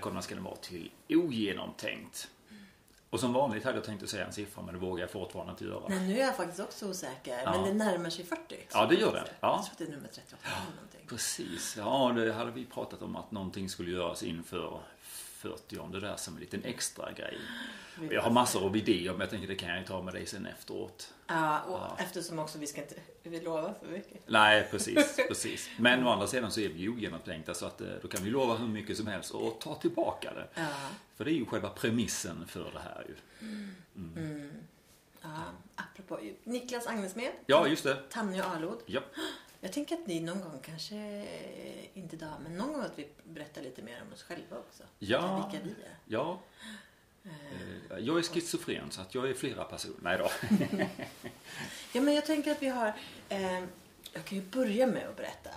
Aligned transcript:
välkomna 0.00 0.22
ska 0.22 0.34
ni 0.34 0.40
vara 0.40 0.56
till 0.56 0.90
ogenomtänkt. 1.08 2.30
Och 3.10 3.20
som 3.20 3.32
vanligt 3.32 3.64
hade 3.64 3.76
jag 3.76 3.84
tänkt 3.84 4.02
att 4.02 4.08
säga 4.08 4.26
en 4.26 4.32
siffra 4.32 4.62
men 4.62 4.74
det 4.74 4.80
vågar 4.80 5.02
jag 5.02 5.10
fortfarande 5.10 5.50
inte 5.50 5.64
göra. 5.64 5.88
Nej, 5.88 6.08
nu 6.08 6.20
är 6.20 6.26
jag 6.26 6.36
faktiskt 6.36 6.60
också 6.60 6.88
osäker. 6.90 7.42
Ja. 7.44 7.50
Men 7.50 7.64
det 7.64 7.84
närmar 7.84 8.10
sig 8.10 8.24
40. 8.24 8.56
Ja, 8.72 8.86
det 8.86 8.94
gör 8.94 9.12
det. 9.12 9.24
Ja. 9.40 9.48
Jag 9.56 9.64
tror 9.64 9.72
att 9.72 9.78
det 9.78 9.84
är 9.84 9.90
nummer 9.90 10.08
38 10.08 10.36
eller 10.44 10.76
någonting. 10.76 11.00
Precis, 11.08 11.74
ja 11.76 12.12
det 12.16 12.32
hade 12.32 12.50
vi 12.50 12.64
pratat 12.64 13.02
om 13.02 13.16
att 13.16 13.30
någonting 13.30 13.68
skulle 13.68 13.90
göras 13.90 14.22
inför 14.22 14.80
40 15.00 15.78
om 15.78 15.92
det 15.92 16.00
där 16.00 16.16
som 16.16 16.34
en 16.34 16.40
liten 16.40 16.64
extra 16.64 17.12
grej. 17.12 17.38
Jag 18.10 18.22
har 18.22 18.30
massor 18.30 18.64
av 18.64 18.76
idéer 18.76 19.12
men 19.12 19.20
jag 19.20 19.30
tänker 19.30 19.48
det 19.48 19.54
kan 19.54 19.68
jag 19.68 19.78
ju 19.78 19.84
ta 19.84 20.02
med 20.02 20.14
dig 20.14 20.26
sen 20.26 20.46
efteråt. 20.46 21.14
Ja, 21.30 21.60
och 21.60 22.00
eftersom 22.00 22.38
också 22.38 22.58
vi 22.58 22.66
ska 22.66 22.80
inte 22.80 22.94
vi 23.22 23.40
lova 23.40 23.74
för 23.74 23.86
mycket. 23.86 24.20
Nej, 24.26 24.68
precis, 24.70 25.16
precis. 25.28 25.70
Men 25.78 26.06
å 26.06 26.10
andra 26.10 26.26
sidan 26.26 26.50
så 26.50 26.60
är 26.60 26.68
vi 26.68 26.80
ju 26.80 26.88
ogenomtänkta 26.88 27.54
så 27.54 27.66
att 27.66 27.80
eh, 27.80 27.88
då 28.02 28.08
kan 28.08 28.24
vi 28.24 28.30
lova 28.30 28.56
hur 28.56 28.68
mycket 28.68 28.96
som 28.96 29.06
helst 29.06 29.30
och 29.30 29.60
ta 29.60 29.74
tillbaka 29.74 30.34
det. 30.34 30.48
Ja. 30.54 30.68
För 31.16 31.24
det 31.24 31.30
är 31.30 31.34
ju 31.34 31.46
själva 31.46 31.68
premissen 31.68 32.46
för 32.46 32.72
det 32.72 32.80
här 32.80 33.06
ju. 33.08 33.14
Ja, 35.22 35.28
apropå 35.74 36.20
Niklas 36.44 36.86
Agnesmed. 36.86 37.32
Ja, 37.46 37.66
just 37.66 37.84
det. 37.84 37.96
Tanja 38.10 38.44
Arlod. 38.44 38.82
Ja. 38.86 39.00
Jag 39.60 39.72
tänker 39.72 39.94
att 39.94 40.06
ni 40.06 40.20
någon 40.20 40.40
gång, 40.40 40.60
kanske 40.62 41.26
inte 41.94 42.16
idag, 42.16 42.34
men 42.42 42.56
någon 42.56 42.72
gång 42.72 42.82
att 42.82 42.98
vi 42.98 43.08
berättar 43.24 43.62
lite 43.62 43.82
mer 43.82 44.02
om 44.06 44.12
oss 44.12 44.22
själva 44.22 44.58
också. 44.58 44.82
Ja. 44.98 45.50
Vilka 45.50 45.64
vi 45.64 45.70
är. 45.70 45.96
Ja. 46.06 46.40
Eh, 47.24 47.98
Jag 47.98 48.18
är 48.18 48.22
schizofren 48.22 48.90
så 48.90 49.00
att 49.00 49.14
jag 49.14 49.30
är 49.30 49.34
flera 49.34 49.64
personer. 49.64 49.96
Nej 50.02 50.18
då. 50.18 50.30
Ja, 51.92 52.00
men 52.00 52.14
jag 52.14 52.26
tänker 52.26 52.52
att 52.52 52.62
vi 52.62 52.68
har... 52.68 52.92
Eh, 53.28 53.60
jag 54.12 54.24
kan 54.24 54.38
ju 54.38 54.44
börja 54.44 54.86
med 54.86 55.08
att 55.08 55.16
berätta 55.16 55.50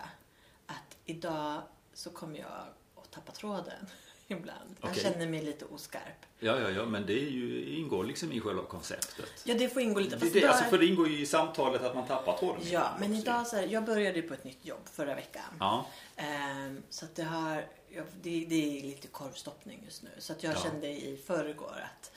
att 0.66 0.97
idag 1.05 1.61
så 1.94 2.09
kommer 2.09 2.39
jag 2.39 2.47
att 2.95 3.11
tappa 3.11 3.31
tråden 3.31 3.86
ibland. 4.28 4.75
Jag 4.81 4.89
Okej. 4.92 5.03
känner 5.03 5.28
mig 5.28 5.44
lite 5.44 5.66
oskarp. 5.66 6.25
Ja, 6.39 6.59
ja, 6.59 6.70
ja, 6.70 6.86
men 6.86 7.05
det 7.05 7.14
är 7.14 7.30
ju, 7.30 7.75
ingår 7.75 8.03
liksom 8.03 8.31
i 8.31 8.39
själva 8.39 8.64
konceptet. 8.64 9.42
Ja, 9.44 9.53
det 9.55 9.70
får 9.70 9.81
ingå 9.81 10.00
lite. 10.00 10.16
Det, 10.16 10.20
fast 10.20 10.33
det, 10.33 10.45
alltså 10.48 10.64
för 10.64 10.77
det 10.77 10.86
ingår 10.86 11.08
ju 11.08 11.20
i 11.20 11.25
samtalet 11.25 11.81
att 11.81 11.95
man 11.95 12.08
tappar 12.08 12.38
tråden. 12.38 12.61
Ja, 12.72 12.89
men 13.00 13.14
idag 13.16 13.48
så 13.48 13.55
här, 13.55 13.64
jag 13.67 13.86
började 13.86 14.16
ju 14.20 14.27
på 14.27 14.33
ett 14.33 14.44
nytt 14.44 14.66
jobb 14.66 14.81
förra 14.92 15.16
veckan. 15.16 15.44
Ja, 15.59 15.86
Ehm, 16.16 16.83
så 16.89 17.05
att 17.05 17.16
det 17.16 17.23
har, 17.23 17.66
ja, 17.95 18.03
det, 18.22 18.45
det 18.49 18.80
är 18.80 18.83
lite 18.83 19.08
korvstoppning 19.08 19.81
just 19.86 20.03
nu. 20.03 20.09
Så 20.17 20.33
att 20.33 20.44
jag 20.44 20.53
Ja. 20.55 20.59
kände 20.59 20.88
i 20.88 21.17
förrgår 21.25 21.83
att, 21.83 22.11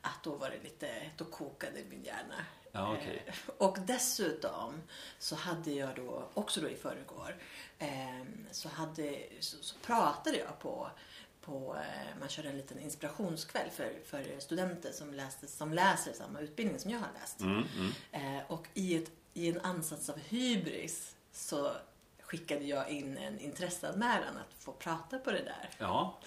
att 0.00 0.22
då 0.22 0.34
var 0.34 0.50
det 0.50 0.62
lite, 0.62 1.10
då 1.16 1.24
kokade 1.24 1.84
min 1.90 2.02
hjärna. 2.04 2.44
Ja, 2.72 2.92
okej. 2.98 3.22
Eh, 3.26 3.34
och 3.58 3.78
dessutom 3.86 4.82
så 5.18 5.34
hade 5.36 5.70
jag 5.72 5.96
då, 5.96 6.28
också 6.34 6.60
då 6.60 6.68
i 6.68 6.76
förrgår, 6.76 7.36
ehm, 7.78 8.46
så, 8.50 8.68
hade, 8.68 9.22
så, 9.40 9.56
så 9.62 9.74
pratade 9.78 10.36
jag 10.38 10.58
på 10.58 10.90
på, 11.44 11.76
eh, 11.76 12.18
man 12.20 12.28
körde 12.28 12.48
en 12.48 12.56
liten 12.56 12.78
inspirationskväll 12.80 13.70
för, 13.70 14.00
för 14.04 14.40
studenter 14.40 14.92
som, 14.92 15.14
läste, 15.14 15.48
som 15.48 15.72
läser 15.72 16.12
samma 16.12 16.40
utbildning 16.40 16.78
som 16.78 16.90
jag 16.90 16.98
har 16.98 17.08
läst. 17.20 17.40
mm, 17.40 17.64
mm. 17.76 18.36
Eh, 18.36 18.42
och 18.50 18.68
i, 18.74 18.96
ett, 18.96 19.10
i 19.34 19.48
en 19.48 19.60
ansats 19.60 20.08
av 20.10 20.18
hybris 20.18 21.16
så 21.32 21.72
skickade 22.32 22.64
jag 22.64 22.88
in 22.90 23.18
en 23.18 23.38
intresseanmälan 23.40 24.36
att 24.36 24.62
få 24.62 24.72
prata 24.72 25.18
på 25.18 25.30
det 25.30 25.42
där. 25.44 25.70
ja. 25.78 26.18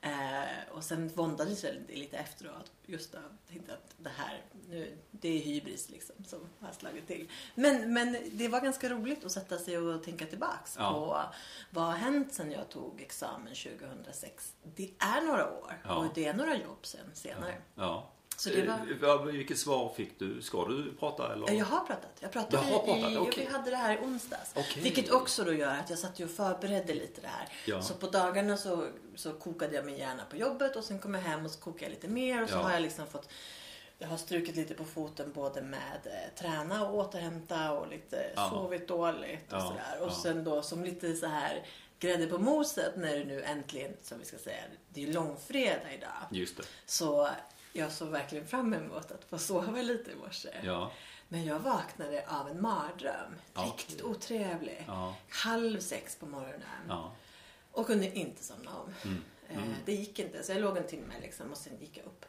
Eh, 0.00 0.68
och 0.74 0.84
sen 0.84 1.08
våndades 1.08 1.64
jag 1.64 1.74
lite 1.88 2.16
efteråt. 2.18 2.72
Just 2.86 3.12
då, 3.12 3.18
tänkte 3.48 3.72
att 3.72 3.94
det 3.98 4.10
här, 4.16 4.42
nu, 4.68 4.98
det 5.10 5.28
är 5.28 5.38
hybris 5.44 5.88
liksom 5.88 6.16
som 6.24 6.40
har 6.60 6.72
slagit 6.72 7.06
till. 7.06 7.30
Men, 7.54 7.92
men 7.94 8.16
det 8.32 8.48
var 8.48 8.60
ganska 8.60 8.88
roligt 8.88 9.24
att 9.24 9.32
sätta 9.32 9.58
sig 9.58 9.78
och 9.78 10.02
tänka 10.04 10.26
tillbaks 10.26 10.76
Ja. 10.78 10.92
på 10.92 11.34
vad 11.70 11.84
har 11.84 11.92
hänt 11.96 12.34
sen 12.34 12.52
jag 12.52 12.68
tog 12.68 13.00
examen 13.00 13.54
2006. 13.54 14.54
Det 14.62 14.90
är 14.98 15.20
några 15.26 15.52
år 15.52 15.80
Ja. 15.84 15.96
och 15.96 16.06
det 16.14 16.26
är 16.26 16.34
några 16.34 16.56
jobb 16.56 16.86
sen 16.86 17.10
senare. 17.14 17.54
ja. 17.74 18.11
Så 18.36 18.50
var- 18.50 18.58
Eh, 18.58 18.96
vad- 19.00 19.26
Vilket 19.26 19.58
svar 19.58 19.92
fick 19.96 20.18
du? 20.18 20.42
Ska 20.42 20.64
du 20.68 20.94
prata 21.00 21.32
eller? 21.32 21.46
Ja, 21.48 21.52
Jag 21.52 21.64
har 21.64 21.80
pratat. 21.86 22.10
Jag 22.20 22.32
pratade 22.32 22.56
har 22.56 22.78
pratat, 22.78 23.12
i, 23.12 23.16
okej. 23.16 23.46
Vi 23.46 23.52
hade 23.52 23.70
det 23.70 23.76
här 23.76 23.94
i 23.94 23.98
onsdags. 23.98 24.50
Okej. 24.54 24.82
Vilket 24.82 25.10
också 25.10 25.44
då 25.44 25.52
gör 25.52 25.74
att 25.78 25.90
jag 25.90 25.98
satt 25.98 26.20
ju 26.20 26.24
och 26.24 26.30
förberedde 26.30 26.94
lite 26.94 27.20
det 27.20 27.28
här. 27.28 27.48
Ja. 27.66 27.82
Så 27.82 27.94
på 27.94 28.06
dagarna 28.06 28.56
så, 28.56 28.86
så 29.14 29.32
kokade 29.32 29.74
jag 29.76 29.84
min 29.86 29.96
hjärna 29.96 30.22
på 30.30 30.36
jobbet 30.36 30.76
och 30.76 30.84
sen 30.84 30.98
kom 30.98 31.14
jag 31.14 31.22
hem 31.22 31.44
och 31.44 31.50
så 31.50 31.60
kokade 31.60 31.84
jag 31.84 31.90
lite 31.90 32.08
mer 32.08 32.42
och 32.42 32.48
så 32.48 32.54
Ja. 32.54 32.62
har 32.62 32.72
jag 32.72 32.82
liksom 32.82 33.06
fått 33.06 33.28
jag 33.98 34.08
har 34.08 34.16
strukit 34.16 34.56
lite 34.56 34.74
på 34.74 34.84
foten 34.84 35.32
både 35.32 35.62
med 35.62 36.00
eh, 36.04 36.38
träna 36.40 36.88
och 36.88 36.94
återhämta 36.98 37.72
och 37.72 37.88
lite 37.88 38.32
Ja. 38.36 38.50
sovit 38.50 38.88
dåligt 38.88 39.52
och 39.52 39.58
Ja, 39.58 39.60
sådär. 39.60 40.00
Och 40.00 40.08
ja. 40.08 40.14
sen 40.22 40.44
då 40.44 40.62
som 40.62 40.84
lite 40.84 41.14
så 41.16 41.26
här 41.26 41.66
grädde 41.98 42.26
på 42.26 42.38
moset 42.38 42.96
när 42.96 43.16
det 43.18 43.24
nu 43.24 43.42
äntligen, 43.42 43.92
som 44.02 44.18
vi 44.18 44.24
ska 44.24 44.38
säga, 44.38 44.62
det 44.88 45.02
är 45.02 45.12
långfredag 45.12 45.94
idag. 45.94 46.10
Just 46.30 46.56
det. 46.56 46.62
Så 46.86 47.28
jag 47.72 47.92
såg 47.92 48.08
verkligen 48.08 48.46
fram 48.46 48.74
emot 48.74 49.10
att 49.12 49.24
få 49.24 49.38
sova 49.38 49.82
lite 49.82 50.10
i 50.10 50.14
morse. 50.14 50.48
Ja. 50.62 50.92
Men 51.28 51.44
jag 51.44 51.58
vaknade 51.58 52.24
av 52.28 52.48
en 52.48 52.60
mardröm. 52.62 53.32
Ja, 53.54 53.62
Riktigt 53.62 54.02
otrevlig. 54.02 54.84
Ja. 54.86 55.14
Halv 55.28 55.78
sex 55.80 56.16
på 56.16 56.26
morgonen. 56.26 56.90
Och 57.72 57.86
kunde 57.86 58.18
inte 58.18 58.44
somna 58.44 58.70
om. 58.70 58.94
Mm. 59.04 59.22
Eh, 59.48 59.58
Det 59.84 59.92
gick 59.92 60.18
inte. 60.18 60.42
Så 60.42 60.52
jag 60.52 60.60
låg 60.60 60.76
en 60.76 60.86
timme 60.86 61.14
liksom 61.22 61.50
och 61.50 61.56
sen 61.56 61.72
gick 61.80 61.96
jag 61.96 62.06
upp. 62.06 62.24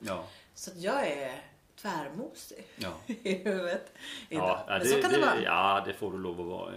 Så 0.53 0.71
jag 0.75 1.07
är 1.07 1.41
tvärmosig 1.75 2.67
i 3.07 3.35
huvudet 3.43 3.91
idag. 4.29 4.47
Ja, 4.49 4.65
Men 4.67 4.79
det, 4.79 4.85
så 4.85 5.01
kan 5.01 5.11
det, 5.11 5.19
vara. 5.19 5.41
ja, 5.41 5.83
det 5.85 5.93
får 5.93 6.11
du 6.11 6.17
lov 6.17 6.39
att 6.41 6.45
vara. 6.47 6.73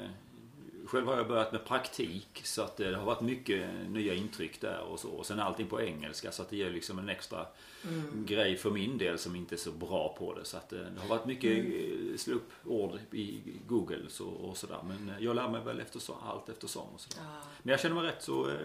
Själv 0.86 1.06
har 1.06 1.16
jag 1.16 1.28
börjat 1.28 1.52
med 1.52 1.64
praktik 1.66 2.40
så 2.44 2.62
att 2.62 2.76
det 2.76 2.94
har 2.96 3.04
varit 3.04 3.20
mycket 3.20 3.70
nya 3.88 4.14
intryck 4.14 4.60
där 4.60 4.80
och 4.80 5.00
så. 5.00 5.08
Och 5.10 5.26
sen 5.26 5.40
allting 5.40 5.66
på 5.66 5.82
engelska 5.82 6.32
så 6.32 6.42
att 6.42 6.50
det 6.50 6.56
ger 6.56 6.70
liksom 6.70 6.98
en 6.98 7.08
extra 7.08 7.46
Mm. 7.88 8.26
grej 8.26 8.56
för 8.56 8.70
min 8.70 8.98
del 8.98 9.18
som 9.18 9.36
inte 9.36 9.54
är 9.54 9.56
så 9.56 9.70
bra 9.72 10.16
på 10.18 10.34
det. 10.34 10.44
Så 10.44 10.56
att 10.56 10.72
eh, 10.72 10.78
det 10.78 11.00
har 11.00 11.08
varit 11.08 11.24
mycket 11.26 11.58
Mm. 11.58 12.10
eh, 12.12 12.16
slå 12.16 12.34
upp 12.34 12.50
ord 12.64 12.98
i 13.12 13.40
Google 13.66 14.04
så, 14.08 14.26
och 14.28 14.56
sådär. 14.56 14.78
Men 14.88 15.08
eh, 15.08 15.24
jag 15.24 15.36
lär 15.36 15.48
mig 15.48 15.60
väl 15.64 15.80
eftersom, 15.80 16.16
allt 16.22 16.48
eftersom 16.48 16.88
och 16.94 17.00
sådär. 17.00 17.20
Ja. 17.24 17.40
Men 17.62 17.70
jag 17.70 17.80
känner 17.80 17.94
mig 17.94 18.04
rätt 18.04 18.22
så 18.22 18.50
eh, 18.50 18.56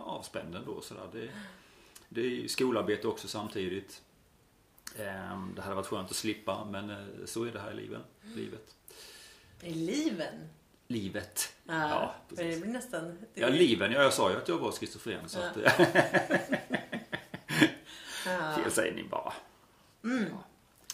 avspänd 0.00 0.54
ändå. 0.56 0.80
Sådär. 0.80 1.08
Det, 1.12 1.28
det 2.08 2.20
är 2.44 2.48
skolarbete 2.48 3.08
också 3.08 3.28
samtidigt. 3.28 4.02
Ehm, 4.98 5.52
Det 5.56 5.62
hade 5.62 5.74
varit 5.74 5.86
skönt 5.86 6.10
att 6.10 6.16
slippa 6.16 6.64
men 6.64 6.90
eh, 6.90 6.96
så 7.24 7.44
är 7.44 7.52
det 7.52 7.60
här 7.60 7.70
i 7.70 7.74
livet. 7.74 8.02
livet. 8.34 8.74
I 9.60 9.74
liven. 9.74 10.34
Livet. 10.88 11.52
Ja, 11.64 11.74
Ja, 11.88 12.14
det 12.28 12.60
blir 12.62 12.72
nästan... 12.72 13.18
Ja, 13.34 13.48
liven. 13.48 13.92
Ja, 13.92 14.02
jag 14.02 14.12
sa 14.12 14.30
ju 14.30 14.36
att 14.36 14.48
jag 14.48 14.58
var 14.58 14.72
schizofren. 14.72 15.28
Så 15.28 15.38
Ja. 15.38 15.46
att, 15.46 15.56
Ja. 18.26 18.56
felsägning 18.62 19.08
bara. 19.08 19.32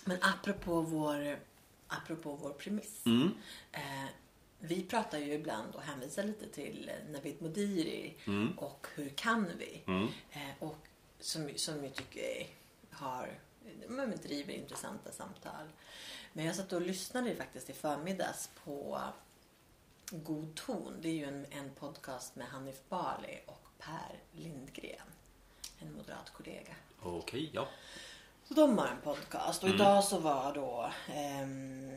Men 0.05 0.19
apropå 0.21 0.81
vår, 0.81 1.39
apropå 1.87 2.35
vår 2.43 2.51
premiss. 2.51 3.07
Mm. 3.07 3.31
Eh, 3.73 4.05
vi 4.59 4.83
pratar 4.83 5.19
ju 5.19 5.33
ibland 5.33 5.75
och 5.75 5.83
hänvisar 5.83 6.23
lite 6.25 6.49
till 6.49 6.89
eh, 6.95 7.13
Navid 7.13 7.43
Modiri 7.43 8.17
Mm. 8.27 8.59
och 8.59 8.87
Hur 8.95 9.09
kan 9.09 9.51
vi? 9.59 9.83
Mm. 9.87 10.09
Eh, 10.31 10.51
och 10.59 10.77
som, 11.21 11.51
som 11.57 11.85
jag 11.85 11.95
tycker 11.95 12.47
har, 12.91 13.39
men 13.89 14.11
driver 14.23 14.53
intressanta 14.53 15.13
samtal. 15.13 15.69
Men 16.33 16.45
jag 16.45 16.57
satt 16.57 16.73
och 16.73 16.81
lyssnade 16.81 17.35
faktiskt 17.37 17.71
i 17.71 17.73
förmiddags 17.73 18.51
på 18.65 19.01
God 20.11 20.55
ton. 20.55 20.99
Det 21.01 21.09
är 21.09 21.13
ju 21.15 21.25
en, 21.25 21.47
en 21.51 21.71
podcast 21.75 22.37
med 22.37 22.47
Hanif 22.47 22.81
Bali 22.89 23.41
och 23.47 23.67
Per 23.79 24.19
Lindgren. 24.33 25.07
En 25.79 25.93
moderat 25.93 26.33
kollega. 26.33 26.75
Okej, 27.03 27.51
ja. 27.53 27.69
Så 28.45 28.55
de 28.55 28.79
har 28.79 28.87
en 28.87 29.01
podcast 29.01 29.63
och 29.63 29.69
idag 29.69 30.05
så 30.05 30.19
var 30.19 30.55
då 30.55 30.91
ehm, 31.09 31.91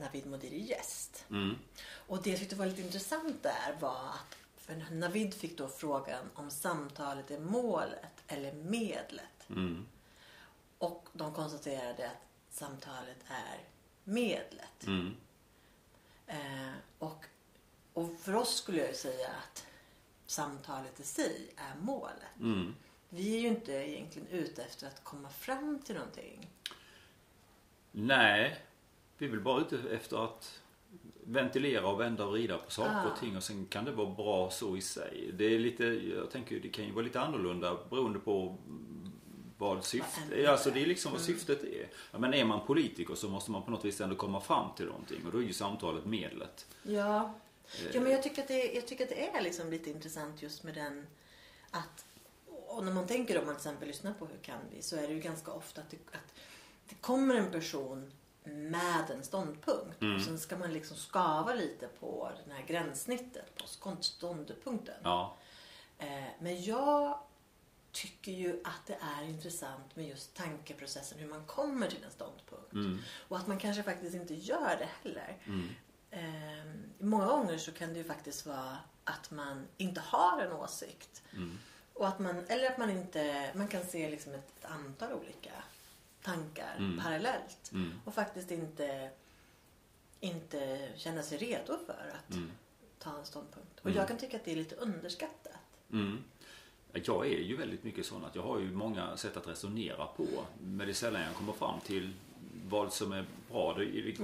Navid 0.00 0.26
Modiri 0.26 0.58
gäst. 0.58 1.24
Mm. 1.30 1.58
Och 1.90 2.22
det 2.22 2.30
jag 2.30 2.38
tyckte 2.38 2.56
var 2.56 2.66
lite 2.66 2.82
intressant 2.82 3.42
där 3.42 3.76
var 3.80 4.08
att 4.08 4.36
för 4.56 4.94
Navid 4.94 5.34
fick 5.34 5.58
då 5.58 5.68
frågan 5.68 6.30
om 6.34 6.50
samtalet 6.50 7.30
är 7.30 7.38
målet 7.38 8.22
eller 8.26 8.52
medlet. 8.52 9.48
Mm. 9.48 9.86
Och 10.78 11.08
de 11.12 11.34
konstaterade 11.34 12.06
att 12.06 12.26
samtalet 12.50 13.18
är 13.28 13.58
medlet. 14.04 14.86
Mm. 14.86 15.16
Eh, 16.26 16.72
och, 16.98 17.24
och 17.92 18.10
för 18.20 18.34
oss 18.34 18.54
skulle 18.54 18.78
jag 18.78 18.88
ju 18.88 18.94
säga 18.94 19.28
att 19.28 19.66
samtalet 20.26 21.00
i 21.00 21.02
sig 21.02 21.54
är 21.56 21.80
målet. 21.80 22.36
Mm. 23.10 23.22
Vi 23.24 23.36
är 23.36 23.40
ju 23.40 23.48
inte 23.48 23.72
egentligen 23.72 24.28
ute 24.28 24.62
efter 24.62 24.86
att 24.86 25.04
komma 25.04 25.28
fram 25.28 25.78
till 25.84 25.94
någonting. 25.94 26.50
Nej, 27.92 28.56
vi 29.18 29.26
är 29.26 29.30
väl 29.30 29.40
bara 29.40 29.60
ute 29.60 29.78
efter 29.90 30.24
att 30.24 30.60
ventilera 31.24 31.88
och 31.88 32.00
vända 32.00 32.24
och 32.24 32.32
vrida 32.32 32.58
på 32.58 32.70
saker 32.70 32.92
Ah. 33.06 33.10
och 33.12 33.18
ting 33.20 33.36
och 33.36 33.42
sen 33.42 33.66
kan 33.66 33.84
det 33.84 33.92
vara 33.92 34.10
bra 34.10 34.50
så 34.50 34.76
i 34.76 34.80
sig. 34.80 35.30
Det 35.34 35.44
är 35.44 35.58
lite, 35.58 35.84
jag 35.84 36.30
tänker 36.30 36.60
det 36.60 36.68
kan 36.68 36.84
ju 36.84 36.92
vara 36.92 37.04
lite 37.04 37.20
annorlunda 37.20 37.78
beroende 37.90 38.18
på 38.18 38.56
vad 39.58 39.84
syftet 39.84 40.32
är. 40.32 40.48
Alltså 40.48 40.70
det 40.70 40.82
är 40.82 40.86
liksom 40.86 41.12
vad 41.12 41.20
syftet 41.20 41.62
är. 41.64 41.88
Ja, 42.12 42.18
men 42.18 42.34
är 42.34 42.44
man 42.44 42.66
politiker 42.66 43.14
så 43.14 43.28
måste 43.28 43.50
man 43.50 43.62
på 43.62 43.70
något 43.70 43.84
vis 43.84 44.00
ändå 44.00 44.16
komma 44.16 44.40
fram 44.40 44.74
till 44.76 44.86
någonting 44.86 45.26
och 45.26 45.32
då 45.32 45.38
är 45.38 45.42
ju 45.42 45.52
samtalet 45.52 46.04
medlet. 46.04 46.66
Ja, 46.82 47.34
Eh. 47.84 47.90
ja 47.94 48.00
men 48.00 48.12
jag 48.12 48.22
tycker 48.22 48.42
att 48.42 48.48
det, 48.48 48.72
jag 48.74 48.86
tycker 48.86 49.04
att 49.04 49.10
det 49.10 49.28
är 49.28 49.42
liksom 49.42 49.70
lite 49.70 49.90
intressant 49.90 50.42
just 50.42 50.62
med 50.64 50.74
den 50.74 51.06
att 51.70 52.04
och 52.68 52.84
när 52.84 52.92
man 52.92 53.06
tänker 53.06 53.38
om 53.38 53.46
man 53.46 53.54
till 53.54 53.60
exempel 53.60 53.88
lyssnar 53.88 54.12
på 54.14 54.26
Hur 54.26 54.38
kan 54.38 54.58
vi? 54.70 54.82
Så 54.82 54.96
är 54.96 55.08
det 55.08 55.14
ju 55.14 55.20
ganska 55.20 55.50
ofta 55.52 55.80
att 55.80 55.90
det, 55.90 55.96
att 56.12 56.34
det 56.88 56.94
kommer 56.94 57.34
en 57.34 57.50
person 57.50 58.12
med 58.44 59.10
en 59.10 59.22
ståndpunkt. 59.24 60.02
Mm. 60.02 60.16
Och 60.16 60.22
sen 60.22 60.38
ska 60.38 60.56
man 60.56 60.72
liksom 60.72 60.96
skava 60.96 61.54
lite 61.54 61.88
på 62.00 62.30
det 62.46 62.52
här 62.54 62.62
gränssnittet, 62.62 63.54
på 63.58 63.66
ståndpunkten. 64.00 65.00
Ja. 65.02 65.36
Eh, 65.98 66.24
Men 66.40 66.62
jag 66.62 67.18
tycker 67.92 68.32
ju 68.32 68.60
att 68.64 68.86
det 68.86 68.98
är 69.18 69.24
intressant 69.24 69.96
med 69.96 70.08
just 70.08 70.34
tankeprocessen, 70.36 71.18
hur 71.18 71.28
man 71.28 71.46
kommer 71.46 71.88
till 71.90 72.04
en 72.04 72.10
ståndpunkt. 72.10 72.72
Mm. 72.72 72.98
Och 73.28 73.36
att 73.36 73.46
man 73.46 73.58
kanske 73.58 73.82
faktiskt 73.82 74.14
inte 74.14 74.34
gör 74.34 74.76
det 74.78 74.88
heller. 75.02 75.36
Mm. 75.44 75.68
Eh, 76.10 76.74
Många 76.98 77.26
gånger 77.26 77.58
så 77.58 77.72
kan 77.72 77.92
det 77.92 77.98
ju 77.98 78.04
faktiskt 78.04 78.46
vara 78.46 78.78
att 79.04 79.30
man 79.30 79.66
inte 79.76 80.00
har 80.00 80.40
en 80.42 80.52
åsikt. 80.52 81.22
Mm. 81.32 81.58
Och 81.98 82.08
att 82.08 82.18
man, 82.18 82.44
eller 82.48 82.70
att 82.70 82.78
man 82.78 82.90
inte, 82.90 83.50
man 83.54 83.68
kan 83.68 83.82
se 83.84 84.10
liksom 84.10 84.34
ett, 84.34 84.52
ett 84.58 84.64
antal 84.70 85.12
olika 85.12 85.50
tankar 86.22 86.74
Mm. 86.78 87.00
parallellt. 87.04 87.70
Mm. 87.72 87.92
Och 88.04 88.14
faktiskt 88.14 88.50
inte, 88.50 89.10
inte 90.20 90.88
känna 90.96 91.22
sig 91.22 91.38
redo 91.38 91.78
för 91.86 92.12
att 92.18 92.34
Mm. 92.34 92.50
ta 92.98 93.18
en 93.18 93.24
ståndpunkt. 93.26 93.78
Och 93.80 93.86
Mm. 93.86 93.98
jag 93.98 94.08
kan 94.08 94.18
tycka 94.18 94.36
att 94.36 94.44
det 94.44 94.52
är 94.52 94.56
lite 94.56 94.74
underskattat. 94.74 95.52
Mm. 95.92 96.24
Jag 96.92 97.26
är 97.26 97.38
ju 97.38 97.56
väldigt 97.56 97.84
mycket 97.84 98.06
sån 98.06 98.24
att 98.24 98.34
jag 98.34 98.42
har 98.42 98.58
ju 98.58 98.70
många 98.72 99.16
sätt 99.16 99.36
att 99.36 99.46
resonera 99.48 100.06
på. 100.06 100.26
Men 100.60 100.86
det 100.86 100.92
är 100.92 100.94
sällan 100.94 101.22
jag 101.22 101.34
kommer 101.34 101.52
fram 101.52 101.80
till 101.80 102.12
vad 102.68 102.92
som 102.92 103.12
är 103.12 103.24
bra. 103.50 103.72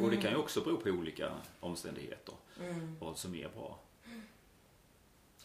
Och 0.03 0.11
det 0.11 0.17
kan 0.23 0.31
ju 0.31 0.37
också 0.37 0.61
bero 0.61 0.77
på 0.77 0.89
olika 0.89 1.33
omständigheter. 1.61 2.35
Mm. 2.61 2.97
Vad 3.01 3.19
som 3.19 3.35
är 3.35 3.49
bra. 3.49 3.79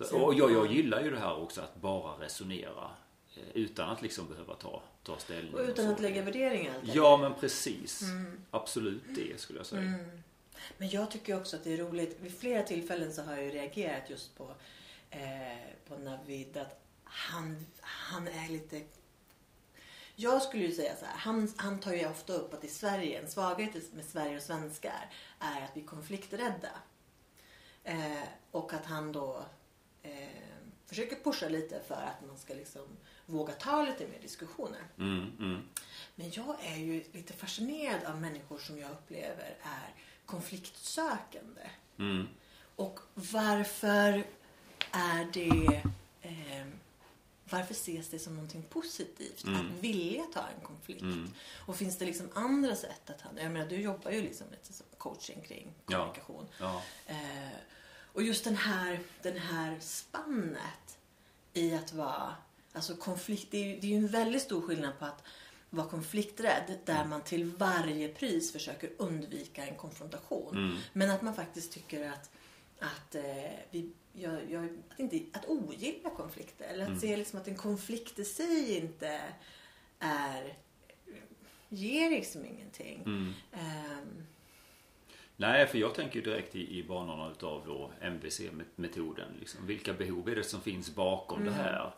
Så, 0.05 0.19
och 0.21 0.33
jag, 0.33 0.51
jag 0.51 0.71
gillar 0.71 1.01
ju 1.01 1.11
det 1.11 1.19
här 1.19 1.41
också 1.41 1.61
att 1.61 1.75
bara 1.75 2.23
resonera. 2.25 2.91
eh, 3.35 3.43
Utan 3.53 3.89
att 3.89 4.01
liksom 4.01 4.27
behöva 4.29 4.53
ta, 4.55 4.81
ta 5.03 5.17
ställning. 5.17 5.53
Och 5.53 5.59
utan 5.59 5.85
så. 5.85 5.91
att 5.91 5.99
lägga 5.99 6.21
värderingar. 6.21 6.81
Ja 6.83 7.17
men 7.17 7.33
precis. 7.33 8.01
Mm. 8.01 8.41
Absolut 8.51 9.03
det 9.15 9.39
skulle 9.41 9.59
jag 9.59 9.65
säga. 9.65 9.81
Mm. 9.81 10.21
Men 10.77 10.89
jag 10.89 11.11
tycker 11.11 11.37
också 11.37 11.55
att 11.55 11.63
det 11.63 11.73
är 11.73 11.77
roligt. 11.77 12.17
Vid 12.21 12.37
flera 12.39 12.63
tillfällen 12.63 13.13
så 13.13 13.21
har 13.21 13.33
jag 13.35 13.43
ju 13.43 13.51
reagerat 13.51 14.09
just 14.09 14.37
på, 14.37 14.51
eh, 15.09 15.19
på 15.87 15.97
Navid. 15.97 16.57
Att 16.57 16.79
han, 17.03 17.65
han 17.81 18.27
är 18.27 18.49
lite... 18.49 18.81
Jag 20.15 20.41
skulle 20.41 20.63
ju 20.63 20.71
säga 20.71 20.95
så 20.99 21.05
här. 21.05 21.17
Han, 21.17 21.53
han 21.57 21.79
tar 21.79 21.93
ju 21.93 22.07
ofta 22.09 22.33
upp 22.33 22.53
att 22.53 22.63
i 22.63 22.67
Sverige, 22.67 23.19
en 23.21 23.27
svaghet 23.27 23.93
med 23.93 24.05
Sverige 24.05 24.37
och 24.37 24.43
svenskar 24.43 25.09
är 25.39 25.61
att 25.65 25.71
vi 25.73 25.81
är 25.81 25.85
konflikträdda. 25.85 26.69
Eh, 27.83 28.23
och 28.51 28.73
att 28.73 28.85
han 28.85 29.11
då 29.11 29.43
eh, 30.03 30.11
försöker 30.85 31.15
pusha 31.15 31.49
lite 31.49 31.81
för 31.87 31.95
att 31.95 32.27
man 32.27 32.37
ska 32.37 32.53
liksom 32.53 32.81
våga 33.25 33.53
ta 33.53 33.85
lite 33.85 34.07
mer 34.07 34.19
diskussioner. 34.21 34.81
Mm, 34.97 35.31
mm, 35.39 35.61
Men 36.15 36.31
jag 36.31 36.55
är 36.65 36.77
ju 36.77 37.03
lite 37.11 37.33
fascinerad 37.33 38.03
av 38.03 38.21
människor 38.21 38.57
som 38.57 38.77
jag 38.79 38.91
upplever 38.91 39.57
är 39.63 39.93
konfliktsökande. 40.25 41.69
mm, 41.99 42.27
Och 42.75 42.99
varför 43.13 44.23
är 44.91 45.25
det... 45.33 45.81
Eh, 46.21 46.67
varför 47.51 47.73
ses 47.73 48.09
det 48.09 48.19
som 48.19 48.33
någonting 48.35 48.63
positivt 48.69 49.43
Mm. 49.43 49.55
att 49.59 49.71
vilja 49.83 50.23
ta 50.33 50.39
en 50.39 50.61
konflikt? 50.65 51.01
Mm. 51.01 51.33
Och 51.65 51.75
finns 51.75 51.97
det 51.97 52.05
liksom 52.05 52.29
andra 52.33 52.75
sätt 52.75 53.09
att... 53.09 53.23
Jag 53.41 53.51
menar, 53.51 53.65
du 53.69 53.75
jobbar 53.81 54.11
ju 54.11 54.21
liksom 54.21 54.47
lite 54.51 54.73
som 54.73 54.85
coaching 54.97 55.41
kring 55.41 55.73
Ja. 55.87 55.97
kommunikation. 55.97 56.47
ja. 56.59 56.81
Eh, 57.05 57.49
och 58.13 58.23
just 58.23 58.43
den 58.43 58.55
här, 58.55 58.99
den 59.21 59.37
här 59.37 59.77
spannet 59.79 60.97
i 61.53 61.73
att 61.73 61.93
vara... 61.93 62.35
Alltså 62.73 62.95
konflikt, 62.95 63.47
det 63.51 63.57
är, 63.57 63.67
ju, 63.67 63.79
det 63.79 63.87
är 63.87 63.91
ju 63.91 63.97
en 63.97 64.07
väldigt 64.07 64.41
stor 64.41 64.61
skillnad 64.61 64.99
på 64.99 65.05
att 65.05 65.23
vara 65.69 65.87
konflikträdd 65.87 66.79
där 66.85 67.05
man 67.05 67.21
till 67.21 67.45
varje 67.45 68.09
pris 68.09 68.51
försöker 68.51 68.89
undvika 68.97 69.65
en 69.67 69.75
konfrontation. 69.75 70.57
Mm. 70.57 70.77
Men 70.93 71.09
att 71.09 71.21
man 71.21 71.33
faktiskt 71.35 71.71
tycker 71.71 72.09
att, 72.09 72.29
att, 72.79 73.15
eh, 73.15 73.23
vi, 73.71 73.91
jag, 74.13 74.51
jag, 74.51 74.65
att, 74.89 74.99
inte, 74.99 75.21
att 75.33 75.45
ogilla 75.49 76.09
konflikter. 76.09 76.65
Eller 76.65 76.83
att 76.83 76.87
Mm. 76.89 76.99
se 76.99 77.17
liksom 77.17 77.39
att 77.39 77.47
en 77.47 77.55
konflikt 77.55 78.19
i 78.19 78.25
sig 78.25 78.77
inte 78.77 79.21
är 79.99 80.57
ger 81.69 82.09
liksom 82.09 82.45
ingenting. 82.45 83.01
Mm. 83.05 83.33
Ehm, 83.51 84.25
Nej, 85.41 85.67
för 85.67 85.77
jag 85.77 85.95
tänker 85.95 86.15
ju 86.15 86.21
direkt 86.21 86.55
i, 86.55 86.79
i 86.79 86.83
banorna 86.83 87.31
utav 87.31 87.63
då 87.65 87.91
MVC-metoden. 88.01 89.27
Liksom. 89.39 89.67
Vilka 89.67 89.93
behov 89.93 90.29
är 90.29 90.35
det 90.35 90.43
som 90.43 90.61
finns 90.61 90.95
bakom 90.95 91.41
Mm. 91.41 91.53
det 91.53 91.59
här? 91.59 91.91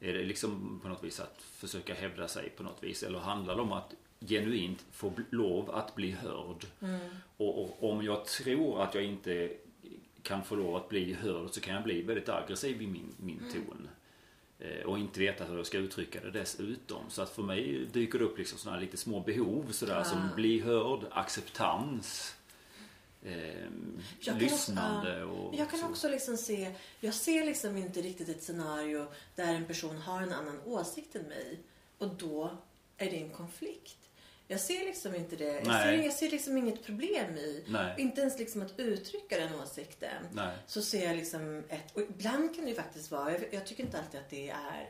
Är 0.00 0.12
det 0.12 0.24
liksom 0.24 0.80
på 0.82 0.88
något 0.88 1.04
vis 1.04 1.20
att 1.20 1.42
försöka 1.42 1.94
hävda 1.94 2.28
sig 2.28 2.48
på 2.50 2.62
något 2.62 2.82
vis? 2.82 3.02
Eller 3.02 3.18
handlar 3.18 3.56
det 3.56 3.62
om 3.62 3.72
att 3.72 3.94
genuint 4.20 4.84
få 4.92 5.12
lov 5.30 5.70
att 5.70 5.94
bli 5.94 6.10
hörd? 6.10 6.66
mm, 6.80 7.00
Och, 7.36 7.62
och 7.62 7.90
om 7.90 8.04
jag 8.04 8.24
tror 8.26 8.82
att 8.82 8.94
jag 8.94 9.04
inte 9.04 9.50
kan 10.22 10.44
få 10.44 10.56
lov 10.56 10.76
att 10.76 10.88
bli 10.88 11.12
hörd 11.14 11.50
så 11.50 11.60
kan 11.60 11.74
jag 11.74 11.82
bli 11.84 12.02
väldigt 12.02 12.28
aggressiv 12.28 12.82
i 12.82 12.86
min, 12.86 13.14
min 13.16 13.38
Mm. 13.38 13.52
ton. 13.52 13.88
Eh, 14.58 14.84
Och 14.86 14.98
inte 14.98 15.20
veta 15.20 15.44
hur 15.44 15.56
jag 15.56 15.66
ska 15.66 15.78
uttrycka 15.78 16.20
det 16.20 16.30
dessutom. 16.30 17.04
Så 17.08 17.22
att 17.22 17.30
för 17.30 17.42
mig 17.42 17.86
dyker 17.92 18.18
det 18.18 18.24
upp 18.24 18.38
liksom 18.38 18.58
sådana 18.58 18.80
lite 18.80 18.96
små 18.96 19.20
behov 19.20 19.66
sådär 19.70 20.00
Ah. 20.00 20.04
som 20.04 20.28
bli 20.36 20.60
hörd, 20.60 21.00
acceptans, 21.10 22.36
eh, 23.24 23.64
Jag 24.20 24.24
kan 24.24 24.38
lyssnande 24.38 25.24
och 25.24 25.54
Jag 25.54 25.70
kan 25.70 25.78
så. 25.80 25.86
också 25.86 26.08
liksom 26.08 26.36
se, 26.36 26.74
jag 27.00 27.14
ser 27.14 27.44
liksom 27.44 27.76
inte 27.76 28.00
riktigt 28.02 28.28
ett 28.28 28.42
scenario 28.42 29.06
där 29.34 29.54
en 29.54 29.64
person 29.64 29.96
har 29.96 30.22
en 30.22 30.32
annan 30.32 30.60
åsikt 30.64 31.16
än 31.16 31.22
mig 31.22 31.60
och 31.98 32.08
då 32.14 32.56
är 32.96 33.10
det 33.10 33.16
en 33.16 33.30
konflikt. 33.30 33.96
Jag 34.48 34.60
ser 34.60 34.84
liksom 34.84 35.14
inte 35.14 35.36
det. 35.36 35.44
Jag 35.52 35.66
Nej. 35.66 35.98
ser, 35.98 36.04
jag 36.04 36.14
ser 36.14 36.30
liksom 36.30 36.56
inget 36.56 36.84
problem 36.84 37.36
i, 37.36 37.64
Nej, 37.68 37.94
inte 37.98 38.20
ens 38.20 38.38
liksom 38.38 38.62
att 38.62 38.78
uttrycka 38.80 39.38
den 39.38 39.60
åsikten. 39.60 40.24
nej. 40.32 40.56
Så 40.66 40.82
ser 40.82 41.06
jag 41.06 41.16
liksom 41.16 41.64
ett, 41.68 41.96
och 41.96 42.00
ibland 42.02 42.54
kan 42.54 42.64
det 42.64 42.70
ju 42.70 42.76
faktiskt 42.76 43.10
vara, 43.10 43.32
jag, 43.32 43.44
jag 43.50 43.66
tycker 43.66 43.84
inte 43.84 43.98
alltid 43.98 44.20
att 44.20 44.30
det 44.30 44.50
är, 44.50 44.88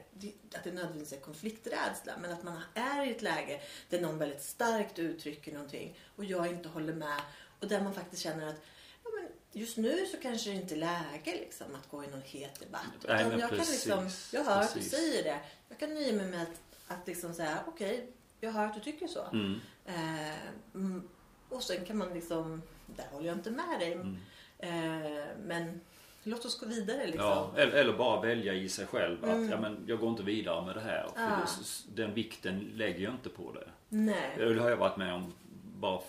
att 0.55 0.65
det 0.65 0.73
nödvändigtvis 0.73 1.13
är 1.19 1.21
konflikträdsla, 1.23 2.13
men 2.23 2.33
att 2.33 2.43
man 2.43 2.61
är 2.75 3.07
i 3.07 3.11
ett 3.11 3.23
läge 3.23 3.61
där 3.89 4.01
någon 4.01 4.19
väldigt 4.19 4.43
starkt 4.43 4.99
uttrycker 4.99 5.53
någonting 5.53 5.99
och 6.17 6.25
jag 6.25 6.47
inte 6.47 6.69
håller 6.69 6.95
med 6.95 7.21
och 7.63 7.69
där 7.69 7.81
man 7.81 7.95
faktiskt 7.95 8.23
känner 8.23 8.47
att 8.49 8.63
ja, 9.05 9.11
men 9.21 9.29
just 9.63 9.77
nu 9.77 10.07
så 10.07 10.17
kanske 10.17 10.51
det 10.51 10.57
inte 10.57 10.75
är 10.75 10.79
läge 10.79 11.33
liksom, 11.41 11.67
att 11.75 11.89
gå 11.91 12.05
i 12.05 12.07
någon 12.07 12.23
het 12.25 12.61
debatt. 12.61 12.83
Nej, 13.09 13.25
men 13.29 13.39
jag 13.39 13.49
kan 13.49 13.59
precis, 13.59 13.87
liksom, 13.87 14.09
jag 14.33 14.45
hör 14.45 14.61
att 14.61 14.75
du 14.75 14.81
säger 14.83 15.23
det. 15.25 15.39
Jag 15.69 15.79
kan 15.79 15.95
nöja 15.95 16.13
mig 16.13 16.27
med 16.27 16.43
att, 16.43 16.61
att 16.89 17.07
liksom 17.07 17.35
säga 17.35 17.59
okej, 17.67 18.07
jag 18.41 18.53
hör 18.53 18.67
att 18.67 18.75
du 18.75 18.81
tycker 18.81 19.07
så. 19.07 19.25
Mm, 19.33 19.61
Eh, 19.87 20.33
mm, 20.75 21.09
och 21.49 21.63
sen 21.63 21.85
kan 21.85 21.97
man 21.99 22.15
liksom, 22.15 22.63
där 22.87 23.05
håller 23.13 23.27
jag 23.27 23.37
inte 23.37 23.51
med 23.51 23.81
dig. 23.81 23.93
mm. 23.93 24.17
Eh, 24.59 25.27
men 25.47 25.81
låt 26.23 26.45
oss 26.45 26.61
gå 26.61 26.67
vidare 26.67 27.07
liksom. 27.07 27.21
Ja, 27.25 27.53
eller, 27.57 27.73
eller 27.73 27.93
bara 27.93 28.21
välja 28.21 28.55
i 28.55 28.69
sig 28.69 28.87
själv 28.87 29.25
att 29.25 29.31
Mm. 29.31 29.51
ja, 29.51 29.61
men 29.61 29.85
jag 29.87 29.99
går 30.01 30.11
inte 30.11 30.23
vidare 30.23 30.67
med 30.67 30.75
det 30.75 30.81
här. 30.81 31.09
För 31.15 31.21
det, 31.97 32.03
den 32.03 32.15
vikten 32.15 32.71
lägger 32.75 33.01
jag 33.01 33.13
inte 33.13 33.29
på 33.29 33.53
det. 33.53 33.69
Nej. 33.89 34.35
Det 34.39 34.61
har 34.61 34.71
jag 34.71 34.77
varit 34.77 34.97
med 34.97 35.15
om 35.15 35.33
bara 35.81 36.01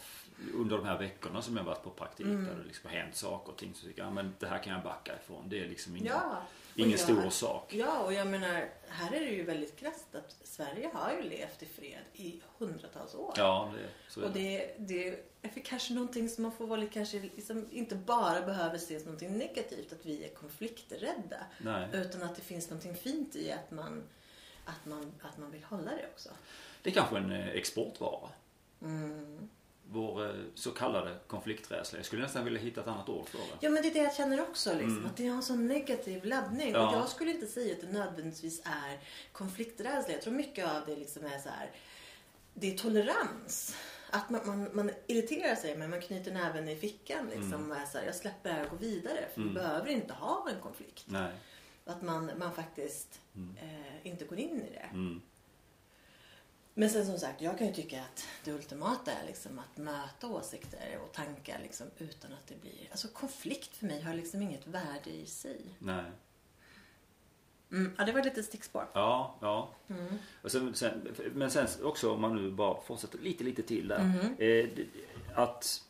under 0.53 0.77
de 0.77 0.85
här 0.85 0.99
veckorna 0.99 1.41
som 1.41 1.57
jag 1.57 1.63
varit 1.63 1.83
på 1.83 1.89
praktik 1.89 2.25
Mm. 2.25 2.45
där 2.45 2.55
det 2.55 2.63
liksom 2.67 2.89
har 2.89 2.97
hänt 2.97 3.15
saker 3.15 3.51
och 3.51 3.57
ting. 3.57 3.73
Så 3.73 3.85
tycker 3.87 3.99
jag, 4.01 4.07
ja, 4.07 4.13
men 4.13 4.35
det 4.39 4.47
här 4.47 4.63
kan 4.63 4.73
jag 4.73 4.83
backa 4.83 5.15
ifrån. 5.23 5.49
Det 5.49 5.63
är 5.63 5.67
liksom 5.69 5.95
ingen, 5.95 6.07
Ja. 6.13 6.41
ingen 6.75 6.93
Och 6.93 6.99
stor 6.99 7.23
jag- 7.23 7.33
sak. 7.33 7.73
Ja, 7.73 7.99
och 8.03 8.13
jag 8.13 8.27
menar, 8.27 8.69
här 8.87 9.13
är 9.13 9.19
det 9.19 9.31
ju 9.31 9.43
väldigt 9.43 9.75
krasst 9.79 10.15
att 10.15 10.35
Sverige 10.43 10.89
har 10.93 11.11
ju 11.11 11.29
levt 11.29 11.63
i 11.63 11.65
fred 11.65 12.01
i 12.13 12.41
hundratals 12.57 13.15
år. 13.15 13.33
Ja, 13.37 13.71
det, 13.75 13.81
är 14.21 14.25
Och 14.25 14.31
det. 14.33 14.75
det, 14.77 15.23
det 15.41 15.59
är 15.59 15.61
kanske 15.65 15.93
någonting 15.93 16.29
som 16.29 16.41
man 16.43 16.51
får 16.51 16.67
vara 16.67 16.85
kanske 16.85 17.19
liksom 17.19 17.67
inte 17.71 17.95
bara 17.95 18.41
behöver 18.41 18.77
se 18.77 18.99
som 18.99 19.05
någonting 19.05 19.37
negativt, 19.37 19.93
att 19.93 20.05
vi 20.05 20.23
är 20.25 20.29
konflikträdda. 20.29 21.45
Nej. 21.57 21.87
Utan 21.93 22.23
att 22.23 22.35
det 22.35 22.41
finns 22.41 22.69
någonting 22.69 22.95
fint 22.95 23.35
i 23.35 23.51
att 23.51 23.71
man, 23.71 24.03
att 24.65 24.85
man, 24.85 25.11
att 25.21 25.37
man 25.37 25.51
vill 25.51 25.63
hålla 25.63 25.91
det 25.91 26.07
också. 26.13 26.29
Det 26.81 26.89
är 26.89 26.93
kanske 26.93 27.17
en 27.17 27.31
eh, 27.31 27.47
exportvara. 27.49 28.29
Mm. 28.81 29.49
Vår 29.93 30.25
eh, 30.25 30.35
så 30.55 30.71
kallade 30.71 31.15
konflikträdsla. 31.27 31.99
Jag 31.99 32.05
skulle 32.05 32.21
nästan 32.21 32.43
vilja 32.45 32.59
hitta 32.59 32.81
ett 32.81 32.87
annat 32.87 33.09
ord 33.09 33.29
för 33.29 33.37
det. 33.37 33.43
Ja 33.59 33.69
men 33.69 33.81
det 33.83 33.87
är 33.89 33.93
det 33.93 33.99
jag 33.99 34.15
känner 34.15 34.41
också 34.41 34.69
liksom, 34.73 34.91
Mm. 34.97 35.05
att 35.05 35.17
det 35.17 35.27
har 35.27 35.35
en 35.35 35.43
sån 35.43 35.67
negativ 35.67 36.25
laddning. 36.25 36.71
Ja. 36.71 36.87
Och 36.89 36.95
jag 36.95 37.09
skulle 37.09 37.31
inte 37.31 37.47
säga 37.47 37.73
att 37.75 37.81
det 37.81 37.87
nödvändigtvis 37.91 38.61
är 38.65 38.99
konflikträdsla. 39.31 40.13
Jag 40.13 40.21
tror 40.21 40.33
mycket 40.33 40.65
av 40.69 40.81
det 40.85 40.95
liksom 40.95 41.25
är 41.25 41.39
så 41.39 41.49
här, 41.49 41.71
det 42.53 42.73
är 42.73 42.77
tolerans. 42.77 43.75
Att 44.09 44.29
man, 44.29 44.41
man, 44.47 44.69
man 44.73 44.91
irriterar 45.07 45.55
sig 45.55 45.77
men 45.77 45.89
man 45.89 46.01
knyter 46.01 46.31
näven 46.33 46.67
i 46.67 46.75
fickan 46.75 47.25
liksom. 47.25 47.53
Mm. 47.53 47.71
Och 47.71 47.77
är 47.77 47.85
så 47.85 47.97
här, 47.97 48.05
jag 48.05 48.15
släpper 48.15 48.49
det 48.49 48.55
här 48.55 48.63
och 48.63 48.69
går 48.71 48.77
vidare. 48.77 49.25
För 49.33 49.41
Mm. 49.41 49.53
vi 49.53 49.59
behöver 49.59 49.89
inte 49.89 50.13
ha 50.13 50.47
en 50.49 50.61
konflikt. 50.61 51.03
Nej. 51.07 51.31
Att 51.85 52.01
man, 52.01 52.31
man 52.37 52.53
faktiskt 52.53 53.19
Mm. 53.35 53.55
eh, 53.61 54.07
inte 54.07 54.25
går 54.25 54.39
in 54.39 54.61
i 54.61 54.69
det. 54.71 54.89
Mm. 56.75 56.81
Men 56.81 56.89
sen 56.89 57.05
som 57.05 57.19
sagt, 57.19 57.41
jag 57.41 57.57
kan 57.57 57.67
ju 57.67 57.73
tycka 57.73 58.01
att 58.01 58.25
det 58.43 58.51
ultimata 58.51 59.11
är 59.11 59.25
liksom 59.27 59.59
att 59.59 59.77
möta 59.77 60.27
åsikter 60.27 60.99
och 61.03 61.13
tankar 61.13 61.59
liksom 61.63 61.87
utan 61.97 62.33
att 62.33 62.47
det 62.47 62.61
blir... 62.61 62.87
Alltså 62.91 63.07
konflikt 63.07 63.75
för 63.77 63.85
mig 63.85 64.01
har 64.01 64.13
liksom 64.13 64.41
inget 64.41 64.67
värde 64.67 65.09
i 65.09 65.25
sig. 65.25 65.61
Nej. 65.79 66.05
Mm. 67.71 67.91
Ja, 67.97 68.05
det 68.05 68.11
var 68.11 68.23
lite 68.23 68.43
stickspår. 68.43 68.87
Ja, 68.93 69.35
ja. 69.41 69.73
Mm. 69.87 70.17
Och 70.41 70.51
sen, 70.51 70.75
sen, 70.75 71.15
men 71.33 71.51
sen 71.51 71.67
också 71.83 72.11
om 72.13 72.21
man 72.21 72.35
nu 72.35 72.51
bara 72.51 72.81
fortsätter 72.81 73.19
lite, 73.19 73.43
lite 73.43 73.63
till 73.63 73.87
där. 73.87 74.03
Mhm. 74.03 74.35
Eh, 74.37 74.69
att... 75.35 75.81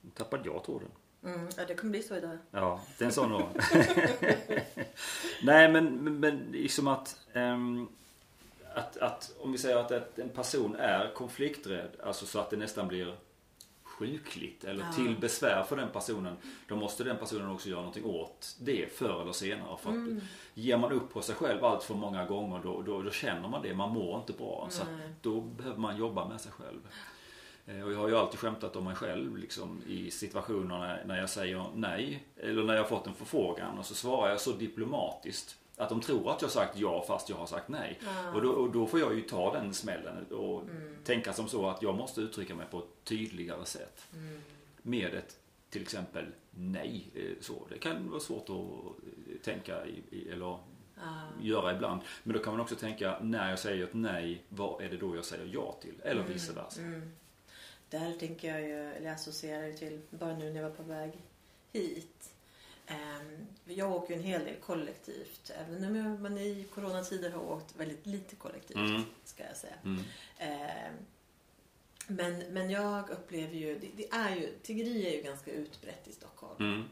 Nu 0.00 0.10
tappade 0.10 0.48
jag 0.48 0.64
tråden. 0.64 0.88
Mm. 1.24 1.48
Ja, 1.56 1.64
det 1.64 1.74
kommer 1.74 1.90
bli 1.90 2.02
så 2.02 2.16
idag. 2.16 2.38
Ja, 2.50 2.80
det 2.98 3.04
är 3.04 3.06
en 3.06 3.12
sån 3.12 3.30
då. 3.32 3.48
Nej 5.46 5.72
men, 5.72 6.18
men, 6.20 6.38
liksom 6.52 6.88
att, 6.88 7.20
ehm, 7.32 7.88
att, 8.74 8.96
att 8.96 9.32
om 9.40 9.52
vi 9.52 9.58
säger 9.58 9.76
att 9.76 9.90
ett- 9.90 10.18
en 10.18 10.28
person 10.28 10.76
är 10.76 11.14
konflikträdd, 11.14 11.90
alltså 12.04 12.26
så 12.26 12.38
att 12.38 12.50
det 12.50 12.56
nästan 12.56 12.88
blir 12.88 13.14
sjukligt 13.82 14.64
eller 14.64 14.84
Ja. 14.84 14.92
till 14.92 15.16
besvär 15.20 15.62
för 15.62 15.76
den 15.76 15.88
personen. 15.88 16.36
Då 16.68 16.76
måste 16.76 17.04
den 17.04 17.16
personen 17.16 17.50
också 17.50 17.68
göra 17.68 17.78
någonting 17.80 18.04
åt 18.04 18.56
det 18.60 18.92
förr 18.98 19.22
eller 19.22 19.32
senare. 19.32 19.76
För 19.78 19.88
att 19.90 19.94
Mm. 19.96 20.20
ger 20.54 20.76
man 20.78 20.92
upp 20.92 21.12
på 21.12 21.22
sig 21.22 21.34
själv 21.34 21.64
allt 21.64 21.82
för 21.84 21.94
många 21.94 22.24
gånger 22.24 22.60
då, 22.62 22.82
då, 22.82 23.02
då 23.02 23.10
känner 23.10 23.48
man 23.48 23.62
det. 23.62 23.74
Man 23.74 23.90
mår 23.90 24.18
inte 24.18 24.32
bra. 24.32 24.66
Så 24.70 24.82
att 24.82 24.88
Nej. 24.98 25.08
då 25.22 25.40
behöver 25.40 25.78
man 25.78 25.96
jobba 25.96 26.28
med 26.28 26.40
sig 26.40 26.52
själv. 26.52 26.80
Eh, 27.66 27.82
Och 27.82 27.92
jag 27.92 27.98
har 27.98 28.08
ju 28.08 28.16
alltid 28.16 28.40
skämtat 28.40 28.76
om 28.76 28.84
mig 28.84 28.94
själv 28.94 29.36
liksom, 29.36 29.82
i 29.86 30.10
situationer 30.10 31.02
när- 31.06 31.18
jag 31.18 31.30
säger 31.30 31.66
nej. 31.74 32.24
Eller 32.36 32.64
när 32.64 32.74
jag 32.74 32.82
har 32.82 32.88
fått 32.88 33.06
en 33.06 33.14
förfrågan 33.14 33.78
och 33.78 33.86
så 33.86 33.94
svarar 33.94 34.30
jag 34.30 34.40
så 34.40 34.52
diplomatiskt. 34.52 35.56
Att 35.76 35.88
de 35.88 36.00
tror 36.00 36.30
att 36.30 36.42
jag 36.42 36.48
har 36.48 36.52
sagt 36.52 36.78
ja 36.78 37.04
fast 37.08 37.28
jag 37.28 37.36
har 37.36 37.46
sagt 37.46 37.68
nej. 37.68 38.00
Ja. 38.04 38.32
Och, 38.34 38.42
då, 38.42 38.50
och 38.50 38.70
då 38.72 38.86
får 38.86 39.00
jag 39.00 39.14
ju 39.14 39.20
ta 39.20 39.52
den 39.52 39.74
smällen 39.74 40.26
och 40.30 40.62
Mm. 40.62 40.96
tänka 41.04 41.32
som 41.32 41.48
så 41.48 41.68
att 41.68 41.82
jag 41.82 41.94
måste 41.94 42.20
uttrycka 42.20 42.54
mig 42.54 42.66
på 42.70 42.78
ett 42.78 43.04
tydligare 43.04 43.64
sätt. 43.64 44.06
Mm. 44.14 44.40
Med 44.82 45.14
ett 45.14 45.36
till 45.70 45.82
exempel 45.82 46.24
nej. 46.50 47.06
eh, 47.14 47.22
Så. 47.40 47.66
Det 47.68 47.78
kan 47.78 48.10
vara 48.10 48.20
svårt 48.20 48.42
att 48.48 48.56
eh, 48.56 49.36
tänka 49.44 49.86
i, 49.86 50.28
eller 50.32 50.46
Ja. 50.46 50.58
göra 51.42 51.74
ibland. 51.74 52.00
Men 52.22 52.36
då 52.36 52.42
kan 52.42 52.52
man 52.52 52.60
också 52.60 52.74
tänka 52.74 53.18
när 53.22 53.50
jag 53.50 53.58
säger 53.58 53.84
ett 53.84 53.94
nej, 53.94 54.42
vad 54.48 54.82
är 54.82 54.88
det 54.90 54.96
då 54.96 55.16
jag 55.16 55.24
säger 55.24 55.50
ja 55.54 55.76
till? 55.82 55.94
Eller 56.04 56.22
vice 56.22 56.52
versa. 56.52 56.80
Mm. 56.80 57.12
Där 57.90 58.12
tänker 58.12 58.48
jag 58.48 58.62
ju, 58.62 58.92
eller 58.92 59.10
associerar 59.12 59.66
ju 59.66 59.76
till, 59.76 60.00
bara 60.10 60.36
nu 60.36 60.52
när 60.52 60.60
jag 60.62 60.68
var 60.68 60.76
på 60.76 60.82
väg 60.82 61.12
hit. 61.72 62.32
Ehm, 62.86 63.46
jag 63.64 63.92
åker 63.92 64.14
ju 64.14 64.20
en 64.20 64.26
hel 64.26 64.44
del 64.44 64.56
kollektivt. 64.56 65.50
Även 65.54 65.84
om 66.06 66.22
man 66.22 66.38
i 66.38 66.66
coronatider 66.74 67.30
har 67.30 67.42
åkt 67.42 67.76
väldigt 67.76 68.06
lite 68.06 68.36
kollektivt, 68.36 68.76
Mm. 68.76 69.02
ska 69.24 69.44
jag 69.44 69.56
säga. 69.56 69.74
Mm. 69.84 70.02
Ehm, 70.38 70.94
men, 72.06 72.38
men 72.52 72.70
jag 72.70 73.10
upplever 73.10 73.54
ju, 73.54 73.78
det, 73.78 73.88
det 73.96 74.08
är 74.10 74.36
ju, 74.36 74.52
tiggeri 74.62 75.06
är 75.06 75.16
ju 75.16 75.22
ganska 75.22 75.50
utbrett 75.50 76.08
i 76.08 76.12
Stockholm. 76.12 76.56
Mm. 76.58 76.84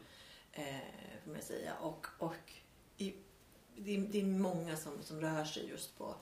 Eh, 0.53 0.79
får 1.23 1.31
man 1.31 1.41
säga. 1.41 1.75
Och, 1.75 2.07
och 2.19 2.53
i, 2.97 3.13
det, 3.75 3.95
är, 3.95 3.99
det 3.99 4.19
är 4.19 4.25
många 4.25 4.77
som, 4.77 5.03
som 5.03 5.21
rör 5.21 5.45
sig 5.45 5.69
just 5.69 5.97
på, 5.97 6.15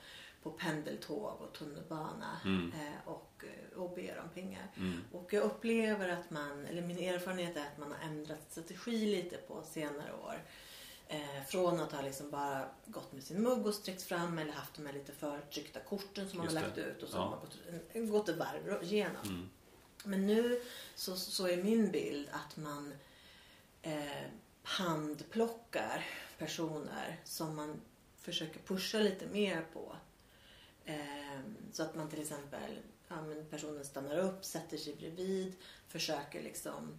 på 0.44 0.50
pendeltåg 0.50 1.40
och 1.40 1.52
tunnelbana 1.52 2.40
Mm. 2.44 2.72
eh, 2.72 3.08
och, 3.08 3.44
eh, 3.44 3.78
och 3.78 3.94
ber 3.94 4.18
om 4.18 4.28
pengar. 4.28 4.70
Mm. 4.76 5.00
Och 5.12 5.32
jag 5.32 5.42
upplever 5.44 6.08
att 6.08 6.30
man, 6.30 6.66
eller 6.66 6.82
min 6.82 6.98
erfarenhet 6.98 7.56
är 7.56 7.60
att 7.66 7.78
man 7.78 7.92
har 7.92 7.98
ändrat 7.98 8.38
strategi 8.50 9.06
lite 9.06 9.36
på 9.36 9.62
senare 9.62 10.12
år. 10.12 10.42
Eh, 11.08 11.44
från 11.48 11.80
att 11.80 11.92
ha 11.92 12.00
liksom 12.02 12.30
bara 12.30 12.68
gått 12.86 13.12
med 13.12 13.22
sin 13.24 13.42
mugg 13.42 13.66
och 13.66 13.74
sträckt 13.74 14.02
fram 14.02 14.38
eller 14.38 14.52
haft 14.52 14.74
de 14.74 14.86
här 14.86 14.92
lite 14.92 15.12
förtryckta 15.12 15.80
korten 15.80 16.28
som 16.28 16.38
man 16.38 16.46
Just 16.46 16.56
har 16.56 16.62
lagt 16.64 16.74
det. 16.76 16.82
ut 16.82 17.02
och 17.02 17.08
så 17.08 17.16
Ja. 17.16 17.20
har 17.22 17.30
man 17.30 17.40
gått, 17.40 17.58
en- 17.92 18.10
gått 18.10 18.28
ett 18.28 18.36
varv 18.36 18.82
igenom. 18.82 19.22
Mm. 19.28 19.48
Men 20.04 20.26
nu 20.26 20.62
så, 20.94 21.16
så 21.16 21.46
är 21.48 21.56
min 21.62 21.90
bild 21.90 22.28
att 22.32 22.56
man 22.56 22.94
eh, 23.82 24.22
handplockar 24.62 26.04
personer 26.38 27.20
som 27.24 27.56
man 27.56 27.80
försöker 28.18 28.60
pusha 28.60 28.98
lite 28.98 29.26
mer 29.26 29.64
på. 29.72 29.96
Eh, 30.84 31.40
så 31.72 31.82
att 31.82 31.94
man 31.94 32.08
till 32.10 32.20
exempel, 32.20 32.78
ja, 33.08 33.16
personen 33.50 33.84
stannar 33.84 34.18
upp, 34.18 34.44
sätter 34.44 34.76
sig 34.76 34.94
bredvid, 34.96 35.54
försöker 35.88 36.42
liksom 36.42 36.98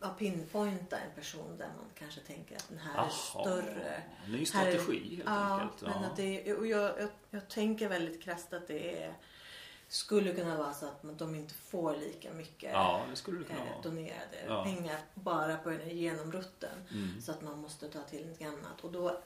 ja, 0.00 0.08
pinpointa 0.18 0.98
en 0.98 1.14
person 1.14 1.56
där 1.58 1.66
man 1.76 1.86
kanske 1.98 2.20
tänker 2.20 2.56
att 2.56 2.68
den 2.68 2.78
här 2.78 2.94
är 2.94 2.98
Aha. 2.98 3.10
större. 3.10 4.02
Ny 4.26 4.32
Här 4.32 4.40
är- 4.40 4.44
strategi 4.44 5.14
helt 5.16 5.22
ja, 5.28 5.60
enkelt. 5.60 5.82
Men 5.82 6.04
att 6.04 6.16
det, 6.16 6.54
och 6.54 6.66
jag, 6.66 7.00
jag, 7.00 7.08
jag 7.30 7.48
tänker 7.48 7.88
väldigt 7.88 8.22
krasst 8.22 8.52
att 8.52 8.68
det 8.68 9.02
är, 9.02 9.14
skulle 9.88 10.34
kunna 10.34 10.56
vara 10.56 10.74
så 10.74 10.86
att 10.86 11.18
de 11.18 11.34
inte 11.34 11.54
får 11.54 11.96
lika 11.96 12.32
mycket 12.32 12.70
ja, 12.72 13.04
eh, 13.50 13.82
donerade 13.82 14.44
Ja. 14.46 14.64
pengar 14.64 14.98
bara 15.14 15.56
på 15.56 15.70
den 15.70 15.80
här 15.80 15.90
genomrutten. 15.90 16.86
Mm. 16.90 17.20
Så 17.22 17.32
att 17.32 17.42
man 17.42 17.58
måste 17.58 17.88
ta 17.88 18.02
till 18.02 18.28
något 18.28 18.42
annat. 18.42 18.80
Och 18.80 18.92
då, 18.92 19.20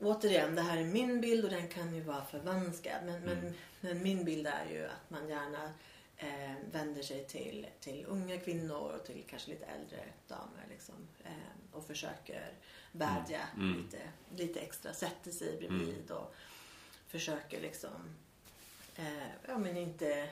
återigen, 0.00 0.54
det 0.54 0.62
här 0.62 0.76
är 0.78 0.84
min 0.84 1.20
bild 1.20 1.44
och 1.44 1.50
den 1.50 1.68
kan 1.68 1.94
ju 1.94 2.00
vara 2.00 2.24
förvanskad. 2.24 3.04
Men, 3.04 3.20
men, 3.20 3.38
Mm. 3.38 3.52
men 3.80 4.02
min 4.02 4.24
bild 4.24 4.46
är 4.46 4.66
ju 4.70 4.84
att 4.86 5.10
man 5.10 5.28
gärna 5.28 5.72
eh, 6.16 6.54
vänder 6.72 7.02
sig 7.02 7.24
till, 7.26 7.66
till 7.80 8.04
unga 8.08 8.38
kvinnor 8.40 8.92
och 9.00 9.06
till 9.06 9.24
kanske 9.30 9.50
lite 9.50 9.64
äldre 9.64 10.04
damer. 10.28 10.66
Liksom, 10.70 10.94
eh, 11.24 11.72
och 11.76 11.86
försöker 11.86 12.52
vädja 12.92 13.40
Mm. 13.54 13.68
Mm. 13.70 13.82
lite, 13.82 13.98
lite 14.36 14.60
extra. 14.60 14.94
Sätter 14.94 15.30
sig 15.30 15.56
bredvid 15.58 16.10
och 16.10 16.34
försöker 17.08 17.60
liksom 17.60 18.16
eh, 18.96 19.26
ja, 19.48 19.58
men 19.58 19.76
inte, 19.76 20.28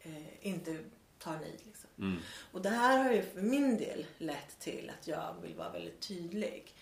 eh, 0.00 0.46
inte 0.46 0.78
ta 1.18 1.32
nej. 1.36 1.56
Liksom. 1.66 1.90
Mm. 1.98 2.18
Och 2.52 2.62
det 2.62 2.68
här 2.70 3.04
har 3.04 3.12
ju 3.12 3.22
för 3.22 3.42
min 3.42 3.76
del 3.76 4.06
lett 4.18 4.58
till 4.60 4.92
att 5.00 5.06
jag 5.06 5.34
vill 5.42 5.54
vara 5.54 5.70
väldigt 5.72 6.00
tydlig. 6.00 6.74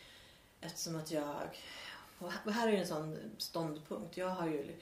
Eftersom 0.61 0.97
att 0.97 1.11
jag, 1.11 1.41
och 2.21 2.53
här 2.53 2.69
är 2.69 2.73
en 2.73 2.87
sån 2.87 3.19
ståndpunkt. 3.39 4.17
Jag 4.17 4.29
har 4.29 4.47
ju, 4.49 4.77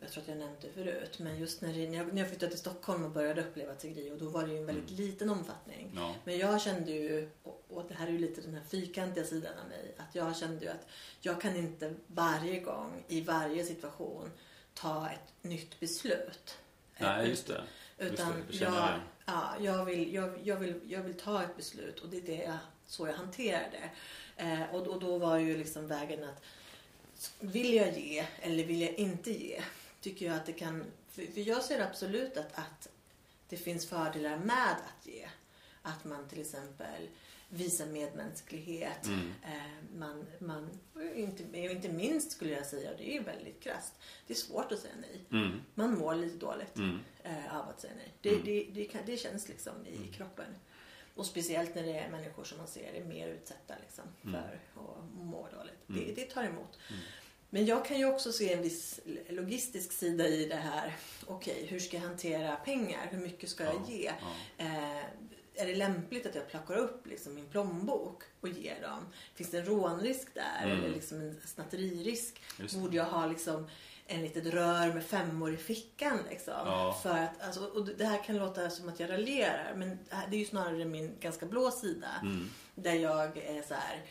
jag 0.00 0.10
tror 0.10 0.22
att 0.22 0.28
jag 0.28 0.38
nämnt 0.38 0.60
det 0.60 0.68
förut, 0.72 1.18
men 1.18 1.38
just 1.38 1.60
när, 1.60 1.72
det, 1.72 1.88
när, 1.90 1.98
jag, 1.98 2.12
när 2.14 2.20
jag 2.20 2.28
flyttade 2.28 2.50
till 2.50 2.60
Stockholm 2.60 3.04
och 3.04 3.10
började 3.10 3.40
uppleva 3.40 3.74
tiggeri 3.74 4.10
och 4.12 4.18
då 4.18 4.28
var 4.28 4.46
det 4.46 4.52
ju 4.52 4.58
en 4.58 4.66
väldigt 4.66 4.90
Mm. 4.90 5.02
liten 5.06 5.30
omfattning. 5.30 5.92
Ja. 5.96 6.14
Men 6.24 6.38
jag 6.38 6.60
kände 6.60 6.90
ju, 6.92 7.30
och, 7.68 7.84
det 7.88 7.94
här 7.94 8.06
är 8.06 8.10
ju 8.10 8.18
lite 8.18 8.40
den 8.40 8.54
här 8.54 8.62
fyrkantiga 8.68 9.24
sidan 9.24 9.52
av 9.62 9.68
mig, 9.68 9.94
att 9.96 10.14
jag 10.14 10.36
kände 10.36 10.64
ju 10.64 10.70
att 10.70 10.86
jag 11.20 11.40
kan 11.40 11.56
inte 11.56 11.94
varje 12.06 12.60
gång 12.60 13.04
i 13.08 13.20
varje 13.20 13.64
situation 13.64 14.30
ta 14.74 15.08
ett 15.10 15.32
nytt 15.44 15.80
beslut. 15.80 16.58
Nej, 16.98 17.28
just 17.28 17.46
det. 17.46 17.62
Just 17.98 18.12
utan 18.12 18.32
det, 18.32 18.58
det 18.58 18.64
jag, 18.64 18.72
jag. 18.74 19.00
ja, 19.26 19.54
jag, 19.60 19.84
vill, 19.84 20.14
jag, 20.14 20.38
jag, 20.42 20.56
vill, 20.56 20.80
jag 20.86 21.02
vill 21.02 21.14
ta 21.20 21.42
ett 21.42 21.56
beslut 21.56 22.00
och 22.00 22.08
det 22.08 22.16
är 22.16 22.22
det 22.22 22.42
jag, 22.44 22.58
så 22.86 23.06
jag 23.06 23.14
hanterar 23.14 23.70
det. 23.70 23.90
Eh, 24.42 24.74
och, 24.74 24.86
och 24.86 25.00
då 25.00 25.18
var 25.18 25.36
ju 25.36 25.56
liksom 25.58 25.86
vägen 25.86 26.24
att 26.24 26.42
vill 27.40 27.74
jag 27.74 27.98
ge 27.98 28.26
eller 28.40 28.64
vill 28.64 28.80
jag 28.80 28.94
inte 28.94 29.30
ge? 29.30 29.62
Tycker 30.00 30.26
jag 30.26 30.36
att 30.36 30.46
det 30.46 30.52
kan... 30.52 30.84
För, 31.08 31.38
jag 31.38 31.62
ser 31.62 31.80
absolut 31.80 32.36
att, 32.36 32.58
att 32.58 32.88
det 33.48 33.56
finns 33.56 33.86
fördelar 33.86 34.38
med 34.38 34.72
att 34.72 35.06
ge. 35.06 35.28
Att 35.82 36.04
man 36.04 36.28
till 36.28 36.40
exempel 36.40 37.08
visar 37.48 37.86
medmänsklighet. 37.86 39.06
Mm. 39.06 39.32
Eh, 39.44 39.96
man, 39.98 40.26
man, 40.38 40.70
inte, 41.14 41.58
inte 41.60 41.88
minst 41.88 42.30
skulle 42.32 42.52
jag 42.52 42.66
säga, 42.66 42.90
och 42.90 42.96
det 42.96 43.10
är 43.10 43.12
ju 43.12 43.22
väldigt 43.22 43.60
krasst, 43.62 43.92
det 44.26 44.32
är 44.32 44.38
svårt 44.38 44.72
att 44.72 44.78
säga 44.78 44.94
nej. 45.00 45.20
Mm. 45.30 45.60
Man 45.74 45.98
mår 45.98 46.14
lite 46.14 46.36
dåligt 46.36 46.76
Mm. 46.76 46.98
eh, 47.22 47.56
av 47.56 47.68
att 47.68 47.80
säga 47.80 47.92
nej. 47.96 48.12
Det, 48.20 48.28
Mm. 48.28 48.44
det, 48.44 48.66
det, 48.74 48.84
kan, 48.84 49.00
det 49.06 49.16
känns 49.16 49.48
liksom 49.48 49.86
i 49.86 50.12
kroppen. 50.12 50.54
Och 51.16 51.26
speciellt 51.26 51.74
när 51.74 51.82
det 51.82 51.98
är 51.98 52.10
människor 52.10 52.44
som 52.44 52.58
man 52.58 52.68
ser 52.68 52.92
är 52.92 53.04
mer 53.04 53.28
utsatta 53.28 53.74
liksom, 53.82 54.04
Mm. 54.24 54.40
för 54.74 54.80
att 54.82 55.14
må 55.14 55.48
dåligt. 55.58 55.88
Mm. 55.88 56.04
Det, 56.06 56.12
det 56.14 56.30
tar 56.30 56.44
emot. 56.44 56.78
Mm. 56.90 57.00
Men 57.50 57.66
jag 57.66 57.84
kan 57.86 57.98
ju 57.98 58.04
också 58.06 58.32
se 58.32 58.52
en 58.52 58.62
viss 58.62 59.00
logistisk 59.28 59.92
sida 59.92 60.28
i 60.28 60.44
det 60.48 60.56
här. 60.56 60.96
Okej, 61.26 61.66
hur 61.68 61.78
ska 61.78 61.96
jag 61.96 62.04
hantera 62.04 62.56
pengar? 62.56 63.08
Hur 63.10 63.18
mycket 63.18 63.48
ska 63.50 63.64
jag 63.64 63.74
Ja, 63.74 63.92
ge? 63.92 64.12
ja. 64.58 64.64
Eh, 64.64 65.04
är 65.58 65.66
det 65.66 65.74
lämpligt 65.74 66.26
att 66.26 66.34
jag 66.34 66.48
plockar 66.48 66.74
upp 66.76 67.06
liksom, 67.06 67.34
min 67.34 67.46
plånbok 67.48 68.22
och 68.40 68.48
ger 68.48 68.82
dem? 68.82 69.06
Finns 69.34 69.50
det 69.50 69.58
en 69.58 69.64
rånrisk 69.64 70.34
där? 70.34 70.64
Mm. 70.64 70.78
Eller 70.78 70.88
liksom 70.94 71.20
en 71.20 71.40
snatteririsk? 71.44 72.42
Borde 72.74 72.96
jag 72.96 73.04
ha 73.04 73.26
liksom 73.26 73.68
en 74.06 74.22
litet 74.22 74.46
rör 74.46 74.92
med 74.92 75.04
femmor 75.04 75.52
i 75.52 75.56
fickan 75.56 76.18
liksom? 76.30 76.54
Ja. 76.64 77.00
För 77.02 77.10
att, 77.10 77.42
alltså, 77.42 77.64
och 77.64 77.86
det 77.86 78.04
här 78.04 78.24
kan 78.24 78.36
låta 78.36 78.70
som 78.70 78.88
att 78.88 79.00
jag 79.00 79.10
raljerar 79.10 79.74
men 79.76 79.88
det 79.88 79.96
det 80.30 80.36
är 80.36 80.38
ju 80.38 80.44
snarare 80.44 80.84
min 80.84 81.16
ganska 81.20 81.46
blå 81.46 81.70
sida. 81.70 82.08
Mm. 82.22 82.50
Där 82.74 82.94
jag 82.94 83.38
är 83.38 83.62
så 83.62 83.74
här. 83.74 84.02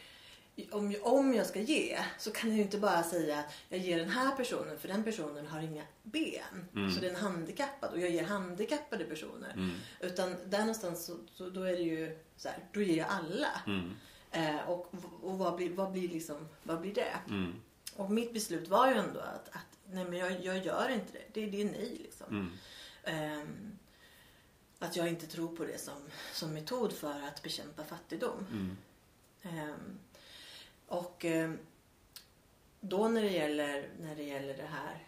Om, 0.71 0.95
om 1.01 1.33
jag 1.33 1.45
ska 1.45 1.59
ge 1.59 1.99
så 2.17 2.31
kan 2.31 2.49
jag 2.49 2.57
ju 2.57 2.63
inte 2.63 2.77
bara 2.77 3.03
säga 3.03 3.39
att 3.39 3.53
jag 3.69 3.79
ger 3.79 3.97
den 3.97 4.09
här 4.09 4.35
personen 4.35 4.79
för 4.79 4.87
den 4.87 5.03
personen 5.03 5.47
har 5.47 5.61
inga 5.61 5.83
ben. 6.03 6.67
Mm. 6.75 6.91
Så 6.91 7.01
den 7.01 7.15
är 7.15 7.19
handikappad 7.19 7.93
och 7.93 7.99
jag 7.99 8.09
ger 8.09 8.23
handikappade 8.23 9.03
personer. 9.03 9.53
Mm. 9.53 9.71
Utan 9.99 10.35
där 10.45 10.59
någonstans 10.59 11.05
så, 11.05 11.17
så 11.33 11.49
då 11.49 11.63
är 11.63 11.71
det 11.71 11.83
ju 11.83 12.17
så 12.37 12.49
här, 12.49 12.57
då 12.73 12.81
ger 12.81 12.97
jag 12.97 13.07
alla. 13.09 13.61
Mm. 13.67 13.95
Eh, 14.31 14.69
och 14.69 14.93
och 15.25 15.37
vad, 15.37 15.55
blir, 15.55 15.69
vad, 15.69 15.91
blir 15.91 16.09
liksom, 16.09 16.47
vad 16.63 16.81
blir 16.81 16.93
det? 16.93 17.15
Mm. 17.29 17.53
Och 17.95 18.11
mitt 18.11 18.33
beslut 18.33 18.67
var 18.67 18.87
ju 18.87 18.93
ändå 18.93 19.19
att, 19.19 19.49
att 19.49 19.74
nej 19.91 20.05
men 20.05 20.19
jag, 20.19 20.45
jag 20.45 20.65
gör 20.65 20.89
inte 20.89 21.13
det. 21.13 21.23
Det, 21.33 21.45
det 21.45 21.61
är 21.61 21.65
nej 21.65 21.99
liksom. 22.03 22.27
Mm. 22.29 22.51
Ehm, 23.03 23.77
att 24.79 24.95
jag 24.95 25.07
inte 25.07 25.27
tror 25.27 25.55
på 25.55 25.63
det 25.65 25.77
som, 25.77 25.97
som 26.33 26.53
metod 26.53 26.93
för 26.93 27.21
att 27.21 27.43
bekämpa 27.43 27.83
fattigdom. 27.83 28.45
Mm. 28.51 28.77
Ehm, 29.43 29.99
Och 30.87 31.25
eh, 31.25 31.51
då 32.81 33.07
när 33.07 33.21
det 33.21 33.31
gäller, 33.31 33.89
när 33.99 34.15
det, 34.15 34.23
gäller 34.23 34.57
det 34.57 34.69
här, 34.71 35.03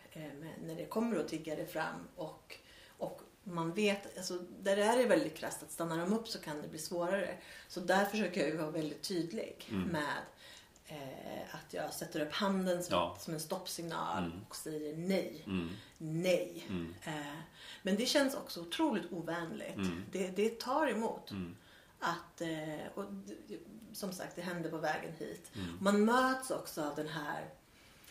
när 0.65 0.75
det 0.75 0.85
kommer 0.85 1.15
då 1.17 1.23
tiggare 1.23 1.65
fram 1.65 2.07
och, 2.15 2.57
och 2.97 3.21
man 3.43 3.73
vet, 3.73 4.17
alltså 4.17 4.37
där 4.59 4.77
är 4.77 4.97
det 4.97 5.05
väldigt 5.05 5.35
krasst 5.35 5.63
att 5.63 5.71
stannar 5.71 5.97
de 5.97 6.13
upp 6.13 6.27
så 6.27 6.39
kan 6.39 6.61
det 6.61 6.67
bli 6.67 6.79
svårare. 6.79 7.37
Så 7.67 7.79
där 7.79 8.05
försöker 8.05 8.41
jag 8.41 8.49
ju 8.49 8.57
vara 8.57 8.71
väldigt 8.71 9.01
tydlig 9.01 9.67
Mm. 9.71 9.87
med 9.87 10.13
eh, 10.87 11.55
att 11.55 11.73
jag 11.73 11.93
sätter 11.93 12.19
upp 12.19 12.31
handen 12.33 12.83
som, 12.83 12.93
Ja. 12.95 13.17
som 13.19 13.33
en 13.33 13.39
stoppsignal 13.39 14.23
Mm. 14.23 14.45
och 14.49 14.55
säger 14.55 14.97
nej. 14.97 15.43
Mm. 15.45 15.69
Nej. 15.97 16.65
Mm. 16.69 16.93
Eh, 17.03 17.37
men 17.83 17.95
det 17.95 18.05
känns 18.05 18.35
också 18.35 18.61
otroligt 18.61 19.11
ovänligt. 19.11 19.75
Mm. 19.75 20.05
Det, 20.11 20.27
det 20.27 20.59
tar 20.59 20.87
emot. 20.87 21.31
Mm. 21.31 21.55
Att, 21.99 22.41
eh, 22.41 22.87
och 22.95 23.05
som 23.93 24.11
sagt, 24.13 24.35
det 24.35 24.41
hände 24.41 24.69
på 24.69 24.77
vägen 24.77 25.13
hit. 25.19 25.51
Man 25.79 26.05
möts 26.05 26.51
också 26.51 26.83
av 26.83 26.95
den 26.95 27.07
här, 27.07 27.49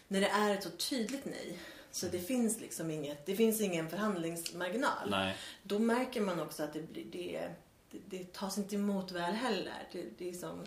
när 0.08 0.20
det 0.20 0.28
är 0.28 0.54
ett 0.54 0.62
så 0.62 0.70
tydligt 0.70 1.24
nej. 1.24 1.58
Så 1.90 2.06
det 2.06 2.18
finns 2.20 2.60
liksom 2.60 2.90
inget, 2.90 3.26
det 3.26 3.36
finns 3.36 3.60
ingen 3.60 3.90
förhandlingsmarginal. 3.90 5.10
Nej. 5.10 5.36
Då 5.62 5.78
märker 5.78 6.20
man 6.20 6.40
också 6.40 6.62
att 6.62 6.72
det, 6.72 6.82
blir, 6.92 7.04
det, 7.12 7.50
det, 7.90 7.98
det 8.18 8.32
tas 8.32 8.58
inte 8.58 8.74
emot 8.74 9.12
väl 9.12 9.34
heller. 9.34 9.88
Det, 9.92 10.04
det, 10.18 10.28
är 10.28 10.32
som, 10.34 10.64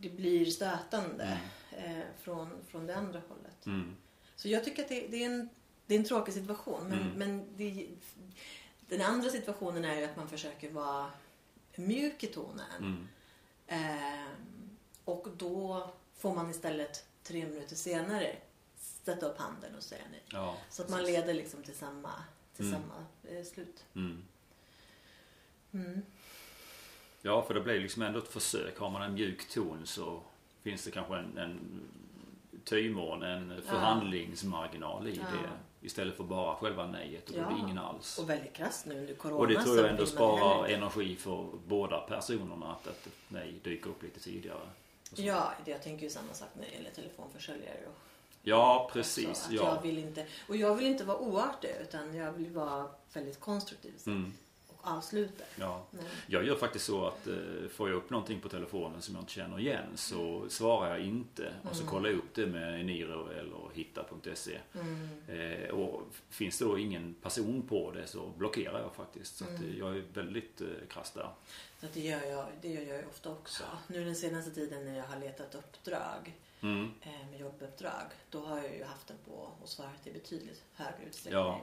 det 0.00 0.10
blir 0.10 0.46
stötande 0.46 1.40
eh, 1.72 1.98
från, 2.20 2.50
från 2.68 2.86
det 2.86 2.96
andra 2.96 3.22
hållet. 3.28 3.66
Mm. 3.66 3.96
Så 4.36 4.48
jag 4.48 4.64
tycker 4.64 4.82
att 4.82 4.88
det, 4.88 5.06
det, 5.08 5.24
är, 5.24 5.26
en, 5.30 5.48
det 5.86 5.94
är 5.94 5.98
en 5.98 6.04
tråkig 6.04 6.34
situation. 6.34 6.88
Men, 6.88 6.98
Mm. 7.00 7.12
men 7.18 7.56
det, 7.56 7.88
den 8.88 9.00
andra 9.00 9.30
situationen 9.30 9.84
är 9.84 9.96
ju 9.98 10.04
att 10.04 10.16
man 10.16 10.28
försöker 10.28 10.70
vara 10.70 11.10
mjuk 11.76 12.24
i 12.24 12.26
tonen. 12.26 12.70
Mm. 12.78 13.08
Ehm, 13.66 14.70
och 15.04 15.26
då 15.36 15.90
får 16.16 16.34
man 16.34 16.50
istället 16.50 17.04
tre 17.22 17.46
minuter 17.46 17.76
senare 17.76 18.36
sätta 19.04 19.26
upp 19.26 19.38
handen 19.38 19.74
och 19.76 19.82
säga 19.82 20.02
nej. 20.10 20.22
Ja, 20.26 20.56
Så 20.70 20.82
att 20.82 20.88
man 20.88 21.04
leder 21.04 21.34
liksom 21.34 21.62
till 21.62 21.74
samma, 21.74 22.12
till 22.56 22.64
Mm. 22.68 22.80
samma 22.82 23.06
eh, 23.38 23.44
slut. 23.44 23.84
Ja, 27.22 27.42
för 27.42 27.54
det 27.54 27.60
blir 27.60 27.80
liksom 27.80 28.02
ändå 28.02 28.18
ett 28.18 28.28
försök. 28.32 28.78
Har 28.78 28.90
man 28.90 29.02
en 29.02 29.14
mjuk 29.14 29.48
ton 29.50 29.80
så 29.86 30.20
finns 30.62 30.84
det 30.84 30.90
kanske 30.90 31.16
en, 31.16 31.38
en 31.38 31.80
tymån, 32.64 33.22
en 33.22 33.62
förhandlingsmarginal 33.66 35.08
i 35.08 35.16
Ja. 35.16 35.22
det. 35.42 35.86
Istället 35.86 36.16
för 36.16 36.24
bara 36.24 36.56
själva 36.56 36.86
nejet 36.86 37.28
och 37.30 37.34
då 37.36 37.40
är 37.40 37.44
det 37.44 37.50
Ja. 37.58 37.64
ingen 37.64 37.78
alls. 37.78 38.18
Och 38.18 38.30
väldigt 38.30 38.52
krasst 38.52 38.86
nu 38.86 38.98
under 38.98 39.14
corona. 39.14 39.38
Och 39.40 39.48
det 39.48 39.62
tror 39.62 39.76
jag 39.78 39.88
ändå 39.90 40.06
sparar 40.06 40.66
energi 40.68 41.16
för 41.16 41.48
båda 41.66 42.00
personerna 42.00 42.66
att 42.72 42.86
ett 42.86 43.08
nej 43.28 43.54
dyker 43.64 43.90
upp 43.90 44.02
lite 44.02 44.20
tidigare. 44.20 44.60
Ja, 45.14 45.52
det- 45.64 45.70
jag 45.70 45.82
tänker 45.82 46.04
ju 46.04 46.10
samma 46.10 46.32
sak 46.34 46.48
när 46.54 46.66
det 46.66 46.72
gäller 46.76 46.90
telefonförsäljare. 46.90 47.78
Och 47.88 47.98
Ja, 48.42 48.90
precis. 48.92 49.46
att 49.46 49.52
Ja. 49.52 49.62
jag 49.74 49.82
vill 49.82 49.98
inte, 49.98 50.26
och 50.48 50.56
jag 50.56 50.74
vill 50.74 50.86
inte 50.86 51.04
vara 51.04 51.18
oartig 51.18 51.70
utan 51.82 52.14
jag 52.14 52.32
vill 52.32 52.50
vara 52.50 52.86
väldigt 53.12 53.40
konstruktiv 53.40 53.92
Mm, 54.06 54.32
och 54.82 54.88
avsluta. 54.88 55.44
ja. 55.58 55.82
Men, 55.90 56.04
Jag 56.26 56.44
gör 56.44 56.56
faktiskt 56.56 56.84
så 56.84 57.06
att 57.06 57.26
eh, 57.26 57.34
får 57.70 57.88
jag 57.88 57.96
upp 57.96 58.10
någonting 58.10 58.40
på 58.40 58.48
telefonen 58.48 59.02
som 59.02 59.14
jag 59.14 59.22
inte 59.22 59.32
känner 59.32 59.58
igen 59.60 59.86
så 59.96 60.44
svarar 60.48 60.88
jag 60.90 61.00
inte 61.00 61.54
och 61.64 61.76
så 61.76 61.82
Mm. 61.82 61.90
kollar 61.94 62.10
jag 62.10 62.18
upp 62.18 62.34
det 62.34 62.46
med 62.46 62.80
Eniro 62.80 63.28
eller 63.30 63.70
hitta.se. 63.74 64.58
mm, 64.74 65.08
Eh, 65.28 65.68
och 65.70 66.02
finns 66.30 66.58
det 66.58 66.64
då 66.64 66.78
ingen 66.78 67.14
person 67.14 67.62
på 67.68 67.90
det 67.90 68.06
så 68.06 68.26
blockerar 68.38 68.80
jag 68.80 68.94
faktiskt. 68.94 69.36
Så 69.36 69.44
Mm. 69.44 69.62
eh, 69.64 69.78
jag 69.78 69.96
är 69.96 70.02
väldigt 70.14 70.60
eh, 70.60 70.66
krass 70.88 71.10
där. 71.10 71.30
så 71.80 71.86
det, 71.94 72.00
gör 72.00 72.22
jag, 72.24 72.46
det 72.62 72.68
gör 72.68 72.94
jag 72.96 73.08
ofta 73.08 73.30
också. 73.30 73.64
Nu 73.86 74.04
den 74.04 74.16
senaste 74.16 74.50
tiden 74.50 74.84
när 74.84 74.96
jag 74.96 75.04
har 75.04 75.18
letat 75.20 75.54
uppdrag 75.54 76.34
Mm. 76.62 76.90
eh, 77.00 77.30
med 77.30 77.40
jobbuppdrag 77.40 78.06
då 78.30 78.40
har 78.40 78.56
jag 78.56 78.76
ju 78.76 78.84
haft 78.84 79.06
den 79.06 79.16
på 79.24 79.48
och 79.62 79.68
svarat 79.68 80.06
i 80.06 80.12
betydligt 80.12 80.62
högre 80.74 81.04
utsträckning. 81.08 81.42
Ja. 81.42 81.60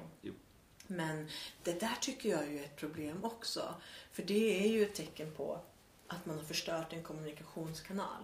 Men 0.87 1.27
det 1.63 1.79
där 1.79 1.95
tycker 2.01 2.29
jag 2.29 2.51
ju 2.51 2.59
är 2.59 2.63
ett 2.63 2.75
problem 2.75 3.23
också. 3.25 3.75
För 4.11 4.23
det 4.23 4.65
är 4.65 4.69
ju 4.71 4.83
ett 4.83 4.95
tecken 4.95 5.31
på 5.31 5.59
att 6.07 6.25
man 6.25 6.37
har 6.37 6.43
förstört 6.43 6.93
en 6.93 7.03
kommunikationskanal. 7.03 8.23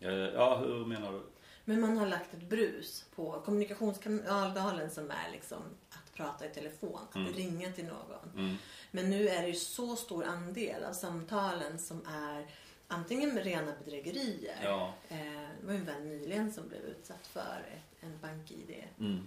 Eh, 0.00 0.10
ja, 0.12 0.56
hur 0.58 0.84
menar 0.86 1.12
du? 1.12 1.22
Men 1.64 1.80
man 1.80 1.98
har 1.98 2.06
lagt 2.06 2.34
ett 2.34 2.42
brus 2.42 3.04
på 3.14 3.40
kommunikationskanalen 3.44 4.90
som 4.90 5.10
är 5.10 5.30
liksom 5.32 5.62
att 5.90 6.14
prata 6.14 6.46
i 6.46 6.50
telefon, 6.50 6.98
att 7.10 7.16
Mm. 7.16 7.32
ringa 7.32 7.72
till 7.72 7.84
någon. 7.84 8.30
Mm. 8.36 8.56
Men 8.90 9.10
nu 9.10 9.28
är 9.28 9.42
det 9.42 9.48
ju 9.48 9.54
så 9.54 9.96
stor 9.96 10.24
andel 10.24 10.84
av 10.84 10.92
samtalen 10.92 11.78
som 11.78 12.06
är 12.06 12.46
antingen 12.88 13.34
med 13.34 13.44
rena 13.44 13.72
bedrägerier. 13.84 14.58
Ja. 14.64 14.94
Eh, 15.08 15.18
det 15.60 15.66
var 15.66 15.72
ju 15.72 15.78
en 15.78 15.84
vän 15.84 16.08
nyligen 16.08 16.52
som 16.52 16.68
blev 16.68 16.82
utsatt 16.82 17.26
för 17.26 17.66
ett, 17.72 18.04
en 18.04 18.18
bank-id. 18.20 18.84
Mm. 18.98 19.26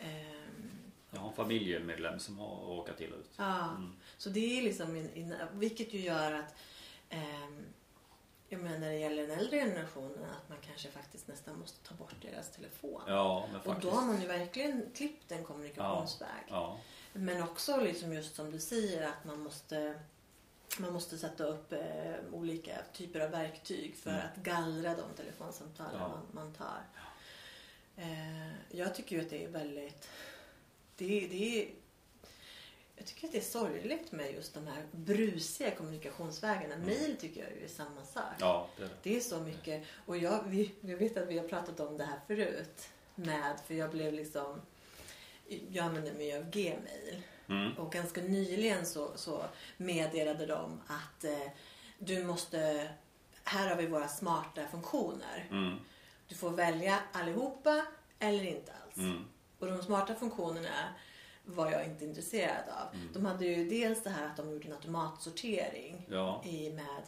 Ehm, 0.00 0.70
Jag 1.10 1.20
har 1.20 1.28
en 1.28 1.34
familjemedlem 1.34 2.18
som 2.20 2.38
har 2.38 2.56
råkat 2.56 3.00
illa 3.00 3.16
ut. 3.16 3.30
ja. 3.36 3.68
Mm. 3.70 3.96
Så 4.18 4.30
det 4.30 4.58
är 4.58 4.62
liksom, 4.62 4.96
in, 4.96 5.14
in, 5.14 5.34
vilket 5.52 5.94
ju 5.94 6.00
gör 6.00 6.32
att 6.32 6.54
ehm, 7.08 7.64
jag 8.48 8.60
menar 8.60 8.78
när 8.78 8.88
det 8.90 8.98
gäller 8.98 9.26
den 9.26 9.38
äldre 9.38 9.56
generationen 9.58 10.24
att 10.42 10.48
man 10.48 10.58
kanske 10.66 10.90
faktiskt 10.90 11.28
nästan 11.28 11.58
måste 11.58 11.88
ta 11.88 11.94
bort 11.94 12.14
deras 12.22 12.50
telefon. 12.50 13.02
Ja, 13.06 13.46
men 13.52 13.60
och 13.60 13.64
faktiskt. 13.66 13.82
då 13.82 13.90
har 13.98 14.06
man 14.06 14.20
ju 14.20 14.26
verkligen 14.26 14.82
klippt 14.94 15.32
en 15.32 15.44
kommunikationsväg. 15.44 16.44
Ja. 16.48 16.78
Men 17.12 17.42
också 17.42 17.76
liksom 17.76 18.12
just 18.12 18.34
som 18.34 18.50
du 18.50 18.58
säger 18.58 19.08
att 19.08 19.24
man 19.24 19.40
måste 19.40 20.00
man 20.78 20.92
måste 20.92 21.18
sätta 21.18 21.44
upp 21.44 21.72
eh, 21.72 22.14
olika 22.32 22.72
typer 22.92 23.20
av 23.20 23.30
verktyg 23.30 23.96
för 23.96 24.10
Mm. 24.10 24.22
att 24.26 24.36
gallra 24.42 24.94
de 24.96 25.02
telefonsamtalen 25.16 26.00
Ja. 26.00 26.08
man, 26.08 26.26
man 26.32 26.52
tar. 26.54 26.80
Eh, 28.00 28.78
jag 28.78 28.94
tycker 28.94 29.16
ju 29.16 29.22
att 29.22 29.30
det 29.30 29.44
är 29.44 29.48
väldigt... 29.48 30.08
Det, 30.96 31.28
det 31.30 31.62
är, 31.62 31.68
jag 32.96 33.06
tycker 33.06 33.26
att 33.26 33.32
det 33.32 33.38
är 33.38 33.42
sorgligt 33.42 34.12
med 34.12 34.34
just 34.34 34.54
de 34.54 34.66
här 34.66 34.86
brusiga 34.92 35.70
kommunikationsvägarna. 35.70 36.74
Mm. 36.74 36.86
Mail 36.86 37.16
tycker 37.16 37.40
jag 37.40 37.50
ju 37.50 37.64
är 37.64 37.68
samma 37.68 38.04
sak. 38.04 38.34
Ja, 38.38 38.68
det 38.76 38.82
är 38.82 38.88
det. 38.88 38.94
Det 39.02 39.16
är 39.16 39.20
så 39.20 39.40
mycket. 39.40 39.84
Och 40.06 40.16
jag, 40.16 40.44
vi, 40.46 40.72
jag 40.80 40.96
vet 40.96 41.16
att 41.16 41.28
vi 41.28 41.38
har 41.38 41.48
pratat 41.48 41.80
om 41.80 41.96
det 41.96 42.04
här 42.04 42.20
förut. 42.26 42.88
Med, 43.14 43.60
för 43.66 43.74
jag 43.74 43.90
blev 43.90 44.12
liksom... 44.12 44.60
Jag 45.70 45.84
använder 45.84 46.12
mig 46.12 46.36
av 46.36 46.50
Gmail. 46.50 47.22
Mm. 47.48 47.72
Och 47.72 47.92
ganska 47.92 48.20
nyligen 48.20 48.86
så, 48.86 49.16
så 49.16 49.44
meddelade 49.76 50.46
de 50.46 50.80
att 50.86 51.24
eh, 51.24 51.48
du 51.98 52.24
måste... 52.24 52.90
Här 53.44 53.68
har 53.68 53.76
vi 53.76 53.86
våra 53.86 54.08
smarta 54.08 54.68
funktioner. 54.68 55.48
Mm. 55.50 55.78
Du 56.30 56.36
får 56.36 56.50
välja 56.50 56.98
allihopa 57.12 57.86
eller 58.18 58.44
inte 58.44 58.72
alls. 58.84 58.96
Mm. 58.96 59.24
Och 59.58 59.66
de 59.66 59.82
smarta 59.82 60.14
funktionerna 60.14 60.94
var 61.44 61.70
jag 61.70 61.84
inte 61.84 62.04
intresserad 62.04 62.68
av. 62.68 62.94
Mm. 62.94 63.08
De 63.12 63.26
hade 63.26 63.46
ju 63.46 63.68
dels 63.70 64.02
det 64.02 64.10
här 64.10 64.26
att 64.26 64.36
de 64.36 64.50
gjorde 64.52 64.66
en 64.68 64.72
automatsortering 64.72 66.06
Ja. 66.10 66.42
i 66.44 66.70
med 66.70 67.02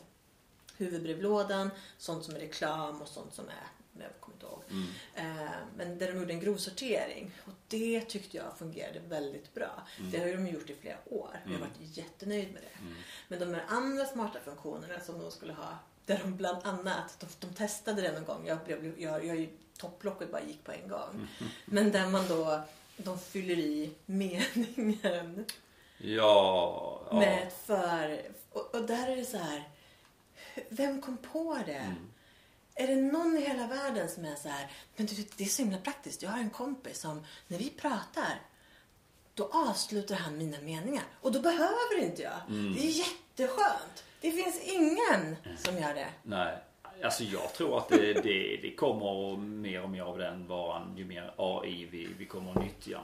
huvudbrevlådan, 0.76 1.70
sånt 1.98 2.24
som 2.24 2.34
är 2.34 2.38
reklam 2.38 3.02
och 3.02 3.08
sånt 3.08 3.34
som 3.34 3.44
är, 3.48 3.66
jag 4.02 4.20
kommer 4.20 4.34
inte 4.36 4.46
ihåg. 4.46 4.62
Mm. 4.70 5.36
Eh, 5.46 5.50
men 5.76 5.98
där 5.98 6.12
de 6.12 6.18
gjorde 6.18 6.32
en 6.32 6.40
grovsortering. 6.40 7.30
Och 7.44 7.52
det 7.68 8.00
tyckte 8.00 8.36
jag 8.36 8.58
fungerade 8.58 9.00
väldigt 9.00 9.54
bra. 9.54 9.82
Mm. 9.98 10.10
Det 10.10 10.18
har 10.18 10.26
ju 10.26 10.32
de 10.36 10.46
gjort 10.46 10.70
i 10.70 10.74
flera 10.74 10.96
år. 11.10 11.30
Jag 11.44 11.50
har 11.50 11.56
Mm. 11.56 11.60
varit 11.60 11.96
jättenöjd 11.96 12.52
med 12.52 12.62
det. 12.62 12.78
Mm. 12.80 12.94
Men 13.28 13.38
de 13.38 13.54
här 13.54 13.64
andra 13.68 14.04
smarta 14.04 14.38
funktionerna 14.44 15.00
som 15.00 15.18
de 15.18 15.30
skulle 15.30 15.52
ha, 15.52 15.78
där 16.06 16.18
de 16.18 16.36
bland 16.36 16.66
annat, 16.66 17.16
de, 17.20 17.46
de 17.46 17.54
testade 17.54 18.02
det 18.02 18.12
någon 18.12 18.24
gång. 18.24 18.46
Jag, 18.46 18.58
blev, 18.64 19.00
jag, 19.00 19.24
jag, 19.24 19.48
topplocket 19.78 20.32
bara 20.32 20.42
gick 20.42 20.64
på 20.64 20.72
en 20.72 20.88
gång. 20.88 21.28
Men 21.64 21.92
där 21.92 22.06
man 22.06 22.28
då, 22.28 22.60
de 22.96 23.18
fyller 23.18 23.58
i 23.58 23.90
meningen 24.06 25.44
Ja. 25.98 27.00
ja. 27.10 27.18
med 27.18 27.52
för... 27.66 28.22
Och, 28.50 28.74
och 28.74 28.86
där 28.86 29.08
är 29.08 29.16
det 29.16 29.24
så 29.24 29.36
här, 29.36 29.68
vem 30.68 31.02
kom 31.02 31.16
på 31.16 31.58
det? 31.66 31.72
Mm. 31.72 32.12
Är 32.74 32.86
det 32.86 32.96
någon 32.96 33.36
i 33.36 33.40
hela 33.40 33.66
världen 33.66 34.08
som 34.08 34.24
är 34.24 34.34
så 34.34 34.48
här, 34.48 34.70
men 34.96 35.06
du, 35.06 35.26
det 35.36 35.44
är 35.44 35.48
så 35.48 35.62
himla 35.62 35.78
praktiskt. 35.78 36.22
Jag 36.22 36.30
har 36.30 36.38
en 36.38 36.50
kompis 36.50 37.00
som, 37.00 37.26
när 37.48 37.58
vi 37.58 37.70
pratar, 37.70 38.40
då 39.34 39.50
avslutar 39.52 40.14
han 40.14 40.38
mina 40.38 40.60
meningar. 40.60 41.04
Och 41.20 41.32
då 41.32 41.40
behöver 41.40 41.98
inte 41.98 42.22
jag. 42.22 42.40
Mm. 42.48 42.74
Det 42.74 42.80
är 42.80 42.90
jätteskönt. 42.90 44.04
Det 44.22 44.30
finns 44.30 44.60
ingen 44.62 45.36
som 45.56 45.78
gör 45.78 45.94
det. 45.94 46.08
Nej. 46.22 46.58
Alltså 47.02 47.24
jag 47.24 47.52
tror 47.54 47.78
att 47.78 47.88
det, 47.88 48.12
det, 48.12 48.58
det 48.62 48.74
kommer 48.74 49.36
mer 49.36 49.82
och 49.82 49.90
mer 49.90 50.02
av 50.02 50.18
den 50.18 50.46
varan 50.46 50.94
ju 50.96 51.04
mer 51.04 51.34
AI 51.36 51.88
vi, 51.90 52.08
vi 52.18 52.26
kommer 52.26 52.50
att 52.50 52.62
nyttja. 52.62 53.00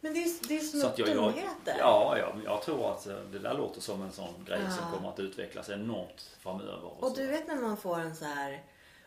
Men 0.00 0.14
det 0.14 0.20
är, 0.22 0.48
det 0.48 0.56
är 0.56 0.60
som 0.60 0.80
Så 0.80 0.88
dumheter. 0.96 1.76
ja, 1.78 2.18
ja, 2.18 2.34
jag 2.44 2.62
tror 2.62 2.90
att 2.92 3.06
eh, 3.06 3.16
det 3.32 3.38
där 3.38 3.54
låter 3.54 3.80
som 3.80 4.02
en 4.02 4.12
sån 4.12 4.44
grej 4.46 4.60
Ja. 4.64 4.70
som 4.70 4.92
kommer 4.92 5.08
att 5.08 5.18
utvecklas 5.20 5.68
enormt 5.70 6.36
framöver. 6.40 7.04
Och 7.04 7.14
du 7.16 7.26
vet 7.26 7.46
när 7.46 7.56
man 7.56 7.76
får 7.76 7.98
en 8.00 8.16
så 8.16 8.24
här, 8.24 8.62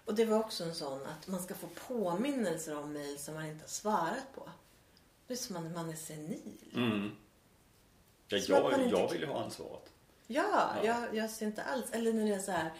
och 0.05 0.15
det 0.15 0.25
var 0.25 0.39
också 0.39 0.63
en 0.63 0.75
sån 0.75 1.01
att 1.05 1.27
man 1.27 1.41
ska 1.43 1.53
få 1.53 1.67
påminnelser 1.87 2.77
om 2.77 2.93
mejl 2.93 3.17
som 3.19 3.33
man 3.33 3.45
inte 3.45 3.63
har 3.63 3.67
svarat 3.69 4.35
på. 4.35 4.49
Det 5.27 5.33
är 5.33 5.37
som 5.37 5.55
att 5.55 5.71
man 5.75 5.89
är 5.89 5.95
senil. 5.95 6.57
Mm. 6.75 7.11
Ja, 8.27 8.37
jag, 8.37 8.91
jag 8.91 9.11
vill 9.11 9.21
ju 9.21 9.27
ha 9.27 9.43
ansvaret. 9.43 9.89
Ja, 10.33 10.73
Ja. 10.83 10.85
Jag, 10.85 11.15
jag 11.15 11.29
ser 11.29 11.45
inte 11.45 11.63
alls. 11.63 11.85
Eller 11.91 12.13
när 12.13 12.25
det 12.25 12.35
är 12.35 12.39
så 12.39 12.51
här. 12.51 12.71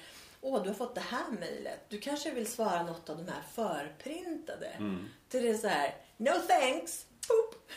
Åh, 0.41 0.63
du 0.63 0.69
har 0.69 0.75
fått 0.75 0.95
det 0.95 1.01
här 1.01 1.31
mejlet. 1.39 1.85
Du 1.89 1.99
kanske 1.99 2.31
vill 2.31 2.47
svara 2.47 2.83
något 2.83 3.09
av 3.09 3.17
de 3.17 3.31
här 3.31 3.41
förprintade. 3.53 4.67
Mm. 4.67 5.05
Till 5.29 5.43
det 5.43 5.49
är 5.49 5.57
så 5.57 5.67
här, 5.67 5.95
no 6.17 6.31
thanks. 6.47 7.05
Boop. 7.27 7.71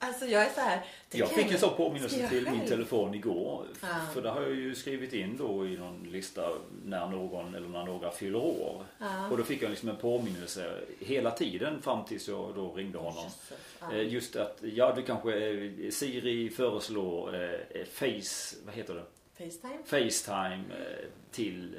Alltså 0.00 0.26
jag 0.26 0.42
är 0.46 0.50
så 0.50 0.60
här. 0.60 0.84
Jag 1.10 1.28
fick 1.30 1.52
en 1.52 1.58
sån 1.58 1.76
påminnelse 1.76 2.28
till 2.28 2.50
min 2.50 2.66
telefon 2.68 3.14
igår. 3.14 3.66
Ja. 3.82 3.88
För 4.14 4.22
det 4.22 4.30
har 4.30 4.40
jag 4.40 4.50
ju 4.54 4.74
skrivit 4.74 5.12
in 5.12 5.36
då 5.36 5.66
i 5.66 5.76
någon 5.76 6.08
lista 6.12 6.48
när 6.84 7.06
någon 7.08 7.54
eller 7.54 7.68
när 7.68 7.84
några 7.84 8.10
fyller 8.10 8.38
år. 8.38 8.84
Ja. 8.98 9.28
Och 9.30 9.36
då 9.36 9.44
fick 9.44 9.62
jag 9.62 9.70
liksom 9.70 9.88
en 9.88 9.96
påminnelse 9.96 10.80
hela 11.00 11.30
tiden 11.30 11.82
fram 11.82 12.04
tills 12.04 12.28
jag 12.28 12.54
då 12.54 12.72
ringde 12.74 12.98
honom. 12.98 13.24
Ja. 13.80 13.92
Eh, 13.92 14.12
Just 14.12 14.36
att, 14.36 14.58
ja 14.62 14.92
du 14.96 15.02
kanske, 15.02 15.48
eh, 15.48 15.90
Siri 15.90 16.50
föreslår 16.50 17.34
eh, 17.44 17.84
Face, 17.84 18.56
vad 18.66 18.74
heter 18.74 18.94
det? 18.94 19.04
Facetime? 19.44 19.78
Facetime 19.84 20.64
eh, 20.70 21.06
till 21.30 21.78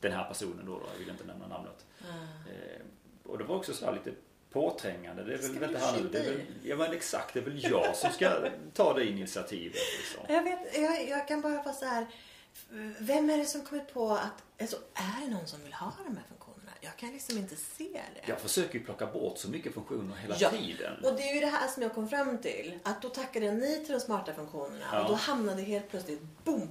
den 0.00 0.12
här 0.12 0.24
personen 0.24 0.66
då, 0.66 0.72
då. 0.72 0.82
jag 0.92 0.98
vill 0.98 1.08
inte 1.10 1.24
nämna 1.24 1.46
namnet. 1.48 1.84
Eh, 2.00 2.82
Och 3.26 3.38
det 3.38 3.44
var 3.44 3.56
också 3.56 3.72
så 3.72 3.84
här 3.86 3.92
lite 3.92 4.10
påträngande. 4.54 5.24
Det 5.24 5.34
är 5.34 5.38
väl 5.38 5.62
inte 5.64 5.78
han, 5.78 6.08
det 6.12 6.18
är 6.18 6.24
väl, 6.24 6.40
ja 6.62 6.76
men 6.76 6.92
exakt, 6.92 7.34
det 7.34 7.40
är 7.40 7.44
väl 7.44 7.64
jag 7.64 7.96
som 7.96 8.10
ska 8.10 8.50
ta 8.74 8.94
det 8.94 9.04
initiativet. 9.04 9.80
Liksom. 9.98 10.34
Jag, 10.34 10.42
vet, 10.42 10.58
jag, 10.74 11.08
jag 11.08 11.28
kan 11.28 11.40
bara 11.40 11.62
vara 11.62 11.74
så 11.74 11.84
här. 11.84 12.06
Vem 12.98 13.30
är 13.30 13.38
det 13.38 13.44
som 13.44 13.62
kommit 13.62 13.94
på 13.94 14.10
att... 14.10 14.42
Alltså, 14.60 14.76
är 14.94 15.26
det 15.26 15.34
någon 15.34 15.46
som 15.46 15.62
vill 15.62 15.72
ha 15.72 15.92
de 16.06 16.16
här 16.16 16.24
funktionerna? 16.28 16.72
Jag 16.80 16.96
kan 16.96 17.12
liksom 17.12 17.38
inte 17.38 17.56
se 17.56 17.88
det. 18.14 18.28
Jag 18.28 18.40
försöker 18.40 18.78
ju 18.78 18.84
plocka 18.84 19.06
bort 19.06 19.38
så 19.38 19.50
mycket 19.50 19.74
funktioner 19.74 20.16
hela 20.16 20.36
Ja, 20.38 20.50
tiden. 20.50 21.04
Och 21.04 21.16
det 21.16 21.22
är 21.22 21.34
ju 21.34 21.40
det 21.40 21.46
här 21.46 21.68
som 21.68 21.82
jag 21.82 21.94
kom 21.94 22.08
fram 22.08 22.38
till. 22.38 22.78
Att 22.82 23.02
då 23.02 23.08
tackade 23.08 23.46
jag 23.46 23.54
nej 23.54 23.84
till 23.84 23.92
de 23.92 24.00
smarta 24.00 24.34
funktionerna. 24.34 24.84
Ja. 24.92 25.02
Och 25.02 25.08
då 25.08 25.14
hamnade 25.14 25.62
helt 25.62 25.90
plötsligt, 25.90 26.20
boom! 26.44 26.70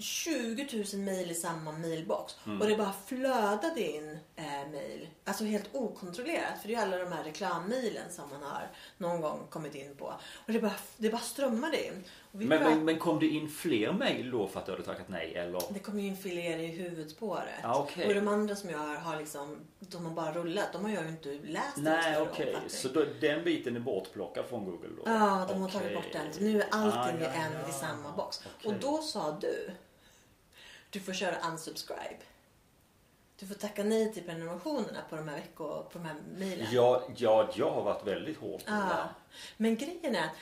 20 0.00 0.84
000 0.94 1.02
mejl 1.04 1.30
i 1.30 1.34
samma 1.34 1.72
mailbox. 1.72 2.36
Mm. 2.46 2.60
Och 2.60 2.66
det 2.68 2.76
bara 2.76 2.92
flödade 3.06 3.80
in 3.90 4.18
eh, 4.36 4.44
mejl. 4.72 5.08
Alltså 5.24 5.44
helt 5.44 5.74
okontrollerat. 5.74 6.60
För 6.60 6.68
det 6.68 6.74
är 6.74 6.78
ju 6.78 6.82
alla 6.82 6.98
de 7.04 7.12
här 7.12 7.24
reklammejlen 7.24 8.04
som 8.10 8.24
man 8.30 8.42
har 8.42 8.68
någon 8.98 9.20
gång 9.20 9.46
kommit 9.50 9.74
in 9.74 9.96
på. 9.96 10.04
Och 10.46 10.52
det 10.52 10.60
bara, 10.60 10.72
det 10.96 11.10
bara 11.10 11.20
strömmade 11.20 11.86
in. 11.86 12.04
Men, 12.32 12.48
prat- 12.48 12.60
men, 12.60 12.84
men 12.84 12.98
kom 12.98 13.18
det 13.18 13.26
in 13.26 13.48
fler 13.50 13.92
mejl 13.92 14.30
då 14.30 14.46
för 14.48 14.60
att 14.60 14.66
du 14.66 14.72
hade 14.72 14.84
tackat 14.84 15.08
nej? 15.08 15.34
Eller? 15.34 15.62
Det 15.70 15.78
kommer 15.78 16.00
ju 16.02 16.06
in 16.08 16.16
filer 16.16 16.58
i 16.58 16.66
huvudspåret. 16.66 17.48
Ja, 17.62 17.78
okej. 17.78 18.06
Och 18.08 18.14
de 18.14 18.28
andra 18.28 18.56
som 18.56 18.70
jag 18.70 18.78
har, 18.78 18.94
har 18.96 19.16
liksom, 19.16 19.56
de 19.78 20.04
har 20.06 20.12
bara 20.12 20.32
rullat. 20.32 20.72
De 20.72 20.84
har 20.84 20.92
jag 20.92 21.02
ju 21.04 21.08
inte 21.08 21.38
läst 21.44 21.76
Nej, 21.76 22.20
okej. 22.20 22.46
omfattning. 22.46 22.70
Så 22.70 22.88
då, 22.88 23.04
den 23.20 23.44
biten 23.44 23.76
är 23.76 23.80
bortplockad 23.80 24.44
från 24.48 24.64
Google 24.64 24.88
då? 24.96 25.02
Ja, 25.06 25.46
de 25.48 25.60
har 25.60 25.68
Okej. 25.68 25.80
tagit 25.80 25.94
bort 25.96 26.12
den. 26.12 26.32
Så 26.32 26.40
nu 26.40 26.60
är 26.62 26.66
allting 26.70 27.26
Ah, 27.26 27.30
ja, 27.34 27.34
i 27.34 27.44
en 27.44 27.52
ja. 27.62 27.68
i 27.68 27.72
samma 27.72 28.12
box. 28.16 28.40
Okej. 28.58 28.68
Och 28.74 28.80
då 28.80 28.98
sa 28.98 29.38
du, 29.40 29.70
du 30.90 31.00
får 31.00 31.12
köra 31.12 31.50
unsubscribe. 31.52 32.16
Du 33.38 33.46
får 33.46 33.54
tacka 33.54 33.84
nej 33.84 34.12
till 34.12 34.22
prenumerationerna 34.22 35.00
på 35.10 35.16
de 35.16 35.28
här 35.28 35.36
veckor, 35.36 35.82
på 35.92 35.98
de 35.98 36.04
här 36.04 36.16
mejlen. 36.36 36.66
Ja, 36.72 37.08
ja, 37.16 37.50
jag 37.54 37.70
har 37.70 37.82
varit 37.82 38.06
väldigt 38.06 38.38
hårt 38.38 38.64
på 38.64 38.70
det 38.70 38.76
Ja. 38.76 39.08
Men 39.56 39.76
grejen 39.76 40.14
är 40.14 40.24
att 40.24 40.32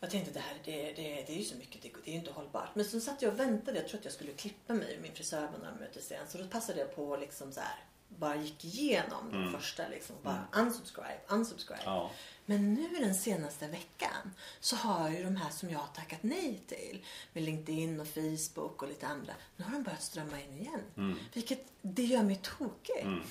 jag 0.00 0.10
tänkte 0.10 0.30
det 0.32 0.40
här, 0.40 0.54
det, 0.64 0.92
det, 0.92 1.24
det 1.26 1.32
är 1.32 1.36
ju 1.36 1.44
så 1.44 1.56
mycket, 1.56 1.82
det, 1.82 1.88
det 2.04 2.10
är 2.10 2.12
ju 2.12 2.18
inte 2.18 2.32
hållbart. 2.32 2.74
Men 2.74 2.84
så 2.84 3.00
satt 3.00 3.22
jag 3.22 3.32
och 3.32 3.40
väntade, 3.40 3.78
jag 3.78 3.88
trodde 3.88 3.98
att 3.98 4.04
jag 4.04 4.14
skulle 4.14 4.32
klippa 4.32 4.74
mig 4.74 4.98
min 5.02 5.14
frisör 5.14 5.40
var 5.40 5.58
några 5.58 5.74
minuter 5.74 6.00
sen. 6.00 6.28
Så 6.28 6.38
då 6.38 6.44
passade 6.44 6.78
jag 6.78 6.96
på 6.96 7.16
liksom 7.16 7.52
så 7.52 7.60
här, 7.60 7.78
bara 8.18 8.36
gick 8.36 8.64
igenom 8.64 9.32
den 9.32 9.52
första 9.52 9.88
liksom. 9.88 10.16
Bara 10.22 10.44
unsubscribe, 10.52 11.20
unsubscribe. 11.28 11.82
Ja. 11.84 12.10
Men 12.46 12.74
nu 12.74 12.88
den 12.88 13.14
senaste 13.14 13.66
veckan 13.68 14.34
så 14.60 14.76
har 14.76 15.10
ju 15.10 15.24
de 15.24 15.36
här 15.36 15.50
som 15.50 15.70
jag 15.70 15.78
har 15.78 15.94
tackat 15.94 16.22
nej 16.22 16.62
till 16.66 17.04
med 17.32 17.42
LinkedIn 17.42 18.00
och 18.00 18.06
Facebook 18.08 18.82
och 18.82 18.88
lite 18.88 19.06
andra. 19.06 19.32
Nu 19.56 19.64
har 19.64 19.72
de 19.72 19.82
börjat 19.82 20.02
strömma 20.02 20.40
in 20.40 20.58
igen. 20.58 21.16
Vilket 21.32 21.66
det 21.82 22.02
gör 22.02 22.22
mig 22.22 22.40
tokig. 22.42 23.00
Mm. 23.02 23.22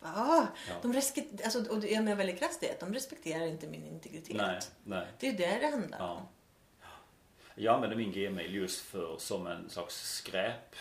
Ah, 0.00 0.46
Ja. 0.68 0.74
de 0.82 0.96
alltså, 1.44 1.70
och 1.70 1.84
jag 1.84 2.04
menar 2.04 2.16
väldigt 2.16 2.38
krasst 2.38 2.60
det, 2.60 2.80
de 2.80 2.94
respekterar 2.94 3.46
inte 3.46 3.66
min 3.66 3.86
integritet. 3.86 4.36
Nej, 4.36 4.60
nej. 4.84 5.06
Det 5.18 5.26
är 5.26 5.30
ju 5.30 5.36
det 5.36 5.58
det 5.58 5.70
handlar 5.70 5.98
om. 6.00 6.16
Ja. 6.16 6.28
Jag 7.54 7.74
använder 7.74 7.96
min 7.96 8.12
Gmail 8.12 8.54
just 8.54 8.80
för 8.80 9.16
som 9.18 9.46
en 9.46 9.70
slags 9.70 10.14
skräp 10.16 10.76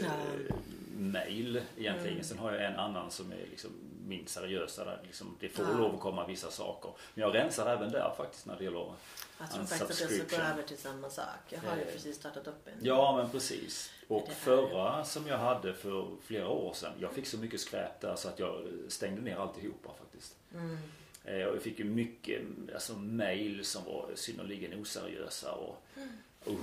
eh, 0.00 0.06
Ja. 0.06 0.54
mail 0.96 1.60
egentligen. 1.78 2.12
Mm. 2.12 2.24
Sen 2.24 2.38
har 2.38 2.52
jag 2.52 2.64
en 2.64 2.76
annan 2.76 3.10
som 3.10 3.32
är 3.32 3.46
liksom 3.50 3.70
min 4.06 4.26
seriösa 4.26 4.84
där 4.84 5.00
liksom 5.06 5.36
det 5.40 5.48
får 5.48 5.64
Ja. 5.72 5.78
lov 5.78 5.94
att 5.94 6.00
komma 6.00 6.26
vissa 6.26 6.50
saker. 6.50 6.90
Men 7.14 7.22
jag 7.22 7.34
rensar 7.34 7.66
även 7.76 7.90
där 7.92 8.14
faktiskt 8.16 8.46
när 8.46 8.56
det 8.58 8.64
gäller 8.64 8.92
Jag 9.38 9.50
tror 9.50 9.64
faktiskt 9.64 9.82
att 10.04 10.10
jag 10.10 10.28
ska 10.28 10.36
gå 10.36 10.42
över 10.42 10.62
till 10.62 10.78
samma 10.78 11.10
sak. 11.10 11.24
Jag 11.48 11.60
har 11.60 11.76
ju 11.76 11.82
Eh. 11.82 11.92
precis 11.92 12.16
startat 12.16 12.46
upp 12.46 12.66
en. 12.68 12.72
Ja 12.82 13.16
men 13.16 13.30
precis. 13.30 13.90
Och 14.08 14.28
förra 14.28 15.04
som 15.04 15.26
jag 15.26 15.38
hade 15.38 15.74
för 15.74 16.06
flera 16.22 16.48
år 16.48 16.72
sedan. 16.74 16.92
Jag 17.00 17.12
fick 17.12 17.26
så 17.26 17.38
mycket 17.38 17.60
skräp 17.60 18.00
där 18.00 18.16
så 18.16 18.28
att 18.28 18.38
jag 18.38 18.66
stängde 18.88 19.20
ner 19.22 19.36
alltihopa 19.36 19.90
faktiskt. 19.98 20.36
Mm. 20.54 20.78
Eh, 21.24 21.36
jag 21.36 21.62
fick 21.62 21.78
ju 21.78 21.84
mycket 21.84 22.42
alltså, 22.74 22.96
mail 22.96 23.64
som 23.64 23.84
var 23.84 24.10
synnerligen 24.14 24.80
oseriösa. 24.80 25.52
Och, 25.52 25.82
usch. 25.96 26.02
Men 26.44 26.56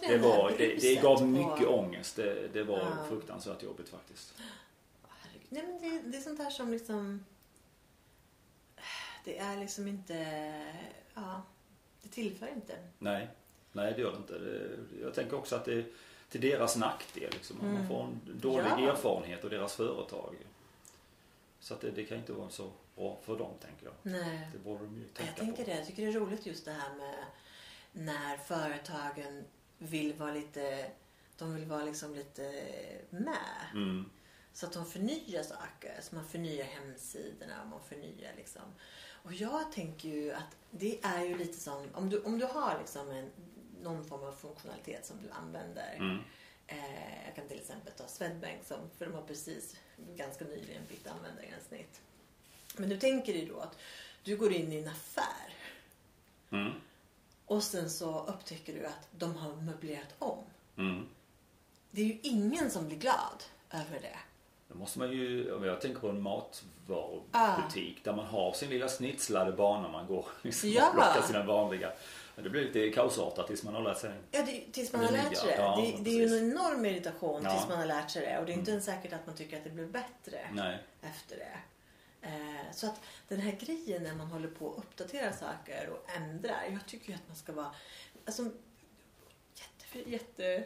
det 0.00 0.08
Det, 0.08 0.18
var, 0.18 0.52
det, 0.58 0.74
det 0.80 0.94
gav 1.02 1.28
mycket 1.28 1.66
ångest. 1.68 2.16
Det, 2.16 2.48
det 2.48 2.62
var 2.64 2.78
Ja. 2.78 3.04
fruktansvärt 3.08 3.62
jobbigt 3.62 3.88
faktiskt. 3.88 4.34
Herregud. 5.08 5.46
Nej, 5.48 5.62
men 5.66 5.78
det, 5.80 6.10
det 6.10 6.16
är 6.18 6.22
sånt 6.22 6.38
här 6.38 6.50
som 6.50 6.70
liksom... 6.70 7.24
Det 9.24 9.38
är 9.38 9.56
liksom 9.56 9.88
inte... 9.88 10.14
Ja, 11.14 11.42
det 12.02 12.08
tillför 12.08 12.46
inte. 12.54 12.76
Nej, 12.98 13.28
nej 13.72 13.92
det 13.96 14.00
gör 14.00 14.12
det 14.12 14.16
inte. 14.18 14.68
Jag 15.02 15.14
tänker 15.14 15.36
också 15.36 15.56
att 15.56 15.64
det 15.64 15.74
är 15.74 15.84
till 16.28 16.40
deras 16.40 16.76
nackdel. 16.76 17.30
Liksom. 17.32 17.56
Man 17.74 17.88
får 17.88 18.02
en 18.04 18.20
dålig 18.40 18.66
Mm. 18.66 18.84
Ja. 18.84 18.92
erfarenhet 18.92 19.44
av 19.44 19.50
deras 19.50 19.74
företag. 19.76 20.34
Så 21.60 21.74
att 21.74 21.80
det, 21.80 21.90
det 21.90 22.04
kan 22.04 22.18
inte 22.18 22.32
vara 22.32 22.48
så 22.50 22.70
bra 22.96 23.18
för 23.24 23.38
dem 23.38 23.52
tänker 23.62 23.84
jag. 23.84 23.94
Nej. 24.02 24.48
Det 24.52 24.58
borde 24.58 24.84
de 24.84 24.96
ju 24.98 25.04
tänka 25.04 25.30
Jag 25.32 25.36
tänker 25.36 25.64
på. 25.64 25.70
det. 25.70 25.76
Jag 25.76 25.86
tycker 25.86 26.02
det 26.02 26.08
är 26.08 26.20
roligt 26.20 26.46
just 26.46 26.64
det 26.64 26.72
här 26.72 26.94
med 26.96 27.14
när 27.92 28.36
företagen 28.36 29.44
vill 29.78 30.14
vara 30.14 30.32
lite... 30.32 30.90
De 31.38 31.54
vill 31.54 31.64
vara 31.64 31.84
liksom 31.84 32.14
lite 32.14 32.42
med. 33.10 33.66
Mm. 33.74 34.10
Så 34.52 34.66
att 34.66 34.72
de 34.72 34.86
förnyar 34.86 35.42
saker. 35.42 35.98
Så 36.00 36.14
man 36.14 36.28
förnyar 36.28 36.64
hemsidorna 36.64 37.62
och 37.62 37.68
man 37.68 37.80
förnyar 37.88 38.32
liksom. 38.36 38.62
Och 39.22 39.32
jag 39.32 39.72
tänker 39.72 40.08
ju 40.08 40.32
att 40.32 40.56
det 40.70 40.98
är 41.02 41.24
ju 41.24 41.38
lite 41.38 41.60
som 41.60 41.88
om 41.94 42.10
du, 42.10 42.22
om 42.22 42.38
du 42.38 42.46
har 42.46 42.78
liksom 42.78 43.10
en, 43.10 43.30
någon 43.82 44.04
form 44.04 44.24
av 44.24 44.32
funktionalitet 44.32 45.06
som 45.06 45.16
du 45.22 45.30
använder. 45.30 45.94
Mm. 45.96 46.18
Eh, 46.66 47.26
jag 47.26 47.34
kan 47.34 47.48
till 47.48 47.60
exempel 47.60 47.92
ta 47.92 48.06
Swedbank 48.06 48.64
som, 48.64 48.78
för 48.98 49.06
de 49.06 49.14
har 49.14 49.22
precis 49.22 49.76
ganska 50.16 50.44
nyligen 50.44 50.82
bytt 50.88 51.06
användargränssnitt. 51.06 52.00
Men 52.76 52.88
du 52.88 52.98
tänker 52.98 53.32
dig 53.32 53.46
då 53.46 53.60
att 53.60 53.78
du 54.22 54.36
går 54.36 54.52
in 54.52 54.72
i 54.72 54.78
en 54.78 54.88
affär 54.88 55.54
Mm. 56.50 56.72
Och 57.50 57.62
sen 57.62 57.90
så 57.90 58.24
upptäcker 58.26 58.72
du 58.74 58.86
att 58.86 59.08
de 59.10 59.36
har 59.36 59.52
möblerat 59.56 60.14
om. 60.18 60.38
Mm. 60.78 61.06
Det 61.90 62.00
är 62.02 62.06
ju 62.06 62.18
ingen 62.22 62.70
som 62.70 62.86
blir 62.86 62.96
glad 62.98 63.44
över 63.70 64.00
det. 64.00 64.16
Då 64.68 64.78
måste 64.78 64.98
man 64.98 65.10
ju, 65.12 65.48
jag 65.64 65.80
tänker 65.80 66.00
på 66.00 66.08
en 66.08 66.16
Ah. 66.16 66.20
matvarubutik 66.20 68.04
där 68.04 68.12
man 68.12 68.26
har 68.26 68.52
sin 68.52 68.70
lilla 68.70 68.88
snitslade 68.88 69.52
bana 69.52 69.88
man 69.88 70.06
går 70.06 70.26
liksom 70.42 70.68
Ja. 70.70 70.88
och 70.88 70.94
plockar 70.94 71.22
sina 71.22 71.42
vanliga. 71.42 71.92
Men 72.34 72.44
det 72.44 72.50
blir 72.50 72.64
lite 72.64 72.90
kaosartat 72.90 73.46
tills 73.46 73.62
man 73.64 73.74
har 73.74 73.82
lärt 73.82 73.98
sig. 73.98 74.12
Ja, 74.30 74.42
det, 74.46 74.64
tills 74.72 74.92
man 74.92 75.04
har 75.04 75.12
lärt 75.12 75.36
sig 75.36 75.46
det. 75.48 75.56
ja, 75.62 75.76
det, 75.96 76.04
det 76.04 76.10
är 76.10 76.14
ju 76.28 76.36
en 76.38 76.50
enorm 76.52 76.84
irritation 76.86 77.40
Ja. 77.42 77.48
Mm. 77.50 77.52
tills 77.56 77.68
man 77.68 77.78
har 77.78 77.86
lärt 77.86 78.10
sig 78.10 78.26
det. 78.26 78.38
Och 78.38 78.46
det 78.46 78.52
är 78.52 78.54
inte 78.56 78.70
ens 78.70 78.84
säkert 78.84 79.12
att 79.12 79.26
man 79.26 79.36
tycker 79.36 79.56
att 79.56 79.64
det 79.64 79.70
blir 79.70 79.86
bättre 79.86 80.38
Nej. 80.52 80.78
efter 81.02 81.36
det. 81.36 81.56
Eh, 82.22 82.72
så 82.72 82.86
att 82.86 83.00
den 83.28 83.40
här 83.40 83.56
grejen 83.60 84.02
när 84.02 84.14
man 84.14 84.26
håller 84.26 84.48
på 84.48 84.72
att 84.72 84.78
uppdatera 84.78 85.32
saker 85.32 85.88
och 85.88 86.10
ändrar. 86.16 86.64
Jag 86.70 86.86
tycker 86.86 87.08
ju 87.08 87.14
att 87.14 87.28
man 87.28 87.36
ska 87.36 87.52
vara 87.52 87.74
alltså, 88.26 88.42
jätte, 89.54 90.10
jätte 90.10 90.64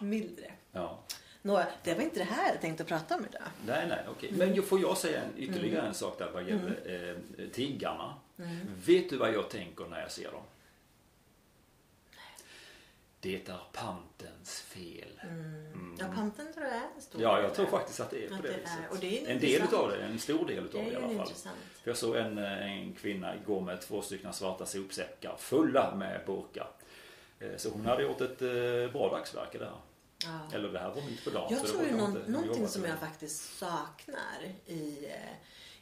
mildre. 0.00 0.52
Ja. 0.72 1.02
Nå, 1.42 1.64
det 1.82 1.94
var 1.94 2.02
inte 2.02 2.18
det 2.18 2.24
här 2.24 2.52
jag 2.52 2.60
tänkte 2.60 2.84
prata 2.84 3.16
om 3.16 3.24
idag. 3.30 3.42
Nej, 3.66 3.86
nej, 3.88 3.98
okej. 4.10 4.28
Mm. 4.28 4.48
Men 4.48 4.62
får 4.62 4.80
jag 4.80 4.98
säga 4.98 5.22
en, 5.22 5.30
ytterligare 5.36 5.86
en 5.86 5.94
sak 5.94 6.18
där 6.18 6.30
vad 6.30 6.48
gäller 6.48 7.16
eh, 7.38 7.48
tiggarna. 7.48 8.14
Mm. 8.38 8.58
Vet 8.86 9.10
du 9.10 9.16
vad 9.16 9.34
jag 9.34 9.50
tänker 9.50 9.84
när 9.84 10.00
jag 10.00 10.10
ser 10.10 10.30
dem? 10.32 10.42
Det 13.22 13.48
är 13.48 13.58
pantens 13.72 14.60
fel. 14.60 15.20
Mm. 15.22 15.96
Ja, 16.00 16.06
panten 16.14 16.52
tror 16.52 16.66
jag 16.66 16.74
är 16.74 16.88
en 16.96 17.02
stor 17.02 17.22
Ja, 17.22 17.34
del 17.34 17.44
jag 17.44 17.54
tror 17.54 17.66
faktiskt 17.66 18.00
att 18.00 18.10
det 18.10 18.24
är 18.24 18.28
på 18.28 18.42
det, 18.42 18.48
det 18.48 18.56
viset. 18.56 19.00
det 19.00 19.30
en 19.30 19.40
del 19.40 19.62
utav 19.62 19.90
det, 19.90 19.96
en 20.02 20.18
stor 20.18 20.46
del 20.46 20.64
utav 20.64 20.80
Det 20.84 20.86
det, 20.86 20.92
i 20.92 20.96
alla 20.96 21.06
fall. 21.06 21.16
intressant. 21.20 21.56
För 21.82 21.90
jag 21.90 21.96
såg 21.96 22.16
en, 22.16 22.38
en 22.38 22.94
kvinna 22.94 23.34
gå 23.46 23.60
med 23.60 23.80
två 23.80 24.02
stycken 24.02 24.32
svarta 24.32 24.66
sopsäckar 24.66 25.36
fulla 25.38 25.94
med 25.94 26.20
burkar. 26.26 26.70
Eh, 27.40 27.56
Så 27.56 27.70
hon 27.70 27.86
hade 27.86 28.02
gjort 28.02 28.20
ett 28.20 28.42
eh, 28.42 28.92
bra 28.92 29.10
dagsverke 29.18 29.58
där. 29.58 29.72
Ja. 30.24 30.40
Eller 30.56 30.68
det 30.68 30.78
här 30.78 30.88
var 30.88 31.02
mitt 31.02 31.24
på 31.24 31.30
dagen. 31.30 31.46
Jag 31.50 31.62
det 31.62 31.68
tror 31.68 31.78
kanske 31.80 31.96
någon, 31.96 32.16
inte- 32.16 32.30
någonting 32.30 32.68
som 32.68 32.84
jag 32.84 32.92
det. 32.94 32.96
faktiskt 32.98 33.58
saknar 33.58 34.42
i, 34.66 35.06
eh, 35.06 35.32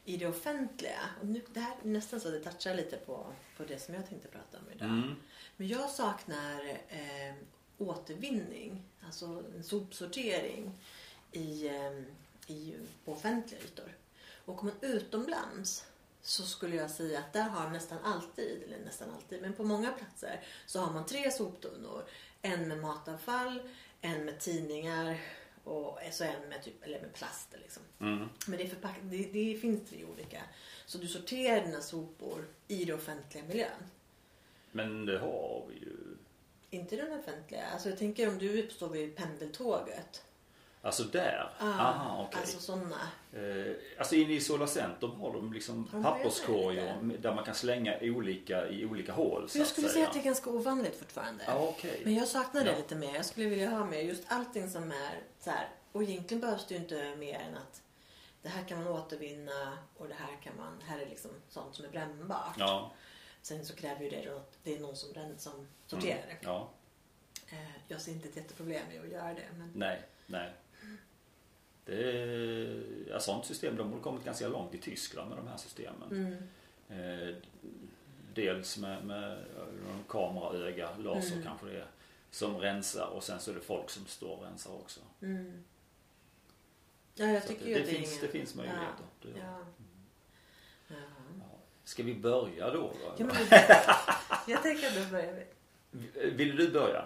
i 0.05 0.17
det 0.17 0.27
offentliga. 0.27 0.99
Och 1.21 1.27
nu, 1.27 1.41
det 1.53 1.59
här 1.59 1.75
är 1.83 1.87
nästan 1.87 2.19
så 2.19 2.27
att 2.27 2.43
det 2.43 2.51
touchar 2.51 2.75
lite 2.75 2.97
på, 2.97 3.25
på 3.57 3.63
det 3.63 3.79
som 3.79 3.95
jag 3.95 4.09
tänkte 4.09 4.27
prata 4.27 4.57
om 4.57 4.71
idag. 4.75 4.89
Mm. 4.89 5.15
Men 5.57 5.67
jag 5.67 5.89
saknar 5.89 6.69
eh, 6.89 7.35
återvinning, 7.77 8.83
alltså 9.05 9.43
en 9.55 9.63
sopsortering 9.63 10.71
i, 11.31 11.67
eh, 11.67 11.91
i, 12.47 12.75
på 13.05 13.11
offentliga 13.11 13.61
ytor. 13.61 13.97
Och 14.45 14.63
man 14.63 14.73
utomlands 14.81 15.85
så 16.21 16.43
skulle 16.43 16.75
jag 16.75 16.91
säga 16.91 17.19
att 17.19 17.33
där 17.33 17.49
har 17.49 17.69
nästan 17.69 17.97
alltid, 18.03 18.63
eller 18.63 18.85
nästan 18.85 19.09
alltid, 19.11 19.41
men 19.41 19.53
på 19.53 19.63
många 19.63 19.91
platser 19.91 20.43
så 20.65 20.79
har 20.79 20.93
man 20.93 21.05
tre 21.05 21.31
soptunnor. 21.31 22.03
En 22.41 22.67
med 22.67 22.77
matavfall, 22.77 23.61
en 24.01 24.25
med 24.25 24.39
tidningar 24.39 25.17
och 25.63 25.99
så 26.11 26.23
en 26.23 26.49
med, 26.49 26.63
typ, 26.63 26.83
eller 26.83 27.01
med 27.01 27.13
plast. 27.13 27.55
Liksom. 27.61 27.83
Mm. 27.99 28.29
Men 28.47 28.57
det, 28.57 28.63
är 28.63 28.67
förpack- 28.67 29.01
det, 29.03 29.17
det 29.33 29.59
finns 29.59 29.89
tre 29.89 30.05
olika. 30.05 30.41
Så 30.85 30.97
du 30.97 31.07
sorterar 31.07 31.65
dina 31.65 31.81
sopor 31.81 32.47
i 32.67 32.85
den 32.85 32.95
offentliga 32.95 33.43
miljön. 33.43 33.89
Men 34.71 35.05
det 35.05 35.19
har 35.19 35.65
vi 35.69 35.75
ju. 35.75 35.97
Inte 36.69 36.95
den 36.95 37.19
offentliga. 37.19 37.65
Alltså 37.65 37.89
jag 37.89 37.97
tänker 37.97 38.27
om 38.29 38.37
du 38.37 38.69
står 38.69 38.89
vid 38.89 39.15
pendeltåget. 39.15 40.23
Alltså 40.83 41.03
där? 41.03 41.53
Ah, 41.59 41.65
Aha, 41.65 42.25
okej. 42.27 42.39
Alltså 42.41 42.59
sådana. 42.59 42.95
Eh, 43.33 43.73
alltså 43.99 44.15
inne 44.15 44.33
i 44.33 44.41
Sola 44.41 44.67
Centrum 44.67 45.19
har 45.21 45.33
de 45.33 45.53
liksom 45.53 45.89
de 45.91 46.03
papperskorgar 46.03 46.97
där 47.19 47.33
man 47.35 47.43
kan 47.45 47.55
slänga 47.55 47.97
olika 48.01 48.67
i 48.69 48.85
olika 48.85 49.13
hål. 49.13 49.49
Så 49.49 49.57
Jag 49.57 49.67
skulle 49.67 49.89
säga. 49.89 50.07
att 50.07 50.13
det 50.13 50.19
är 50.19 50.23
ganska 50.23 50.49
ovanligt 50.49 50.95
fortfarande. 50.95 51.43
Ja, 51.47 51.67
okej. 51.77 52.01
Men 52.05 52.15
jag 52.15 52.27
saknar 52.27 52.63
det 52.63 52.71
Ja. 52.71 52.77
lite 52.77 52.95
mer. 52.95 53.15
Jag 53.15 53.25
skulle 53.25 53.49
vilja 53.49 53.69
ha 53.69 53.85
mer 53.85 53.99
just 54.01 54.23
allting 54.27 54.69
som 54.69 54.91
är 54.91 55.19
så 55.39 55.49
här. 55.49 55.67
Och 55.91 56.03
egentligen 56.03 56.41
behövs 56.41 56.65
det 56.67 56.73
ju 56.75 56.79
inte 56.81 57.15
mer 57.15 57.39
än 57.39 57.57
att 57.57 57.81
det 58.41 58.49
här 58.49 58.63
kan 58.63 58.83
man 58.83 58.87
återvinna 58.93 59.77
och 59.97 60.07
det 60.07 60.13
här 60.13 60.37
kan 60.43 60.53
man, 60.57 60.81
här 60.87 60.99
är 60.99 61.05
liksom 61.05 61.31
sånt 61.49 61.75
som 61.75 61.85
är 61.85 61.89
brännbart. 61.89 62.55
Ja. 62.57 62.91
Sen 63.41 63.65
så 63.65 63.75
kräver 63.75 64.01
ju 64.03 64.09
det 64.09 64.25
då 64.29 64.35
att 64.35 64.57
det 64.63 64.75
är 64.75 64.79
någon 64.79 64.95
som, 64.95 65.09
som 65.37 65.67
sorterar 65.87 66.17
det. 66.27 66.31
Mm. 66.31 66.37
Ja. 66.41 66.69
Eh, 67.49 67.57
Jag 67.87 68.01
ser 68.01 68.11
inte 68.11 68.27
ett 68.29 68.35
jätteproblem 68.35 68.87
med 68.87 69.01
att 69.01 69.09
göra 69.09 69.33
det. 69.33 69.45
Men... 69.57 69.71
Nej, 69.75 70.01
nej. 70.25 70.53
Det 71.85 72.11
är, 72.11 72.83
ja, 73.09 73.19
sånt 73.19 73.45
system, 73.45 73.75
de 73.75 73.93
har 73.93 73.99
kommit 73.99 74.25
ganska 74.25 74.47
långt 74.47 74.73
i 74.75 74.77
Tyskland 74.77 75.29
med 75.29 75.37
de 75.37 75.47
här 75.47 75.57
systemen. 75.57 76.11
Mm. 76.11 77.29
Eh, 77.29 77.35
dels 78.33 78.77
med, 78.77 79.05
med 79.05 79.37
någon 79.87 80.03
kameraöga, 80.07 80.89
laser 80.97 81.31
Mm. 81.31 81.43
kanske 81.43 81.65
det 81.65 81.77
är, 81.77 81.87
som 82.31 82.57
rensar 82.57 83.07
och 83.07 83.23
sen 83.23 83.39
så 83.39 83.51
är 83.51 83.55
det 83.55 83.61
folk 83.61 83.89
som 83.89 84.05
står 84.05 84.37
och 84.37 84.43
rensar 84.43 84.73
också. 84.73 84.99
Mm. 85.21 85.63
Ja, 87.15 87.25
jag 87.25 87.47
tycker 87.47 87.65
det, 87.65 87.73
det, 87.73 87.79
det 87.79 87.85
finns, 87.85 88.09
ingen... 88.09 88.21
det 88.21 88.27
finns 88.27 88.55
möjligheter. 88.55 89.05
Ja. 89.21 89.29
Ja. 89.39 90.95
Ja. 91.39 91.45
Ska 91.83 92.03
vi 92.03 92.15
börja 92.15 92.69
då? 92.69 92.79
då? 92.79 93.15
Ja, 93.17 93.25
men, 93.25 93.35
jag 94.47 94.63
tänker 94.63 94.87
att 94.87 94.95
då 94.95 95.11
börjar 95.11 95.33
vi. 95.33 96.31
Vill 96.31 96.55
du 96.55 96.71
börja? 96.71 97.05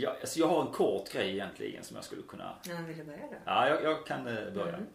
Ja, 0.00 0.16
alltså 0.20 0.38
jag 0.38 0.48
har 0.48 0.60
en 0.66 0.72
kort 0.72 1.12
grej 1.12 1.30
egentligen 1.30 1.84
som 1.84 1.96
jag 1.96 2.04
skulle 2.04 2.22
kunna... 2.22 2.54
Ja, 2.68 2.74
vill 2.86 2.96
du 2.98 3.04
börja 3.04 3.18
då? 3.18 3.36
Ja, 3.44 3.68
jag, 3.68 3.82
jag 3.84 4.06
kan 4.06 4.26
eh, 4.26 4.34
börja. 4.54 4.74
Mm. 4.76 4.86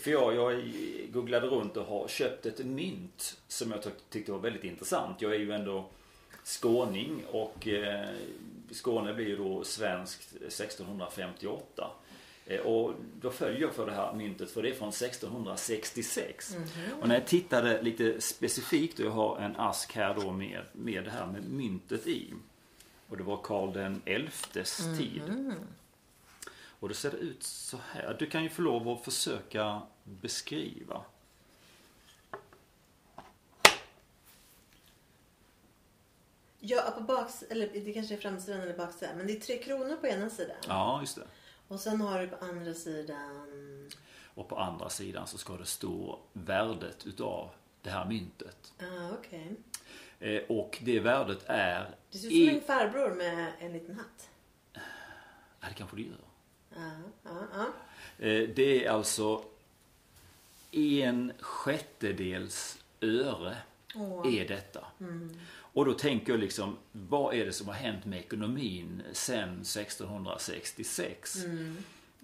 För 0.00 0.10
jag, 0.10 0.34
jag 0.34 0.72
googlade 1.12 1.46
runt 1.46 1.76
och 1.76 1.86
har 1.86 2.08
köpt 2.08 2.46
ett 2.46 2.58
mynt 2.66 3.36
som 3.48 3.70
jag 3.70 3.80
tyck- 3.80 4.02
tyckte 4.10 4.32
var 4.32 4.38
väldigt 4.38 4.64
intressant. 4.64 5.22
Jag 5.22 5.34
är 5.34 5.38
ju 5.38 5.52
ändå 5.52 5.84
skåning 6.44 7.24
och 7.30 7.68
eh, 7.68 8.08
Skåne 8.70 9.14
blir 9.14 9.26
ju 9.28 9.36
då 9.36 9.64
svenskt 9.64 10.34
1658. 10.36 11.90
Eh, 12.46 12.60
och 12.60 12.94
då 13.20 13.30
följer 13.30 13.60
jag 13.60 13.74
för 13.74 13.86
det 13.86 13.92
här 13.92 14.12
myntet 14.14 14.50
för 14.50 14.62
det 14.62 14.68
är 14.70 14.74
från 14.74 14.88
1666. 14.88 16.56
Och 17.00 17.08
när 17.08 17.14
jag 17.14 17.26
tittade 17.26 17.82
lite 17.82 18.20
specifikt 18.20 18.98
och 18.98 19.04
jag 19.04 19.10
har 19.10 19.38
en 19.38 19.56
ask 19.56 19.92
här 19.96 20.14
då 20.14 20.32
med, 20.32 20.60
med 20.72 21.04
det 21.04 21.10
här 21.10 21.26
med 21.26 21.50
myntet 21.50 22.06
i. 22.06 22.26
Och 23.10 23.16
det 23.16 23.22
var 23.22 23.36
Karl 23.36 23.72
den 23.72 24.02
elftes 24.04 24.76
tid. 24.98 25.54
Och 26.80 26.88
då 26.88 26.94
ser 26.94 27.10
det 27.10 27.16
ut 27.16 27.42
så 27.42 27.78
här. 27.92 28.16
Du 28.18 28.26
kan 28.26 28.42
ju 28.42 28.48
få 28.48 28.62
lov 28.62 28.88
att 28.88 29.04
försöka 29.04 29.82
beskriva. 30.04 31.04
Ja, 36.60 36.94
på 36.96 37.00
baks... 37.00 37.42
Eller 37.42 37.68
det 37.84 37.92
kanske 37.92 38.14
är 38.14 38.18
framsidan 38.18 38.60
eller 38.60 38.76
baksidan. 38.76 39.16
Men 39.16 39.26
det 39.26 39.36
är 39.36 39.40
tre 39.40 39.58
kronor 39.58 39.96
på 39.96 40.06
ena 40.06 40.30
sidan. 40.30 40.56
Ja, 40.68 41.00
just 41.00 41.16
det. 41.16 41.26
Och 41.68 41.80
sen 41.80 42.00
har 42.00 42.20
du 42.20 42.28
på 42.28 42.44
andra 42.44 42.74
sidan... 42.74 43.90
Och 44.34 44.48
på 44.48 44.56
andra 44.58 44.88
sidan 44.88 45.26
så 45.26 45.38
ska 45.38 45.56
det 45.56 45.66
stå 45.66 46.18
värdet 46.32 47.06
utav 47.06 47.50
det 47.82 47.90
här 47.90 48.04
myntet. 48.04 48.72
Ja, 48.78 49.10
okej. 49.18 49.56
Eh, 50.20 50.42
och 50.48 50.78
det 50.82 51.00
värdet 51.00 51.42
är... 51.46 51.94
Det 52.10 52.18
ser 52.18 52.26
ut 52.28 52.32
som 52.32 52.42
i- 52.42 52.48
en 52.48 52.60
farbror 52.60 53.14
med 53.14 53.52
en 53.58 53.72
liten 53.72 53.94
hatt. 53.96 54.28
Ja, 55.60 55.68
det 55.68 55.74
kanske 55.74 55.96
det 55.96 56.02
gör. 56.02 56.16
Ja, 56.74 56.90
ja. 57.54 57.66
Eh, 58.26 58.48
Det 58.48 58.84
är 58.86 58.90
alltså 58.90 59.44
en 60.72 61.32
sjättedels 61.40 62.78
öre 63.00 63.56
Åh. 63.94 64.34
är 64.34 64.48
detta. 64.48 64.84
Och 65.72 65.84
då 65.84 65.92
tänker 65.92 66.32
jag 66.32 66.40
liksom, 66.40 66.76
vad 66.92 67.34
är 67.34 67.46
det 67.46 67.52
som 67.52 67.66
har 67.68 67.74
hänt 67.74 68.04
med 68.04 68.18
ekonomin 68.18 69.02
sen 69.12 69.60
1666? 69.64 71.36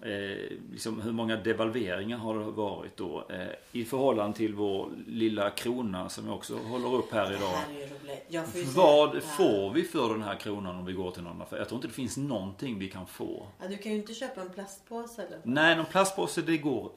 Eh, 0.01 0.57
liksom, 0.71 1.01
hur 1.01 1.11
många 1.11 1.35
devalveringar 1.35 2.17
har 2.17 2.39
det 2.39 2.45
varit 2.45 2.97
då? 2.97 3.25
Eh, 3.29 3.47
I 3.71 3.85
förhållande 3.85 4.37
till 4.37 4.53
vår 4.53 4.89
lilla 5.07 5.49
krona 5.49 6.09
som 6.09 6.25
jag 6.25 6.35
också 6.35 6.57
håller 6.57 6.95
upp 6.95 7.11
här 7.11 7.33
idag. 7.33 7.49
här 7.49 8.73
Vad 8.75 9.09
säga- 9.11 9.21
får 9.21 9.73
vi 9.73 9.83
för 9.83 10.09
den 10.09 10.21
här 10.21 10.35
kronan 10.35 10.75
om 10.75 10.85
vi 10.85 10.93
går 10.93 11.11
till 11.11 11.23
någon 11.23 11.41
affär? 11.41 11.57
Jag 11.57 11.67
tror 11.67 11.77
inte 11.77 11.87
det 11.87 11.93
finns 11.93 12.17
någonting 12.17 12.79
vi 12.79 12.89
kan 12.89 13.07
få. 13.07 13.47
Ja, 13.61 13.67
du 13.67 13.77
kan 13.77 13.91
ju 13.91 13.97
inte 13.97 14.13
köpa 14.13 14.41
en 14.41 14.49
plastpåse 14.49 15.23
eller? 15.23 15.39
Nej, 15.43 15.75
någon 15.75 15.85
plastpåse 15.85 16.41
det 16.41 16.57
går 16.57 16.91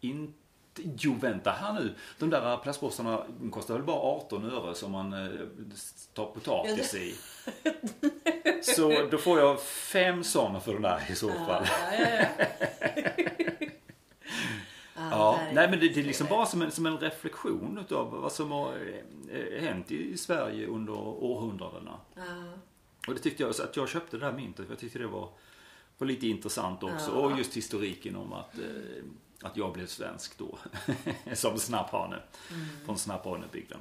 inte. 0.00 0.32
Jo, 0.98 1.16
vänta 1.20 1.50
här 1.50 1.72
nu. 1.72 1.94
De 2.18 2.30
där 2.30 2.56
plastpåsarna 2.56 3.24
de 3.40 3.50
kostar 3.50 3.74
väl 3.74 3.82
bara 3.82 3.96
18 3.96 4.50
öre 4.50 4.74
som 4.74 4.92
man 4.92 5.12
eh, 5.12 5.30
tar 6.14 6.26
potatis 6.26 6.94
i. 6.94 7.16
Så 8.62 9.06
då 9.10 9.18
får 9.18 9.38
jag 9.38 9.62
fem 9.62 10.24
sådana 10.24 10.60
för 10.60 10.72
den 10.72 10.82
där 10.82 11.06
i 11.10 11.14
så 11.14 11.28
fall. 11.28 11.66
Ja, 11.66 11.94
ja, 11.98 12.26
ja. 12.96 13.66
Ja, 15.10 15.38
där 15.40 15.48
är 15.48 15.54
nej 15.54 15.70
men 15.70 15.80
det, 15.80 15.88
det 15.88 16.00
är 16.00 16.04
liksom 16.04 16.26
bara 16.30 16.46
som 16.46 16.62
en, 16.62 16.70
som 16.70 16.86
en 16.86 16.98
reflektion 16.98 17.78
utav 17.78 18.10
vad 18.10 18.32
som 18.32 18.50
har 18.50 18.74
eh, 19.32 19.62
hänt 19.62 19.90
i 19.90 20.16
Sverige 20.16 20.66
under 20.66 20.98
århundradena. 20.98 22.00
Och 23.08 23.14
det 23.14 23.20
tyckte 23.20 23.42
jag, 23.42 23.54
så 23.54 23.62
att 23.62 23.76
jag 23.76 23.88
köpte 23.88 24.18
det 24.18 24.24
här 24.24 24.32
myntet 24.32 24.66
för 24.66 24.72
jag 24.72 24.78
tyckte 24.80 24.98
det 24.98 25.06
var, 25.06 25.28
var 25.98 26.06
lite 26.06 26.26
intressant 26.26 26.82
också. 26.82 27.10
Och 27.10 27.38
just 27.38 27.56
historiken 27.56 28.16
om 28.16 28.32
att, 28.32 28.58
eh, 28.58 29.04
att 29.42 29.56
jag 29.56 29.72
blev 29.72 29.86
svensk 29.86 30.38
då. 30.38 30.58
som 31.34 31.58
snapphane. 31.58 32.22
Mm. 32.50 32.66
Från 32.84 32.98
Snapphanebygden. 32.98 33.80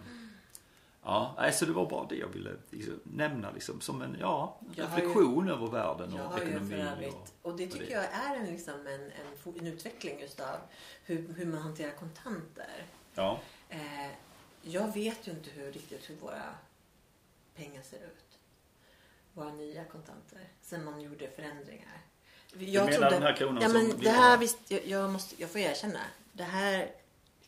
Ja, 1.03 1.35
nej, 1.37 1.53
så 1.53 1.65
det 1.65 1.71
var 1.71 1.89
bara 1.89 2.07
det 2.07 2.15
jag 2.15 2.27
ville 2.27 2.51
liksom, 2.69 2.99
nämna 3.03 3.51
liksom, 3.51 3.81
som 3.81 4.01
en 4.01 4.17
ja, 4.19 4.59
Jag 4.75 4.85
har 4.87 4.97
ju- 4.99 5.03
reflektion 5.05 5.49
över 5.49 5.67
världen 5.67 6.13
och 6.19 6.39
ekonomin. 6.41 6.87
och, 7.13 7.51
och 7.51 7.57
det 7.57 7.65
och 7.65 7.71
tycker 7.71 7.85
det. 7.85 7.91
jag 7.91 8.03
är 8.03 8.35
en, 8.35 8.45
liksom 8.45 8.87
en, 8.87 9.01
en, 9.11 9.55
en 9.59 9.67
utveckling 9.67 10.19
just 10.19 10.39
av 10.39 10.57
hur, 11.03 11.33
hur 11.33 11.45
man 11.45 11.61
hanterar 11.61 11.91
kontanter. 11.91 12.85
ja. 13.15 13.39
Eh, 13.69 14.07
jag 14.63 14.93
vet 14.93 15.27
ju 15.27 15.31
inte 15.31 15.49
hur 15.49 15.71
riktigt 15.71 16.09
hur 16.09 16.15
våra 16.15 16.43
pengar 17.55 17.81
ser 17.81 17.97
ut. 17.97 18.39
Våra 19.33 19.51
nya 19.53 19.85
kontanter. 19.85 20.47
Sen 20.61 20.85
man 20.85 21.01
gjorde 21.01 21.29
förändringar. 21.35 22.01
Jag 22.59 22.85
menar 22.89 23.09
den 23.11 23.23
här 23.23 23.35
kronan 23.35 23.63
ja, 23.63 23.69
som 23.69 23.77
men 23.77 23.97
vi 23.97 24.03
det 24.05 24.11
här 24.11 24.37
visst, 24.37 24.57
jag, 24.67 24.87
jag, 24.87 25.09
måste, 25.09 25.35
jag 25.41 25.49
får 25.49 25.59
erkänna. 25.59 25.99
Det 26.33 26.43
här 26.43 26.91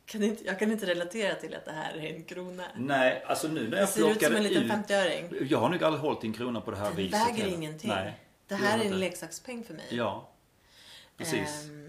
kan 0.05 0.23
inte, 0.23 0.43
jag 0.45 0.59
kan 0.59 0.71
inte 0.71 0.85
relatera 0.85 1.35
till 1.35 1.55
att 1.55 1.65
det 1.65 1.71
här 1.71 1.93
är 1.97 2.13
en 2.15 2.23
krona. 2.23 2.63
Nej, 2.75 3.23
alltså 3.27 3.47
nu 3.47 3.63
när 3.63 3.69
Det 3.69 3.79
jag 3.79 3.89
ser 3.89 4.11
ut 4.11 4.23
som 4.23 4.35
en 4.35 4.43
liten 4.43 4.63
ut. 4.63 4.71
50-öring. 4.71 5.47
Jag 5.49 5.59
har 5.59 5.69
nog 5.69 5.83
aldrig 5.83 6.01
hållit 6.01 6.23
en 6.23 6.33
krona 6.33 6.61
på 6.61 6.71
det 6.71 6.77
här 6.77 6.89
Det 6.89 6.95
viset. 6.95 7.19
väger 7.19 7.33
heller. 7.43 7.57
ingenting. 7.57 7.89
Nej, 7.89 8.19
Det 8.47 8.55
här 8.55 8.73
är 8.73 8.77
det 8.77 8.81
en 8.83 8.87
inte. 8.87 8.97
leksakspenning 8.99 9.63
för 9.63 9.73
mig. 9.73 9.85
Ja, 9.89 10.29
precis. 11.17 11.63
Ehm, 11.63 11.87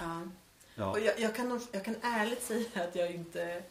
ja. 0.00 0.20
ja. 0.74 0.90
Och 0.90 1.00
jag, 1.00 1.20
jag, 1.20 1.36
kan, 1.36 1.60
jag 1.72 1.84
kan 1.84 1.96
ärligt 2.02 2.42
säga 2.42 2.66
att 2.74 2.94
jag 2.94 3.10
inte... 3.10 3.62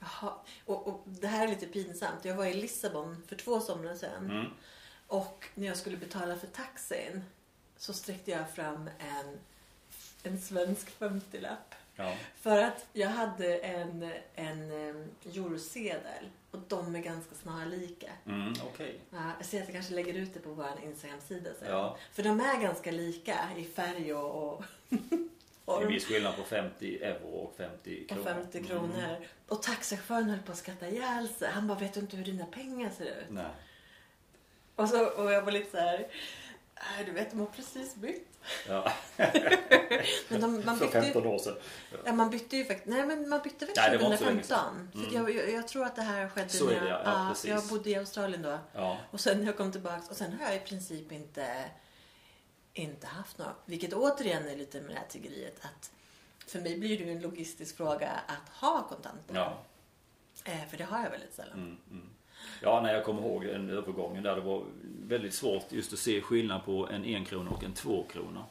Jaha, 0.00 0.32
och, 0.66 0.86
och 0.88 1.02
det 1.06 1.26
här 1.26 1.44
är 1.44 1.48
lite 1.48 1.66
pinsamt. 1.66 2.24
Jag 2.24 2.34
var 2.34 2.46
i 2.46 2.54
Lissabon 2.54 3.22
för 3.28 3.36
två 3.36 3.60
somrar 3.60 3.94
sedan. 3.94 4.30
Mm. 4.30 4.46
Och 5.06 5.44
när 5.54 5.66
jag 5.66 5.76
skulle 5.76 5.96
betala 5.96 6.36
för 6.36 6.46
taxin 6.46 7.24
så 7.82 7.92
sträckte 7.92 8.30
jag 8.30 8.50
fram 8.50 8.90
en, 8.98 9.38
en 10.22 10.40
svensk 10.40 10.88
50-lapp. 10.98 11.74
ja. 11.96 12.14
För 12.40 12.62
att 12.62 12.86
jag 12.92 13.08
hade 13.08 13.58
en, 13.58 14.12
en 14.34 14.70
eurosedel 15.24 16.24
och 16.50 16.58
de 16.68 16.94
är 16.94 17.00
ganska 17.00 17.34
snarlika. 17.34 18.12
Mm, 18.26 18.54
Okej. 18.72 19.00
Ja, 19.10 19.32
jag 19.38 19.46
ser 19.46 19.60
att 19.62 19.68
jag 19.68 19.74
kanske 19.74 19.94
lägger 19.94 20.14
ut 20.14 20.34
det 20.34 20.40
på 20.40 20.50
vår 20.50 20.70
Instagram-sida 20.84 21.50
sen. 21.58 21.68
Ja. 21.70 21.96
För 22.12 22.22
de 22.22 22.40
är 22.40 22.60
ganska 22.60 22.90
lika 22.90 23.38
i 23.56 23.64
färg 23.64 24.14
och, 24.14 24.52
och 24.52 24.64
Det 25.66 25.72
är 25.72 25.82
en 25.82 25.88
viss 25.88 26.04
skillnad 26.04 26.36
på 26.36 26.42
50 26.42 27.02
euro 27.02 27.26
och 27.26 27.54
50 27.56 28.02
Och 28.02 28.08
kronor. 28.08 28.24
50 28.24 28.64
kronor. 28.64 29.04
Mm. 29.08 29.22
Och 29.48 29.62
taxichauffören 29.62 30.30
höll 30.30 30.42
på 30.42 30.52
att 30.52 30.58
skratta 30.58 30.88
ihjäl 30.88 31.28
sig. 31.28 31.50
Han 31.50 31.66
bara, 31.66 31.78
vet 31.78 31.94
du 31.94 32.00
inte 32.00 32.16
hur 32.16 32.24
dina 32.24 32.46
pengar 32.46 32.90
ser 32.90 33.04
ut? 33.04 33.30
Nej. 33.30 33.46
Och, 34.76 34.88
så, 34.88 35.06
och 35.06 35.32
jag 35.32 35.42
var 35.42 35.52
lite 35.52 35.70
så 35.70 35.76
här... 35.76 36.06
Nej, 36.82 37.04
du 37.04 37.12
vet, 37.12 37.30
de 37.30 37.40
har 37.40 37.46
precis 37.46 37.94
bytt. 37.94 38.28
Ja. 38.68 38.92
Men 40.28 40.40
de, 40.40 40.64
man 40.64 40.78
För 40.78 40.86
bytte 40.86 40.98
ju, 40.98 41.04
15 41.04 41.26
år 41.26 41.38
sedan. 41.38 41.54
ja, 42.04 42.12
man 42.12 42.30
bytte 42.30 42.56
ju 42.56 42.64
faktiskt, 42.64 42.88
nej 42.88 43.06
men 43.06 43.28
man 43.28 43.40
bytte 43.44 43.66
väl 43.66 43.74
Nej, 43.76 43.90
det 43.90 43.98
var 43.98 44.04
inte 44.04 44.18
så 44.18 44.24
länge 44.24 44.42
2015. 44.42 44.88
sedan. 44.92 45.24
För 45.24 45.32
jag, 45.32 45.50
jag, 45.52 45.68
tror 45.68 45.84
att 45.84 45.96
det 45.96 46.02
här 46.02 46.28
skedde 46.28 46.48
Så 46.48 46.66
när 46.66 46.86
jag, 46.86 47.00
ja, 47.04 47.26
precis. 47.28 47.50
jag 47.50 47.64
bodde 47.64 47.90
i 47.90 47.96
Australien 47.96 48.42
då. 48.42 48.58
Ja. 48.72 48.98
Och 49.10 49.20
sen 49.20 49.38
när 49.38 49.46
jag 49.46 49.56
kom 49.56 49.72
tillbaks 49.72 50.08
och 50.08 50.16
sen 50.16 50.32
har 50.32 50.46
jag 50.46 50.56
i 50.56 50.60
princip 50.60 51.12
inte, 51.12 51.64
inte 52.72 53.06
haft 53.06 53.38
några. 53.38 53.54
Vilket 53.64 53.92
återigen 53.92 54.48
är 54.48 54.56
lite 54.56 54.80
med 54.80 54.90
det 54.90 54.98
här 54.98 55.06
tiggeriet 55.08 55.60
att 55.64 55.90
för 56.46 56.60
mig 56.60 56.78
blir 56.78 56.98
det 56.98 57.04
ju 57.04 57.12
en 57.12 57.20
logistisk 57.20 57.76
fråga 57.76 58.10
att 58.10 58.48
ha 58.60 58.88
kontanter. 58.88 59.34
Ja. 59.34 59.58
Eh, 60.44 60.68
för 60.70 60.76
det 60.76 60.84
har 60.84 61.02
jag 61.02 61.10
väldigt 61.10 61.34
sällan. 61.34 61.58
Mm, 61.58 61.76
mm. 61.90 62.10
Ja, 62.60 62.80
när 62.80 62.94
jag 62.94 63.04
kommer 63.04 63.22
ihåg 63.22 63.44
den 63.44 63.70
övergången 63.70 64.22
där 64.22 64.34
det 64.34 64.40
var 64.40 64.62
väldigt 65.06 65.34
svårt 65.34 65.72
just 65.72 65.92
att 65.92 65.98
se 65.98 66.20
skillnad 66.20 66.64
på 66.64 66.88
en 66.88 67.04
enkrona 67.04 67.50
och 67.50 67.64
en 67.64 67.72
tvåkrona. 67.72 68.44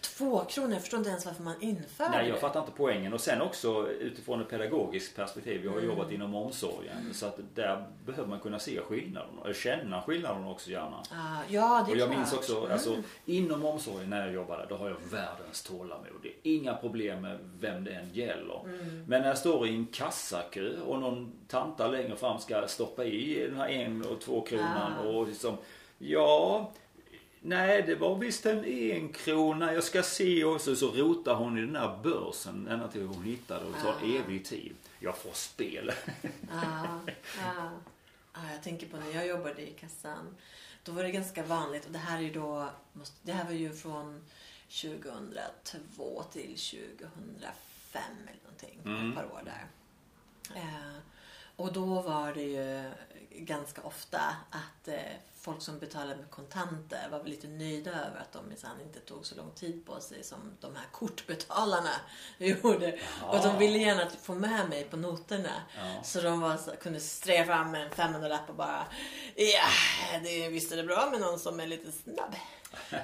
Två 0.00 0.44
kronor, 0.44 0.72
jag 0.72 0.80
förstår 0.80 0.98
inte 0.98 1.10
ens 1.10 1.26
varför 1.26 1.42
man 1.42 1.54
införde 1.62 2.10
Nej, 2.10 2.28
jag 2.28 2.38
fattar 2.40 2.60
inte 2.60 2.72
poängen. 2.76 3.12
Och 3.12 3.20
sen 3.20 3.40
också 3.42 3.88
utifrån 3.88 4.40
ett 4.40 4.48
pedagogiskt 4.48 5.16
perspektiv. 5.16 5.64
Jag 5.64 5.70
har 5.70 5.78
Mm. 5.78 5.90
jobbat 5.90 6.12
inom 6.12 6.34
omsorgen. 6.34 7.14
Så 7.14 7.26
att 7.26 7.38
där 7.54 7.84
behöver 8.06 8.28
man 8.28 8.40
kunna 8.40 8.58
se 8.58 8.80
skillnaderna. 8.80 9.42
Eller 9.44 9.54
känna 9.54 10.02
skillnaderna 10.02 10.50
också 10.50 10.70
gärna. 10.70 10.96
Ah, 11.10 11.42
ja, 11.48 11.84
det 11.86 11.92
är 11.92 11.94
Och 11.94 12.00
jag 12.00 12.08
klart. 12.08 12.18
minns 12.18 12.32
också, 12.32 12.58
Mm. 12.58 12.72
alltså, 12.72 12.96
inom 13.26 13.64
omsorgen 13.64 14.10
när 14.10 14.24
jag 14.26 14.34
jobbade, 14.34 14.66
då 14.68 14.76
har 14.76 14.88
jag 14.88 14.96
världens 15.10 15.62
tålamod. 15.62 16.06
Det 16.22 16.28
är 16.28 16.54
inga 16.56 16.74
problem 16.74 17.22
med 17.22 17.38
vem 17.60 17.84
det 17.84 17.90
än 17.92 18.10
gäller. 18.12 18.60
Mm. 18.64 19.04
Men 19.08 19.20
när 19.20 19.28
jag 19.28 19.38
står 19.38 19.66
i 19.66 19.74
en 19.74 19.86
kassakö 19.86 20.80
och 20.80 21.00
någon 21.00 21.32
tanta 21.48 21.88
längre 21.88 22.16
fram 22.16 22.38
ska 22.38 22.68
stoppa 22.68 23.04
i 23.04 23.46
den 23.50 23.56
här 23.56 23.68
en 23.68 24.04
och 24.06 24.20
två 24.20 24.40
kronan 24.40 24.92
Ah. 24.98 25.08
och 25.08 25.26
liksom, 25.28 25.56
ja, 25.98 26.70
nej 27.40 27.82
det 27.82 27.94
var 27.94 28.16
visst 28.16 28.46
en 28.46 28.64
en 28.64 29.12
krona 29.12 29.72
jag 29.74 29.84
ska 29.84 30.02
se 30.02 30.44
och 30.44 30.60
så, 30.60 30.76
så 30.76 30.90
rotar 30.90 31.34
hon 31.34 31.58
i 31.58 31.60
den 31.60 31.76
här 31.76 31.98
börsen 32.02 32.68
ända 32.68 32.88
till 32.88 33.06
hon 33.06 33.22
hittar 33.24 33.60
det 33.60 33.66
och 33.66 33.72
det 33.72 33.80
tar 33.80 33.92
Ah. 34.02 34.18
evig 34.18 34.44
tid. 34.44 34.76
Jag 34.98 35.18
får 35.18 35.32
spel. 35.32 35.92
Ja, 36.50 37.00
ja. 37.38 37.70
Ja, 38.34 38.40
jag 38.52 38.62
tänker 38.62 38.86
på 38.86 38.96
när 38.96 39.10
jag 39.14 39.26
jobbade 39.26 39.62
i 39.62 39.72
kassan. 39.72 40.36
Då 40.84 40.92
var 40.92 41.02
det 41.02 41.10
ganska 41.10 41.42
vanligt 41.42 41.86
och 41.86 41.92
det 41.92 41.98
här 41.98 42.18
är 42.18 42.22
ju 42.22 42.32
då, 42.32 42.68
det 43.22 43.32
här 43.32 43.44
var 43.44 43.52
ju 43.52 43.72
från 43.72 44.20
2002 44.68 46.22
till 46.32 46.56
2005 46.56 48.02
eller 48.22 48.40
någonting. 48.44 48.80
Mm. 48.84 49.08
Ett 49.08 49.14
par 49.16 49.24
år 49.24 49.42
där. 49.44 49.66
Eh, 50.56 50.96
och 51.60 51.72
då 51.72 52.02
var 52.02 52.32
det 52.32 52.42
ju 52.42 52.90
ganska 53.30 53.82
ofta 53.82 54.20
att 54.50 54.88
eh, 54.88 54.94
folk 55.40 55.62
som 55.62 55.78
betalade 55.78 56.16
med 56.16 56.30
kontanter 56.30 57.08
var 57.10 57.24
lite 57.24 57.48
nöjda 57.48 57.90
över 57.90 58.20
att 58.20 58.32
de 58.32 58.48
minsann 58.48 58.80
inte 58.80 59.00
tog 59.00 59.26
så 59.26 59.34
lång 59.34 59.50
tid 59.50 59.86
på 59.86 60.00
sig 60.00 60.24
som 60.24 60.56
de 60.60 60.76
här 60.76 60.86
kortbetalarna 60.92 61.90
gjorde. 62.38 62.98
Och 63.22 63.42
de 63.42 63.58
ville 63.58 63.78
gärna 63.78 64.10
få 64.22 64.34
med 64.34 64.68
mig 64.68 64.84
på 64.84 64.96
noterna. 64.96 65.62
Ja. 65.76 66.02
Så 66.02 66.20
de 66.20 66.40
var, 66.40 66.76
kunde 66.76 67.00
sträva 67.00 67.46
fram 67.46 67.70
med 67.70 67.82
en 67.82 67.90
500-lapp 67.90 68.48
och 68.48 68.54
bara 68.54 68.86
Ja, 69.36 69.68
det, 70.22 70.48
visst 70.48 70.72
är 70.72 70.76
det 70.76 70.84
bra 70.84 71.08
med 71.10 71.20
någon 71.20 71.38
som 71.38 71.60
är 71.60 71.66
lite 71.66 71.92
snabb. 71.92 72.34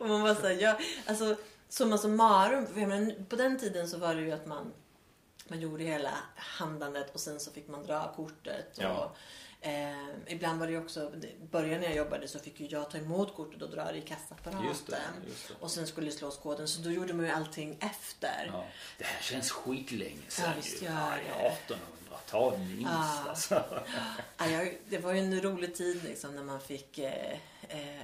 och 0.00 0.08
man 0.08 0.22
var 0.22 0.34
såhär, 0.34 0.56
ja, 0.60 0.78
alltså 1.06 1.36
summa 1.68 1.98
summarum. 1.98 2.66
För 2.66 2.80
jag 2.80 2.88
menar, 2.88 3.24
på 3.28 3.36
den 3.36 3.58
tiden 3.58 3.88
så 3.88 3.98
var 3.98 4.14
det 4.14 4.20
ju 4.20 4.32
att 4.32 4.46
man, 4.46 4.72
man 5.50 5.60
gjorde 5.60 5.84
hela 5.84 6.10
handlandet 6.36 7.14
och 7.14 7.20
sen 7.20 7.40
så 7.40 7.50
fick 7.52 7.68
man 7.68 7.86
dra 7.86 8.12
kortet. 8.16 8.78
Ja. 8.80 9.04
Och, 9.60 9.66
eh, 9.66 10.06
ibland 10.26 10.60
var 10.60 10.66
det 10.66 10.78
också, 10.78 11.12
i 11.14 11.36
början 11.50 11.80
när 11.80 11.86
jag 11.88 11.96
jobbade 11.96 12.28
så 12.28 12.38
fick 12.38 12.60
ju 12.60 12.66
jag 12.66 12.90
ta 12.90 12.98
emot 12.98 13.34
kortet 13.34 13.62
och 13.62 13.70
dra 13.70 13.92
det 13.92 13.98
i 13.98 14.00
kassapparaten. 14.02 14.68
Just 14.68 14.86
det, 14.86 14.98
just 15.28 15.48
det. 15.48 15.54
Och 15.60 15.70
sen 15.70 15.86
skulle 15.86 16.06
det 16.06 16.12
slås 16.12 16.38
koden. 16.38 16.68
Så 16.68 16.80
då 16.82 16.90
gjorde 16.90 17.12
man 17.14 17.24
ju 17.26 17.30
allting 17.32 17.78
efter. 17.80 18.50
Ja. 18.52 18.64
Det 18.98 19.04
här 19.04 19.22
känns 19.22 19.50
skitlänge 19.50 20.22
sedan 20.28 20.44
Ja, 20.48 20.52
visst 20.56 20.82
ju. 20.82 20.86
Ja, 20.86 21.12
det. 21.68 21.74
1800-tal 21.74 22.58
minst 22.58 22.82
Ja. 22.92 23.24
alltså. 23.28 23.64
Ja, 24.38 24.46
jag, 24.46 24.78
det 24.88 24.98
var 24.98 25.12
ju 25.12 25.18
en 25.18 25.40
rolig 25.42 25.74
tid 25.74 26.04
liksom 26.04 26.34
när 26.36 26.42
man 26.44 26.60
fick 26.60 26.98
eh, 26.98 27.38
eh, 27.68 28.00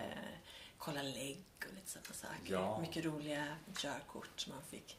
kolla 0.78 1.02
lägg 1.02 1.44
och 1.68 1.74
lite 1.74 1.90
sådana 1.90 2.14
saker. 2.14 2.52
Ja. 2.52 2.78
Mycket 2.80 3.04
roliga 3.04 3.46
körkort 3.76 4.40
som 4.40 4.52
man 4.52 4.62
fick. 4.70 4.98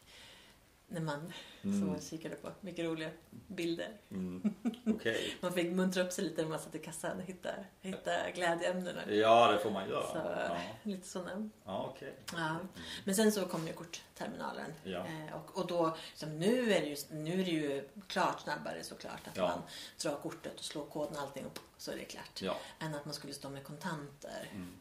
När 0.86 1.00
man 1.00 1.32
Mm. 1.62 1.80
som 1.80 1.88
man 1.90 2.00
kikade 2.00 2.34
på. 2.36 2.52
Mycket 2.60 2.84
roliga 2.84 3.10
bilder. 3.46 3.88
Mm. 4.10 4.54
Okej. 4.86 5.36
Man 5.40 5.52
fick 5.52 5.72
muntra 5.72 6.02
upp 6.02 6.12
sig 6.12 6.24
lite 6.24 6.42
när 6.42 6.48
man 6.48 6.58
satt 6.58 6.74
i 6.74 6.78
kassan 6.78 7.16
och 7.16 7.22
hitta, 7.22 7.48
hitta 7.80 8.30
glädjeämnena. 8.34 9.12
Ja, 9.12 9.52
det 9.52 9.58
får 9.58 9.70
man 9.70 9.88
göra. 9.88 10.06
Så, 10.06 10.16
Ja, 10.48 10.56
Lite 10.82 11.08
sådana. 11.08 11.48
ja 11.64 11.86
okej. 11.94 12.14
Ja. 12.32 12.56
Men 13.04 13.14
sen 13.14 13.32
så 13.32 13.46
kom 13.46 13.66
ju 13.66 13.72
kortterminalen. 13.72 14.72
Ja. 14.84 14.98
Eh, 15.06 15.34
och, 15.34 15.58
och 15.58 15.66
då, 15.66 15.96
liksom, 16.10 16.38
nu, 16.38 16.72
är 16.72 16.80
det 16.80 16.86
ju, 16.86 16.96
nu 17.10 17.32
är 17.40 17.44
det 17.44 17.50
ju 17.50 17.88
klart 18.08 18.40
snabbare 18.40 18.82
såklart. 18.84 19.28
Att 19.28 19.36
Ja. 19.36 19.48
man 19.48 19.62
drar 20.02 20.20
kortet 20.22 20.58
och 20.58 20.64
slår 20.64 20.84
koden 20.86 21.16
och 21.16 21.22
allting 21.22 21.44
och 21.46 21.58
så 21.76 21.90
är 21.92 21.96
det 21.96 22.04
klart. 22.04 22.42
Ja. 22.42 22.56
Än 22.78 22.94
att 22.94 23.04
man 23.04 23.14
skulle 23.14 23.32
stå 23.34 23.50
med 23.50 23.64
kontanter. 23.64 24.48
Mm. 24.52 24.72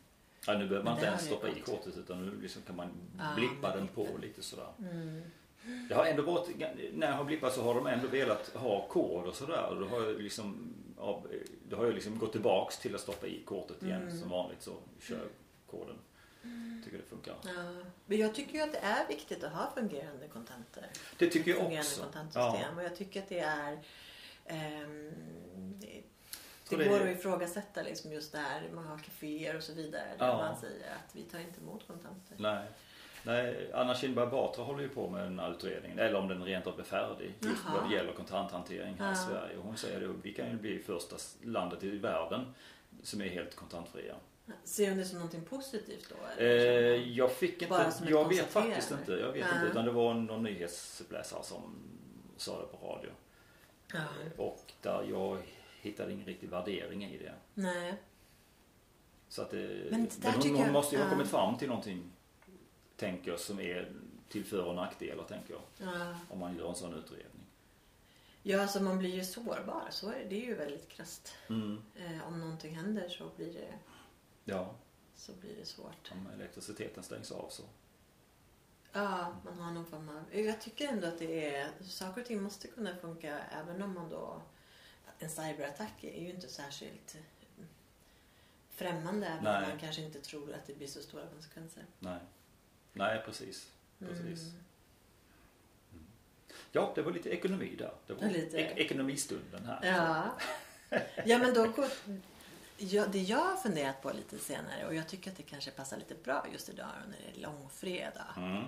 ja. 0.48 0.54
Nu 0.58 0.68
behöver 0.68 0.84
man 0.86 0.94
inte 0.94 1.06
ens 1.06 1.26
stoppa 1.26 1.48
i 1.50 1.62
kortet 1.62 1.98
utan 1.98 2.26
nu 2.26 2.42
liksom 2.42 2.62
kan 2.62 2.76
man 2.76 2.89
blippa 3.36 3.76
den 3.76 3.88
på 3.88 4.04
lite. 4.04 4.18
lite 4.22 4.42
sådär. 4.44 4.68
Mm. 4.80 5.24
Det 5.89 5.95
har 5.95 6.06
ändå 6.06 6.23
varit, 6.23 6.49
när 6.93 7.08
jag 7.08 7.13
har 7.15 7.23
blippat 7.23 7.54
så 7.54 7.62
har 7.62 7.76
de 7.76 7.88
ändå 7.88 8.08
velat 8.08 8.47
ha 8.56 8.88
kod 8.88 9.28
och 9.28 9.36
sådär. 9.36 9.65
Och 9.69 9.80
Då 9.80 9.88
har 9.88 10.02
jag 10.04 10.21
liksom, 10.21 10.73
ja, 10.97 11.23
då 11.69 11.78
har 11.78 11.86
jag 11.86 11.93
liksom 11.93 12.17
gått 12.19 12.32
tillbaks 12.32 12.78
till 12.80 12.95
att 12.95 13.02
stoppa 13.02 13.28
i 13.28 13.41
kortet 13.45 13.84
igen 13.84 14.02
Mm. 14.02 14.19
som 14.19 14.30
vanligt 14.30 14.62
så 14.62 14.76
kör 15.02 15.28
koden. 15.71 15.95
Tycker 16.84 16.97
det 16.97 17.04
funkar. 17.04 17.36
Ja. 17.43 17.52
Men 18.06 18.17
jag 18.17 18.36
tycker 18.36 18.54
ju 18.54 18.62
att 18.62 18.71
det 18.71 18.78
är 18.80 19.08
viktigt 19.08 19.43
att 19.43 19.54
ha 19.54 19.71
fungerande 19.76 20.28
kontanter. 20.28 20.86
Det 21.17 21.28
tycker 21.30 21.52
jag 21.52 21.60
fungerande 21.60 21.80
också. 21.89 22.02
kontantsystem. 22.04 22.78
Och 22.78 22.84
jag 22.84 22.95
tycker 22.95 23.21
att 23.21 23.30
det 23.30 23.39
är... 23.39 23.80
ehm, 24.45 25.12
det, 25.80 26.04
det 26.69 26.76
det- 26.76 26.89
går 26.89 27.02
att 27.02 27.17
ifrågasätta 27.17 27.82
liksom 27.82 28.12
just 28.12 28.32
det 28.32 28.38
här. 28.38 28.69
Man 28.73 28.86
har 28.88 28.97
kaféer 28.97 29.56
och 29.58 29.63
så 29.63 29.73
vidare. 29.73 30.08
Där 30.19 30.28
Ja. 30.28 30.38
man 30.38 30.58
säger 30.58 30.91
att 30.95 31.15
vi 31.15 31.21
tar 31.23 31.39
inte 31.39 31.62
emot 31.62 31.88
kontanter. 31.88 32.36
Nej. 32.38 32.65
Nej, 33.25 33.71
Anna 33.73 33.95
Kinberg 33.95 34.27
Batra 34.31 34.63
håller 34.63 34.81
ju 34.83 34.89
på 34.89 35.09
med 35.09 35.23
den 35.23 35.39
här 35.39 35.51
utredningen, 35.51 35.99
eller 35.99 36.15
om 36.15 36.27
den 36.27 36.43
rent 36.43 36.67
av 36.67 36.79
är 36.79 36.83
färdig, 36.83 37.33
just 37.39 37.62
Jaha. 37.65 37.79
vad 37.81 37.89
det 37.89 37.95
gäller 37.95 38.13
kontanthantering 38.13 38.95
här 38.99 39.05
i 39.07 39.09
Ja. 39.09 39.15
Sverige. 39.15 39.57
Och 39.57 39.63
hon 39.63 39.77
säger 39.77 40.09
att 40.09 40.15
vi 40.21 40.33
kan 40.33 40.49
ju 40.51 40.57
bli 40.57 40.79
första 40.79 41.15
landet 41.43 41.83
i 41.83 41.97
världen 41.97 42.53
som 43.03 43.21
är 43.21 43.27
helt 43.29 43.55
kontantfria. 43.55 44.15
Ser 44.63 44.89
hon 44.89 44.97
det 44.97 45.05
som 45.05 45.17
någonting 45.17 45.41
positivt 45.45 46.09
då? 46.38 46.43
Eh, 46.43 46.47
jag 47.17 47.31
fick 47.31 47.62
inte, 47.62 47.88
jag 48.07 48.29
vet 48.29 48.45
faktiskt 48.51 48.91
inte. 48.91 49.12
Jag 49.12 49.31
vet 49.31 49.45
Ja. 49.49 49.55
inte, 49.55 49.67
utan 49.71 49.86
det 49.86 49.91
var 49.91 50.13
någon 50.13 50.43
nyhetsläsare 50.43 51.43
som 51.43 51.62
sa 52.38 52.62
det 52.62 52.77
på 52.77 52.88
radio. 52.88 53.12
ja. 53.93 53.99
Och 54.38 54.71
där 54.81 55.03
jag 55.09 55.38
hittade 55.81 56.12
ingen 56.13 56.25
riktig 56.25 56.49
värdering 56.49 57.03
i 57.05 57.17
det. 57.17 57.33
Nej. 57.53 57.93
Så 59.29 59.41
att 59.41 59.51
det, 59.51 59.57
Men 59.57 59.99
men 59.99 60.03
det 60.05 60.21
där 60.21 60.33
hon, 60.49 60.55
hon 60.55 60.71
måste 60.71 60.95
ju 60.95 61.01
ha 61.01 61.09
kommit 61.09 61.27
fram 61.27 61.57
till 61.57 61.67
någonting, 61.67 62.12
tänker 63.04 63.38
som 63.38 63.60
är 63.60 63.92
till 64.30 64.46
för 64.46 64.63
och 64.66 64.76
nackdelar, 64.76 65.24
tänker 65.24 65.54
jag. 65.54 65.62
Ja. 65.78 66.16
Om 66.30 66.39
man 66.39 66.58
gör 66.58 66.70
en 66.70 66.76
sån 66.76 66.94
utredning. 66.94 67.46
ja, 68.44 68.62
alltså 68.62 68.80
man 68.84 68.98
blir 69.00 69.16
ju 69.16 69.24
sårbar. 69.24 69.88
Så 69.89 70.10
är 70.10 70.20
det, 70.20 70.26
det 70.30 70.36
är 70.36 70.46
ju 70.46 70.56
väldigt 70.56 70.89
krasst. 70.89 71.34
Mm. 71.50 71.82
Eh, 71.96 72.28
om 72.28 72.39
någonting 72.39 72.76
händer 72.76 73.10
så 73.10 73.30
blir 73.36 73.54
det, 73.54 73.74
Ja, 74.46 74.76
så 75.16 75.32
blir 75.34 75.56
det 75.60 75.66
svårt. 75.66 76.12
om 76.12 76.28
elektriciteten 76.36 77.04
stängs 77.04 77.32
av 77.32 77.49
så. 77.49 77.64
Ja, 78.91 79.36
man 79.45 79.60
har 79.60 79.72
någon 79.72 79.86
form 79.86 80.10
av... 80.10 80.36
Jag 80.39 80.62
tycker 80.62 80.88
ändå 80.88 81.08
att 81.08 81.20
det 81.20 81.56
är... 81.56 81.72
Saker 81.82 82.22
och 82.22 82.28
ting 82.28 82.41
måste 82.41 82.68
kunna 82.68 82.95
funka 82.95 83.39
även 83.39 83.82
om 83.82 83.93
man 83.93 84.10
då... 84.10 84.41
En 85.20 85.30
cyberattack 85.30 86.04
är 86.04 86.22
ju 86.22 86.30
inte 86.30 86.47
särskilt 86.47 87.18
främmande 88.70 89.28
även 89.28 89.38
om 89.38 89.43
Nej. 89.62 89.70
man 89.70 89.80
kanske 89.80 90.01
inte 90.01 90.22
tror 90.22 90.54
att 90.54 90.66
det 90.66 90.74
blir 90.74 90.88
så 90.88 91.01
stora 91.01 91.28
konsekvenser. 91.28 91.86
Nej. 91.99 92.20
Nej, 92.94 93.22
precis. 93.26 93.68
Precis. 94.00 94.41
Mm. 95.91 96.06
Ja, 96.72 96.91
det 96.96 97.02
var 97.02 97.12
lite 97.12 97.30
ekonomi 97.30 97.76
där. 97.78 97.94
Det 98.08 98.14
var 98.14 98.30
lite. 98.30 98.58
ek- 98.58 98.78
ekonomistunden 98.78 99.66
här. 99.66 99.80
Ja. 99.84 100.32
ja, 101.26 101.38
men 101.38 101.54
då... 101.54 101.88
Ja, 102.78 103.06
det 103.08 103.20
jag 103.20 103.38
har 103.38 103.58
funderat 103.58 104.02
på 104.02 104.12
lite 104.12 104.39
senare 104.39 104.86
och 104.88 104.96
jag 104.96 105.08
tycker 105.08 105.32
att 105.32 105.38
det 105.38 105.44
kanske 105.44 105.72
passar 105.72 105.98
lite 105.98 106.16
bra 106.24 106.46
just 106.52 106.70
idag 106.70 106.88
när 107.10 107.18
det 107.18 107.38
är 107.39 107.41
långfredag. 107.41 108.34
Mm. 108.38 108.64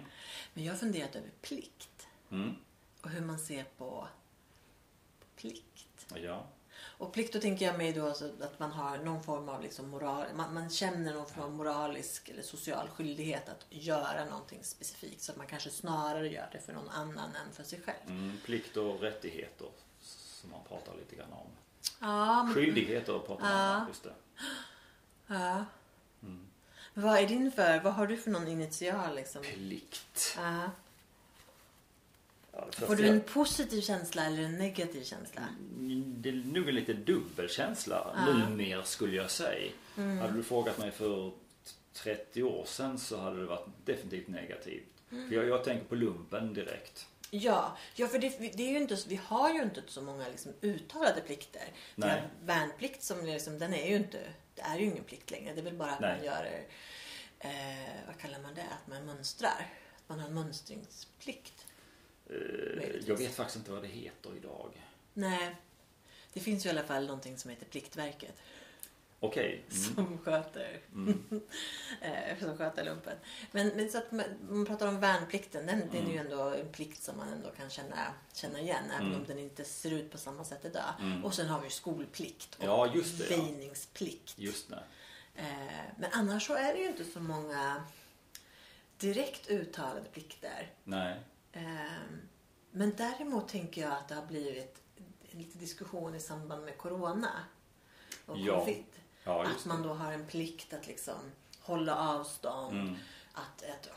Men 0.53 0.63
jag 0.63 0.73
har 0.73 0.77
funderat 0.77 1.15
över 1.15 1.29
plikt 1.41 2.07
Mm. 2.31 2.55
och 3.01 3.09
hur 3.09 3.21
man 3.21 3.39
ser 3.39 3.63
på 3.63 4.07
plikt. 5.35 6.05
Ja. 6.15 6.47
Och 6.97 7.13
plikt 7.13 7.33
då 7.33 7.39
tänker 7.39 7.65
jag 7.65 7.77
mig 7.77 7.93
då 7.93 8.07
alltså 8.07 8.25
att 8.41 8.59
man 8.59 8.71
har 8.71 8.97
någon 8.97 9.23
form 9.23 9.49
av 9.49 9.61
liksom 9.61 9.89
moral, 9.89 10.25
man, 10.35 10.53
man 10.53 10.69
känner 10.69 11.13
någon 11.13 11.25
form 11.27 11.43
av 11.43 11.51
moralisk 11.51 12.29
eller 12.29 12.41
social 12.43 12.87
skyldighet 12.89 13.49
att 13.49 13.65
göra 13.69 14.25
någonting 14.25 14.63
specifikt 14.63 15.21
så 15.21 15.31
att 15.31 15.37
man 15.37 15.47
kanske 15.47 15.69
snarare 15.69 16.27
gör 16.29 16.49
det 16.51 16.59
för 16.59 16.73
någon 16.73 16.89
annan 16.89 17.29
än 17.35 17.53
för 17.53 17.63
sig 17.63 17.81
själv. 17.81 17.97
Mm. 18.07 18.37
Plikt 18.45 18.77
och 18.77 18.99
rättigheter 19.01 19.67
som 20.01 20.49
man 20.51 20.59
pratar 20.67 20.95
lite 20.95 21.15
grann 21.15 21.31
om. 21.33 21.47
Ja, 21.99 22.43
men, 22.43 22.53
Skyldigheter 22.53 23.19
pratar 23.19 23.41
man 23.43 23.51
Ja. 23.71 23.81
om. 23.81 23.87
Just 23.87 24.03
det. 24.03 24.13
Ja. 25.27 25.65
Mm. 26.23 26.47
Vad 26.93 27.17
är 27.17 27.27
din 27.27 27.51
för, 27.51 27.79
vad 27.79 27.93
har 27.93 28.07
du 28.07 28.17
för 28.17 28.31
någon 28.31 28.47
initial 28.47 29.15
liksom? 29.15 29.41
Plikt. 29.41 30.37
Ja. 30.37 30.69
Ja, 32.55 32.67
det 32.79 32.85
Får 32.85 32.95
du 32.95 33.07
en 33.07 33.21
positiv 33.21 33.81
känsla 33.81 34.25
eller 34.25 34.43
en 34.43 34.57
negativ 34.57 35.03
känsla? 35.03 35.41
Det 35.97 36.29
är 36.29 36.33
nog 36.33 36.69
en 36.69 36.75
lite 36.75 36.93
dubbel 36.93 37.49
känsla 37.49 38.13
Ja. 38.15 38.33
numera 38.33 38.83
skulle 38.83 39.15
jag 39.15 39.31
säga. 39.31 39.71
Mm. 39.97 40.17
Hade 40.17 40.33
du 40.33 40.43
frågat 40.43 40.77
mig 40.77 40.91
för 40.91 41.31
30 41.93 42.43
år 42.43 42.65
sedan 42.65 42.99
så 42.99 43.17
hade 43.17 43.39
det 43.39 43.45
varit 43.45 43.67
definitivt 43.85 44.27
negativt. 44.27 44.83
Mm. 45.11 45.29
För 45.29 45.35
jag, 45.35 45.47
jag 45.47 45.63
tänker 45.63 45.85
på 45.85 45.95
lumpen 45.95 46.53
direkt. 46.53 47.07
Ja, 47.29 47.77
ja 47.95 48.07
för 48.07 48.19
det, 48.19 48.29
det 48.39 48.63
är 48.63 48.71
ju 48.71 48.77
inte, 48.77 48.97
vi 49.07 49.15
har 49.15 49.53
ju 49.53 49.61
inte 49.61 49.83
så 49.87 50.01
många 50.01 50.27
liksom 50.27 50.53
uttalade 50.61 51.21
plikter. 51.21 51.71
Nej. 51.95 52.23
värnplikt 52.43 53.03
som 53.03 53.25
liksom, 53.25 53.59
den 53.59 53.73
är 53.73 53.89
ju 53.89 53.95
inte, 53.95 54.19
det 54.55 54.61
är 54.61 54.77
ju 54.77 54.85
ingen 54.85 55.03
plikt 55.03 55.31
längre. 55.31 55.53
Det 55.53 55.59
är 55.59 55.63
väl 55.63 55.75
bara 55.75 55.91
att 55.91 55.99
Nej. 55.99 56.15
man 56.15 56.25
gör, 56.25 56.65
eh, 57.39 58.05
vad 58.07 58.17
kallar 58.17 58.39
man 58.39 58.55
det, 58.55 58.61
att 58.61 58.87
man 58.87 59.05
mönstrar. 59.05 59.73
Att 59.97 60.09
man 60.09 60.19
har 60.19 60.27
en 60.27 60.33
mönstringsplikt. 60.33 61.53
Eh, 62.29 62.35
Möjligtvis. 62.75 63.07
jag 63.07 63.17
vet 63.17 63.35
faktiskt 63.35 63.57
inte 63.57 63.71
vad 63.71 63.81
det 63.81 63.87
heter 63.87 64.35
idag. 64.37 64.71
Nej, 65.13 65.55
det 66.33 66.39
finns 66.39 66.65
ju 66.65 66.67
i 66.67 66.71
alla 66.71 66.83
fall 66.83 67.05
någonting 67.05 67.37
som 67.37 67.49
heter 67.49 67.65
Pliktverket. 67.65 68.35
Okej. 69.19 69.63
Mm. 69.71 69.83
Som 69.95 70.17
sköter, 70.17 70.79
Mm. 70.93 71.23
eh, 72.01 72.39
som 72.39 72.57
sköter 72.57 72.85
lumpen. 72.85 73.17
Men, 73.51 73.67
men 73.67 73.89
så 73.91 73.97
att 73.97 74.11
man, 74.11 74.25
man 74.49 74.65
pratar 74.65 74.87
om 74.87 74.99
värnplikten, 74.99 75.65
den, 75.65 75.79
den 75.79 76.03
är 76.07 76.11
ju 76.11 76.17
Mm. 76.19 76.25
ändå 76.31 76.41
en 76.43 76.71
plikt 76.71 77.03
som 77.03 77.17
man 77.17 77.27
ändå 77.29 77.49
kan 77.51 77.69
känna, 77.69 78.13
känna 78.33 78.59
igen. 78.59 78.83
Även 78.95 79.07
Mm. 79.07 79.19
om 79.19 79.25
den 79.27 79.39
inte 79.39 79.63
ser 79.65 79.91
ut 79.91 80.11
på 80.11 80.17
samma 80.17 80.43
sätt 80.43 80.65
idag. 80.65 80.93
Mm. 80.99 81.25
Och 81.25 81.33
sen 81.33 81.47
har 81.47 81.59
vi 81.59 81.65
ju 81.65 81.71
skolplikt 81.71 82.55
och 82.59 82.63
Ja, 82.65 82.91
just 82.95 83.17
det, 83.17 83.35
ja. 83.35 83.37
väjningsplikt. 83.41 84.33
Just 84.37 84.69
det. 84.69 84.83
Eh, 85.35 85.83
men 85.97 86.09
annars 86.13 86.47
så 86.47 86.53
är 86.53 86.73
det 86.73 86.79
ju 86.79 86.87
inte 86.87 87.05
så 87.05 87.19
många 87.19 87.83
direkt 88.97 89.47
uttalade 89.49 90.09
plikter. 90.13 90.69
Nej. 90.83 91.19
Eh, 91.55 92.01
men 92.71 92.93
däremot 92.97 93.47
tänker 93.47 93.81
jag 93.81 93.91
att 93.91 94.07
det 94.07 94.15
har 94.15 94.25
blivit 94.25 94.81
lite 95.31 95.57
diskussion 95.57 96.15
i 96.15 96.19
samband 96.19 96.65
med 96.65 96.77
Corona 96.77 97.31
och 98.25 98.37
Ja. 98.37 98.59
Covid. 98.59 98.85
Ja, 99.23 99.45
att 99.45 99.65
man 99.65 99.81
då 99.83 99.93
har 99.93 100.11
en 100.11 100.27
plikt 100.27 100.73
att 100.73 100.87
liksom 100.87 101.31
hålla 101.61 101.95
avstånd, 101.97 102.77
Mm. 102.79 102.95
att, 103.33 103.63
att 103.63 103.89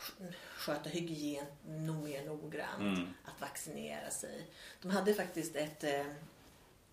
sköta 0.57 0.89
hygien 0.89 1.45
mer 1.65 2.25
noggrant, 2.25 2.79
Mm. 2.99 3.13
att 3.25 3.41
vaccinera 3.41 4.09
sig. 4.11 4.47
De 4.81 4.91
hade 4.91 5.13
faktiskt 5.13 5.55
ett, 5.55 5.83
eh, 5.83 6.05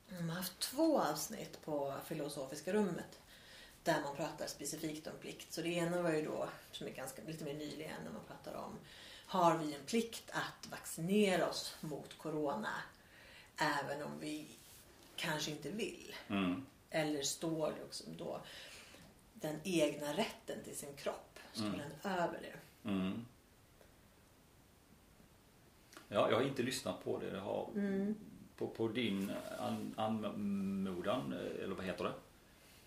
de 0.09 0.29
har 0.29 0.37
haft 0.37 0.59
två 0.61 1.01
avsnitt 1.01 1.65
på 1.65 1.95
Filosofiska 2.07 2.73
rummet 2.73 3.21
där 3.83 4.01
man 4.05 4.17
pratar 4.17 4.47
specifikt 4.47 5.07
om 5.07 5.13
plikt. 5.21 5.53
Så 5.53 5.63
det 5.63 5.69
ena 5.69 6.03
var 6.03 6.11
ju 6.11 6.25
då, 6.25 6.49
som 6.73 6.87
är 6.87 6.91
ganska, 6.91 7.23
lite 7.27 7.45
mer 7.45 7.55
nyligen, 7.55 8.05
när 8.05 8.13
man 8.13 8.25
pratar 8.29 8.55
om 8.55 8.79
har 9.27 9.59
vi 9.59 9.75
en 9.75 9.85
plikt 9.87 10.31
att 10.31 10.71
vaccinera 10.71 11.49
oss 11.49 11.77
mot 11.81 12.19
Corona 12.19 12.73
även 13.57 14.03
om 14.03 14.19
vi 14.21 14.47
kanske 15.17 15.51
inte 15.51 15.71
vill? 15.71 16.15
Mm. 16.29 16.67
Eller 16.91 17.23
står 17.23 17.75
också 17.85 18.05
då 18.19 18.41
den 19.35 19.61
egna 19.65 20.13
rätten 20.13 20.65
till 20.65 20.77
sin 20.77 20.95
kropp? 20.97 21.39
Står 21.53 21.67
Mm. 21.67 21.79
den 21.79 22.13
över 22.13 22.39
det? 22.43 22.89
Mm. 22.89 23.25
Ja, 26.09 26.31
jag 26.31 26.37
har 26.37 26.43
inte 26.45 26.63
lyssnat 26.63 27.05
på 27.05 27.19
det. 27.19 27.27
Jag 27.29 27.41
har 27.41 27.69
Mm. 27.75 28.15
på, 28.57 28.67
på 28.69 28.89
din 28.89 29.33
an, 29.59 29.95
anmodan, 29.97 31.33
eller 31.63 31.75
vad 31.75 31.85
heter 31.85 32.05
det? 32.05 32.13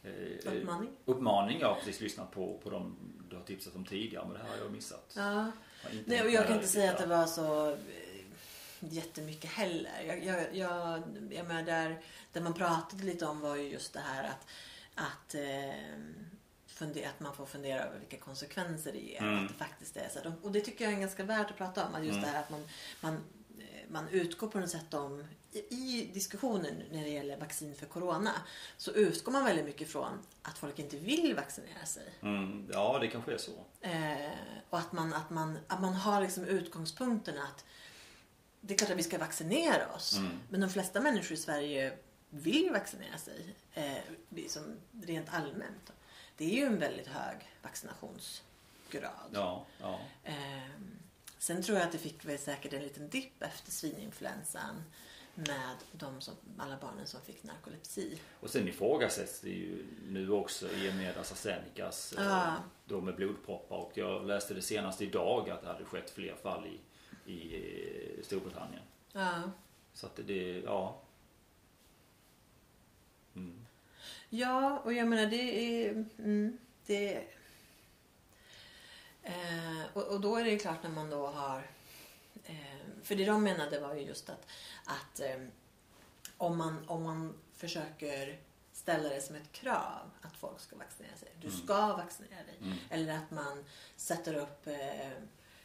Eh, 0.10 0.54
eh, 0.54 0.62
Uppmaning? 0.62 0.90
Uppmaning, 1.06 1.60
jag 1.60 1.68
har 1.68 1.76
precis 1.76 2.02
lyssnat 2.02 2.32
på, 2.32 2.58
på 2.64 2.70
dem 2.70 2.96
du 3.30 3.36
har 3.36 3.44
tipsat 3.44 3.76
om 3.76 3.86
tidigare 3.86 4.26
men 4.26 4.34
det 4.34 4.40
här 4.44 4.50
har 4.50 4.58
jag 4.58 4.72
missat. 4.72 5.14
Ja. 5.18 5.52
Nej, 6.06 6.22
och 6.22 6.30
jag 6.30 6.48
kan 6.48 6.56
inte 6.56 6.68
säga 6.68 6.92
att 6.92 6.98
det 6.98 7.06
var 7.06 7.26
så 7.26 7.70
eh, 7.72 7.78
jättemycket 8.80 9.50
heller. 9.52 10.02
Jag, 10.08 10.24
jag, 10.26 10.56
jag, 10.56 11.04
jag 11.32 11.48
menar 11.48 11.64
där, 11.64 12.02
där 12.32 12.42
man 12.42 12.54
pratade 12.54 13.04
lite 13.04 13.26
om 13.26 13.40
var 13.40 13.56
ju 13.56 13.64
just 13.70 13.94
det 13.94 14.00
här 14.00 14.24
att, 14.24 14.48
att, 14.96 15.36
eh, 15.36 15.74
fundera, 16.68 17.10
att 17.10 17.20
man 17.20 17.36
får 17.36 17.46
fundera 17.46 17.84
över 17.84 18.00
vilka 18.00 18.18
konsekvenser 18.18 18.92
det 18.92 19.00
ger. 19.00 19.22
Mm. 19.22 19.44
Att 19.44 19.48
det 19.52 19.54
faktiskt 19.66 19.98
är 19.98 20.10
så. 20.10 20.20
här. 20.20 20.34
Och 20.42 20.52
det 20.52 20.62
tycker 20.62 20.86
jag 20.86 20.94
är 20.94 21.00
ganska 21.00 21.24
värt 21.24 21.52
att 21.52 21.58
prata 21.58 21.86
om. 21.88 21.96
Att 21.96 22.06
just 22.06 22.18
Mm. 22.18 22.22
det 22.22 22.28
här 22.32 22.40
att 22.44 22.50
man, 22.50 22.64
man, 23.02 23.14
eh, 23.60 23.90
man 23.92 24.10
utgår 24.10 24.48
på 24.48 24.60
något 24.60 24.70
sätt 24.70 24.94
om 24.94 25.28
i, 25.52 26.10
diskussionen 26.14 26.84
när 26.92 27.04
det 27.04 27.10
gäller 27.10 27.38
vaccin 27.38 27.76
för 27.76 27.86
corona 27.86 28.32
så 28.78 28.92
utgår 28.92 29.32
man 29.32 29.46
väldigt 29.46 29.66
mycket 29.66 29.92
från 29.92 30.20
att 30.42 30.58
folk 30.58 30.80
inte 30.80 30.98
vill 30.98 31.36
vaccinera 31.36 31.86
sig. 31.86 32.14
Mm, 32.22 32.70
ja, 32.74 33.00
det 33.00 33.08
kanske 33.08 33.34
är 33.34 33.38
så. 33.38 33.66
Eh, 33.82 34.32
och 34.70 34.80
att 34.80 34.92
man, 34.92 35.14
att, 35.14 35.30
man, 35.30 35.58
att 35.68 35.82
man 35.82 35.94
har 35.94 36.22
liksom 36.22 36.46
utgångspunkten 36.46 37.38
att 37.38 37.66
det 38.62 38.74
är 38.74 38.78
klart 38.78 38.92
att 38.92 38.98
vi 38.98 39.04
ska 39.04 39.18
vaccinera 39.18 39.94
oss. 39.96 40.18
Mm. 40.18 40.32
Men 40.50 40.62
de 40.62 40.70
flesta 40.70 41.02
människor 41.02 41.34
i 41.34 41.38
Sverige 41.38 41.98
vill 42.30 42.70
vaccinera 42.72 43.18
sig. 43.18 43.56
Eh, 43.74 44.48
som 44.48 44.64
rent 45.02 45.34
allmänt. 45.34 45.94
Det 46.38 46.46
är 46.46 46.56
ju 46.56 46.66
en 46.66 46.80
väldigt 46.80 47.08
hög 47.08 47.38
vaccinationsgrad. 47.62 49.30
Ja, 49.34 49.66
ja. 49.80 50.00
Eh, 50.24 50.34
sen 51.38 51.64
tror 51.64 51.78
jag 51.78 51.86
att 51.86 51.92
det 51.92 51.98
fick 51.98 52.26
väl 52.26 52.40
säkert 52.40 52.74
en 52.74 52.82
liten 52.82 53.10
dipp 53.10 53.44
efter 53.44 53.72
svininfluensan. 53.72 54.84
Med 55.48 55.76
de 55.92 56.22
som, 56.22 56.34
alla 56.58 56.78
barnen 56.82 57.08
som 57.08 57.22
fick 57.22 57.44
narkolepsi. 57.44 58.20
Och 58.40 58.50
sen 58.50 58.68
ifrågasätts 58.68 59.42
det 59.42 59.50
ju 59.50 59.86
nu 60.08 60.32
också 60.32 60.68
i 60.72 60.90
och 60.90 60.96
med 60.96 61.18
AstraZenecas 61.18 62.14
Ja. 62.18 62.56
då 62.86 63.02
med 63.02 63.16
blodproppar 63.16 63.78
och 63.78 63.92
jag 63.96 64.26
läste 64.28 64.54
det 64.54 64.62
senast 64.62 65.02
idag 65.02 65.50
att 65.50 65.62
det 65.62 65.68
hade 65.68 65.86
skett 65.86 66.10
fler 66.10 66.36
fall 66.36 66.66
i, 66.66 66.80
i 67.32 67.56
eh, 67.56 68.24
Storbritannien. 68.24 68.84
Ja. 69.12 69.42
Så 69.94 70.06
att 70.06 70.20
det, 70.26 70.60
ja. 70.60 71.02
Mm. 73.36 73.66
Ja, 74.30 74.80
och 74.80 74.94
jag 74.94 75.08
menar 75.08 75.26
det 75.26 75.86
är... 75.86 75.92
Mm, 76.18 76.58
det, 76.86 77.28
eh, 79.24 79.84
och, 79.94 80.08
och 80.08 80.22
då 80.22 80.36
är 80.36 80.44
det 80.44 80.50
ju 80.50 80.60
klart 80.60 80.84
när 80.84 80.90
man 80.90 81.10
då 81.10 81.28
har... 81.28 81.64
Eh, 82.46 82.56
för 83.04 83.16
det 83.16 83.26
de 83.26 83.44
menade 83.44 83.80
var 83.80 83.96
ju 83.96 84.02
just 84.02 84.30
att, 84.30 84.48
att 84.86 85.20
eh, 85.20 85.38
om, 86.38 86.58
man, 86.58 86.90
om 86.90 87.04
man 87.04 87.34
försöker 87.56 88.40
ställa 88.74 89.10
det 89.10 89.22
som 89.22 89.36
ett 89.36 89.52
krav 89.52 90.12
att 90.22 90.38
folk 90.38 90.60
ska 90.60 90.76
vaccinera 90.76 91.16
sig. 91.18 91.30
Du 91.42 91.48
Mm. 91.48 91.60
ska 91.60 91.88
vaccinera 91.96 92.44
dig. 92.44 92.58
Mm. 92.62 92.78
Eller 92.90 93.18
att 93.18 93.32
man 93.32 93.66
sätter 93.96 94.34
upp 94.36 94.68
eh, 94.68 95.10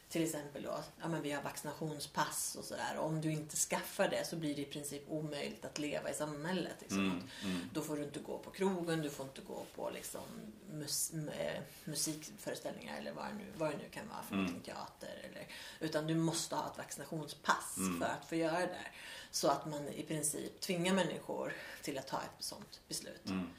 till 0.09 0.23
exempel 0.23 0.63
då, 0.63 0.83
ja 1.01 1.07
men 1.07 1.21
vi 1.21 1.31
har 1.31 1.43
vaccinationspass 1.43 2.55
och 2.59 2.65
sådär. 2.65 2.97
Om 2.97 3.21
du 3.21 3.31
inte 3.31 3.55
skaffar 3.55 4.07
det 4.07 4.27
så 4.27 4.35
blir 4.35 4.55
det 4.55 4.61
i 4.61 4.65
princip 4.65 5.03
omöjligt 5.09 5.65
att 5.65 5.79
leva 5.79 6.09
i 6.09 6.13
samhället. 6.13 6.75
Liksom. 6.79 6.99
Mm. 6.99 7.23
Mm. 7.43 7.69
Då 7.73 7.81
får 7.81 7.95
du 7.97 8.03
inte 8.03 8.19
gå 8.19 8.37
på 8.37 8.51
krogen, 8.51 9.01
du 9.01 9.09
får 9.09 9.25
inte 9.25 9.41
gå 9.41 9.65
på 9.75 9.89
liksom 9.89 10.21
mus 10.71 11.11
eh, 11.13 11.61
musikföreställningar 11.83 12.97
eller 12.97 13.11
vad 13.11 13.25
det, 13.25 13.33
nu, 13.33 13.45
vad 13.57 13.71
det 13.71 13.77
nu 13.77 13.89
kan 13.91 14.07
vara 14.09 14.23
för 14.23 14.35
Mm. 14.35 14.61
teater. 14.61 15.21
Eller, 15.31 15.47
utan 15.79 16.07
du 16.07 16.15
måste 16.15 16.55
ha 16.55 16.71
ett 16.71 16.77
vaccinationspass 16.77 17.77
Mm. 17.77 17.99
för 18.01 18.07
att 18.07 18.29
få 18.29 18.35
göra 18.35 18.59
det 18.59 18.65
där. 18.65 18.91
Så 19.31 19.47
att 19.47 19.65
man 19.65 19.87
i 19.87 20.03
princip 20.03 20.61
tvingar 20.61 20.93
människor 20.93 21.53
till 21.81 21.97
att 21.97 22.07
ta 22.07 22.17
ett 22.17 22.43
sånt 22.43 22.81
beslut. 22.87 23.25
Mm. 23.25 23.49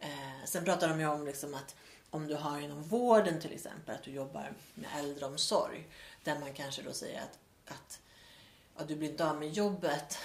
Eh, 0.00 0.44
sen 0.46 0.64
pratar 0.64 0.88
de 0.88 1.00
ju 1.00 1.06
om 1.06 1.26
liksom 1.26 1.54
att 1.54 1.74
om 2.14 2.26
du 2.26 2.34
har 2.34 2.60
inom 2.60 2.82
vården 2.82 3.40
till 3.40 3.52
exempel, 3.52 3.94
att 3.94 4.02
du 4.02 4.10
jobbar 4.10 4.52
med 4.74 4.90
äldreomsorg. 4.98 5.88
Där 6.24 6.38
man 6.38 6.52
kanske 6.52 6.82
då 6.82 6.92
säger 6.92 7.20
att, 7.20 7.38
att 7.66 8.00
ja, 8.78 8.84
du 8.84 8.96
blir 8.96 9.10
inte 9.10 9.30
av 9.30 9.38
med 9.38 9.52
jobbet 9.52 10.18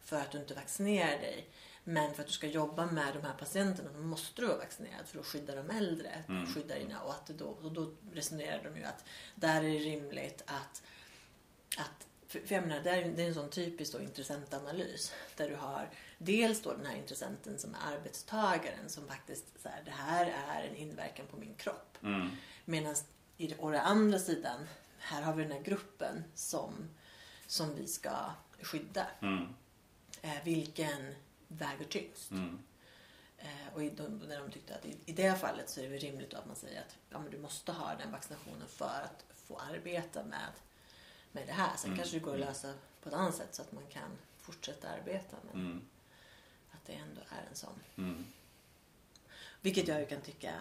för 0.00 0.16
att 0.16 0.30
du 0.30 0.38
inte 0.38 0.54
vaccinerar 0.54 1.18
dig. 1.18 1.48
Men 1.84 2.14
för 2.14 2.22
att 2.22 2.26
du 2.26 2.32
ska 2.32 2.46
jobba 2.46 2.86
med 2.86 3.14
de 3.14 3.22
här 3.22 3.34
patienterna 3.38 3.90
då 3.92 3.98
måste 3.98 4.42
du 4.42 4.46
vara 4.46 4.58
vaccinerad 4.58 5.06
för 5.06 5.18
att 5.18 5.26
skydda 5.26 5.54
de 5.54 5.70
äldre. 5.70 6.24
Mm. 6.28 6.46
Skydda 6.46 6.74
dina, 6.74 7.02
och, 7.02 7.10
att 7.10 7.26
då, 7.26 7.46
och 7.46 7.72
då 7.72 7.94
resonerar 8.12 8.64
de 8.64 8.76
ju 8.76 8.84
att 8.84 9.04
där 9.34 9.56
är 9.56 9.70
det 9.70 9.78
rimligt 9.78 10.42
att, 10.46 10.82
att 11.76 12.06
för, 12.28 12.42
jag 12.48 12.66
menar, 12.66 12.80
det 12.80 12.90
är, 12.90 13.04
det 13.04 13.22
är 13.22 13.28
en 13.28 13.34
sån 13.34 13.50
typisk 13.50 13.92
då 13.92 14.00
intressentanalys. 14.00 15.12
Där 15.36 15.48
du 15.48 15.56
har 15.56 15.90
dels 16.18 16.62
då 16.62 16.72
den 16.72 16.86
här 16.86 16.96
intressenten 16.96 17.58
som 17.58 17.74
är 17.74 17.78
arbetstagaren 17.94 18.88
som 18.88 19.08
faktiskt 19.08 19.44
så 19.62 19.68
här, 19.68 19.82
det 19.84 19.90
här 19.90 20.26
är 20.48 20.64
en 20.68 20.76
inverkan 20.76 21.26
på 21.26 21.36
min 21.36 21.54
kropp. 21.54 21.98
Mm. 22.02 22.28
Medan 22.64 22.96
å 23.58 23.70
den 23.70 23.80
andra 23.80 24.18
sidan, 24.18 24.68
här 24.98 25.22
har 25.22 25.34
vi 25.34 25.42
den 25.42 25.52
här 25.52 25.60
gruppen 25.62 26.24
som, 26.34 26.88
som 27.46 27.74
vi 27.74 27.86
ska 27.86 28.30
skydda. 28.62 29.06
Mm. 29.20 29.54
Eh, 30.22 30.44
vilken 30.44 31.14
väger 31.48 31.84
tyngst? 31.84 32.30
Mm. 32.30 32.58
Eh, 33.38 33.74
och 33.74 33.84
i, 33.84 33.90
de, 33.90 34.18
när 34.18 34.38
de 34.40 34.50
tyckte 34.50 34.74
att 34.74 34.86
i, 34.86 34.96
i 35.06 35.12
det 35.12 35.34
fallet 35.34 35.70
så 35.70 35.80
är 35.80 35.88
det 35.90 35.96
rimligt 35.96 36.34
att 36.34 36.46
man 36.46 36.56
säger 36.56 36.80
att 36.80 36.96
ja, 37.10 37.18
men 37.18 37.30
du 37.30 37.38
måste 37.38 37.72
ha 37.72 37.94
den 37.94 38.12
vaccinationen 38.12 38.68
för 38.68 39.02
att 39.04 39.24
få 39.46 39.56
arbeta 39.58 40.24
med, 40.24 40.48
med 41.32 41.46
det 41.46 41.52
här. 41.52 41.76
Sen 41.76 41.88
Mm. 41.90 41.98
kanske 41.98 42.16
det 42.16 42.20
går 42.24 42.30
att 42.30 42.36
Mm. 42.36 42.48
lösa 42.48 42.72
på 43.02 43.08
ett 43.08 43.14
annat 43.14 43.34
sätt 43.34 43.54
så 43.54 43.62
att 43.62 43.72
man 43.72 43.86
kan 43.86 44.10
fortsätta 44.40 44.88
arbeta. 44.88 45.36
Men 45.52 45.88
det 46.86 46.92
ändå 46.92 47.20
är 47.20 47.48
en 47.50 47.56
sån. 47.56 47.80
Mm. 47.96 48.24
Vilket 49.60 49.88
jag 49.88 50.00
ju 50.00 50.06
kan 50.06 50.20
tycka 50.20 50.54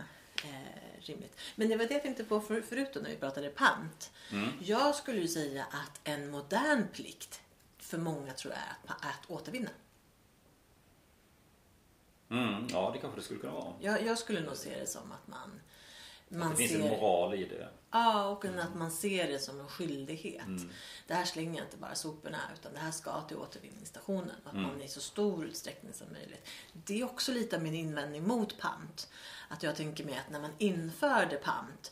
eh, 0.43 0.99
rimligt. 0.99 1.39
Men 1.55 1.69
det 1.69 1.75
var 1.75 1.85
det 1.85 1.93
jag 1.93 2.03
tänkte 2.03 2.23
på 2.23 2.41
för, 2.41 2.61
förut 2.61 2.95
när 2.95 3.09
vi 3.09 3.15
pratade 3.15 3.49
pant. 3.49 4.11
Mm. 4.31 4.49
Jag 4.61 4.95
skulle 4.95 5.21
ju 5.21 5.27
säga 5.27 5.65
att 5.71 6.01
en 6.03 6.31
modern 6.31 6.87
plikt 6.93 7.41
för 7.77 7.97
många 7.97 8.33
tror 8.33 8.53
jag 8.53 8.61
är 8.63 8.93
att, 8.93 9.05
att 9.05 9.29
återvinna. 9.31 9.69
Mm, 12.29 12.67
ja, 12.71 12.91
det 12.93 12.99
kanske 12.99 13.19
det 13.19 13.23
skulle 13.23 13.39
kunna 13.39 13.53
vara. 13.53 13.73
Jag, 13.79 14.05
jag 14.05 14.17
skulle 14.17 14.41
nog 14.41 14.57
se 14.57 14.79
det 14.79 14.87
som 14.87 15.11
att 15.11 15.27
man, 15.27 15.61
man 16.27 16.49
det 16.49 16.57
finns 16.57 16.71
ser... 16.71 16.79
en 16.79 16.89
moral 16.89 17.33
i 17.33 17.45
det. 17.45 17.69
Ja, 17.95 18.25
och 18.25 18.45
att 18.45 18.75
man 18.75 18.91
ser 18.91 19.27
det 19.27 19.39
som 19.39 19.59
en 19.59 19.67
skyldighet. 19.67 20.45
Mm. 20.45 20.69
Det 21.07 21.13
här 21.13 21.25
slänger 21.25 21.57
jag 21.57 21.65
inte 21.67 21.77
bara 21.77 21.95
soporna 21.95 22.37
utan 22.59 22.73
det 22.73 22.79
här 22.79 22.91
ska 22.91 23.21
till 23.21 23.37
återvinningsstationen. 23.37 24.35
Att 24.45 24.53
Mm. 24.53 24.63
man 24.67 24.81
i 24.81 24.87
så 24.87 25.01
stor 25.01 25.45
utsträckning 25.45 25.93
som 25.93 26.07
möjligt. 26.13 26.47
Det 26.73 26.99
är 27.01 27.05
också 27.05 27.31
lite 27.31 27.55
av 27.55 27.61
min 27.63 27.73
invändning 27.75 28.27
mot 28.27 28.57
pant. 28.57 29.09
Att 29.49 29.63
jag 29.63 29.75
tänker 29.75 30.05
mig 30.05 30.17
att 30.25 30.31
när 30.31 30.39
man 30.39 30.51
införde 30.57 31.35
pant 31.37 31.91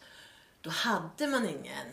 då 0.61 0.69
hade 0.69 1.27
man 1.27 1.49
ingen 1.49 1.87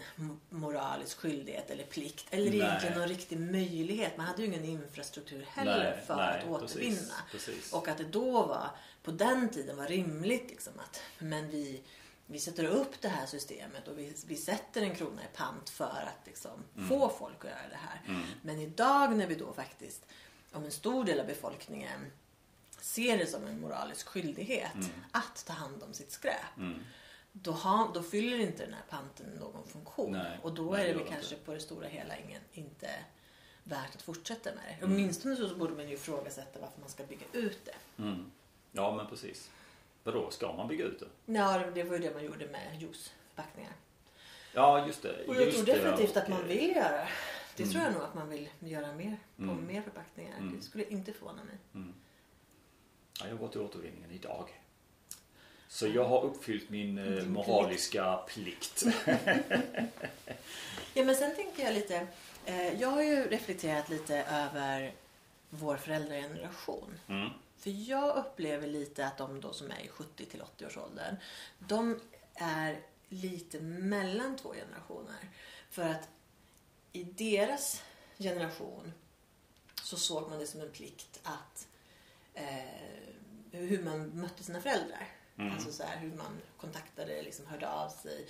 moralisk 0.48 1.18
skyldighet 1.18 1.70
eller 1.70 1.84
plikt 1.84 2.26
eller 2.30 2.50
Nej. 2.50 2.58
egentligen 2.60 2.98
någon 2.98 3.08
riktig 3.08 3.38
möjlighet. 3.40 4.16
Man 4.16 4.26
hade 4.26 4.42
ju 4.42 4.48
ingen 4.48 4.64
infrastruktur 4.64 5.46
heller 5.50 5.78
Nej, 5.96 6.06
för 6.06 6.16
nej, 6.16 6.38
att 6.40 6.46
återvinna. 6.48 6.96
precis, 7.30 7.46
precis. 7.46 7.72
Och 7.72 7.88
att 7.88 7.98
det 7.98 8.04
då 8.04 8.30
var, 8.46 8.70
på 9.02 9.10
den 9.10 9.48
tiden 9.48 9.76
var 9.76 9.86
rimligt 9.86 10.50
liksom 10.50 10.72
att 10.78 11.00
men 11.18 11.50
vi, 11.50 11.82
vi 12.30 12.38
sätter 12.38 12.64
upp 12.64 13.00
det 13.00 13.08
här 13.08 13.26
systemet 13.26 13.88
och 13.88 13.98
vi, 13.98 14.14
vi 14.26 14.36
sätter 14.36 14.82
en 14.82 14.94
krona 14.94 15.22
i 15.22 15.36
pant 15.36 15.70
för 15.70 15.84
att 15.84 16.26
liksom 16.26 16.64
Mm. 16.76 16.88
få 16.88 17.08
folk 17.08 17.44
att 17.44 17.50
göra 17.50 17.68
det 17.70 17.76
här. 17.76 18.24
Men 18.42 18.58
idag 18.60 19.16
när 19.16 19.26
vi 19.26 19.34
då 19.34 19.52
faktiskt, 19.52 20.06
om 20.52 20.64
en 20.64 20.70
stor 20.70 21.04
del 21.04 21.20
av 21.20 21.26
befolkningen 21.26 22.12
ser 22.80 23.18
det 23.18 23.26
som 23.26 23.46
en 23.46 23.60
moralisk 23.60 24.06
skyldighet 24.08 24.72
att 25.12 25.44
ta 25.46 25.52
hand 25.52 25.82
om 25.82 25.92
sitt 25.94 26.10
skräp. 26.12 26.56
Mm. 26.56 26.80
Då, 27.32 27.52
har, 27.52 27.94
då 27.94 28.02
fyller 28.02 28.38
inte 28.38 28.64
den 28.64 28.74
här 28.74 28.84
panten 28.90 29.26
någon 29.40 29.66
funktion. 29.66 30.12
Nej, 30.12 30.38
och 30.42 30.54
då 30.54 30.74
är 30.74 30.78
det 30.78 30.86
det 30.86 30.92
väl 30.92 31.04
det 31.04 31.10
kanske 31.10 31.34
inte. 31.34 31.46
på 31.46 31.52
det 31.54 31.60
stora 31.60 31.86
hela 31.88 32.16
ingen, 32.18 32.42
inte 32.52 32.90
värt 33.64 33.94
att 33.94 34.02
fortsätta 34.02 34.50
med 34.54 34.64
det. 34.68 34.84
Mm. 34.84 34.92
Åtminstone 34.96 35.36
så 35.36 35.54
borde 35.56 35.74
man 35.74 35.88
ju 35.88 35.94
ifrågasätta 35.94 36.60
varför 36.60 36.80
man 36.80 36.88
ska 36.88 37.04
bygga 37.04 37.26
ut 37.32 37.58
det. 37.64 38.02
Mm. 38.02 38.30
Ja, 38.72 38.96
men 38.96 39.06
precis. 39.06 39.50
Vadå, 40.04 40.30
ska 40.30 40.52
man 40.52 40.68
bygga 40.68 40.84
ut 40.84 41.00
det? 41.00 41.32
Ja, 41.32 41.62
det- 41.74 41.82
var 41.82 41.96
ju 41.96 42.02
det 42.02 42.14
man 42.14 42.24
gjorde 42.24 42.46
med 42.46 42.80
juiceförpackningar. 42.80 43.72
Ja, 44.54 44.86
just 44.86 45.02
det. 45.02 45.24
Och 45.26 45.34
jag 45.34 45.42
just 45.44 45.56
tror 45.56 45.66
det, 45.66 45.72
definitivt 45.72 46.10
och, 46.16 46.22
att 46.22 46.28
man 46.28 46.48
vill 46.48 46.76
göra. 46.76 47.08
Det 47.56 47.66
tror 47.66 47.82
jag 47.84 47.92
nog 47.92 48.02
att 48.02 48.14
man 48.14 48.28
vill 48.28 48.48
göra 48.60 48.92
mer 48.92 49.16
på 49.36 49.42
Mm. 49.42 49.66
mer 49.66 49.82
förpackningar. 49.82 50.38
Mm. 50.38 50.56
Det 50.56 50.62
skulle 50.64 50.84
inte 50.84 51.12
förvåna 51.12 51.40
mig. 51.44 51.84
Ja, 53.20 53.28
jag 53.28 53.36
var 53.36 53.48
till 53.48 53.60
återvinningen 53.60 54.10
idag. 54.10 54.48
Så 55.68 55.86
jag 55.86 56.04
har 56.04 56.22
uppfyllt 56.24 56.70
min 56.70 56.98
eh, 57.18 57.24
moraliska 57.24 58.16
plikt. 58.16 58.82
Ja, 60.94 61.04
men 61.04 61.14
sen 61.16 61.34
tänker 61.36 61.64
jag 61.64 61.74
lite. 61.74 62.06
Eh, 62.46 62.80
jag 62.80 62.88
har 62.88 63.02
ju 63.02 63.28
reflekterat 63.28 63.88
lite 63.88 64.16
över 64.30 64.92
vår 65.50 65.76
föräldrageneration. 65.76 66.94
För 67.60 67.70
jag 67.90 68.16
upplever 68.16 68.66
lite 68.66 69.06
att 69.06 69.18
de 69.18 69.40
då 69.40 69.52
som 69.52 69.70
är 69.70 69.80
i 69.80 69.88
70 69.88 70.26
till 70.26 70.42
80 70.42 70.66
års 70.66 70.76
åldern. 70.76 71.16
De 71.58 72.00
är 72.34 72.82
lite 73.08 73.60
mellan 73.60 74.36
två 74.36 74.52
generationer. 74.52 75.30
För 75.70 75.82
att 75.82 76.08
i 76.92 77.02
deras 77.02 77.82
generation 78.18 78.92
så 79.82 79.96
såg 79.96 80.30
man 80.30 80.38
det 80.38 80.46
som 80.46 80.60
en 80.60 80.70
plikt 80.70 81.20
att 81.22 81.68
eh, 82.34 83.10
hur 83.50 83.82
man 83.84 84.08
mötte 84.08 84.44
sina 84.44 84.60
föräldrar. 84.60 85.08
Mm. 85.38 85.52
Alltså 85.52 85.72
så 85.72 85.82
här, 85.82 85.96
hur 85.96 86.12
man 86.16 86.40
kontaktade, 86.56 87.22
liksom 87.22 87.46
hörde 87.46 87.68
av 87.68 87.88
sig. 87.88 88.26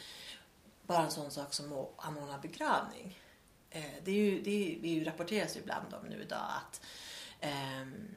Bara 0.83 1.05
en 1.05 1.11
sån 1.11 1.31
sak 1.31 1.55
som 1.55 1.73
att 1.73 1.91
anordna 1.97 2.39
begravning. 2.39 3.19
Eh, 3.71 3.85
det, 4.05 4.11
är 4.11 4.15
ju, 4.15 4.43
det, 4.43 4.51
är, 4.51 4.79
det 4.83 5.11
rapporteras 5.11 5.57
ju 5.57 5.61
ibland 5.61 5.95
om 5.95 6.07
nu 6.07 6.23
idag 6.23 6.51
att 6.57 6.81
ehm, 7.41 8.09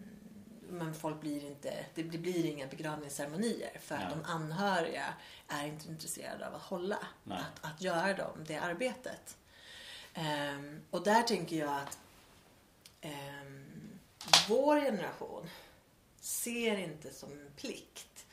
men 0.74 0.94
folk 0.96 1.22
blir 1.22 1.46
inte, 1.46 1.86
det 1.96 2.04
blir 2.04 2.46
inga 2.46 2.68
begravningsceremonier 2.68 3.78
för 3.80 3.96
att 3.96 4.10
de 4.10 4.24
anhöriga 4.26 5.14
är 5.48 5.66
inte 5.68 5.88
intresserade 5.90 6.48
av 6.48 6.56
att 6.56 6.62
hålla, 6.62 6.98
Nej. 7.24 7.38
att, 7.40 7.72
att 7.74 7.82
göra 7.82 8.14
dem 8.14 8.44
det 8.48 8.58
arbetet. 8.58 9.38
Ehm, 10.14 10.82
och 10.90 11.04
där 11.04 11.22
tänker 11.24 11.56
jag 11.56 11.74
att 11.82 12.00
ehm, 13.02 14.00
vår 14.50 14.82
generation 14.82 15.50
ser 16.20 16.78
inte 16.78 17.14
som 17.14 17.32
en 17.32 17.52
plikt 17.56 18.26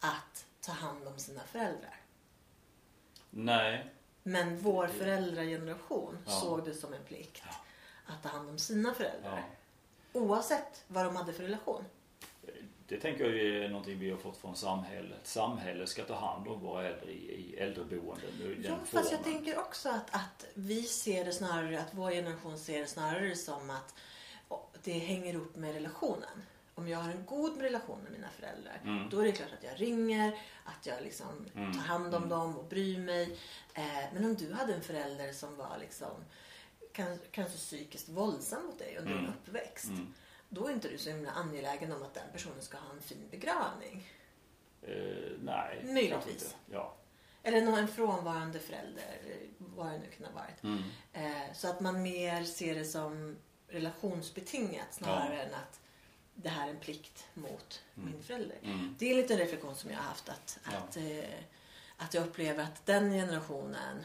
att 0.00 0.46
ta 0.60 0.72
hand 0.72 1.08
om 1.08 1.18
sina 1.18 1.40
föräldrar. 1.42 2.00
Nej. 3.30 3.90
Men 4.22 4.58
vår 4.58 4.86
föräldrageneration 4.86 6.18
Ja. 6.26 6.32
såg 6.32 6.64
det 6.64 6.74
som 6.74 6.94
en 6.94 7.04
plikt 7.04 7.42
att 8.06 8.22
ta 8.22 8.28
hand 8.28 8.50
om 8.50 8.58
sina 8.58 8.94
föräldrar. 8.94 9.38
Ja. 9.38 9.44
Oavsett 10.14 10.84
vad 10.88 11.04
de 11.04 11.16
hade 11.16 11.32
för 11.32 11.42
relation. 11.42 11.84
Det 12.88 12.96
tänker 13.00 13.24
jag 13.24 13.34
är 13.64 13.68
någonting 13.68 13.98
vi 13.98 14.10
har 14.10 14.18
fått 14.18 14.36
från 14.36 14.56
samhället. 14.56 15.20
Samhället 15.26 15.88
ska 15.88 16.04
ta 16.04 16.14
hand 16.14 16.48
om 16.48 16.60
våra 16.60 16.88
äldre 16.88 17.10
i, 17.12 17.56
äldreboenden. 17.58 18.30
i 18.42 18.66
Ja, 18.66 18.76
fast 18.84 19.12
jag 19.12 19.20
formen. 19.20 19.24
tänker 19.24 19.58
också 19.58 19.88
att, 19.88 20.14
att 20.14 20.46
vi 20.54 20.82
ser 20.82 21.24
det 21.24 21.32
snarare, 21.32 21.80
att 21.80 21.88
vår 21.94 22.10
generation 22.10 22.58
ser 22.58 22.78
det 22.80 22.86
snarare 22.86 23.36
som 23.36 23.70
att 23.70 23.94
det 24.82 24.92
hänger 24.92 25.34
upp 25.34 25.56
med 25.56 25.74
relationen. 25.74 26.42
Om 26.74 26.88
jag 26.88 26.98
har 26.98 27.10
en 27.10 27.24
god 27.26 27.60
relation 27.60 27.98
med 28.02 28.12
mina 28.12 28.28
föräldrar, 28.30 28.80
Mm. 28.84 29.08
då 29.10 29.18
är 29.20 29.24
det 29.24 29.32
klart 29.32 29.52
att 29.58 29.64
jag 29.64 29.80
ringer, 29.80 30.38
att 30.64 30.86
jag 30.86 31.02
liksom 31.02 31.26
Mm. 31.54 31.72
tar 31.72 31.80
hand 31.80 32.06
om 32.14 32.22
Mm. 32.22 32.28
dem 32.28 32.58
och 32.58 32.64
bryr 32.64 32.98
mig. 32.98 33.38
Eh, 33.74 33.84
men 34.14 34.24
om 34.24 34.34
du 34.34 34.52
hade 34.52 34.74
en 34.74 34.82
förälder 34.82 35.32
som 35.32 35.56
var 35.56 35.76
liksom 35.80 36.10
kanske 37.30 37.56
psykiskt 37.58 38.08
våldsam 38.08 38.66
mot 38.66 38.78
dig 38.78 38.96
under 38.98 39.10
din 39.12 39.18
Mm. 39.24 39.30
uppväxt. 39.32 39.88
Mm. 39.88 40.14
Då 40.48 40.66
är 40.68 40.72
inte 40.72 40.88
du 40.88 40.98
så 40.98 41.10
himla 41.10 41.30
angelägen 41.30 41.92
om 41.92 42.02
att 42.02 42.14
den 42.14 42.32
personen 42.32 42.62
ska 42.62 42.76
ha 42.76 42.90
en 42.92 43.00
fin 43.02 43.28
begravning. 43.30 44.08
Eh, 44.82 44.92
nej. 45.42 45.84
Möjligtvis. 45.84 46.56
Ja. 46.70 46.94
Eller 47.42 47.60
någon, 47.62 47.78
en 47.78 47.88
frånvarande 47.88 48.58
förälder, 48.58 49.18
vad 49.58 49.86
det 49.92 49.98
nu 49.98 50.06
kan 50.16 50.26
ha 50.26 50.32
varit. 50.32 50.62
Mm. 50.62 50.82
Eh, 51.12 51.52
så 51.54 51.68
att 51.68 51.80
man 51.80 52.02
mer 52.02 52.44
ser 52.44 52.74
det 52.74 52.84
som 52.84 53.36
relationsbetingat 53.68 54.94
snarare 54.94 55.42
än 55.42 55.54
att 55.54 55.80
det 56.34 56.48
här 56.48 56.66
är 56.66 56.70
en 56.70 56.80
plikt 56.80 57.24
mot 57.34 57.82
min 57.94 58.22
förälder. 58.22 58.58
Mm. 58.62 58.96
Det 58.98 59.06
är 59.06 59.10
en 59.10 59.16
liten 59.16 59.38
reflektion 59.38 59.74
som 59.76 59.90
jag 59.90 59.96
har 59.96 60.04
haft 60.04 60.28
att, 60.28 60.58
Ja. 60.64 60.76
att, 60.78 60.96
eh, 60.96 61.34
att 61.96 62.14
jag 62.14 62.26
upplever 62.26 62.64
att 62.64 62.86
den 62.86 63.10
generationen 63.12 64.04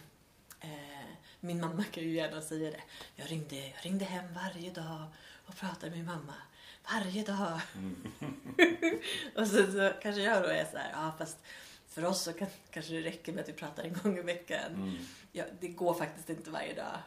eh, 0.60 0.99
min 1.40 1.62
mamma 1.62 1.84
kan 1.84 2.04
ju 2.04 2.10
gärna 2.10 2.42
säga 2.42 2.72
det. 2.72 2.82
Jag 3.16 3.32
ringde, 3.32 3.56
jag 3.56 3.86
ringde 3.86 4.06
hem 4.06 4.34
varje 4.34 4.72
dag 4.72 5.04
och 5.46 5.56
pratade 5.56 5.90
med 5.90 5.98
min 5.98 6.06
mamma. 6.06 6.34
Varje 6.94 7.24
dag. 7.24 7.60
och 9.36 9.48
så, 9.48 9.72
så 9.72 9.94
kanske 10.02 10.22
jag 10.22 10.44
då 10.44 10.50
är 10.50 10.66
så 10.72 10.78
här, 10.78 10.92
ja 10.92 11.14
fast 11.18 11.38
för 11.88 12.06
oss 12.06 12.22
så 12.22 12.34
kan, 12.34 12.48
kanske 12.72 12.94
det 12.94 13.02
räcker 13.02 13.34
med 13.34 13.42
att 13.42 13.50
vi 13.50 13.54
pratar 13.54 13.84
en 13.84 13.94
gång 13.94 14.18
i 14.18 14.22
veckan. 14.22 14.74
Mm. 14.74 14.98
Ja, 15.32 15.44
det 15.60 15.68
går 15.68 15.94
faktiskt 15.94 16.30
inte 16.30 16.50
varje 16.50 16.74
dag. 16.74 16.98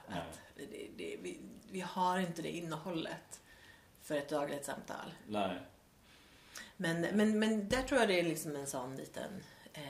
Det, 0.57 0.67
det, 0.97 1.17
vi, 1.23 1.41
vi 1.71 1.81
har 1.81 2.19
inte 2.19 2.43
det 2.43 2.51
innehållet 2.51 3.41
för 4.03 4.17
ett 4.17 4.29
dagligt 4.29 4.65
samtal. 4.65 5.15
Nej. 5.27 5.59
Men, 6.77 7.01
men, 7.01 7.39
men 7.39 7.69
där 7.69 7.83
tror 7.83 8.01
jag 8.01 8.09
det 8.09 8.21
är 8.21 8.25
liksom 8.25 8.57
en 8.57 8.67
sån 8.67 8.97
liten... 8.97 9.43
Eh, 9.73 9.83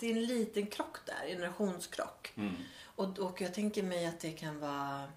det 0.00 0.06
är 0.06 0.10
en 0.10 0.24
liten 0.24 0.66
krock 0.66 0.98
där, 1.06 1.28
generationskrock. 1.28 2.32
Mm. 2.36 2.54
Och, 2.96 3.18
och 3.18 3.40
jag 3.40 3.54
tänker 3.54 3.82
mig 3.82 4.06
att 4.06 4.20
det 4.20 4.32
kan 4.32 4.60
vara... 4.60 5.12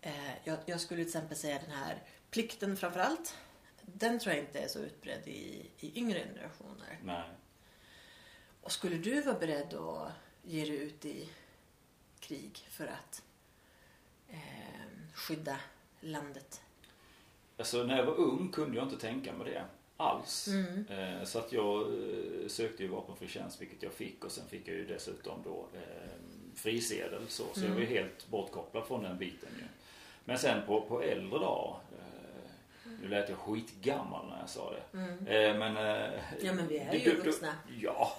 Eh, 0.00 0.34
jag, 0.44 0.58
jag 0.66 0.80
skulle 0.80 1.00
till 1.00 1.08
exempel 1.08 1.36
säga 1.36 1.58
den 1.58 1.76
här 1.76 2.02
plikten 2.30 2.76
framför 2.76 3.00
allt. 3.00 3.36
Den 3.82 4.18
tror 4.18 4.34
jag 4.34 4.44
inte 4.44 4.58
är 4.58 4.68
så 4.68 4.78
utbredd 4.78 5.28
i, 5.28 5.70
i 5.80 5.98
yngre 5.98 6.18
generationer. 6.18 6.98
Nej. 7.04 7.28
Och 8.60 8.72
skulle 8.72 8.96
du 8.96 9.20
vara 9.20 9.38
beredd 9.38 9.74
att 9.74 10.12
ge 10.42 10.64
dig 10.64 10.76
ut 10.76 11.04
i 11.04 11.28
krig 12.20 12.66
för 12.70 12.86
att 12.86 13.22
eh, 14.28 14.38
skydda 15.14 15.58
landet? 16.00 16.60
Alltså 17.56 17.82
när 17.82 17.96
jag 17.96 18.06
var 18.06 18.14
ung 18.14 18.52
kunde 18.52 18.76
jag 18.76 18.86
inte 18.86 18.98
tänka 18.98 19.32
mig 19.32 19.50
det 19.50 19.64
alls. 19.96 20.48
Mm. 20.48 20.86
Eh, 20.88 21.24
så 21.24 21.38
att 21.38 21.52
jag 21.52 21.80
eh, 21.80 22.48
sökte 22.48 22.82
ju 22.82 22.88
vapenfri 22.88 23.28
tjänst 23.28 23.60
vilket 23.60 23.82
jag 23.82 23.92
fick 23.92 24.24
och 24.24 24.32
sen 24.32 24.48
fick 24.48 24.68
jag 24.68 24.76
ju 24.76 24.86
dessutom 24.86 25.42
då 25.44 25.68
eh, 25.74 26.20
frisedel 26.56 27.22
så. 27.28 27.44
Så 27.54 27.64
jag 27.64 27.70
var 27.70 27.80
helt 27.80 28.28
bortkopplad 28.28 28.84
från 28.86 29.02
den 29.02 29.18
biten 29.18 29.48
ju. 29.58 29.64
Men 30.24 30.38
sen 30.38 30.66
på, 30.66 30.80
på 30.80 31.02
äldre 31.02 31.38
dag 31.38 31.76
eh, 31.92 32.90
nu 33.02 33.08
lät 33.08 33.28
jag 33.28 33.38
skitgammal 33.38 34.26
när 34.28 34.38
jag 34.40 34.48
sa 34.48 34.72
det. 34.72 34.98
Eh, 35.48 35.58
men, 35.58 35.76
eh, 35.76 36.04
Mm. 36.04 36.20
Ja, 36.42 36.52
men 36.52 36.68
vi 36.68 36.78
är 36.78 36.90
det- 36.90 36.98
ju 36.98 37.16
vuxna. 37.16 37.52
Ja. 37.80 38.12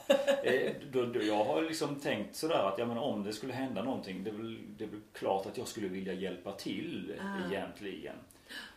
Eh, 0.43 0.71
då, 0.91 1.05
då, 1.05 1.21
jag 1.21 1.45
har 1.45 1.61
liksom 1.61 1.95
tänkt 1.99 2.35
sådär 2.35 2.55
att 2.73 2.79
ja, 2.79 2.85
men 2.85 2.97
om 2.97 3.23
det 3.23 3.33
skulle 3.33 3.53
hända 3.53 3.83
någonting 3.83 4.23
det 4.23 4.29
är, 4.29 4.33
väl, 4.33 4.59
det 4.77 4.83
är 4.83 4.87
väl 4.87 5.01
klart 5.13 5.45
att 5.45 5.57
jag 5.57 5.67
skulle 5.67 5.87
vilja 5.87 6.13
hjälpa 6.13 6.51
till 6.51 7.13
Ah. 7.21 7.51
egentligen. 7.51 8.15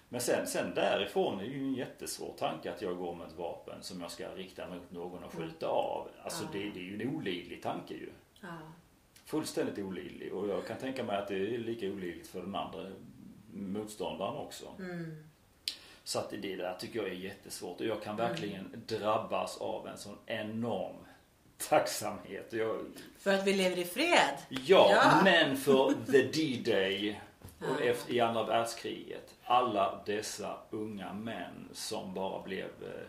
Men 0.09 0.21
sen, 0.21 0.47
sen 0.47 0.75
därifrån 0.75 1.41
är 1.41 1.45
det 1.45 1.51
ju 1.51 1.59
en 1.59 1.75
jättesvår 1.75 2.35
tanke 2.39 2.73
att 2.73 2.83
jag 2.83 2.97
går 2.99 3.15
med 3.15 3.27
ett 3.27 3.37
vapen 3.39 3.83
som 3.83 4.01
jag 4.01 4.11
ska 4.11 4.29
rikta 4.29 4.69
mot 4.69 4.91
någon 4.91 5.25
och 5.25 5.33
skjuta 5.35 5.67
av. 5.69 6.09
Alltså 6.23 6.45
Ja. 6.45 6.49
det, 6.53 6.59
det 6.71 6.81
är 6.81 6.85
ju 6.85 7.03
en 7.03 7.17
olidlig 7.17 7.63
tanke 7.63 7.95
ju. 7.95 8.09
Ja. 8.41 8.49
Fullständigt 9.29 9.79
olidlig. 9.79 10.35
Och 10.35 10.49
jag 10.49 10.67
kan 10.67 10.77
tänka 10.79 11.05
mig 11.05 11.17
att 11.17 11.29
det 11.29 11.35
är 11.35 11.59
lika 11.59 11.87
olidligt 11.87 12.29
för 12.29 12.41
den 12.41 12.55
andra 12.55 12.87
motståndaren 13.53 14.37
också. 14.37 14.67
Mm. 14.79 15.25
Så 16.05 16.19
att 16.19 16.31
det 16.31 16.57
där 16.57 16.77
tycker 16.81 16.99
jag 16.99 17.09
är 17.09 17.13
jättesvårt 17.13 17.81
och 17.81 17.87
jag 17.87 18.03
kan 18.03 18.17
verkligen 18.17 18.83
drabbas 18.87 19.59
av 19.59 19.89
en 19.89 19.99
sån 19.99 20.19
enorm 20.27 20.97
tacksamhet. 21.69 22.53
Jag, 22.53 22.85
För 23.19 23.35
att 23.35 23.47
vi 23.47 23.55
lever 23.55 23.79
i 23.79 23.85
fred. 23.85 24.35
ja, 24.49 24.91
Ja. 24.93 25.21
men 25.25 25.57
för 25.57 25.95
the 26.13 26.23
D-Day 26.23 27.21
och 27.61 27.83
efter, 27.83 28.13
i 28.15 28.21
andra 28.21 28.45
världskriget. 28.45 29.35
Alla 29.45 30.03
dessa 30.07 30.57
unga 30.71 31.13
män 31.13 31.69
som 31.73 32.15
bara 32.15 32.43
blev 32.43 32.65
eh, 32.65 33.07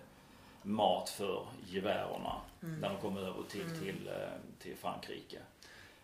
mat 0.64 1.10
för 1.10 1.46
gevärerna 1.70 2.36
Mm. 2.64 2.80
när 2.80 2.90
de 2.90 2.98
kom 2.98 3.18
över 3.18 3.44
till, 3.50 3.80
till, 3.80 4.08
eh, 4.08 4.30
till 4.60 4.76
Frankrike. 4.78 5.38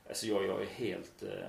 Alltså 0.07 0.25
jag, 0.27 0.45
jag 0.45 0.61
är 0.61 0.65
helt... 0.65 1.23
Eh, 1.23 1.47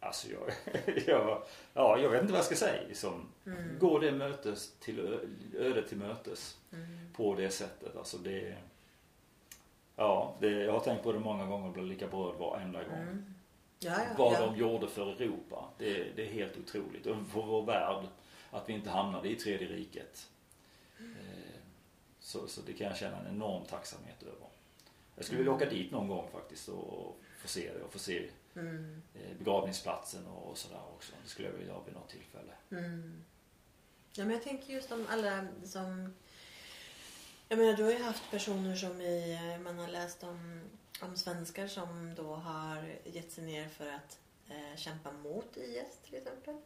alltså 0.00 0.28
jag, 0.30 0.52
jag, 1.06 1.42
ja, 1.74 1.98
jag 1.98 2.10
vet 2.10 2.20
inte 2.20 2.32
vad 2.32 2.38
jag 2.38 2.46
ska 2.46 2.56
säga. 2.56 2.94
Som, 2.94 3.28
Mm. 3.46 3.78
Går 3.78 4.00
det 4.00 4.12
mötes 4.12 4.72
till 4.80 5.18
ödet 5.58 5.88
till 5.88 5.98
mötes 5.98 6.58
Mm. 6.72 6.88
på 7.16 7.34
det 7.34 7.50
sättet. 7.50 7.96
Alltså 7.96 8.18
det... 8.18 8.56
Ja, 9.96 10.34
det, 10.40 10.50
jag 10.50 10.72
har 10.72 10.80
tänkt 10.80 11.02
på 11.02 11.12
det 11.12 11.18
många 11.18 11.46
gånger 11.46 11.66
och 11.66 11.72
blir 11.72 11.82
lika 11.82 12.06
berörd 12.08 12.36
varenda 12.36 12.84
gång. 12.84 12.98
Mm. 12.98 13.34
Ja, 13.80 13.90
ja, 13.98 14.04
Vad 14.18 14.32
ja. 14.34 14.40
de 14.46 14.56
gjorde 14.56 14.88
för 14.88 15.22
Europa. 15.22 15.64
Det, 15.78 16.16
det 16.16 16.22
är 16.28 16.32
helt 16.32 16.58
otroligt. 16.58 17.06
Och 17.06 17.16
för 17.32 17.42
vår 17.42 17.62
värld. 17.62 18.04
Att 18.50 18.68
vi 18.68 18.72
inte 18.72 18.90
hamnade 18.90 19.28
i 19.28 19.34
tredje 19.34 19.68
riket. 19.68 20.28
Eh, 20.98 21.04
Så, 22.20 22.46
så 22.48 22.60
det 22.60 22.72
kan 22.72 22.86
jag 22.86 22.96
känna 22.96 23.18
en 23.18 23.26
enorm 23.26 23.64
tacksamhet 23.64 24.22
över. 24.22 24.46
Jag 25.16 25.24
skulle 25.24 25.38
vilja 25.38 25.52
åka 25.52 25.64
dit 25.70 25.92
någon 25.92 26.08
gång 26.08 26.28
faktiskt 26.32 26.68
och 26.68 27.20
få 27.38 27.48
se 27.48 27.72
det 27.72 27.82
och 27.84 27.92
få 27.92 27.98
se 27.98 28.28
Mm. 28.54 29.02
eh, 29.14 29.36
begravningsplatsen 29.38 30.26
och 30.26 30.58
sådär 30.58 30.82
också. 30.96 31.12
Det 31.22 31.28
skulle 31.28 31.48
jag 31.48 31.54
vilja 31.54 31.72
göra 31.72 31.82
vid 31.84 31.94
något 31.94 32.08
tillfälle. 32.08 32.52
Mm. 32.70 33.24
Ja, 34.12 34.24
men 34.24 34.30
jag 34.34 34.42
tänker 34.42 34.72
just 34.74 34.92
om 34.92 35.06
alla 35.10 35.46
som... 35.64 36.14
Jag 37.48 37.58
menar, 37.58 37.76
du 37.76 37.82
har 37.84 37.90
ju 37.90 38.02
haft 38.02 38.30
personer 38.30 38.76
som 38.76 39.00
i... 39.00 39.38
Man 39.64 39.78
har 39.78 39.88
läst 39.88 40.22
om, 40.22 40.60
om 41.02 41.16
svenskar 41.16 41.68
som 41.68 42.14
då 42.14 42.34
har 42.34 42.94
gett 43.04 43.32
sig 43.32 43.44
ner 43.44 43.68
för 43.68 43.86
att 43.92 44.18
eh, 44.48 44.76
kämpa 44.76 45.12
mot 45.12 45.56
IS 45.56 45.98
till 46.04 46.14
exempel. 46.14 46.60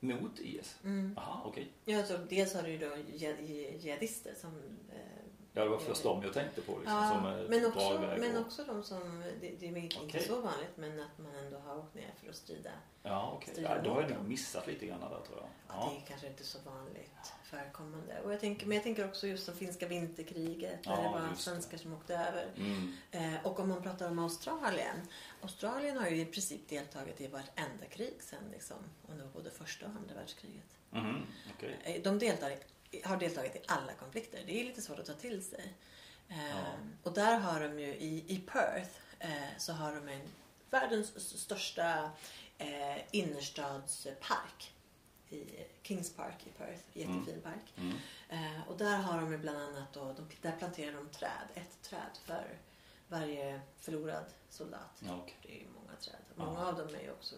Mot 0.00 0.38
IS? 0.40 0.76
Mm. 0.84 1.18
Aha, 1.18 1.42
okej. 1.46 1.68
Ja, 1.84 2.06
så 2.06 2.16
dels 2.16 2.54
har 2.54 2.62
du 2.62 2.70
ju 2.70 2.78
då 2.78 2.96
jihad- 2.96 3.40
jihadister 3.82 4.34
som... 4.40 4.62
Eh, 4.92 5.17
Ja, 5.58 5.64
det 5.64 5.70
var 5.70 5.78
först 5.78 6.02
de 6.02 6.22
jag 6.22 6.32
tänkte 6.32 6.60
på 6.60 6.72
liksom. 6.78 6.94
ja, 6.96 7.08
som 7.08 7.26
eh, 7.26 7.48
men, 7.48 7.66
också, 7.66 8.00
men 8.18 8.36
och- 8.36 8.42
också 8.46 8.64
de 8.64 8.82
som... 8.82 9.22
Det, 9.40 9.50
det 9.60 9.68
är 9.68 9.72
väl 9.72 9.82
inte 9.82 9.96
Okej. 10.04 10.22
så 10.26 10.40
vanligt, 10.40 10.76
men 10.76 11.00
att 11.00 11.18
man 11.18 11.34
ändå 11.44 11.58
har 11.58 11.78
åkt 11.78 11.94
ner 11.94 12.10
för 12.22 12.30
att 12.30 12.36
strida. 12.36 12.70
Ja, 13.02 13.32
okej. 13.36 13.52
strida 13.54 13.76
Ja, 13.76 13.82
då 13.82 13.90
har 13.90 14.00
jag 14.02 14.10
nog 14.10 14.18
dem. 14.18 14.28
missat 14.28 14.66
lite 14.66 14.86
grann 14.86 15.00
där 15.00 15.08
tror 15.08 15.20
jag. 15.36 15.36
Ja. 15.38 15.48
Ja. 15.68 15.92
Det 15.94 16.04
är 16.04 16.06
kanske 16.08 16.26
inte 16.26 16.44
så 16.44 16.58
vanligt 16.64 17.32
förekommande. 17.44 18.20
Och 18.24 18.32
jag 18.32 18.40
tänker, 18.40 18.66
men 18.66 18.74
jag 18.74 18.84
tänker 18.84 19.08
också 19.08 19.26
just 19.26 19.44
som 19.44 19.54
finska 19.56 19.88
vinterkriget. 19.88 20.84
Där 20.84 20.90
Ja, 20.90 20.96
det 21.02 21.08
var 21.20 21.28
det. 21.30 21.36
svenskar 21.36 21.78
som 21.78 21.92
åkte 21.92 22.14
över. 22.14 22.46
Mm. 22.56 22.92
Eh, 23.10 23.46
och 23.46 23.60
om 23.60 23.68
man 23.68 23.82
pratar 23.82 24.08
om 24.10 24.18
Australien. 24.18 24.96
Australien 25.42 25.96
har 25.98 26.08
ju 26.08 26.20
i 26.20 26.24
princip 26.26 26.68
deltagit 26.68 27.20
i 27.20 27.26
vartenda 27.26 27.86
krig 27.90 28.16
sen 28.20 28.42
liksom, 28.52 28.76
under 29.08 29.26
både 29.26 29.50
första 29.50 29.86
och 29.86 29.92
andra 29.92 30.14
världskriget. 30.14 30.66
Mhm, 30.90 31.26
okej. 31.56 31.78
Eh, 31.84 32.02
De 32.02 32.18
deltar, 32.18 32.50
i- 32.50 32.58
har 33.04 33.16
deltagit 33.16 33.56
i 33.56 33.60
alla 33.66 33.92
konflikter. 33.92 34.42
Det 34.46 34.60
är 34.60 34.64
lite 34.64 34.82
svårt 34.82 34.98
att 34.98 35.06
ta 35.06 35.14
till 35.14 35.44
sig. 35.44 35.74
Eh, 36.28 36.50
Ja. 36.50 36.64
Och 37.02 37.12
där 37.12 37.38
har 37.38 37.60
de 37.60 37.78
ju 37.80 37.86
i, 37.94 38.24
i 38.28 38.38
Perth 38.38 38.90
eh, 39.18 39.48
så 39.58 39.72
har 39.72 39.94
de 39.94 40.08
en 40.08 40.20
världens 40.70 41.38
största 41.40 42.10
eh, 42.58 42.98
innerstadspark. 43.10 44.72
I 45.30 45.44
Kings 45.82 46.12
Park 46.12 46.46
i 46.46 46.50
Perth. 46.50 46.82
Jättefin 46.92 47.40
park. 47.42 47.74
Mm. 47.76 47.96
Eh, 48.28 48.68
och 48.68 48.78
där 48.78 48.96
har 48.96 49.20
de 49.20 49.32
ju 49.32 49.38
bland 49.38 49.58
annat 49.58 49.92
då, 49.92 50.12
de, 50.12 50.28
där 50.42 50.56
planterar 50.58 50.92
de 50.92 51.08
träd. 51.08 51.48
Ett 51.54 51.82
träd 51.82 52.18
för 52.24 52.58
varje 53.08 53.60
förlorad 53.80 54.24
soldat. 54.50 55.02
Ja. 55.06 55.26
Det 55.42 55.48
är 55.56 55.58
ju 55.60 55.66
många 55.74 55.96
träd. 56.00 56.16
Ja. 56.36 56.44
Många 56.44 56.66
av 56.66 56.76
dem 56.76 56.94
är 56.94 57.00
ju 57.02 57.10
också 57.12 57.36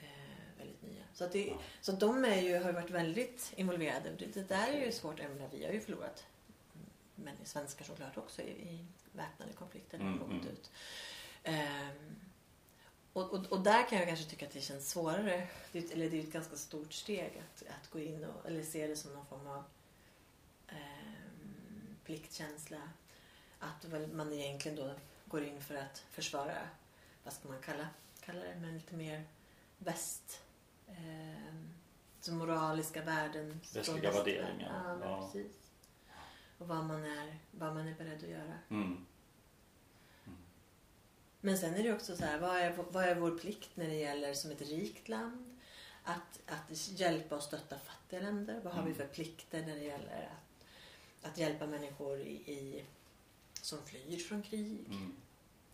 eh, 0.00 0.58
väldigt 0.58 0.82
nya. 0.82 1.01
Så, 1.14 1.24
att 1.24 1.32
det, 1.32 1.46
Ja. 1.46 1.58
så 1.80 1.92
de 1.92 2.24
är 2.24 2.40
ju, 2.42 2.58
har 2.58 2.66
ju 2.66 2.72
varit 2.72 2.90
väldigt 2.90 3.52
involverade. 3.56 4.10
Det, 4.18 4.26
det 4.26 4.48
där 4.48 4.68
är 4.68 4.86
ju 4.86 4.92
svårt. 4.92 5.18
Menar, 5.18 5.48
vi 5.52 5.64
har 5.64 5.72
ju 5.72 5.80
förlorat 5.80 6.24
men 7.14 7.36
svenskar 7.44 7.84
såklart 7.84 8.16
också 8.16 8.42
i, 8.42 8.50
i 8.50 8.86
väpnade 9.12 9.52
konflikter 9.52 9.98
Mm, 9.98 10.22
mm. 10.22 10.46
ut. 10.48 10.70
Ehm, 11.42 12.16
och, 13.12 13.32
och, 13.32 13.46
och 13.52 13.60
där 13.60 13.88
kan 13.88 13.98
jag 13.98 14.08
kanske 14.08 14.30
tycka 14.30 14.46
att 14.46 14.52
det 14.52 14.60
känns 14.60 14.90
svårare. 14.90 15.46
Det, 15.72 15.92
eller 15.92 16.10
det 16.10 16.18
är 16.18 16.22
ett 16.22 16.32
ganska 16.32 16.56
stort 16.56 16.92
steg 16.92 17.42
att, 17.44 17.62
att 17.62 17.90
gå 17.90 17.98
in 18.00 18.24
och 18.24 18.46
eller 18.46 18.62
se 18.62 18.86
det 18.86 18.96
som 18.96 19.12
någon 19.12 19.26
form 19.26 19.46
av 19.46 19.64
ehm, 20.68 21.96
pliktkänsla. 22.04 22.80
Att 23.58 23.86
man 24.12 24.32
egentligen 24.32 24.76
då 24.76 24.94
går 25.26 25.44
in 25.44 25.60
för 25.62 25.74
att 25.74 25.98
försvara, 26.10 26.68
vad 27.24 27.34
ska 27.34 27.48
man 27.48 27.62
kalla, 27.62 27.88
kalla 28.20 28.40
det, 28.40 28.56
men 28.60 28.74
lite 28.74 28.94
mer 28.94 29.24
väst. 29.78 30.41
Ehm, 30.98 31.68
så 32.20 32.32
moraliska 32.32 33.02
värden. 33.02 33.60
Västliga 33.74 34.12
värderingar, 34.12 34.98
Ja, 35.00 35.06
ja. 35.08 35.30
precis. 35.32 35.52
Och 36.58 36.68
vad 36.68 36.84
man, 36.84 37.04
är, 37.04 37.38
vad 37.50 37.74
man 37.74 37.88
är 37.88 37.94
beredd 37.94 38.24
att 38.24 38.30
göra. 38.30 38.58
Mm. 38.68 39.06
Men 41.40 41.58
sen 41.58 41.74
är 41.74 41.82
det 41.82 41.92
också 41.92 42.16
så 42.16 42.24
här, 42.24 42.38
vad 42.40 42.56
är, 42.56 42.76
vad 42.90 43.04
är 43.04 43.14
vår 43.14 43.38
plikt 43.38 43.70
när 43.74 43.86
det 43.88 43.94
gäller 43.94 44.34
som 44.34 44.50
ett 44.50 44.60
rikt 44.62 45.08
land? 45.08 45.58
Att, 46.04 46.40
att 46.46 46.88
hjälpa 46.90 47.36
och 47.36 47.42
stötta 47.42 47.78
fattiga 47.78 48.20
länder. 48.20 48.60
Vad 48.64 48.72
har 48.72 48.82
vi 48.82 48.90
Mm. 48.92 48.98
för 48.98 49.14
plikter 49.14 49.60
när 49.66 49.74
det 49.76 49.84
gäller 49.84 50.30
att, 51.22 51.30
att 51.30 51.38
hjälpa 51.38 51.66
människor 51.66 52.20
i, 52.20 52.32
i, 52.52 52.84
som 53.62 53.78
flyr 53.84 54.16
från 54.18 54.42
krig? 54.42 54.78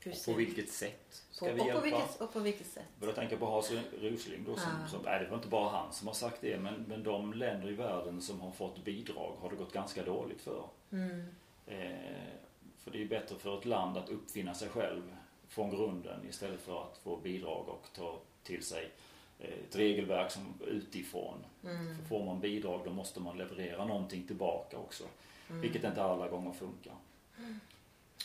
Mm. 0.09 0.19
Hur 0.27 0.33
Och 0.33 0.35
på 0.35 0.39
vilket 0.39 0.73
sätt 0.73 1.23
ska 1.31 1.47
på, 1.47 1.53
vi 1.53 1.61
och, 1.61 1.67
hjälpa? 1.67 1.81
på 1.81 1.85
vilket, 1.85 2.21
och 2.21 2.33
på 2.33 2.41
vilket 2.41 2.67
sätt? 2.67 2.85
Jag 3.01 3.15
tänker 3.15 3.37
på 3.37 3.47
Hans 3.47 3.73
Rosling 4.01 4.45
då 4.47 4.57
som, 4.57 4.71
Ja. 4.83 4.89
som, 4.89 5.03
nej 5.05 5.21
det 5.25 5.29
var 5.31 5.37
inte 5.37 5.49
bara 5.49 5.69
han 5.71 5.93
som 5.93 6.07
har 6.07 6.15
sagt 6.15 6.41
det 6.41 6.59
men, 6.61 6.75
men 6.89 7.03
de 7.03 7.33
länder 7.35 7.71
i 7.71 7.75
världen 7.75 8.23
som 8.23 8.41
har 8.41 8.51
fått 8.51 8.85
bidrag 8.85 9.37
har 9.41 9.51
det 9.51 9.57
gått 9.57 9.73
ganska 9.73 10.03
dåligt 10.05 10.41
för. 10.41 10.65
Mm. 10.93 11.25
Eh, 11.67 12.33
för 12.79 12.91
det 12.91 13.03
är 13.03 13.07
bättre 13.07 13.37
för 13.39 13.59
ett 13.59 13.65
land 13.65 13.97
att 13.97 14.09
uppfinna 14.09 14.55
sig 14.55 14.69
själv 14.69 15.03
från 15.49 15.71
grunden 15.71 16.21
istället 16.29 16.61
för 16.61 16.83
att 16.83 16.99
få 16.99 17.17
bidrag 17.17 17.69
och 17.69 17.87
ta 17.95 18.19
till 18.43 18.63
sig 18.65 18.91
eh, 19.39 19.49
ett 19.69 19.77
regelverk 19.77 20.31
som 20.31 20.43
utifrån. 20.67 21.45
Mm. 21.65 21.97
För 21.99 22.05
får 22.05 22.25
man 22.25 22.41
bidrag 22.41 22.81
då 22.85 22.91
måste 22.91 23.21
man 23.21 23.39
leverera 23.39 23.85
någonting 23.85 24.27
tillbaka 24.27 24.79
också. 24.79 25.05
Mm. 25.49 25.61
Vilket 25.61 25.85
inte 25.85 26.03
alla 26.03 26.29
gånger 26.29 26.53
funkar. 26.53 26.95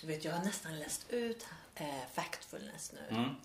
Du 0.01 0.07
vet, 0.07 0.25
jag 0.25 0.33
har 0.33 0.45
nästan 0.45 0.79
läst 0.79 1.05
ut 1.09 1.45
eh, 1.75 2.05
Factfulness 2.13 2.91
nu. 2.93 3.17
Mm. 3.17 3.35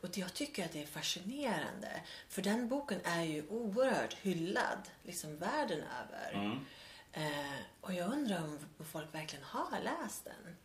Och 0.00 0.18
jag 0.18 0.34
tycker 0.34 0.64
att 0.64 0.72
det 0.72 0.82
är 0.82 0.86
fascinerande. 0.86 2.00
För 2.28 2.42
den 2.42 2.68
boken 2.68 3.00
är 3.04 3.22
ju 3.22 3.46
oerhört 3.48 4.14
hyllad 4.14 4.90
liksom 5.02 5.36
världen 5.36 5.80
över. 5.80 6.32
Mm. 6.32 6.58
Eh, 7.12 7.60
och 7.80 7.94
jag 7.94 8.12
undrar 8.12 8.44
om 8.44 8.58
folk 8.92 9.14
verkligen 9.14 9.44
har 9.44 9.80
läst 9.80 10.24
den. 10.24 10.56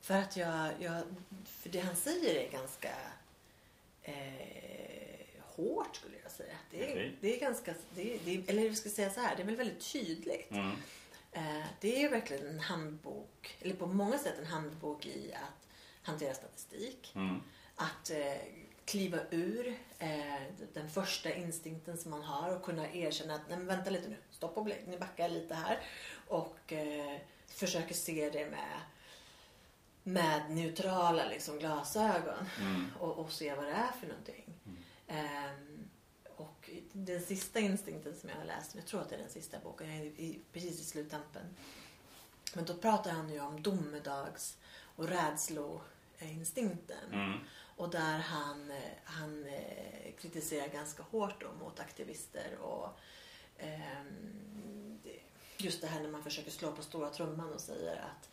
För 0.00 0.14
att 0.14 0.36
jag, 0.36 0.72
jag 0.78 1.02
för 1.44 1.68
det 1.68 1.80
han 1.80 1.96
säger 1.96 2.34
är 2.34 2.50
ganska 2.50 2.94
eh, 4.02 5.42
hårt 5.42 5.96
skulle 5.96 6.16
jag 6.22 6.32
säga. 6.32 6.56
Det 6.70 6.90
är, 6.90 6.92
Okej. 6.92 7.16
det 7.20 7.36
är 7.36 7.40
ganska, 7.40 7.74
det 7.94 8.14
är, 8.14 8.18
det 8.24 8.34
är, 8.34 8.42
eller 8.46 8.68
vi 8.68 8.76
ska 8.76 8.90
säga 8.90 9.10
så 9.10 9.20
här, 9.20 9.36
det 9.36 9.42
är 9.42 9.46
väl 9.46 9.56
väldigt 9.56 9.92
tydligt. 9.92 10.50
Mm. 10.50 10.76
Eh, 11.38 11.66
det 11.80 11.96
är 11.96 12.00
ju 12.00 12.08
verkligen 12.08 12.46
en 12.46 12.60
handbok, 12.60 13.56
eller 13.60 13.74
på 13.74 13.86
många 13.86 14.18
sätt 14.18 14.38
en 14.38 14.46
handbok 14.46 15.06
i 15.06 15.32
att 15.34 15.68
hantera 16.02 16.34
statistik. 16.34 17.12
Mm. 17.14 17.42
Att 17.76 18.10
eh, 18.10 18.34
kliva 18.84 19.18
ur 19.30 19.78
eh, 19.98 20.42
den 20.74 20.90
första 20.90 21.34
instinkten 21.34 21.98
som 21.98 22.10
man 22.10 22.22
har 22.22 22.56
och 22.56 22.62
kunna 22.62 22.92
erkänna 22.92 23.34
att 23.34 23.48
nej 23.48 23.58
men 23.58 23.66
vänta 23.66 23.90
lite 23.90 24.08
nu, 24.08 24.16
stopp 24.30 24.56
och 24.56 24.64
belägg, 24.64 24.84
nu 24.88 24.98
backar 24.98 25.24
jag 25.24 25.32
lite 25.32 25.54
här. 25.54 25.80
Och 26.28 26.72
försöker 27.46 27.94
se 27.94 28.30
det 28.30 28.50
med, 28.50 28.80
med 30.02 30.50
neutrala 30.50 31.24
liksom, 31.24 31.58
glasögon 31.58 32.46
Mm. 32.60 32.86
och, 33.00 33.18
och 33.18 33.32
se 33.32 33.54
vad 33.54 33.64
det 33.64 33.72
är 33.72 33.92
för 34.00 34.06
någonting. 34.06 34.54
Ehm, 35.08 35.67
och 35.67 35.67
den 37.04 37.22
sista 37.22 37.60
instinkten 37.60 38.14
som 38.20 38.28
jag 38.28 38.36
har 38.36 38.44
läst, 38.44 38.74
jag 38.74 38.86
tror 38.86 39.00
att 39.00 39.08
det 39.08 39.14
är 39.14 39.18
den 39.20 39.28
sista 39.30 39.58
boken, 39.58 39.96
jag 39.96 40.06
är 40.06 40.34
precis 40.52 40.80
i 40.80 40.84
sluttampen. 40.84 41.42
Men 42.54 42.64
då 42.64 42.74
pratar 42.74 43.10
han 43.10 43.30
ju 43.32 43.40
om 43.40 43.62
domedags 43.62 44.56
och 44.96 45.08
rädsloinstinkten. 45.08 47.12
Mm. 47.12 47.38
Och 47.76 47.90
där 47.90 48.18
han, 48.18 48.70
eh, 48.70 48.76
han 49.04 49.44
eh, 49.46 50.12
kritiserar 50.20 50.68
ganska 50.68 51.02
hårt 51.02 51.40
då 51.40 51.52
mot 51.64 51.80
aktivister 51.80 52.56
och 52.60 52.88
det- 55.02 55.20
just 55.56 55.80
det 55.80 55.86
här 55.86 56.00
när 56.00 56.08
man 56.10 56.22
försöker 56.24 56.50
slå 56.50 56.72
på 56.72 56.82
stora 56.82 57.10
trumman 57.10 57.52
och 57.52 57.60
säger 57.60 57.96
att 57.96 58.28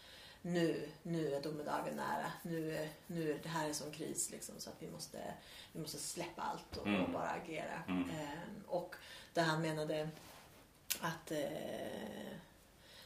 nu, 0.45 0.89
nu 1.03 1.33
är 1.35 1.41
domedagen 1.41 1.95
nära. 1.95 2.31
Nu, 2.43 2.75
är- 2.75 2.89
nu 3.07 3.31
är 3.31 3.39
det 3.43 3.49
här 3.49 3.63
är 3.63 3.67
en 3.67 3.75
sån 3.75 3.91
kris 3.91 4.29
liksom, 4.31 4.55
så 4.59 4.69
att 4.69 4.75
vi 4.81 4.91
måste, 4.91 5.33
vi 5.71 5.79
måste 5.79 5.97
släppa 5.97 6.41
allt 6.41 6.77
och, 6.77 6.87
Mm. 6.87 7.03
och 7.03 7.09
bara 7.11 7.29
agera. 7.29 7.83
Mm. 7.87 8.09
Ehm, 8.09 8.63
och 8.67 8.95
där 9.33 9.43
han 9.43 9.61
menade 9.61 10.09
att 11.01 11.31
eh, 11.31 11.37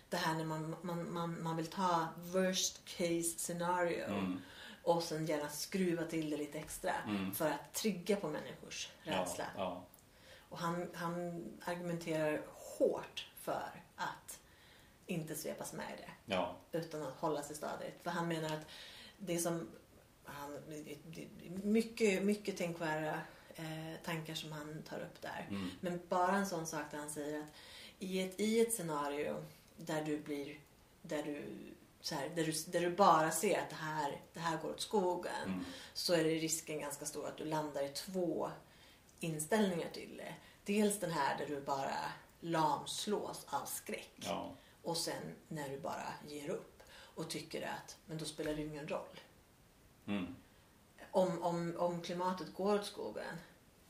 det 0.09 0.17
här 0.17 0.33
när 0.35 0.45
man, 0.45 0.75
man, 0.81 1.13
man, 1.13 1.43
man 1.43 1.55
vill 1.57 1.67
ta 1.67 2.07
worst 2.17 2.85
case 2.85 3.23
scenario 3.39 4.03
Mm. 4.05 4.41
och 4.83 5.03
sen 5.03 5.25
gärna 5.25 5.49
skruva 5.49 6.03
till 6.05 6.29
det 6.29 6.37
lite 6.37 6.57
extra 6.59 6.93
Mm. 7.07 7.33
för 7.35 7.49
att 7.49 7.73
trigga 7.73 8.15
på 8.15 8.27
människors 8.29 8.89
rädsla. 9.03 9.45
Ja, 9.57 9.61
ja. 9.63 9.83
Och 10.49 10.59
han, 10.59 10.89
han 10.93 11.43
argumenterar 11.65 12.41
hårt 12.47 13.27
för 13.41 13.83
att 13.95 14.39
inte 15.05 15.35
svepas 15.35 15.73
med 15.73 15.85
i 15.93 16.01
det 16.01 16.09
ja. 16.29 16.55
utan 16.71 17.03
att 17.03 17.13
hålla 17.13 17.43
sig 17.43 17.55
stadigt. 17.55 18.03
För 18.03 18.11
han 18.11 18.27
menar 18.27 18.55
att 18.55 18.65
det 19.17 19.39
som 19.39 19.69
han, 20.23 20.59
mycket, 21.63 22.23
mycket 22.23 22.57
tänkvärda 22.57 23.21
eh, 23.55 24.03
tankar 24.05 24.33
som 24.33 24.51
han 24.51 24.83
tar 24.89 24.99
upp 24.99 25.21
där. 25.21 25.47
Mm. 25.49 25.69
Men 25.81 26.01
bara 26.09 26.35
en 26.35 26.47
sån 26.47 26.67
sak 26.67 26.83
där 26.91 26.97
han 26.97 27.09
säger 27.09 27.39
att 27.39 27.49
i 27.99 28.21
ett, 28.21 28.39
i 28.39 28.59
ett 28.59 28.73
scenario 28.73 29.45
där 29.77 30.01
du 30.05 30.17
blir 30.17 30.59
där 31.01 31.23
du, 31.23 31.43
här, 32.15 32.29
där, 32.29 32.43
du, 32.43 32.51
där 32.71 32.81
du 32.81 32.95
bara 32.95 33.31
ser 33.31 33.59
att 33.59 33.69
det 33.69 33.75
här, 33.75 34.21
det 34.33 34.39
här 34.39 34.57
går 34.57 34.69
åt 34.69 34.81
skogen 34.81 35.31
Mm. 35.45 35.65
så 35.93 36.13
är 36.13 36.23
det 36.23 36.29
risken 36.29 36.79
ganska 36.79 37.05
stor 37.05 37.27
att 37.27 37.37
du 37.37 37.45
landar 37.45 37.83
i 37.83 37.89
två 37.89 38.51
inställningar 39.19 39.89
till 39.93 40.17
det. 40.17 40.33
Dels 40.65 40.99
den 40.99 41.11
här 41.11 41.37
där 41.37 41.45
du 41.45 41.61
bara 41.61 42.11
lamslås 42.39 43.45
av 43.49 43.65
skräck 43.65 44.11
Ja. 44.15 44.51
Och 44.89 44.97
sen 44.97 45.35
när 45.47 45.69
du 45.69 45.79
bara 45.79 46.13
ger 46.27 46.49
upp 46.49 46.83
och 47.15 47.29
tycker 47.29 47.61
att 47.67 47.97
men 48.05 48.17
då 48.17 48.25
spelar 48.25 48.53
det 48.53 48.61
ingen 48.61 48.87
roll. 48.87 49.19
Mm. 50.07 50.35
Om, 51.11 51.43
om, 51.43 51.75
om 51.77 52.01
klimatet 52.01 52.53
går 52.53 52.75
åt 52.75 52.85
skogen, 52.85 53.35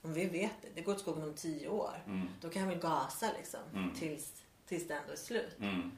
om 0.01 0.13
vi 0.13 0.25
vet 0.25 0.51
det, 0.61 0.67
det 0.75 0.81
går 0.81 0.93
åt 0.93 0.99
skogen 0.99 1.23
om 1.23 1.33
tio 1.33 1.67
år, 1.69 2.03
Mm. 2.05 2.27
då 2.41 2.49
kan 2.49 2.67
vi 2.69 2.75
gasa 2.75 3.31
liksom 3.37 3.59
Mm. 3.73 3.95
tills, 3.95 4.43
tills 4.65 4.87
det 4.87 4.93
ändå 4.93 5.11
är 5.11 5.17
slut. 5.17 5.59
Mm. 5.59 5.91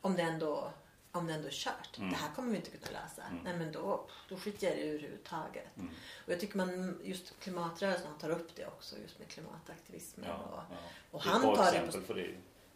Om 0.00 0.16
det 0.16 0.22
ändå, 0.22 0.72
om 1.12 1.26
det 1.26 1.32
ändå 1.34 1.46
är 1.48 1.52
kört. 1.52 1.98
Mm. 1.98 2.10
Det 2.10 2.16
här 2.16 2.34
kommer 2.34 2.50
vi 2.50 2.56
inte 2.56 2.70
kunna 2.70 3.00
lösa. 3.00 3.22
Mm. 3.22 3.42
Nej 3.44 3.56
men 3.58 3.72
då, 3.72 4.06
då 4.28 4.36
skiter 4.36 4.66
jag 4.66 4.76
i 4.78 4.82
det 4.82 4.88
överhuvudtaget. 4.88 5.66
Och 6.26 6.32
jag 6.32 6.40
tycker 6.40 6.56
man, 6.56 7.00
just 7.04 7.40
klimatrörelsen 7.40 8.18
tar 8.18 8.30
upp 8.30 8.54
det 8.56 8.66
också 8.66 8.96
just 8.98 9.18
med 9.18 9.28
klimataktivismen. 9.28 10.26
Ja, 10.28 10.36
Och, 10.36 10.62
ja. 10.70 10.76
och 11.10 11.22
han 11.22 11.42
tar 11.42 11.50
det 11.50 11.56
på... 11.56 11.86
exempel 11.86 12.02
för 12.02 12.14
det. 12.14 12.34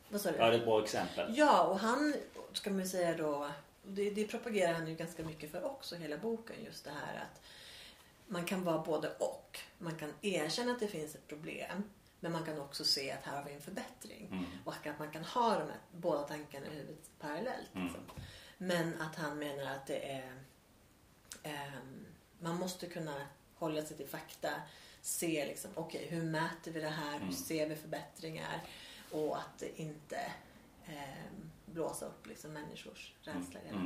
Vad 0.08 0.20
sa 0.20 0.30
du? 0.30 0.38
Ja, 0.38 0.46
det 0.46 0.56
är 0.56 0.58
ett 0.58 0.64
bra 0.64 0.82
exempel. 0.82 1.36
Ja, 1.36 1.62
och 1.62 1.78
han 1.78 2.14
ska 2.52 2.70
man 2.70 2.86
säga 2.86 3.16
då, 3.16 3.50
det, 3.82 4.10
det 4.10 4.24
propagerar 4.26 4.72
han 4.72 4.88
ju 4.88 4.94
ganska 4.94 5.24
mycket 5.24 5.50
för 5.50 5.64
också, 5.64 5.96
hela 5.96 6.16
boken. 6.18 6.56
Just 6.64 6.84
det 6.84 6.90
här 6.90 7.16
att 7.16 7.40
man 8.26 8.44
kan 8.44 8.64
vara 8.64 8.78
både 8.78 9.08
och. 9.18 9.58
Man 9.78 9.98
kan 9.98 10.12
erkänna 10.22 10.72
att 10.72 10.80
det 10.80 10.88
finns 10.88 11.14
ett 11.14 11.28
problem, 11.28 11.84
men 12.20 12.32
man 12.32 12.44
kan 12.44 12.60
också 12.60 12.84
se 12.84 13.10
att 13.10 13.24
här 13.24 13.36
har 13.36 13.44
vi 13.44 13.52
en 13.52 13.60
förbättring. 13.60 14.28
Mm. 14.32 14.44
Och 14.64 14.86
att 14.86 14.98
man 14.98 15.10
kan 15.10 15.24
ha 15.24 15.50
de 15.50 15.68
här 15.68 15.80
båda 15.92 16.22
tankarna 16.22 16.66
i 16.66 16.70
huvudet 16.70 17.10
parallellt. 17.20 17.74
Mm. 17.74 17.86
Liksom. 17.86 18.02
Men 18.58 19.00
att 19.00 19.16
han 19.16 19.38
menar 19.38 19.72
att 19.72 19.86
det 19.86 20.12
är... 20.12 20.32
ehm, 21.42 22.06
man 22.38 22.56
måste 22.56 22.86
kunna 22.86 23.26
hålla 23.54 23.82
sig 23.82 23.96
till 23.96 24.08
fakta. 24.08 24.50
Se 25.00 25.46
liksom, 25.46 25.70
okej 25.74 26.06
hur 26.10 26.22
mäter 26.22 26.72
vi 26.72 26.80
det 26.80 26.88
här? 26.88 27.16
Mm. 27.16 27.28
Hur 27.28 27.34
ser 27.34 27.68
vi 27.68 27.76
förbättringar? 27.76 28.62
Och 29.14 29.36
att 29.38 29.58
det 29.58 29.80
inte 29.80 30.32
ehm, 30.86 31.50
blåsa 31.66 32.06
upp 32.06 32.26
liksom, 32.26 32.52
människors 32.52 33.12
rädsla 33.22 33.60
redan. 33.64 33.78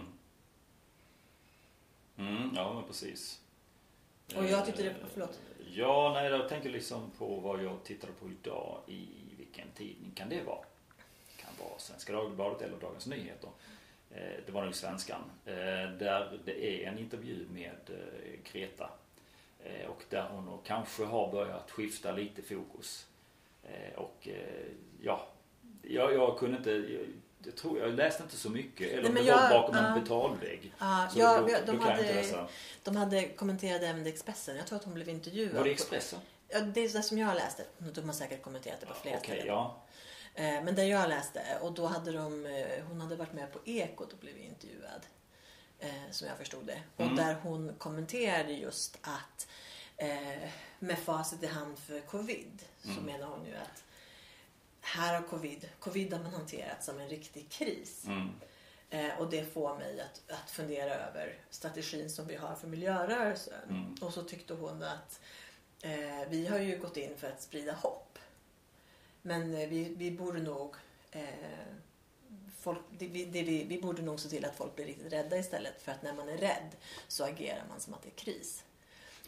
Mm. 2.17 2.37
Mm, 2.37 2.51
ja, 2.57 2.75
men 2.75 2.85
precis. 2.85 3.41
Och 4.37 4.45
jag 4.45 4.67
tyckte 4.67 4.83
det- 4.83 4.91
Eh, 4.91 4.97
förlåt. 5.13 5.41
Ja, 5.71 6.11
nej, 6.15 6.31
jag 6.31 6.49
tänker 6.49 6.71
liksom 6.71 7.11
på 7.19 7.27
vad 7.41 7.63
jag 7.65 7.85
tittade 7.85 8.13
på 8.13 8.29
idag. 8.31 8.81
I 8.87 9.07
vilken 9.39 9.69
tidning 9.75 10.11
kan 10.15 10.29
det 10.29 10.43
vara? 10.43 10.65
kan 11.37 11.51
vara 11.69 11.79
Svenska 11.79 12.13
Dagbladet 12.13 12.63
eller 12.63 12.77
Dagens 12.81 13.07
Nyheter. 13.07 13.51
Eh, 14.11 14.33
Det 14.47 14.53
var 14.53 14.65
nog 14.65 14.75
Svenskan. 14.75 15.23
Eh, 15.45 15.55
Där 15.99 16.39
det 16.45 16.85
är 16.85 16.89
en 16.89 16.99
intervju 16.99 17.47
med 17.53 17.77
eh, 17.91 18.41
Greta. 18.53 18.91
Eh, 19.65 19.87
Och 19.87 20.03
där 20.09 20.29
hon 20.29 20.59
kanske 20.65 21.05
har 21.05 21.33
börjat 21.33 21.71
skifta 21.71 22.13
lite 22.13 22.43
fokus. 22.43 23.07
Eh, 23.71 23.99
Och 23.99 24.29
eh, 24.29 24.67
ja, 25.01 25.29
jag, 25.83 26.15
jag 26.15 26.39
kunde 26.39 26.57
inte... 26.57 26.71
Jag, 26.71 27.07
jag, 27.45 27.57
tror, 27.57 27.79
jag 27.79 27.95
läste 27.95 28.23
inte 28.23 28.37
så 28.37 28.51
mycket. 28.51 28.93
Eller 28.93 29.03
Nej, 29.03 29.21
om 29.21 29.27
det 29.27 29.33
var 29.33 29.51
bakom 29.51 29.77
ja. 29.77 29.87
en 29.87 30.01
betalvägg. 30.03 30.73
Så 31.11 31.19
ja, 31.19 31.39
då, 31.41 31.45
vi- 31.47 31.53
då 31.67 31.73
de, 32.85 32.97
hade, 32.97 33.21
de 33.21 33.29
kommenterat 33.29 33.83
även 33.83 34.07
Expressen. 34.07 34.57
Jag 34.57 34.67
tror 34.67 34.79
att 34.79 34.85
hon 34.85 34.95
blev 34.95 35.09
intervjuad. 35.09 35.53
Var 35.55 35.59
det 35.59 35.65
på- 35.65 35.71
Expressen? 35.73 36.19
Ja, 36.49 36.61
det 36.61 36.81
är 36.85 36.89
det 36.93 37.03
som 37.03 37.19
jag 37.19 37.35
läste. 37.35 37.65
De 37.79 38.01
har 38.07 38.13
säkert 38.13 38.43
kommenterat 38.43 38.81
det 38.81 38.87
på 38.87 38.95
flera 38.95 39.17
Okej, 39.19 39.27
ställen. 39.37 39.47
ja. 39.47 39.83
Eh, 40.35 40.65
Men 40.65 40.75
där 40.75 40.85
jag 40.85 41.09
läste, 41.09 41.43
och 41.61 41.73
då 41.73 41.87
hade 41.87 42.13
de, 42.13 42.47
hon 42.89 43.01
hade 43.01 43.17
varit 43.17 43.33
med 43.33 43.53
på 43.53 43.59
Ekot 43.65 44.13
och 44.13 44.19
blivit 44.19 44.45
intervjuad. 44.45 45.01
Som 46.11 46.29
jag 46.29 46.37
förstod 46.39 46.67
det. 46.67 46.81
Mm. 46.97 47.11
Och 47.11 47.17
där 47.17 47.35
hon 47.43 47.75
kommenterade 47.79 48.53
just 48.53 48.99
att 49.03 49.49
eh, 49.99 50.49
med 50.79 50.99
facit 50.99 51.43
i 51.43 51.47
hand 51.47 51.79
för 51.79 52.01
covid 52.01 52.65
så 52.83 52.91
Mm. 52.91 53.05
menar 53.05 53.27
hon 53.27 53.47
ju 53.47 53.55
att 53.55 53.85
här 54.81 55.15
har 55.21 55.29
covid, 55.29 55.69
covid 55.81 56.13
har 56.13 56.23
man 56.23 56.33
hanterat 56.33 56.85
som 56.85 56.99
en 57.01 57.09
riktig 57.09 57.51
kris. 57.51 58.05
Mm. 58.07 58.31
Eh, 58.91 59.19
och 59.21 59.31
det 59.31 59.45
får 59.53 59.79
mig 59.79 60.01
att, 60.01 60.31
att 60.31 60.51
fundera 60.51 60.95
över 60.95 61.39
strategin 61.51 62.11
som 62.11 62.27
vi 62.27 62.37
har 62.37 62.55
för 62.55 62.69
miljörörelsen. 62.69 63.69
Mm. 63.69 63.95
Och 64.01 64.15
så 64.15 64.23
tyckte 64.23 64.55
hon 64.55 64.83
att 64.83 65.21
eh, 65.83 66.29
vi 66.29 66.47
har 66.47 66.59
ju 66.59 66.79
gått 66.79 66.97
in 66.97 67.17
för 67.17 67.31
att 67.31 67.43
sprida 67.43 67.73
hopp. 67.73 68.19
Men 69.23 69.55
eh, 69.55 69.69
vi, 69.69 69.95
vi 69.97 70.11
borde 70.11 70.39
nog 70.43 70.75
eh, 71.11 71.23
folk, 72.59 72.79
det, 72.99 73.07
vi, 73.07 73.25
det, 73.25 73.43
vi, 73.43 73.65
vi 73.65 73.81
borde 73.81 74.03
nog 74.03 74.21
se 74.21 74.29
till 74.29 74.45
att 74.45 74.57
folk 74.57 74.77
blir 74.77 74.87
riktigt 74.87 75.13
rädda 75.13 75.39
istället. 75.39 75.83
För 75.83 75.93
att 75.93 76.03
när 76.03 76.13
man 76.15 76.29
är 76.29 76.37
rädd 76.37 76.77
så 77.09 77.25
agerar 77.25 77.65
man 77.69 77.81
som 77.81 77.95
att 77.95 78.03
det 78.03 78.09
är 78.09 78.25
kris. 78.25 78.65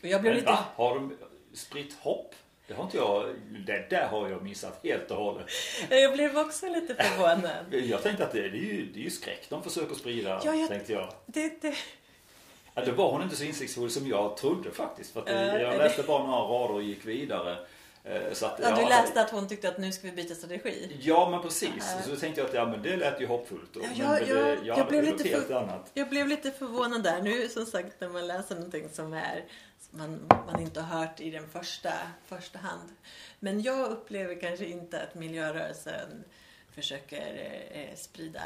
Jag 0.01 0.21
blev 0.21 0.33
Men 0.33 0.41
lite... 0.41 0.53
va? 0.53 0.65
Har 0.77 0.95
de 0.95 1.17
spritt 1.55 1.95
hopp? 2.01 2.35
Det 2.67 2.75
har 2.75 2.85
inte 2.85 2.97
jag... 2.97 3.35
Det 3.67 3.87
där 3.91 4.07
har 4.07 4.29
jag 4.29 4.43
missat 4.43 4.81
helt 4.85 5.11
och 5.11 5.17
hållet. 5.17 5.47
Jag 5.91 6.13
blev 6.13 6.39
också 6.39 6.67
lite 6.69 6.95
förvånad. 6.95 7.65
Jag 7.71 8.03
tänkte 8.03 8.25
att 8.25 8.33
det, 8.33 8.41
det, 8.49 8.59
är, 8.59 8.63
ju, 8.63 8.87
det 8.95 9.01
är 9.01 9.05
ju 9.05 9.11
skräck 9.11 9.47
de 9.49 9.63
försöker 9.63 9.95
sprida, 9.95 10.41
Ja, 10.45 10.55
jag- 10.55 10.69
tänkte 10.69 10.93
jag. 10.93 11.13
Det, 11.27 11.63
det, 11.63 11.75
Ja, 12.75 12.85
då 12.85 12.93
var 12.93 13.11
hon 13.13 13.23
inte 13.23 13.37
så 13.37 13.45
insiktsfull 13.45 13.91
som 13.91 14.09
jag 14.09 14.37
trodde 14.37 14.71
faktiskt. 14.71 15.13
För 15.13 15.21
att 15.21 15.29
Eh, 15.29 15.63
jag 15.63 15.79
läste 15.79 16.03
bara 16.03 16.27
några 16.27 16.41
rader 16.41 16.75
och 16.75 16.83
gick 16.83 17.07
vidare. 17.07 17.59
Eh, 18.05 18.33
Så 18.33 18.47
att, 18.47 18.61
ja, 18.63 18.77
du 18.77 18.83
läste 18.89 19.21
att 19.21 19.31
hon 19.31 19.49
tyckte 19.49 19.69
att 19.69 19.79
nu 19.79 19.93
ska 19.93 20.07
vi 20.07 20.13
byta 20.13 20.35
strategi. 20.35 20.97
Ja, 21.03 21.31
men 21.31 21.43
precis. 21.43 21.71
Ja. 21.79 22.03
Så 22.15 22.17
tänkte 22.21 22.41
jag 22.41 22.49
att 22.49 22.55
ja, 22.55 22.67
men 22.67 22.83
det 22.83 22.97
lät 22.97 23.21
ju 23.21 23.27
hoppfullt. 23.27 23.71
Ja, 23.75 23.81
jag- 23.95 24.21
det, 24.21 24.27
jag- 24.35 24.59
ja, 24.65 24.77
jag 24.79 24.87
blev 24.89 25.05
lite 25.05 25.17
något 25.17 25.27
helt 25.27 25.47
för- 25.47 25.55
annat. 25.55 25.91
Jag 25.95 26.09
blev 26.09 26.29
lite 26.29 26.51
förvånad 26.51 27.03
där. 27.03 27.23
Nu 27.23 27.49
som 27.49 27.67
sagt 27.67 28.01
när 28.01 28.09
man 28.09 28.27
läser 28.27 28.55
någonting 28.55 28.89
som 28.93 29.13
är 29.13 29.45
man, 29.91 30.27
man 30.47 30.61
inte 30.61 30.81
har 30.81 30.99
hört 31.01 31.21
i 31.21 31.31
den 31.31 31.49
första, 31.49 31.93
första 32.27 32.59
hand. 32.59 32.89
Men 33.41 33.63
jag 33.63 33.91
upplever 33.91 34.41
kanske 34.41 34.67
inte 34.67 35.03
att 35.03 35.15
miljörörelsen 35.15 36.25
försöker 36.71 37.51
eh, 37.73 37.97
sprida 37.97 38.43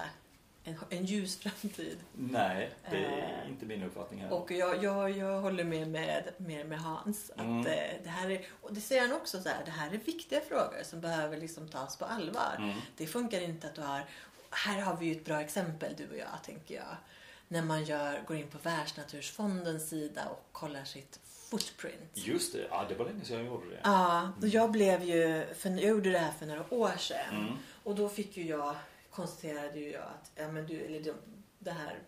en, 0.64 0.76
en 0.90 1.04
ljus 1.04 1.36
framtid. 1.38 1.98
Nej, 2.12 2.70
det 2.90 2.96
är 3.04 3.40
Eh, 3.44 3.50
inte 3.50 3.66
min 3.66 3.82
uppfattning 3.82 4.20
här. 4.20 4.32
Och 4.32 4.50
jag, 4.50 4.84
jag, 4.84 5.10
jag 5.10 5.40
håller 5.40 5.64
med 5.64 5.88
med, 5.88 6.32
med, 6.36 6.66
med 6.66 6.78
Hans. 6.80 7.30
Att 7.30 7.40
Mm. 7.40 7.66
eh, 7.66 7.94
det 8.04 8.08
här 8.10 8.30
är, 8.30 8.46
och 8.60 8.74
det 8.74 8.80
säger 8.80 9.02
han 9.02 9.12
också 9.12 9.42
så 9.42 9.48
här, 9.48 9.64
det 9.64 9.70
här 9.70 9.92
är 9.94 9.98
viktiga 9.98 10.40
frågor 10.40 10.82
som 10.82 11.00
behöver 11.00 11.36
liksom 11.36 11.68
tas 11.68 11.96
på 11.96 12.04
allvar. 12.04 12.54
Mm. 12.58 12.78
Det 12.96 13.06
funkar 13.06 13.40
inte 13.40 13.66
att 13.66 13.74
du 13.74 13.80
har, 13.82 14.04
här 14.50 14.80
har 14.80 14.96
vi 14.96 15.06
ju 15.06 15.12
ett 15.12 15.24
bra 15.24 15.40
exempel 15.40 15.94
du 15.96 16.08
och 16.10 16.16
jag 16.16 16.42
tänker 16.44 16.74
jag. 16.74 16.96
När 17.48 17.62
man 17.62 17.84
gör, 17.84 18.22
går 18.26 18.36
in 18.36 18.48
på 18.48 18.58
Världsnaturfondens 18.62 19.88
sida 19.88 20.28
och 20.28 20.48
kollar 20.52 20.84
sitt 20.84 21.20
footprint. 21.54 22.10
Just 22.14 22.52
det, 22.52 22.66
ja, 22.70 22.86
det 22.88 22.94
var 22.94 23.04
länge 23.04 23.24
sedan 23.24 23.36
jag 23.36 23.46
gjorde 23.46 23.70
det. 23.70 23.80
Ja, 23.84 24.32
och 24.42 24.48
jag 24.48 24.70
blev 24.70 25.02
ju, 25.02 25.46
för 25.54 25.70
jag 25.70 25.88
gjorde 25.88 26.10
det 26.10 26.18
här 26.18 26.32
för 26.32 26.46
några 26.46 26.74
år 26.74 26.96
sedan. 26.98 27.36
Mm. 27.36 27.52
Och 27.82 27.94
då 27.94 28.08
fick 28.08 28.36
ju 28.36 28.46
jag, 28.46 28.76
konstaterade 29.10 29.78
ju 29.78 29.90
jag 29.90 30.02
att, 30.02 30.32
ja 30.34 30.48
men 30.48 30.66
du, 30.66 30.80
eller 30.80 31.00
de, 31.00 31.12
det 31.58 31.70
här 31.70 31.98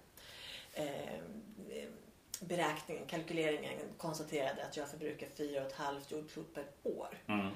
eh, 0.73 1.21
beräkningen, 2.41 3.07
kalkyleringen 3.07 3.81
konstaterade 3.99 4.65
att 4.65 4.77
jag 4.77 4.89
förbrukar 4.89 5.29
fyra 5.37 5.61
och 5.61 5.67
ett 5.67 5.77
halvt 5.77 6.11
jordklot 6.11 6.55
per 6.55 6.65
år. 6.83 7.19
Mm. 7.27 7.49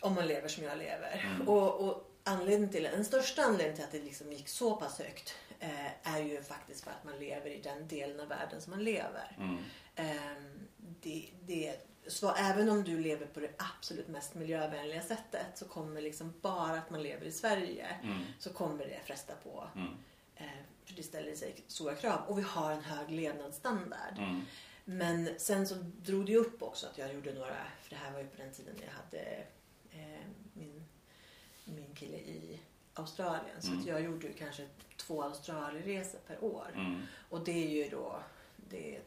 Om 0.00 0.14
man 0.14 0.26
lever 0.26 0.48
som 0.48 0.64
jag 0.64 0.78
lever. 0.78 1.34
Mm. 1.34 1.48
Och, 1.48 1.88
och 1.88 2.10
anledningen 2.24 2.72
till, 2.72 2.82
den 2.82 3.04
största 3.04 3.42
anledningen 3.42 3.76
till 3.76 3.84
att 3.84 3.92
det 3.92 4.02
liksom 4.02 4.32
gick 4.32 4.48
så 4.48 4.76
pass 4.76 4.98
högt 4.98 5.34
eh, 5.60 6.14
är 6.14 6.22
ju 6.22 6.42
faktiskt 6.42 6.84
för 6.84 6.90
att 6.90 7.04
man 7.04 7.18
lever 7.18 7.50
i 7.50 7.60
den 7.60 7.88
delen 7.88 8.20
av 8.20 8.28
världen 8.28 8.60
som 8.60 8.70
man 8.70 8.84
lever. 8.84 9.36
Mm. 9.38 9.58
Ehm, 9.96 10.68
det, 11.02 11.30
det, 11.46 11.76
så 12.06 12.34
även 12.34 12.68
om 12.70 12.84
du 12.84 12.98
lever 13.00 13.26
på 13.26 13.40
det 13.40 13.50
absolut 13.56 14.08
mest 14.08 14.34
miljövänliga 14.34 15.02
sättet 15.02 15.46
så 15.58 15.64
kommer 15.64 16.00
liksom 16.02 16.34
bara 16.40 16.78
att 16.78 16.90
man 16.90 17.02
lever 17.02 17.26
i 17.26 17.32
Sverige 17.32 17.86
Mm. 18.02 18.18
så 18.38 18.52
kommer 18.52 18.86
det 18.86 19.00
fresta 19.04 19.32
på. 19.44 19.68
Mm. 19.76 19.88
Eh, 20.36 20.44
för 20.84 20.94
det 20.94 21.02
ställer 21.02 21.34
sig 21.34 21.54
stora 21.66 21.94
krav. 21.94 22.20
Och 22.28 22.38
vi 22.38 22.42
har 22.42 22.72
en 22.72 22.82
hög 22.84 23.10
levnadsstandard. 23.10 24.18
Mm. 24.18 24.40
Men 24.84 25.28
sen 25.38 25.66
så 25.68 25.74
drog 26.02 26.26
det 26.26 26.36
upp 26.36 26.62
också 26.62 26.86
att 26.86 26.98
jag 26.98 27.14
gjorde 27.14 27.34
några, 27.34 27.56
för 27.82 27.90
det 27.90 27.96
här 27.96 28.12
var 28.12 28.18
ju 28.20 28.26
på 28.28 28.36
den 28.36 28.52
tiden 28.52 28.74
när 28.78 28.84
jag 28.84 28.92
hade 28.92 29.44
eh, 29.92 30.26
min, 30.52 30.84
min 31.64 31.94
kille 31.94 32.16
i 32.16 32.60
Australien. 32.94 33.56
Så 33.62 33.68
Mm. 33.68 33.80
att 33.80 33.86
jag 33.86 34.00
gjorde 34.02 34.26
ju 34.26 34.32
kanske 34.32 34.66
två 34.96 35.22
Australienresor 35.22 36.18
per 36.26 36.44
år. 36.44 36.66
Mm. 36.74 37.02
Och 37.28 37.44
det 37.44 37.64
är 37.64 37.68
ju 37.70 37.88
då, 37.88 38.22
det, 38.56 39.00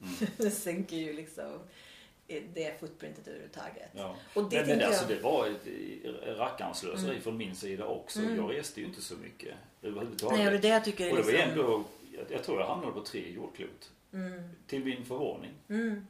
Mm. 0.00 0.14
det 0.36 0.50
sänker 0.66 0.96
ju 0.96 1.12
liksom 1.12 1.60
eh, 2.28 2.42
det 2.54 2.80
footprintet 2.80 3.28
överhuvudtaget. 3.28 3.90
Ja. 3.92 4.16
Och 4.34 4.50
det 4.50 4.66
men 4.66 4.78
men 4.78 4.86
alltså, 4.86 5.02
jag- 5.12 5.18
det 5.18 5.22
var 5.22 5.46
ett 5.46 6.38
rackarns 6.38 6.78
slöseri 6.78 7.10
Mm. 7.10 7.22
från 7.22 7.36
min 7.36 7.56
sida 7.56 7.86
också. 7.86 8.18
Mm. 8.20 8.36
Jag 8.36 8.52
reste 8.54 8.80
ju 8.80 8.86
inte 8.86 9.02
så 9.02 9.14
mycket 9.16 9.54
överhuvudtaget. 9.82 10.38
Nej, 10.38 10.54
och 10.54 10.60
det 10.60 10.68
jag 10.68 10.84
tycker 10.84 11.10
och 11.10 11.16
det 11.16 11.22
var 11.22 11.32
liksom... 11.32 11.50
ändå, 11.50 11.84
jag, 12.12 12.24
jag 12.30 12.44
tror 12.44 12.60
jag 12.60 12.66
hamnade 12.66 12.92
på 12.92 13.00
tre 13.00 13.30
jordklot. 13.32 13.90
Mm. 14.12 14.48
Till 14.66 14.84
min 14.84 15.04
förvåning. 15.04 15.52
Mm. 15.68 16.06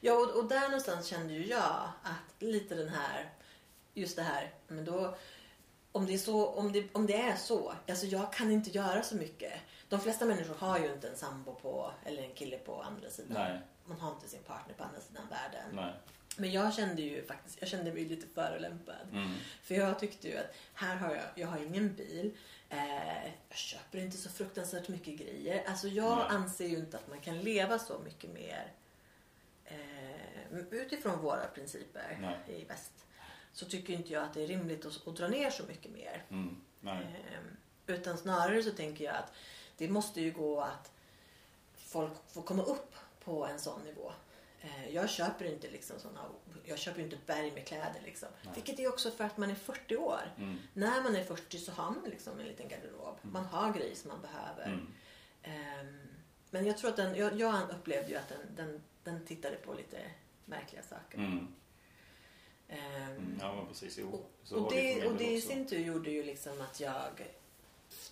Ja, 0.00 0.12
och, 0.14 0.30
och 0.42 0.48
där 0.48 0.60
någonstans 0.62 1.06
kände 1.06 1.34
ju 1.34 1.46
jag 1.46 1.88
att 2.02 2.42
lite 2.42 2.74
den 2.74 2.88
här, 2.88 3.30
just 3.94 4.16
det 4.16 4.22
här, 4.22 4.50
men 4.68 4.84
då, 4.84 5.14
om 5.92 6.06
det 6.06 6.14
är 6.14 6.18
så, 6.18 6.46
om 6.46 6.72
det, 6.72 6.84
om 6.92 7.06
det 7.06 7.14
är 7.16 7.36
så, 7.36 7.72
alltså 7.88 8.06
jag 8.06 8.32
kan 8.32 8.50
inte 8.52 8.70
göra 8.70 9.02
så 9.02 9.14
mycket. 9.16 9.52
De 9.92 10.00
flesta 10.00 10.24
människor 10.24 10.54
har 10.54 10.78
ju 10.78 10.92
inte 10.92 11.08
en 11.08 11.16
sambo 11.16 11.54
på, 11.54 11.92
eller 12.04 12.22
en 12.22 12.34
kille 12.34 12.58
på 12.58 12.82
andra 12.82 13.10
sidan. 13.10 13.32
Nej. 13.32 13.60
Man 13.84 14.00
har 14.00 14.10
inte 14.10 14.28
sin 14.28 14.42
partner 14.42 14.74
på 14.74 14.84
andra 14.84 15.00
sidan 15.00 15.22
världen. 15.30 15.68
Nej. 15.72 15.94
Men 16.36 16.52
jag 16.52 16.74
kände 16.74 17.02
ju 17.02 17.26
faktiskt, 17.26 17.56
jag 17.60 17.68
kände 17.68 17.92
mig 17.92 18.04
lite 18.04 18.26
förolämpad. 18.34 19.08
Mm. 19.12 19.34
För 19.62 19.74
jag 19.74 19.98
tyckte 19.98 20.28
ju 20.28 20.36
att 20.36 20.54
här 20.74 20.96
har 20.96 21.14
jag, 21.14 21.24
jag 21.34 21.48
har 21.48 21.58
ingen 21.58 21.94
bil. 21.94 22.36
Eh, 22.68 23.24
jag 23.48 23.58
köper 23.58 23.98
inte 23.98 24.16
så 24.16 24.28
fruktansvärt 24.28 24.88
mycket 24.88 25.18
grejer. 25.18 25.64
Alltså 25.66 25.88
jag 25.88 26.18
Nej. 26.18 26.26
anser 26.28 26.66
ju 26.66 26.76
inte 26.76 26.96
att 26.96 27.08
man 27.08 27.20
kan 27.20 27.38
leva 27.40 27.78
så 27.78 27.98
mycket 27.98 28.30
mer 28.30 28.72
eh, 29.64 30.58
utifrån 30.70 31.18
våra 31.18 31.46
principer 31.46 32.18
Nej. 32.20 32.60
i 32.60 32.64
väst. 32.64 33.06
Så 33.52 33.66
tycker 33.66 33.92
inte 33.92 34.12
jag 34.12 34.22
att 34.22 34.34
det 34.34 34.42
är 34.42 34.46
rimligt 34.46 34.86
att, 34.86 35.08
att 35.08 35.16
dra 35.16 35.28
ner 35.28 35.50
så 35.50 35.62
mycket 35.62 35.92
mer. 35.92 36.24
Mm. 36.30 36.56
Eh, 36.84 37.40
utan 37.86 38.18
snarare 38.18 38.62
så 38.62 38.70
tänker 38.70 39.04
jag 39.04 39.14
att 39.14 39.32
det 39.76 39.88
måste 39.88 40.20
ju 40.20 40.30
gå 40.30 40.60
att 40.60 40.92
folk 41.76 42.12
får 42.28 42.42
komma 42.42 42.62
upp 42.62 42.94
på 43.24 43.46
en 43.46 43.58
sån 43.58 43.82
nivå. 43.82 44.12
Eh, 44.60 44.94
jag 44.94 45.10
köper 45.10 45.44
inte 45.44 45.70
liksom 45.70 45.98
såna, 45.98 46.20
jag 46.64 46.78
köper 46.78 47.00
inte 47.00 47.18
berg 47.26 47.52
med 47.52 47.66
kläder 47.66 48.00
liksom. 48.04 48.28
Nej. 48.44 48.52
Vilket 48.54 48.80
är 48.80 48.88
också 48.88 49.10
för 49.10 49.24
att 49.24 49.36
man 49.36 49.50
är 49.50 49.54
40 49.54 49.96
år. 49.96 50.34
Mm. 50.38 50.58
När 50.72 51.02
man 51.02 51.16
är 51.16 51.24
40 51.24 51.58
så 51.58 51.72
har 51.72 51.90
man 51.90 52.04
liksom 52.10 52.40
en 52.40 52.46
liten 52.46 52.68
garderob. 52.68 53.18
Man 53.22 53.44
har 53.44 53.72
grejer 53.72 53.94
som 53.94 54.08
man 54.08 54.20
behöver. 54.20 54.64
Mm. 54.66 54.92
Ehm, 55.42 56.00
men 56.50 56.66
jag 56.66 56.78
tror 56.78 56.90
att 56.90 56.96
den, 56.96 57.14
jag, 57.14 57.40
jag 57.40 57.70
upplevde 57.70 58.10
ju 58.10 58.16
att 58.16 58.28
den, 58.28 58.56
den, 58.56 58.82
den 59.04 59.26
tittade 59.26 59.56
på 59.56 59.74
lite 59.74 59.98
märkliga 60.44 60.82
saker. 60.82 61.18
Mm. 61.18 61.54
Mm. 62.68 63.38
Ja 63.40 63.54
men 63.54 63.66
precis. 63.66 63.98
Jo. 63.98 64.08
och, 64.08 64.30
Så 64.44 64.56
och 64.56 64.72
det 64.72 65.06
och 65.06 65.16
det 65.16 65.32
i 65.32 65.40
sin 65.40 65.66
tur 65.66 65.78
gjorde 65.78 66.10
ju 66.10 66.22
liksom 66.22 66.60
att 66.60 66.80
jag 66.80 67.10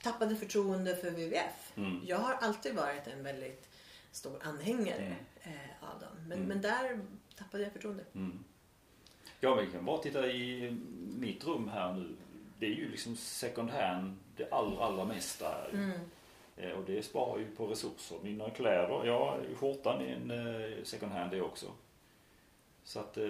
tappade 0.03 0.37
förtroende 0.37 0.97
för 0.97 1.11
WWF. 1.11 1.72
Mm. 1.76 2.01
Jag 2.07 2.16
har 2.18 2.35
alltid 2.35 2.74
varit 2.74 3.07
en 3.07 3.22
väldigt 3.22 3.68
stor 4.12 4.39
anhängare 4.43 4.97
Mm. 5.05 5.18
eh, 5.43 5.91
av 5.95 6.01
dem. 6.01 6.09
Men, 6.28 6.33
Mm. 6.33 6.49
men 6.49 6.61
där 6.61 7.01
tappade 7.39 7.62
jag 7.62 7.72
förtroende. 7.72 8.05
Mm. 8.14 8.45
Ja, 9.41 9.55
men 9.55 9.66
vi 9.66 9.72
kan 9.72 9.85
bara 9.85 9.99
titta 10.03 10.26
i 10.26 10.76
mitt 11.18 11.45
rum 11.45 11.68
här 11.68 11.93
nu. 11.93 12.16
Det 12.59 12.66
är 12.66 12.70
ju 12.74 12.91
liksom 12.91 13.16
second 13.16 13.70
hand 13.70 14.16
det 14.37 14.53
allra, 14.53 14.85
allra 14.85 15.05
mesta. 15.05 15.68
Mm. 15.72 16.01
Eh, 16.57 16.70
Och 16.72 16.85
det 16.85 17.03
sparar 17.03 17.39
ju 17.39 17.47
på 17.57 17.66
resurser. 17.66 18.16
Mina 18.22 18.51
kläder, 18.51 19.07
ja 19.07 19.39
skjortan 19.57 20.01
är 20.01 20.14
en 20.14 20.31
eh, 20.31 20.85
second 20.85 21.12
hand 21.12 21.31
det 21.31 21.41
också. 21.41 21.66
Så 22.85 23.01
att 23.01 23.16
eh, 23.16 23.24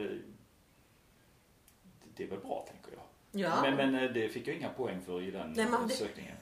det 2.17 2.25
är 2.25 2.29
väl 2.29 2.39
bra 2.41 2.67
tänker 2.71 2.93
jag. 2.93 3.03
Ja. 3.43 3.63
Men, 3.63 3.77
men 3.77 3.95
eh, 4.05 4.11
det 4.13 4.29
fick 4.29 4.49
jag 4.49 4.57
inga 4.57 4.69
poäng 4.69 5.01
för 5.07 5.23
i 5.23 5.31
den 5.31 5.53
Nej, 5.57 5.67
det- 5.89 5.95
sökningen. 5.95 6.37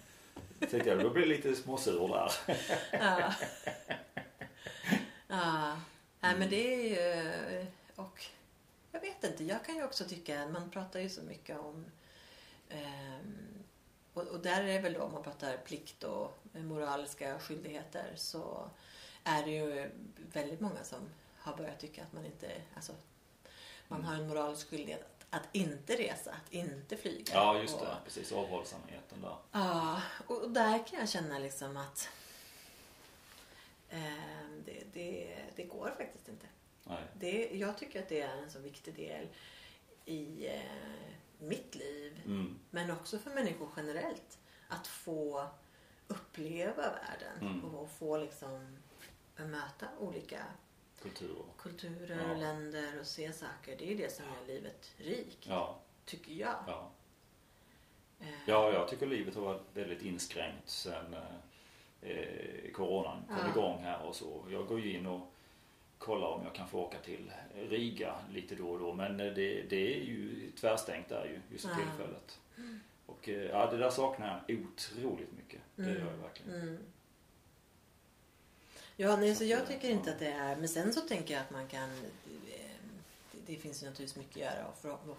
Tänkte 0.60 0.88
jag, 0.88 1.00
då 1.00 1.10
blir 1.10 1.26
lite 1.26 1.54
småsur 1.54 2.08
där. 2.08 2.32
Ja. 2.92 3.34
ja. 5.28 5.80
Nej 6.20 6.38
men 6.38 6.50
det 6.50 6.74
är 6.74 6.88
ju... 6.88 7.66
Och 7.94 8.24
jag 8.92 9.00
vet 9.00 9.24
inte, 9.24 9.44
jag 9.44 9.64
kan 9.64 9.76
ju 9.76 9.84
också 9.84 10.04
tycka, 10.04 10.48
man 10.48 10.70
pratar 10.70 11.00
ju 11.00 11.08
så 11.08 11.22
mycket 11.22 11.58
om... 11.58 11.86
Ehm, 12.68 13.64
och, 14.14 14.22
och 14.22 14.40
där 14.40 14.62
är 14.62 14.66
det 14.66 14.80
väl 14.80 14.92
då, 14.92 15.00
om 15.00 15.12
man 15.12 15.22
pratar 15.22 15.56
plikt 15.56 16.04
och 16.04 16.38
moraliska 16.52 17.38
skyldigheter 17.38 18.12
så 18.16 18.70
är 19.24 19.44
det 19.44 19.50
ju 19.50 19.90
väldigt 20.32 20.60
många 20.60 20.84
som 20.84 20.98
har 21.38 21.56
börjat 21.56 21.80
tycka 21.80 22.02
att 22.02 22.12
man 22.12 22.26
inte... 22.26 22.52
Alltså, 22.74 22.92
man 23.88 24.04
har 24.04 24.14
en 24.14 24.28
moralisk 24.28 24.70
skyldighet 24.70 25.17
att, 25.30 25.48
inte 25.52 25.96
resa, 25.96 26.30
att 26.30 26.52
inte 26.52 26.96
flyga. 26.96 27.32
Ja, 27.34 27.58
just 27.58 27.74
och, 27.74 27.80
det. 27.86 27.96
Precis, 28.04 28.32
avhållsamheten 28.32 29.20
där. 29.20 29.36
Ja, 29.52 30.02
och 30.26 30.42
och 30.42 30.50
där 30.50 30.86
kan 30.86 30.98
jag 31.00 31.08
känna 31.08 31.38
liksom 31.38 31.76
att 31.76 32.08
ehm, 33.90 34.62
det, 34.64 34.84
det, 34.92 35.36
det 35.56 35.64
går 35.64 35.94
faktiskt 35.98 36.28
inte. 36.28 36.46
Nej. 36.84 37.02
Det, 37.14 37.50
jag 37.52 37.78
tycker 37.78 38.02
att 38.02 38.08
det 38.08 38.20
är 38.20 38.36
en 38.42 38.50
så 38.50 38.58
viktig 38.58 38.94
del 38.94 39.28
i 40.04 40.46
eh, 40.46 40.62
mitt 41.38 41.74
liv, 41.74 42.22
Mm. 42.26 42.58
men 42.70 42.90
också 42.90 43.18
för 43.18 43.30
människor 43.30 43.68
generellt. 43.76 44.38
Att 44.68 44.86
få 44.86 45.48
uppleva 46.06 46.82
världen 46.82 47.38
Mm. 47.40 47.74
och 47.74 47.90
få 47.90 48.16
liksom 48.18 48.78
möta 49.36 49.86
olika 49.98 50.42
Kulturer. 51.02 51.44
kulturer 51.58 52.18
Ja. 52.24 52.30
och 52.32 52.38
länder 52.38 53.00
och 53.00 53.06
se 53.06 53.32
saker. 53.32 53.76
Det 53.78 53.92
är 53.92 53.96
det 53.96 54.12
som 54.12 54.24
gör 54.24 54.54
livet 54.54 54.92
rikt, 54.96 55.46
Ja, 55.48 55.78
tycker 56.04 56.32
jag. 56.32 56.54
ja. 56.66 56.90
Eh, 58.20 58.26
Ja, 58.46 58.72
jag 58.72 58.88
tycker 58.88 59.06
livet 59.06 59.34
har 59.34 59.42
varit 59.42 59.62
väldigt 59.74 60.02
inskränkt 60.02 60.68
sen 60.68 61.16
eh, 62.02 62.70
coronan 62.72 63.22
kom 63.28 63.36
Ja. 63.38 63.50
igång 63.50 63.82
här 63.82 64.02
och 64.02 64.16
så. 64.16 64.44
Jag 64.50 64.66
går 64.66 64.80
ju 64.80 64.92
in 64.92 65.06
och 65.06 65.32
kollar 65.98 66.26
om 66.28 66.44
jag 66.44 66.54
kan 66.54 66.68
få 66.68 66.80
åka 66.80 66.98
till 66.98 67.32
Riga 67.68 68.14
lite 68.32 68.54
då 68.54 68.70
och 68.70 68.78
då. 68.78 68.94
Men 68.94 69.20
eh, 69.20 69.26
det, 69.34 69.62
det 69.62 69.96
är 69.96 70.00
ju 70.04 70.50
tvärstängt 70.60 71.08
där 71.08 71.24
ju 71.24 71.40
just 71.52 71.68
för 71.68 71.74
tillfället. 71.74 72.40
Och 73.06 73.28
eh, 73.28 73.42
ja, 73.42 73.70
det 73.70 73.76
där 73.76 73.90
saknar 73.90 74.44
jag 74.48 74.58
otroligt 74.60 75.32
mycket. 75.32 75.60
Det 75.76 75.82
Mm. 75.82 75.94
gör 75.94 76.10
jag 76.10 76.16
verkligen. 76.18 76.60
Mm. 76.62 76.78
Ja, 79.00 79.16
nej, 79.16 79.34
så 79.34 79.44
jag 79.44 79.66
tycker 79.66 79.90
inte 79.90 80.10
att 80.10 80.18
det 80.18 80.28
är... 80.32 80.56
Men 80.56 80.68
sen 80.68 80.92
så 80.92 81.00
tänker 81.00 81.34
jag 81.34 81.40
att 81.40 81.50
man 81.50 81.68
kan... 81.68 81.90
eh, 81.90 82.80
Det, 83.32 83.38
det 83.46 83.56
finns 83.56 83.82
ju 83.82 83.86
naturligtvis 83.86 84.16
mycket 84.16 84.36
att 84.36 84.54
göra 84.54 84.66
och, 84.66 85.10
och 85.10 85.18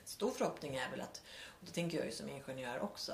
en 0.00 0.06
stor 0.06 0.30
förhoppning 0.30 0.74
är 0.76 0.90
väl 0.90 1.00
att, 1.00 1.22
och 1.60 1.66
det 1.66 1.72
tänker 1.72 1.96
jag 1.98 2.06
ju 2.06 2.12
som 2.12 2.28
ingenjör 2.28 2.80
också, 2.80 3.12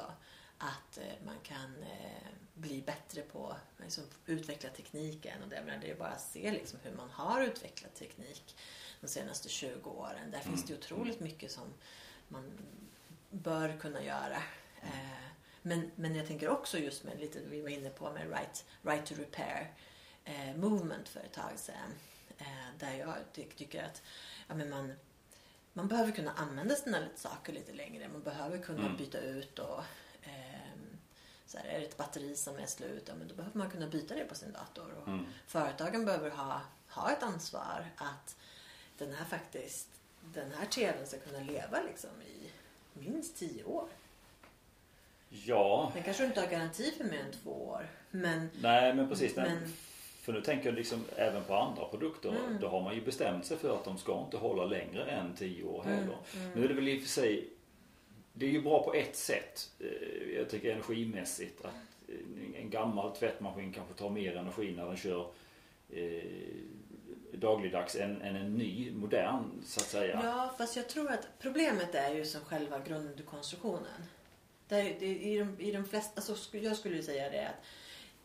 att 0.59 0.99
eh, 0.99 1.25
man 1.27 1.37
kan 1.43 1.77
eh, 1.83 2.29
bli 2.55 2.83
bättre 2.83 3.23
på 3.23 3.57
liksom, 3.83 4.05
utveckla 4.27 4.71
tekniken. 4.71 5.43
Och 5.43 5.49
det, 5.49 5.63
menar, 5.63 5.79
det 5.81 5.91
är 5.91 5.95
bara 5.95 6.09
att 6.09 6.21
se 6.21 6.51
liksom, 6.51 6.79
hur 6.83 6.93
man 6.93 7.11
har 7.11 7.43
utvecklat 7.43 7.95
teknik 7.95 8.57
de 9.01 9.09
senaste 9.09 9.49
20 9.49 9.91
åren. 9.91 10.31
Där 10.31 10.41
finns 10.41 10.65
det 10.65 10.73
ju 10.73 10.79
otroligt 10.79 11.21
mycket 11.21 11.51
som 11.51 11.75
man 12.29 12.53
bör 13.31 13.77
kunna 13.81 14.03
göra. 14.03 14.43
Eh, 14.83 15.27
men, 15.63 15.91
men 15.97 16.15
jag 16.15 16.27
tänker 16.27 16.49
också 16.49 16.79
just 16.79 17.05
med 17.05 17.21
lite 17.21 17.41
vi 17.51 17.61
var 17.61 17.69
inne 17.69 17.91
på 17.91 18.13
med 18.13 18.31
right, 18.31 18.65
right 18.83 19.07
to 19.07 19.15
repair 19.15 19.73
eh, 20.27 20.57
movement 20.57 21.09
för 21.09 21.21
ett 21.21 21.33
tag 21.33 21.53
sedan. 21.57 21.93
Eh, 22.39 22.47
där 22.79 22.95
jag 22.95 23.15
ty- 23.33 23.45
tycker 23.57 23.83
att 23.85 24.03
ja, 24.49 24.55
men 24.55 24.71
man, 24.71 24.93
man 25.73 25.89
behöver 25.89 26.13
kunna 26.13 26.33
använda 26.33 26.75
sina 26.75 26.99
saker 27.17 27.53
lite 27.53 27.73
längre. 27.73 28.09
Man 28.09 28.23
behöver 28.23 28.59
kunna 28.59 28.81
Mm. 28.87 28.97
byta 28.97 29.19
ut 29.19 29.59
och 29.59 29.83
ehm, 30.25 30.99
så 31.47 31.59
här, 31.59 31.65
är 31.65 31.81
det 31.81 31.87
ett 31.87 31.97
batteri 31.97 32.37
som 32.37 32.57
är 32.57 32.67
slut, 32.67 33.05
ja, 33.09 33.15
men 33.19 33.29
då 33.29 33.35
behöver 33.35 33.59
man 33.59 33.71
kunna 33.71 33.87
byta 33.87 34.15
det 34.15 34.25
på 34.25 34.35
sin 34.35 34.53
dator. 34.53 34.93
Och 35.03 35.09
Mm. 35.09 35.27
Företagen 35.47 36.05
behöver 36.05 36.31
ha, 36.31 36.61
ha 36.89 37.11
ett 37.13 37.23
ansvar 37.23 37.87
att 37.97 38.37
den 38.99 39.15
här 39.15 39.25
faktiskt 39.25 39.89
den 40.35 40.53
här 40.53 40.67
tvn 40.67 41.07
ska 41.07 41.19
kunna 41.19 41.41
leva 41.41 41.83
liksom 41.83 42.11
i 42.23 42.51
minst 42.93 43.37
tio 43.37 43.65
år. 43.65 43.89
Ja, 45.29 45.91
Den 45.95 46.03
kanske 46.03 46.25
inte 46.25 46.41
har 46.41 46.47
garanti 46.49 46.93
för 46.97 47.05
mer 47.05 47.21
än 47.21 47.33
två 47.33 47.51
år. 47.69 47.89
Men 48.11 48.51
nej 48.61 48.95
men 48.95 49.09
precis. 49.09 49.37
Men- 49.37 49.73
För 50.27 50.33
nu 50.33 50.41
tänker 50.41 50.67
jag 50.67 50.75
liksom 50.75 51.05
även 51.17 51.45
på 51.45 51.55
andra 51.55 51.85
produkter. 51.85 52.29
Mm. 52.29 52.61
Då 52.61 52.69
har 52.69 52.81
man 52.83 52.95
ju 52.95 53.01
bestämt 53.01 53.47
sig 53.47 53.57
för 53.57 53.75
att 53.75 53.85
de 53.85 53.99
ska 53.99 54.21
inte 54.25 54.37
hålla 54.37 54.65
längre 54.65 55.05
än 55.05 55.35
10 55.37 55.65
år 55.65 55.83
Mm, 55.85 55.95
heller. 55.99 56.17
mm. 56.37 56.51
Nu 56.55 56.65
är 56.65 56.69
det 56.69 56.75
väl 56.75 56.89
i 56.89 56.99
och 56.99 57.03
för 57.03 57.09
sig 57.09 57.49
Det 58.33 58.47
är 58.47 58.51
ju 58.51 58.63
bra 58.63 58.83
på 58.83 58.95
ett 58.95 59.17
sätt. 59.17 59.71
eh, 59.81 60.37
Jag 60.37 60.51
tycker 60.51 60.73
energimässigt 60.73 61.65
att 61.65 61.75
eh, 62.09 62.61
en 62.63 62.71
gammal 62.71 63.17
tvättmaskin 63.17 63.73
kanske 63.73 63.95
tar 63.95 64.11
mer 64.11 64.37
energi 64.37 64.73
när 64.77 64.87
den 64.87 64.97
kör 64.97 65.27
eh, 65.91 66.23
dagligdags 67.33 67.97
än, 67.97 68.23
än 68.23 68.37
en 68.37 68.55
ny, 68.55 68.91
modern 68.91 69.45
så 69.65 69.81
att 69.81 69.87
säga. 69.87 70.21
Ja, 70.25 70.55
fast 70.59 70.77
jag 70.77 70.89
tror 70.89 71.11
att 71.11 71.29
problemet 71.39 71.95
är 71.95 72.15
ju 72.15 72.25
som 72.25 72.41
själva 72.41 72.79
grundkonstruktionen. 72.79 74.03
Där, 74.69 74.97
det, 75.01 75.07
i, 75.07 75.39
de, 75.39 75.57
I 75.61 75.73
de 75.73 75.85
flesta, 75.85 76.13
alltså, 76.31 76.57
jag 76.57 76.77
skulle 76.77 77.03
säga 77.03 77.31
det 77.31 77.47
att 77.49 77.65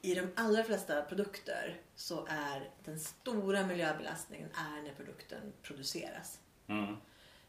i 0.01 0.15
de 0.15 0.27
allra 0.35 0.63
flesta 0.63 1.01
produkter 1.01 1.81
så 1.95 2.25
är 2.29 2.69
den 2.85 2.99
stora 2.99 3.67
miljöbelastningen 3.67 4.49
är 4.53 4.83
när 4.83 4.93
produkten 4.93 5.53
produceras. 5.61 6.39
Mm. 6.67 6.95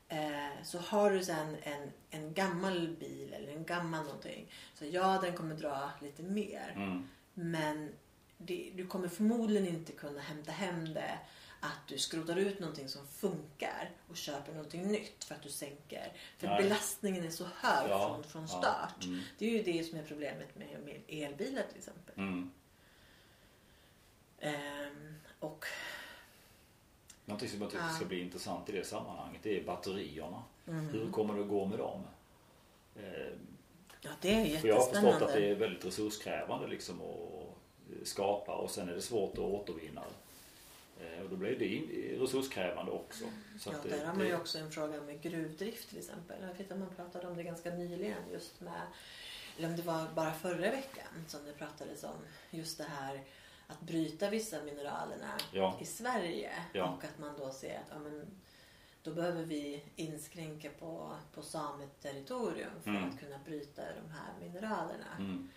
Eh, 0.08 0.62
så 0.64 0.78
har 0.78 1.10
du 1.10 1.24
sen 1.24 1.56
en, 1.62 1.92
en 2.10 2.34
gammal 2.34 2.96
bil 3.00 3.32
eller 3.32 3.52
en 3.52 3.64
gammal 3.64 4.04
någonting. 4.04 4.52
Så 4.74 4.84
ja, 4.84 5.18
den 5.22 5.36
kommer 5.36 5.54
dra 5.54 5.90
lite 6.00 6.22
mer. 6.22 6.72
Mm. 6.76 7.08
Men 7.34 7.92
det, 8.38 8.72
du 8.74 8.86
kommer 8.86 9.08
förmodligen 9.08 9.68
inte 9.68 9.92
kunna 9.92 10.20
hämta 10.20 10.52
hem 10.52 10.94
det 10.94 11.18
att 11.64 11.88
du 11.88 11.98
skrotar 11.98 12.36
ut 12.36 12.58
någonting 12.60 12.88
som 12.88 13.06
funkar 13.06 13.90
och 14.08 14.16
köper 14.16 14.52
någonting 14.52 14.82
nytt 14.92 15.24
för 15.24 15.34
att 15.34 15.42
du 15.42 15.48
sänker. 15.48 16.12
För 16.38 16.46
Nej. 16.46 16.62
belastningen 16.62 17.24
är 17.26 17.30
så 17.30 17.44
hög 17.44 17.90
Ja, 17.90 18.08
från, 18.08 18.24
från 18.24 18.42
ja, 18.42 18.48
start. 18.48 19.04
mm. 19.04 19.20
Det 19.38 19.46
är 19.46 19.50
ju 19.50 19.62
det 19.62 19.84
som 19.84 19.98
är 19.98 20.02
problemet 20.02 20.56
med, 20.56 20.68
med 20.84 21.00
elbilar 21.08 21.62
till 21.68 21.78
exempel. 21.78 22.14
Mm. 22.16 22.50
Ehm, 24.38 25.14
och 25.38 25.64
Någonting 27.24 27.48
som 27.48 27.60
jag 27.62 27.70
tycker 27.70 27.84
Ja. 27.84 27.90
ska 27.90 28.04
bli 28.04 28.20
intressant 28.20 28.68
i 28.68 28.72
det 28.72 28.84
sammanhanget 28.84 29.42
det 29.42 29.58
är 29.60 29.64
batterierna. 29.64 30.42
Mm. 30.68 30.88
Hur 30.88 31.10
kommer 31.10 31.34
det 31.34 31.40
att 31.42 31.48
gå 31.48 31.64
med 31.66 31.78
dem? 31.78 32.02
Eh, 32.96 33.02
ja, 34.00 34.10
det 34.20 34.54
är 34.54 34.58
För 34.58 34.68
jag 34.68 34.74
har 34.76 34.82
förstått 34.82 34.96
att 34.98 35.04
jättespännande. 35.04 35.40
det 35.40 35.50
är 35.50 35.54
väldigt 35.54 35.84
resurskrävande 35.84 36.66
liksom 36.68 37.00
att 37.00 38.08
skapa 38.08 38.54
och 38.54 38.70
sen 38.70 38.88
är 38.88 38.94
det 38.94 39.02
svårt 39.02 39.32
att 39.32 39.38
återvinna. 39.38 40.00
Eh, 40.00 40.06
Och 41.22 41.28
då 41.30 41.36
blir 41.36 41.58
det 41.58 42.16
resurskrävande 42.22 42.92
också. 42.92 43.24
Så 43.58 43.70
Ja, 43.70 43.76
att 43.76 43.82
det, 43.82 43.88
där 43.88 44.04
har 44.06 44.14
man 44.14 44.26
ju 44.26 44.36
också 44.36 44.58
en 44.58 44.70
fråga 44.70 45.00
med 45.00 45.20
gruvdrift 45.22 45.88
till 45.88 45.98
exempel. 45.98 46.36
Jag 46.42 46.54
vet 46.54 46.72
att 46.72 46.78
man 46.78 46.90
pratade 46.96 47.26
om 47.28 47.36
det 47.36 47.42
ganska 47.42 47.70
nyligen 47.70 48.22
just 48.32 48.60
med, 48.60 48.82
eller 49.58 49.68
om 49.68 49.76
det 49.76 49.82
var 49.82 50.06
bara 50.14 50.32
förra 50.32 50.70
veckan 50.70 51.24
som 51.28 51.44
det 51.44 51.52
pratades 51.52 52.04
om 52.04 52.16
just 52.50 52.78
det 52.78 52.84
här 52.84 53.20
att 53.66 53.80
bryta 53.80 54.30
vissa 54.30 54.62
mineralerna 54.62 55.30
Ja. 55.52 55.78
i 55.80 55.84
Sverige 55.84 56.52
Ja. 56.72 56.84
och 56.96 57.04
att 57.04 57.18
man 57.18 57.34
då 57.38 57.50
ser 57.50 57.74
att 57.78 57.86
ja, 57.90 57.98
men, 57.98 58.26
då 59.02 59.10
behöver 59.10 59.42
vi 59.42 59.82
inskränka 59.96 60.70
på, 60.70 61.16
på 61.34 61.42
sameterritorium 61.42 62.70
för 62.82 62.90
Mm. 62.90 63.08
att 63.10 63.20
kunna 63.20 63.38
bryta 63.44 63.82
de 63.82 64.10
här 64.12 64.32
mineralerna. 64.40 65.16
Mm. 65.18 65.48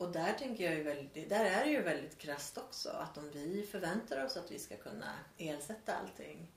Och 0.00 0.12
där 0.12 0.32
tänker 0.32 0.64
jag 0.64 0.74
ju 0.74 0.82
väldigt, 0.82 1.28
där 1.28 1.44
är 1.44 1.64
det 1.64 1.70
ju 1.70 1.82
väldigt 1.82 2.18
krasst 2.18 2.58
också 2.58 2.88
att 2.90 3.18
om 3.18 3.30
vi 3.30 3.66
förväntar 3.70 4.24
oss 4.24 4.36
att 4.36 4.50
vi 4.50 4.58
ska 4.58 4.76
kunna 4.76 5.12
ersätta 5.38 5.94
allting. 5.96 6.50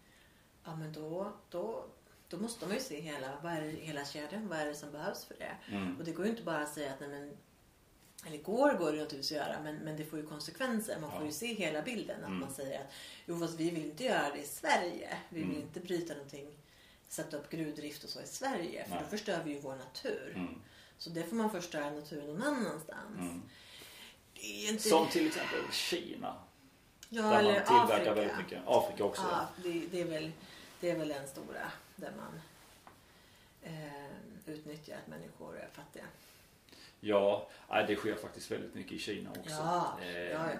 Ja 0.65 0.75
men 0.75 0.93
då, 0.93 1.33
då, 1.49 1.85
då 2.27 2.37
måste 2.37 2.65
man 2.65 2.75
ju 2.75 2.81
se 2.81 2.99
hela, 3.01 3.37
vad 3.43 3.53
är 3.53 3.61
det, 3.61 3.67
hela 3.69 4.05
kedjan. 4.05 4.47
Vad 4.47 4.59
är 4.59 4.65
det 4.65 4.75
som 4.75 4.91
behövs 4.91 5.25
för 5.25 5.35
det? 5.39 5.75
Mm. 5.75 5.97
Och 5.97 6.03
det 6.05 6.11
går 6.11 6.25
ju 6.25 6.31
inte 6.31 6.43
bara 6.43 6.57
att 6.63 6.73
säga 6.73 6.93
att 6.93 6.99
nej 6.99 7.09
men 7.09 7.37
eller 8.27 8.37
går 8.37 8.73
går 8.73 8.91
det 8.91 8.97
naturligtvis 9.01 9.31
att 9.31 9.37
göra 9.37 9.59
men, 9.63 9.75
men 9.75 9.97
det 9.97 10.05
får 10.05 10.19
ju 10.19 10.25
konsekvenser. 10.27 10.99
Man 11.01 11.11
får 11.11 11.19
Ja. 11.19 11.25
ju 11.25 11.31
se 11.31 11.53
hela 11.53 11.81
bilden. 11.81 12.21
Att 12.21 12.27
Mm. 12.27 12.39
man 12.39 12.53
säger 12.53 12.79
att 12.81 12.91
jo 13.25 13.39
fast 13.39 13.59
vi 13.59 13.69
vill 13.69 13.85
inte 13.85 14.03
göra 14.03 14.29
det 14.33 14.39
i 14.39 14.45
Sverige. 14.47 15.17
Vi 15.29 15.39
vill 15.39 15.49
Mm. 15.49 15.61
inte 15.61 15.79
bryta 15.79 16.13
någonting, 16.13 16.57
sätta 17.07 17.37
upp 17.37 17.49
gruvdrift 17.49 18.03
och 18.03 18.09
så 18.09 18.21
i 18.21 18.25
Sverige. 18.27 18.83
För 18.83 18.89
Nej. 18.91 18.99
då 19.03 19.09
förstör 19.09 19.43
vi 19.43 19.51
ju 19.51 19.59
vår 19.59 19.75
natur. 19.75 20.33
Mm. 20.35 20.61
Så 21.03 21.09
det 21.09 21.23
får 21.23 21.35
man 21.35 21.49
förstöra 21.49 21.89
naturen 21.89 22.27
någon 22.27 22.43
annanstans. 22.43 23.19
Mm. 23.19 23.41
Inte... 24.33 24.89
Som 24.89 25.07
till 25.07 25.27
exempel 25.27 25.71
Kina. 25.71 26.35
ja, 27.09 27.21
där 27.21 27.29
man 27.29 27.39
eller 27.39 27.53
tillverkar 27.53 27.93
Afrika. 27.93 28.13
väldigt 28.13 28.37
mycket. 28.37 28.61
Afrika 28.65 29.03
också. 29.03 29.21
Ja, 29.31 29.47
det, 29.63 29.83
det, 29.91 30.01
är 30.01 30.05
väl, 30.05 30.31
det 30.79 30.89
är 30.89 30.97
väl 30.97 31.07
den 31.07 31.27
stora 31.27 31.71
där 31.95 32.11
man 32.17 32.41
eh, 33.61 34.53
utnyttjar 34.53 34.97
att 34.97 35.07
människor 35.07 35.57
är 35.57 35.67
fattiga. 35.71 36.03
Ja, 36.99 37.49
det 37.87 37.95
sker 37.95 38.15
faktiskt 38.15 38.51
väldigt 38.51 38.73
mycket 38.73 38.91
i 38.91 38.99
Kina 38.99 39.29
också. 39.29 39.49
Ja, 39.49 39.99
Eh, 40.01 40.11
ja, 40.11 40.51
ja. 40.53 40.59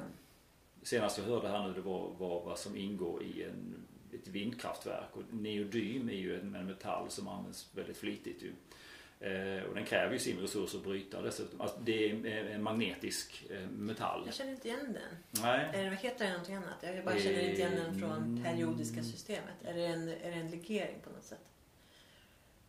Senast 0.84 1.18
jag 1.18 1.26
hörde 1.26 1.48
här 1.48 1.68
nu 1.68 1.74
det 1.74 1.82
var, 1.82 2.10
var 2.18 2.44
vad 2.46 2.60
som 2.60 2.78
ingår 2.78 3.24
i 3.24 3.44
en, 3.44 3.88
ett 4.14 4.28
vindkraftverk. 4.28 5.16
Och 5.16 5.24
neodym 5.34 6.10
är 6.10 6.14
ju 6.14 6.40
en, 6.40 6.56
en 6.56 6.66
metall 6.66 7.10
som 7.10 7.28
används 7.28 7.70
väldigt 7.74 7.98
flitigt. 7.98 8.42
Ju. 8.42 8.54
Eh, 9.24 9.64
och 9.64 9.76
den 9.76 9.86
kräver 9.86 10.14
ju 10.14 10.20
sin 10.20 10.40
resurs 10.40 10.76
att 10.76 10.84
bryta 10.84 11.22
dessutom. 11.22 11.62
Alltså, 11.62 11.78
det 11.80 12.10
är 12.10 12.14
en, 12.14 12.48
en 12.48 12.64
magnetisk 12.64 13.46
eh, 13.50 13.68
metall. 13.70 14.24
Jag 14.26 14.36
känner 14.36 14.52
inte 14.52 14.68
igen 14.68 14.94
den. 14.94 15.44
Nej. 15.44 15.70
Eller 15.74 15.90
vad 15.90 16.00
heter 16.00 16.26
den 16.26 16.32
någonting 16.34 16.56
annat? 16.56 16.78
Jag 16.82 17.06
bara 17.06 17.20
känner 17.20 17.40
inte 17.40 17.62
igen 17.62 17.72
den 17.76 18.00
från 18.00 18.44
periodiska 18.44 19.04
systemet. 19.04 19.64
Är 19.66 19.74
det 19.74 19.86
en, 19.86 20.08
är 20.08 20.32
det 20.32 20.36
en 20.36 20.52
legering 20.52 20.96
på 21.04 21.10
något 21.10 21.24
sätt? 21.24 21.40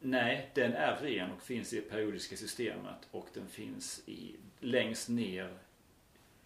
Nej, 0.01 0.51
den 0.55 0.73
är 0.73 0.97
ren 0.97 1.31
och 1.31 1.43
finns 1.43 1.73
i 1.73 1.77
det 1.77 1.91
periodiska 1.91 2.37
systemet 2.37 3.09
och 3.11 3.27
den 3.35 3.49
finns 3.49 4.03
i, 4.07 4.37
längst 4.61 5.09
ner 5.09 5.59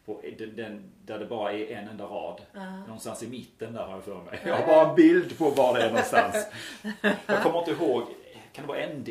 på 0.05 0.23
den, 0.39 0.93
där 1.05 1.19
det 1.19 1.27
bara 1.27 1.53
är 1.53 1.67
en 1.67 1.89
enda 1.89 2.05
rad. 2.05 2.43
Ja. 2.53 2.77
Någonstans 2.77 3.23
i 3.23 3.29
mitten 3.29 3.73
där 3.73 3.83
har 3.83 3.95
jag 3.95 4.05
för 4.05 4.23
mig. 4.23 4.41
Jag 4.45 4.57
har 4.57 4.67
bara 4.67 4.91
en 4.91 4.97
bild 4.97 5.39
på 5.39 5.51
var 5.51 5.79
det 5.79 5.85
är 5.85 5.89
någonstans. 5.89 6.47
Jag 7.27 7.43
kommer 7.43 7.59
inte 7.59 7.71
ihåg. 7.71 8.03
Kan 8.53 8.67
det 8.67 8.69
vara 8.69 8.87
ND? 8.87 9.09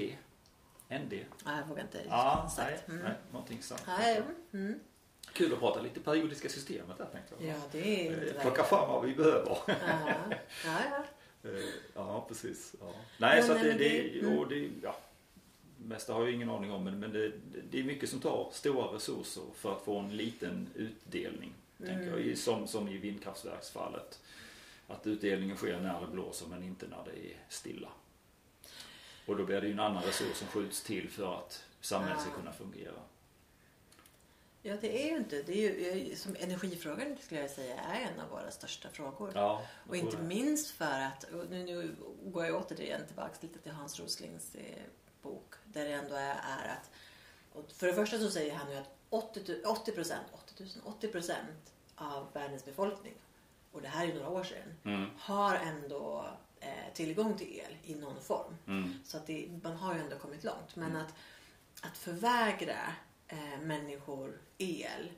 ND? 0.89 1.11
Nej, 1.11 1.25
jag 1.45 1.65
vågar 1.67 1.81
inte 1.83 2.01
Ja, 2.09 2.51
nej. 2.57 2.79
Mm. 2.87 3.03
nej, 3.03 3.13
någonting 3.31 3.61
sånt. 3.63 3.83
Nej, 3.87 4.21
mm. 4.53 4.79
Kul 5.33 5.53
att 5.53 5.59
prata 5.59 5.81
lite 5.81 5.99
periodiska 5.99 6.49
systemet 6.49 6.97
där 6.97 7.05
tänkte 7.05 7.33
jag. 7.39 7.49
Ja, 7.55 7.61
det 7.71 8.07
är 8.07 8.35
Eh, 8.35 8.41
Plocka 8.41 8.63
fram 8.63 8.89
vad 8.89 9.05
vi 9.05 9.15
behöver. 9.15 9.57
Ja, 9.67 9.75
ja, 10.65 10.79
ja. 10.91 11.03
Eh, 11.43 11.59
Ja, 11.95 12.25
precis. 12.27 12.75
Ja. 12.79 12.93
Nej, 13.17 13.37
Ja, 13.39 13.43
så 13.45 13.51
att 13.51 13.61
nej, 13.61 13.73
det, 13.73 13.77
det, 13.77 14.01
det- 14.01 14.19
mm. 14.19 14.37
och 14.39 14.47
det, 14.49 14.69
ja. 14.83 14.95
Mesta 15.77 16.13
har 16.13 16.21
jag 16.21 16.31
ingen 16.31 16.49
aning 16.49 16.71
om 16.71 16.83
men, 16.83 16.99
men 16.99 17.13
det, 17.13 17.31
det 17.71 17.79
är 17.79 17.83
mycket 17.83 18.09
som 18.09 18.19
tar 18.19 18.49
stora 18.53 18.95
resurser 18.95 19.43
för 19.55 19.71
att 19.75 19.81
få 19.81 19.99
en 19.99 20.17
liten 20.17 20.67
utdelning. 20.75 21.53
Tänker 21.77 21.93
jag. 22.07 22.17
Mm. 22.17 22.29
I- 22.29 22.35
Som, 22.35 22.67
som 22.67 22.87
i 22.87 22.97
vindkraftverksfallet. 22.97 24.19
Att 24.87 25.07
utdelningen 25.07 25.57
sker 25.57 25.79
när 25.79 26.01
det 26.01 26.07
blåser 26.07 26.47
men 26.47 26.63
inte 26.63 26.87
när 26.87 27.03
det 27.05 27.11
är 27.31 27.37
stilla. 27.49 27.89
Och 29.27 29.37
då 29.37 29.45
blir 29.45 29.61
det 29.61 29.67
ju 29.67 29.73
en 29.73 29.79
annan 29.79 30.03
resurs 30.03 30.37
som 30.37 30.47
skjuts 30.47 30.83
till 30.83 31.09
för 31.09 31.35
att 31.39 31.63
samhället 31.81 32.21
ska 32.21 32.31
kunna 32.31 32.53
fungera. 32.53 32.93
ja, 34.61 34.75
det 34.81 35.03
är 35.03 35.11
ju 35.11 35.17
inte. 35.17 35.41
Det 35.43 35.53
är 35.89 35.95
ju, 35.95 36.15
som 36.15 36.35
energifrågan 36.39 37.17
skulle 37.21 37.41
jag 37.41 37.49
säga 37.49 37.75
är 37.79 38.01
en 38.13 38.19
av 38.19 38.29
våra 38.29 38.51
största 38.51 38.89
frågor. 38.89 39.31
Ja, 39.35 39.61
Och 39.87 39.95
inte 39.95 40.17
det. 40.17 40.23
minst 40.23 40.71
för 40.71 40.99
att, 41.01 41.25
nu, 41.49 41.63
nu 41.63 41.95
går 42.25 42.45
jag 42.45 42.55
återigen 42.65 43.05
tillbaka 43.07 43.33
lite 43.41 43.59
till 43.59 43.71
Hans 43.71 43.99
Roslings 43.99 44.55
eh, 44.55 44.83
bok. 45.21 45.53
Där 45.65 45.85
det 45.85 45.91
ändå 45.93 46.15
är, 46.15 46.35
är 46.35 46.77
att, 46.77 46.91
för 47.73 47.87
det 47.87 47.93
första 47.93 48.19
så 48.19 48.29
säger 48.29 48.53
han 48.55 48.71
ju 48.71 48.77
att 48.77 48.89
80, 49.09 49.43
tu- 49.43 49.63
80 49.63 49.91
procent, 49.91 50.25
80 50.33 50.63
000, 50.63 50.69
80 50.83 51.07
procent 51.07 51.73
av 51.95 52.27
världens 52.33 52.65
befolkning, 52.65 53.13
och 53.71 53.81
det 53.81 53.87
här 53.87 54.03
är 54.03 54.07
ju 54.07 54.13
några 54.13 54.29
år 54.29 54.43
sedan, 54.43 54.73
Mm, 54.83 55.09
har 55.19 55.55
ändå 55.55 56.25
tillgång 56.93 57.37
till 57.37 57.59
el 57.59 57.77
i 57.83 57.95
någon 57.95 58.21
form. 58.21 58.55
mm, 58.67 58.93
Så 59.05 59.17
att 59.17 59.27
det, 59.27 59.49
man 59.63 59.77
har 59.77 59.93
ju 59.95 59.99
ändå 60.01 60.17
kommit 60.19 60.43
långt. 60.43 60.75
Men 60.75 60.95
att, 60.95 61.13
att 61.81 61.97
förvägra 61.97 62.93
eh, 63.27 63.59
människor 63.61 64.39
el 64.57 65.11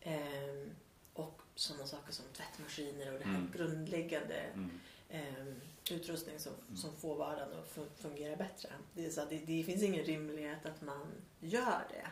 eh, 0.00 0.66
och 1.14 1.42
sådana 1.54 1.86
saker 1.86 2.12
som 2.12 2.24
tvättmaskiner 2.32 3.12
och 3.12 3.18
det 3.18 3.24
här 3.24 3.34
Mm. 3.38 3.50
grundläggande 3.56 4.34
mm. 4.54 4.80
eh, 5.08 5.46
utrustning 5.90 6.38
som, 6.38 6.52
som 6.76 6.96
får 6.96 7.16
vardagen 7.16 7.58
att 7.58 7.74
fun- 7.76 7.96
fungera 7.96 8.36
bättre. 8.36 8.68
Det, 8.94 9.06
är 9.06 9.10
så 9.10 9.24
det, 9.24 9.38
det 9.38 9.64
finns 9.64 9.82
ingen 9.82 10.04
rimlighet 10.04 10.66
att 10.66 10.82
man 10.82 11.06
gör 11.40 11.82
det. 11.90 12.06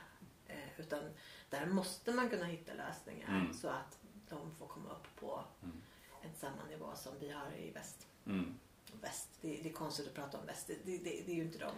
Eh, 0.52 0.80
utan 0.80 1.02
där 1.50 1.66
måste 1.66 2.12
man 2.12 2.30
kunna 2.30 2.44
hitta 2.44 2.72
lösningar 2.74 3.28
Mm. 3.28 3.54
så 3.54 3.68
att 3.68 3.98
de 4.28 4.54
får 4.56 4.66
komma 4.66 4.90
upp 4.90 5.20
på 5.20 5.44
Mm. 5.62 5.82
en 6.22 6.34
samma 6.34 6.64
nivå 6.68 6.86
som 6.96 7.12
vi 7.20 7.30
har 7.30 7.52
i 7.58 7.70
väst. 7.70 8.06
Mm. 8.26 8.54
väst. 9.00 9.28
Det, 9.40 9.60
det 9.62 9.68
är 9.68 9.72
konstigt 9.72 10.06
att 10.08 10.14
prata 10.14 10.38
om 10.38 10.46
väst. 10.46 10.66
Det, 10.66 10.74
det, 10.84 10.98
det, 10.98 11.30
är 11.30 11.34
ju 11.34 11.42
inte 11.42 11.58
de. 11.58 11.70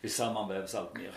Vi 0.00 0.08
sammanvävs 0.08 0.74
allt 0.74 0.94
mer 0.94 1.14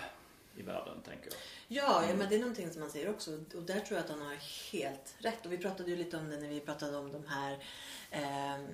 i 0.57 0.61
världen 0.61 1.01
tänker 1.01 1.25
jag. 1.25 1.35
Ja, 1.67 1.97
Mm. 1.97 2.09
ja, 2.09 2.15
men 2.15 2.29
det 2.29 2.35
är 2.35 2.39
någonting 2.39 2.71
som 2.71 2.81
man 2.81 2.89
säger 2.91 3.09
också. 3.09 3.31
Och 3.55 3.63
där 3.63 3.79
tror 3.79 3.97
jag 3.97 4.03
att 4.03 4.09
han 4.09 4.21
har 4.21 4.35
helt 4.71 5.15
rätt. 5.17 5.45
Och 5.45 5.51
vi 5.51 5.57
pratade 5.57 5.89
ju 5.89 5.95
lite 5.95 6.17
om 6.17 6.29
det 6.29 6.37
när 6.37 6.47
vi 6.47 6.59
pratade 6.59 6.97
om 6.97 7.11
de 7.11 7.25
här 7.27 7.63
ehm, 8.11 8.67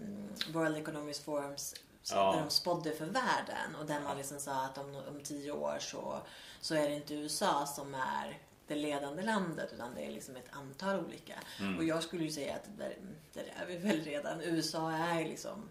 World 0.49 0.78
Economic 0.78 1.20
Forums 1.20 1.76
Ja. 2.12 2.32
där 2.34 2.41
de 2.41 2.49
spådde 2.49 2.91
för 2.91 3.06
världen. 3.06 3.76
Och 3.80 3.86
där 3.86 3.99
man 4.01 4.18
liksom 4.18 4.39
sa 4.39 4.66
att 4.66 4.78
om, 4.78 4.95
om 4.95 5.20
tio 5.24 5.51
år 5.51 5.78
så, 5.80 6.22
så 6.62 6.76
är 6.76 6.89
det 6.89 6.95
inte 6.95 7.14
USA 7.16 7.66
som 7.66 7.95
är 7.95 8.39
det 8.68 8.76
ledande 8.76 9.24
landet 9.24 9.70
utan 9.74 9.95
det 9.95 10.05
är 10.05 10.11
liksom 10.11 10.36
ett 10.36 10.49
antal 10.51 11.05
olika. 11.05 11.39
Mm. 11.59 11.78
Och 11.78 11.84
jag 11.84 12.03
skulle 12.03 12.24
ju 12.24 12.32
säga 12.32 12.55
att 12.55 12.78
där, 12.78 12.97
där 13.34 13.53
är 13.55 13.66
vi 13.66 13.78
väl 13.78 14.03
redan. 14.03 14.41
USA 14.41 14.91
är 14.91 15.26
liksom 15.26 15.70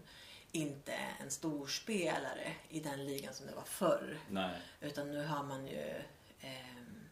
inte 0.51 0.93
en 0.93 1.31
stor 1.31 1.67
spelare 1.67 2.55
i 2.69 2.79
den 2.79 3.05
ligan 3.05 3.33
som 3.33 3.45
det 3.45 3.55
var 3.55 3.63
förr. 3.63 4.19
Nej. 4.29 4.61
Utan 4.81 5.11
nu 5.11 5.25
har 5.25 5.43
man 5.43 5.67
ju 5.67 5.93
ehm, 6.41 7.09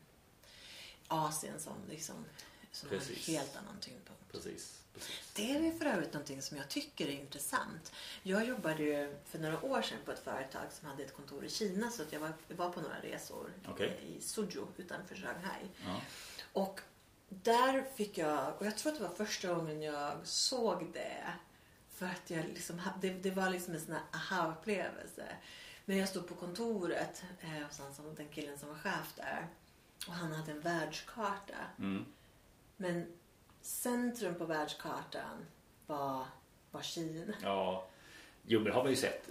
Asien 1.08 1.60
som 1.60 1.76
liksom 1.90 2.26
som 2.72 2.90
har 2.90 2.98
Precis. 2.98 3.30
en 3.30 3.36
helt 3.36 3.56
annan 3.56 3.80
tyngdpunkt. 3.80 4.32
Precis. 4.32 4.81
Precis. 4.94 5.32
Det 5.34 5.52
är 5.52 5.72
för 5.72 5.86
övrigt 5.86 6.14
någonting 6.14 6.42
som 6.42 6.58
jag 6.58 6.70
tycker 6.70 7.08
är 7.08 7.12
intressant. 7.12 7.92
Jag 8.24 8.46
jobbade 8.46 8.84
ju 8.84 9.16
för 9.26 9.40
några 9.40 9.66
år 9.66 9.82
sedan 9.82 9.98
på 10.06 10.12
ett 10.12 10.24
företag 10.24 10.72
som 10.72 10.88
hade 10.88 11.04
ett 11.04 11.16
kontor 11.16 11.46
i 11.46 11.50
Kina 11.50 11.92
så 11.92 12.02
att 12.02 12.14
jag 12.14 12.20
var, 12.20 12.70
på 12.70 12.82
några 12.82 13.02
resor 13.02 13.54
Okej. 13.68 14.00
i 14.18 14.22
Suzhou 14.22 14.68
utanför 14.78 15.16
Shanghai. 15.16 15.64
Ja. 15.86 16.02
Och 16.54 16.82
där 17.30 17.84
fick 17.96 18.18
jag, 18.18 18.54
och 18.58 18.66
jag 18.66 18.78
tror 18.78 18.92
att 18.92 18.98
det 19.00 19.08
var 19.08 19.26
första 19.26 19.54
gången 19.54 19.82
jag 19.82 20.14
såg 20.24 20.94
det. 20.94 21.34
För 21.90 22.06
att 22.06 22.30
jag 22.30 22.46
liksom, 22.46 22.82
det, 23.02 23.10
det 23.10 23.32
var 23.32 23.50
liksom 23.50 23.74
en 23.74 23.82
sån 23.82 23.94
här 23.94 24.04
aha-upplevelse. 24.14 25.26
Men 25.86 25.98
jag 25.98 26.10
stod 26.10 26.28
på 26.28 26.36
kontoret 26.36 27.24
eh, 27.42 27.50
hos 27.50 27.96
som, 27.96 28.16
den 28.16 28.28
killen 28.28 28.60
som 28.60 28.70
var 28.70 28.76
chef 28.76 29.14
där. 29.16 29.48
Och 30.08 30.14
han 30.14 30.32
hade 30.32 30.52
en 30.52 30.62
världskarta. 30.62 31.56
Mm. 31.80 32.06
Men 32.78 33.18
centrum 33.62 34.36
på 34.36 34.46
världskartan 34.46 35.46
var, 35.88 36.26
var 36.72 36.82
Kina. 36.82 37.34
ja. 37.44 37.88
Jo 38.46 38.60
men 38.60 38.66
det 38.68 38.74
har 38.74 38.84
man 38.84 38.90
ju 38.92 38.96
sett. 38.96 39.30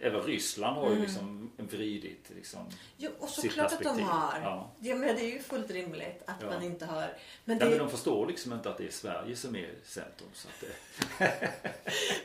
Även 0.00 0.22
Ryssland 0.22 0.76
har 0.76 0.90
ju 0.90 0.98
liksom 1.00 1.52
vridit 1.56 2.30
liksom. 2.36 2.66
Jo, 2.96 3.10
och 3.18 3.28
såklart 3.28 3.72
att 3.72 3.82
de 3.82 4.00
har. 4.02 4.40
Ja. 4.42 4.70
Ja. 4.80 4.94
men 4.96 5.16
det 5.16 5.22
är 5.22 5.32
ju 5.32 5.38
fullt 5.42 5.70
rimligt 5.70 6.22
att 6.26 6.36
Ja. 6.40 6.46
man 6.46 6.62
inte 6.62 6.86
har. 6.86 7.00
Men, 7.00 7.16
Nej, 7.44 7.58
det, 7.58 7.68
men 7.68 7.78
de 7.78 7.90
förstår 7.90 8.26
liksom 8.26 8.52
inte 8.52 8.70
att 8.70 8.78
det 8.78 8.86
är 8.86 8.90
Sverige 8.90 9.36
som 9.36 9.56
är 9.56 9.74
centrum. 9.84 10.28
Så 10.34 10.48
att 10.48 10.64
det, 11.18 11.52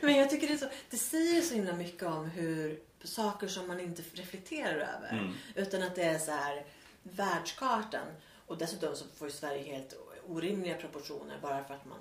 Men 0.00 0.16
jag 0.16 0.30
tycker 0.30 0.46
det 0.48 0.54
är 0.54 0.58
så, 0.58 0.68
det 0.90 0.96
säger 0.96 1.42
så 1.42 1.54
himla 1.54 1.72
mycket 1.72 2.02
om 2.02 2.24
hur 2.24 2.80
saker 3.04 3.48
som 3.48 3.66
man 3.66 3.80
inte 3.80 4.02
reflekterar 4.14 4.74
över. 4.96 5.10
Mm. 5.12 5.34
Utan 5.54 5.82
att 5.82 5.94
det 5.94 6.02
är 6.02 6.18
så 6.18 6.30
här 6.30 6.64
världskartan. 7.02 8.06
Och 8.46 8.58
dessutom 8.58 8.96
så 8.96 9.04
får 9.16 9.28
ju 9.28 9.32
Sverige 9.34 9.62
helt 9.62 9.92
orimliga 10.28 10.74
proportioner 10.74 11.38
bara 11.42 11.64
för 11.64 11.74
att 11.74 11.84
man 11.86 11.98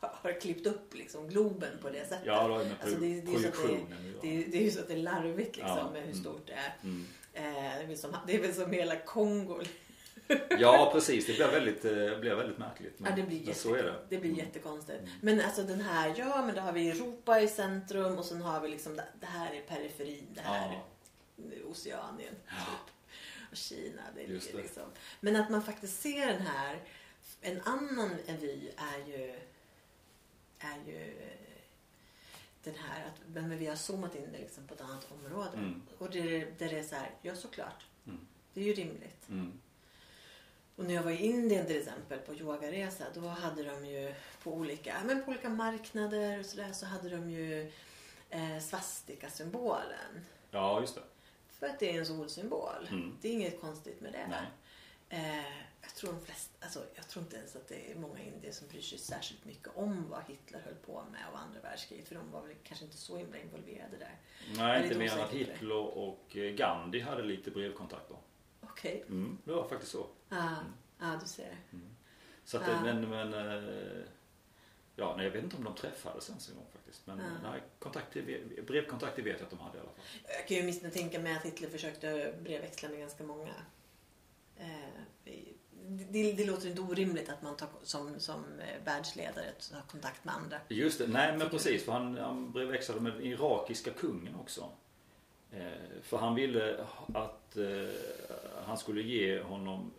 har 0.00 0.40
klippt 0.40 0.66
upp 0.66 0.94
liksom 0.94 1.28
globen 1.28 1.78
på 1.82 1.90
det 1.90 2.08
sättet. 2.08 2.26
ja, 2.26 2.48
då 2.48 2.58
med 2.58 2.74
Alltså, 2.82 2.98
det, 3.00 3.20
det, 3.20 3.34
är 3.34 3.38
så 3.38 3.48
att 3.48 3.68
det, 3.68 3.78
det, 4.22 4.28
är- 4.44 4.48
det 4.48 4.58
är 4.58 4.62
ju 4.62 4.70
så 4.70 4.80
att 4.80 4.88
det 4.88 4.94
är 4.94 4.98
larvigt 4.98 5.56
liksom 5.56 5.76
Ja, 5.78 5.90
med 5.92 6.02
hur 6.02 6.10
mm. 6.10 6.20
stort 6.24 6.46
det 6.46 6.52
är. 6.52 6.74
Mm. 6.82 7.06
Eh, 7.32 7.42
det, 7.52 7.82
är 7.82 7.86
väl 7.86 7.98
som, 7.98 8.16
det 8.26 8.34
är 8.36 8.40
väl 8.40 8.54
som 8.54 8.72
hela 8.72 8.96
Kongo. 8.96 9.60
Ja 10.58 10.90
precis, 10.94 11.26
det 11.26 11.32
blir 11.32 11.46
väldigt, 11.50 11.84
eh, 11.84 11.92
blir 12.20 12.34
väldigt 12.34 12.58
märkligt. 12.58 12.94
Ja, 13.04 13.10
det 13.16 13.22
blir, 13.22 13.44
men 13.46 13.54
så 13.54 13.74
är 13.74 13.76
jätte, 13.76 13.88
det. 13.90 13.98
det 14.08 14.18
blir 14.18 14.30
Mm. 14.30 14.44
jättekonstigt. 14.46 15.02
Men 15.20 15.40
alltså 15.40 15.62
den 15.62 15.80
här, 15.80 16.14
ja 16.18 16.42
men 16.46 16.54
då 16.54 16.60
har 16.60 16.72
vi 16.72 16.90
Europa 16.90 17.40
i 17.40 17.48
centrum 17.48 18.18
och 18.18 18.24
sen 18.24 18.42
har 18.42 18.60
vi 18.60 18.68
liksom 18.68 18.96
det, 18.96 19.04
det 19.20 19.26
här 19.26 19.54
är 19.54 19.60
periferin, 19.60 20.26
det 20.34 20.40
här 20.40 20.72
Ja. 20.72 21.44
är 21.44 21.70
Oceanien. 21.70 22.34
Typ. 22.48 22.94
Och 23.50 23.56
Kina, 23.56 24.02
det 24.16 24.26
det. 24.26 24.56
liksom. 24.56 24.82
Men 25.20 25.36
att 25.36 25.50
man 25.50 25.62
faktiskt 25.62 26.02
ser 26.02 26.26
den 26.26 26.42
här, 26.42 26.78
en 27.42 27.60
annan 27.60 28.10
vy 28.40 28.70
är 28.76 29.06
ju, 29.06 29.34
är 30.58 30.78
ju 30.86 31.14
den 32.64 32.74
här 32.74 33.06
att 33.06 33.28
men 33.34 33.58
vi 33.58 33.66
har 33.66 33.76
zoomat 33.76 34.14
in 34.14 34.32
det 34.32 34.38
liksom 34.38 34.66
på 34.66 34.74
ett 34.74 34.80
annat 34.80 35.12
område. 35.12 35.56
Mm. 35.56 35.82
Och 35.98 36.10
det, 36.10 36.58
där 36.58 36.68
det 36.68 36.78
är 36.78 36.82
så 36.82 36.94
här, 36.94 37.10
ja 37.22 37.34
såklart. 37.34 37.86
Mm. 38.06 38.26
Det 38.54 38.60
är 38.60 38.64
ju 38.64 38.72
rimligt. 38.72 39.28
Mm. 39.28 39.60
Och 40.76 40.84
när 40.84 40.94
jag 40.94 41.02
var 41.02 41.10
i 41.10 41.16
Indien 41.16 41.66
till 41.66 41.78
exempel 41.78 42.18
på 42.18 42.34
yogaresa 42.34 43.04
då 43.14 43.20
hade 43.20 43.62
de 43.62 43.86
ju 43.86 44.14
på 44.42 44.52
olika, 44.52 44.94
men 45.04 45.24
på 45.24 45.30
olika 45.30 45.48
marknader 45.48 46.38
och 46.38 46.46
sådär 46.46 46.72
så 46.72 46.86
hade 46.86 47.08
de 47.08 47.30
ju 47.30 47.72
eh, 48.30 48.58
svastika-symbolen. 48.60 50.24
Ja, 50.50 50.80
just 50.80 50.94
det. 50.94 51.02
För 51.48 51.66
att 51.66 51.78
det 51.78 51.94
är 51.94 51.98
en 51.98 52.06
solsymbol. 52.06 52.88
Mm. 52.90 53.16
Det 53.20 53.28
är 53.28 53.32
inget 53.32 53.60
konstigt 53.60 54.00
med 54.00 54.12
det. 54.12 54.46
Eh, 55.16 55.62
jag 55.82 55.94
tror 55.94 56.12
de 56.12 56.20
flesta, 56.24 56.52
alltså 56.60 56.84
jag 56.94 57.08
tror 57.08 57.24
inte 57.24 57.36
ens 57.36 57.56
att 57.56 57.68
det 57.68 57.90
är 57.90 57.94
många 57.94 58.22
indier 58.22 58.52
som 58.52 58.68
bryr 58.68 58.80
sig 58.82 58.98
särskilt 58.98 59.44
mycket 59.44 59.68
om 59.76 60.08
vad 60.10 60.22
Hitler 60.28 60.60
höll 60.60 60.74
på 60.74 61.04
med 61.12 61.20
och 61.32 61.38
andra 61.38 61.60
världskriget. 61.60 62.08
För 62.08 62.14
de 62.14 62.30
var 62.30 62.42
väl 62.42 62.56
kanske 62.64 62.84
inte 62.84 62.96
så 62.96 63.16
himla 63.16 63.38
involverade 63.38 63.96
där. 63.98 64.16
Nej, 64.56 64.82
inte 64.84 64.98
mer 64.98 65.12
än 65.12 65.20
att. 65.20 65.30
Hitler 65.30 65.76
och 65.76 66.36
eh, 66.36 66.52
Gandhi 66.54 67.00
hade 67.00 67.22
lite 67.22 67.50
brevkontakter. 67.50 68.16
Okej. 68.60 69.04
Mm, 69.08 69.38
det 69.44 69.52
var 69.52 69.68
faktiskt 69.68 69.92
så. 69.92 70.06
Ja, 70.28 70.56
ah, 70.98 71.16
du 71.22 71.26
ser. 71.26 71.56
Så 72.44 72.56
att, 72.56 72.62
Ja. 72.68 72.72
det- 72.74 72.94
men, 72.94 73.10
men 73.10 73.34
eh, 73.34 74.02
ja, 74.96 75.14
nej, 75.16 75.26
jag 75.26 75.32
vet 75.32 75.44
inte 75.44 75.56
om 75.56 75.64
de 75.64 75.74
träffades 75.74 76.28
ens 76.28 76.48
en 76.48 76.54
gång 76.56 76.66
faktiskt. 76.72 77.06
Men 77.06 77.18
Ja. 77.18 77.50
nej, 77.50 77.60
kontakter, 77.78 78.40
brevkontakter 78.66 79.22
vet 79.22 79.36
jag 79.38 79.44
att 79.44 79.50
de 79.50 79.58
hade 79.58 79.78
i 79.78 79.80
alla 79.80 79.90
fall. 79.90 80.04
Jag 80.24 80.46
kan 80.48 80.56
ju 80.56 80.62
åtminstone 80.62 80.90
tänka 80.92 81.18
mig 81.20 81.36
att 81.36 81.42
Hitler 81.44 81.68
försökte 81.68 82.34
brevväxla 82.42 82.88
med 82.88 82.98
ganska 82.98 83.24
många. 83.24 83.54
Eh, 84.56 84.88
det, 86.10 86.32
det 86.32 86.44
låter 86.44 86.68
inte 86.68 86.80
orimligt 86.80 87.28
att 87.28 87.42
man 87.42 87.56
tar, 87.56 87.68
som, 87.82 88.20
som 88.20 88.44
eh, 88.60 88.84
världsledare 88.84 89.52
tar 89.70 89.80
kontakt 89.90 90.24
med 90.24 90.34
andra. 90.34 90.56
Just 90.68 90.98
det, 90.98 91.06
nej 91.06 91.36
men 91.36 91.48
precis 91.50 91.84
för 91.84 91.92
han, 91.92 92.16
han 92.16 92.52
brevväxlade 92.52 93.00
med 93.00 93.12
den 93.12 93.22
irakiska 93.22 93.90
kungen 93.90 94.34
också. 94.34 94.68
Eh, 95.52 96.02
för 96.02 96.16
han 96.16 96.34
ville 96.34 96.86
att 97.14 97.56
eh, 97.56 97.88
han 98.66 98.78
skulle 98.78 99.02
ge 99.02 99.42
honom, 99.42 99.90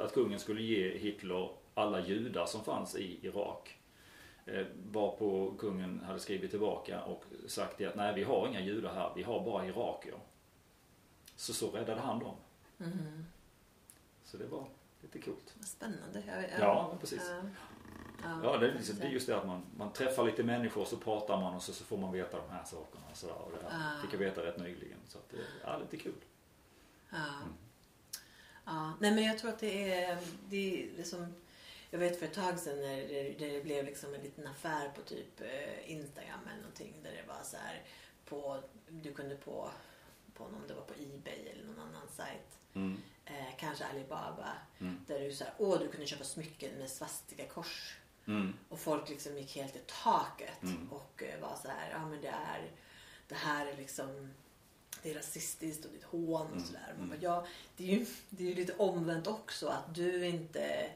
att 0.00 0.14
kungen 0.14 0.38
skulle 0.38 0.62
ge 0.62 0.98
Hitler 0.98 1.50
alla 1.74 2.06
judar 2.06 2.46
som 2.46 2.64
fanns 2.64 2.96
i 2.96 3.18
Irak. 3.22 3.76
Eh, 4.46 4.66
varpå 4.92 5.54
kungen 5.58 6.00
hade 6.06 6.20
skrivit 6.20 6.50
tillbaka 6.50 7.02
och 7.02 7.24
sagt 7.46 7.78
det 7.78 7.86
att 7.86 7.96
nej 7.96 8.14
vi 8.14 8.22
har 8.22 8.48
inga 8.48 8.60
judar 8.60 8.94
här, 8.94 9.12
vi 9.16 9.22
har 9.22 9.44
bara 9.44 9.66
irakier. 9.66 10.18
Så 11.36 11.52
så 11.52 11.70
räddade 11.70 12.00
han 12.00 12.18
dem. 12.18 12.34
Mhm. 12.76 13.24
Så 14.30 14.36
det 14.36 14.46
var 14.46 14.66
lite 15.00 15.18
coolt. 15.18 15.54
Vad 15.58 15.68
spännande. 15.68 16.22
Jag, 16.26 16.42
jag, 16.42 16.60
Ja, 16.60 16.96
precis. 17.00 17.22
Ja, 17.28 17.42
ja, 18.22 18.40
Ja, 18.44 18.56
det 18.58 18.68
är, 18.68 18.72
liksom, 18.74 18.96
det 18.98 19.06
är 19.06 19.10
just 19.10 19.26
det 19.26 19.36
att 19.36 19.46
man, 19.46 19.62
man 19.76 19.92
träffar 19.92 20.24
lite 20.24 20.42
människor 20.42 20.84
så 20.84 20.96
pratar 20.96 21.40
man 21.40 21.54
och 21.54 21.62
så, 21.62 21.72
så 21.72 21.84
får 21.84 21.96
man 21.96 22.12
veta 22.12 22.36
de 22.36 22.50
här 22.50 22.64
sakerna. 22.64 23.04
Och 23.10 23.16
så 23.16 23.26
där, 23.26 23.34
och 23.34 23.52
det 23.52 23.66
Ah. 23.70 24.02
fick 24.02 24.14
jag 24.14 24.18
veta 24.18 24.42
rätt 24.42 24.58
nyligen. 24.58 24.98
Så 25.08 25.18
att 25.18 25.30
det 25.30 25.68
är 25.70 25.78
lite 25.78 25.96
kul. 25.96 26.14
Ja. 27.10 27.16
Mm. 27.16 27.54
ja. 28.64 28.92
Nej 29.00 29.14
men 29.14 29.24
jag 29.24 29.38
tror 29.38 29.50
att 29.50 29.58
det 29.58 29.92
är, 29.94 30.18
det 30.48 30.56
är 30.82 30.96
liksom, 30.96 31.34
jag 31.90 31.98
vet 31.98 32.18
för 32.18 32.26
ett 32.26 32.34
tag 32.34 32.58
sedan 32.58 32.80
när 32.80 32.96
det, 32.96 33.34
det 33.38 33.64
blev 33.64 33.84
liksom 33.84 34.14
en 34.14 34.20
liten 34.22 34.46
affär 34.46 34.88
på 34.88 35.02
typ 35.02 35.40
eh, 35.40 35.92
Instagram 35.92 36.40
eller 36.46 36.60
någonting 36.62 36.94
där 37.02 37.10
det 37.10 37.28
var 37.28 37.42
så 37.44 37.56
här 37.56 37.82
på, 38.24 38.62
du 38.88 39.12
kunde 39.12 39.36
på, 39.36 39.70
på 40.34 40.44
om 40.44 40.54
det 40.68 40.74
var 40.74 40.82
på 40.82 40.94
Ebay 40.94 41.48
eller 41.48 41.64
någon 41.64 41.80
annan 41.80 42.08
sajt 42.16 42.56
Mm. 42.72 42.98
Eh, 43.30 43.56
kanske 43.58 43.84
Alibaba. 43.84 44.48
Mm. 44.80 45.00
Där 45.06 45.20
du 45.20 45.32
så 45.32 45.44
här, 45.44 45.52
åh 45.58 45.78
du 45.78 45.88
kunde 45.88 46.06
köpa 46.06 46.24
smycken 46.24 46.70
med 46.78 46.90
svastikakors. 46.90 47.96
Mm. 48.26 48.54
Och 48.68 48.78
folk 48.80 49.08
liksom 49.08 49.38
gick 49.38 49.56
helt 49.56 49.76
i 49.76 49.80
taket 50.04 50.62
Mm. 50.62 50.88
och 50.92 51.22
eh, 51.22 51.40
var 51.40 51.56
så 51.62 51.68
här, 51.68 51.90
ja 51.92 52.06
men 52.08 52.20
det 52.20 52.28
är, 52.28 52.70
det 53.28 53.34
här 53.34 53.66
är 53.66 53.76
liksom, 53.76 54.30
det 55.02 55.10
är 55.10 55.14
rasistiskt 55.14 55.84
och 55.84 55.90
det 55.90 55.96
är 55.96 56.00
ett 56.00 56.04
hån 56.06 56.46
och 56.46 56.52
Mm. 56.52 56.64
sådär. 56.64 56.94
Mm. 56.96 57.08
bara, 57.08 57.18
ja, 57.20 57.46
det 57.76 57.84
är, 57.92 57.96
ju, 57.98 58.06
det 58.30 58.44
är 58.44 58.48
ju 58.48 58.54
lite 58.54 58.72
omvänt 58.76 59.26
också 59.26 59.68
att 59.68 59.94
du 59.94 60.26
inte 60.26 60.90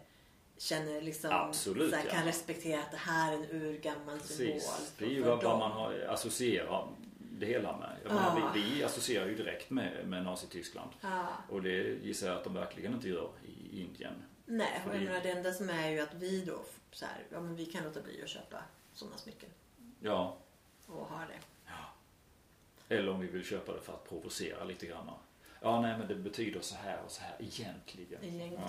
känner 0.59 1.01
liksom, 1.01 1.31
Absolut, 1.33 1.91
så 1.91 1.97
här, 1.97 2.05
ja. 2.07 2.11
kan 2.13 2.25
respektera 2.25 2.81
att 2.83 2.91
det 2.91 2.97
här 2.97 3.33
är 3.33 3.37
en 3.37 3.51
urgammal 3.51 4.21
symbol. 4.21 4.53
Precis. 4.55 4.93
Det 4.99 5.05
är 5.05 5.09
ju 5.11 5.23
vad, 5.23 5.31
vad 5.37 5.45
dem. 5.45 5.59
man 5.59 5.71
har 5.73 6.01
associerar 6.09 6.89
det 7.39 7.47
hela 7.47 7.77
med. 7.77 7.97
Jag 8.05 8.13
Ja. 8.13 8.35
menar, 8.35 8.53
vi, 8.55 8.61
vi 8.75 8.85
associerar 8.85 9.27
ju 9.27 9.35
direkt 9.35 9.71
med, 9.71 10.09
med 10.09 10.25
Nazityskland. 10.25 10.91
Ja. 11.01 11.27
Och 11.49 11.63
det 11.63 12.05
gissar 12.05 12.27
jag 12.27 12.37
att 12.37 12.45
de 12.45 12.55
verkligen 12.55 12.95
inte 12.95 13.09
gör 13.09 13.31
i 13.47 13.81
Indien. 13.81 14.15
Nej, 14.47 14.83
och 14.89 14.95
jag 14.95 15.03
menar, 15.03 15.21
det 15.21 15.31
enda 15.31 15.53
som 15.53 15.71
är 15.71 15.91
ju 15.91 16.01
att 16.01 16.15
vi 16.15 16.45
då, 16.45 16.63
så 16.91 17.05
här, 17.05 17.19
ja 17.33 17.41
men 17.41 17.57
vi 17.57 17.67
kan 17.67 17.85
låta 17.85 18.03
bli 18.03 18.23
att 18.23 18.29
köpa 18.29 18.57
sådana 18.95 19.17
smycken 19.17 19.49
Ja. 20.01 20.37
och 20.87 21.07
ha 21.07 21.19
det. 21.19 21.39
Eller 22.89 23.13
om 23.13 23.21
vi 23.21 23.27
vill 23.27 23.45
köpa 23.45 23.73
det 23.73 23.81
för 23.81 23.93
att 23.93 24.09
provocera 24.09 24.65
lite 24.65 24.87
grann. 24.87 25.11
Ja, 25.61 25.81
nej 25.81 25.99
men 25.99 26.09
det 26.09 26.15
betyder 26.15 26.61
så 26.61 26.77
här 26.77 26.99
och 27.05 27.11
så 27.11 27.23
här 27.23 27.37
egentligen. 27.39 28.25
Egentligen. 28.25 28.61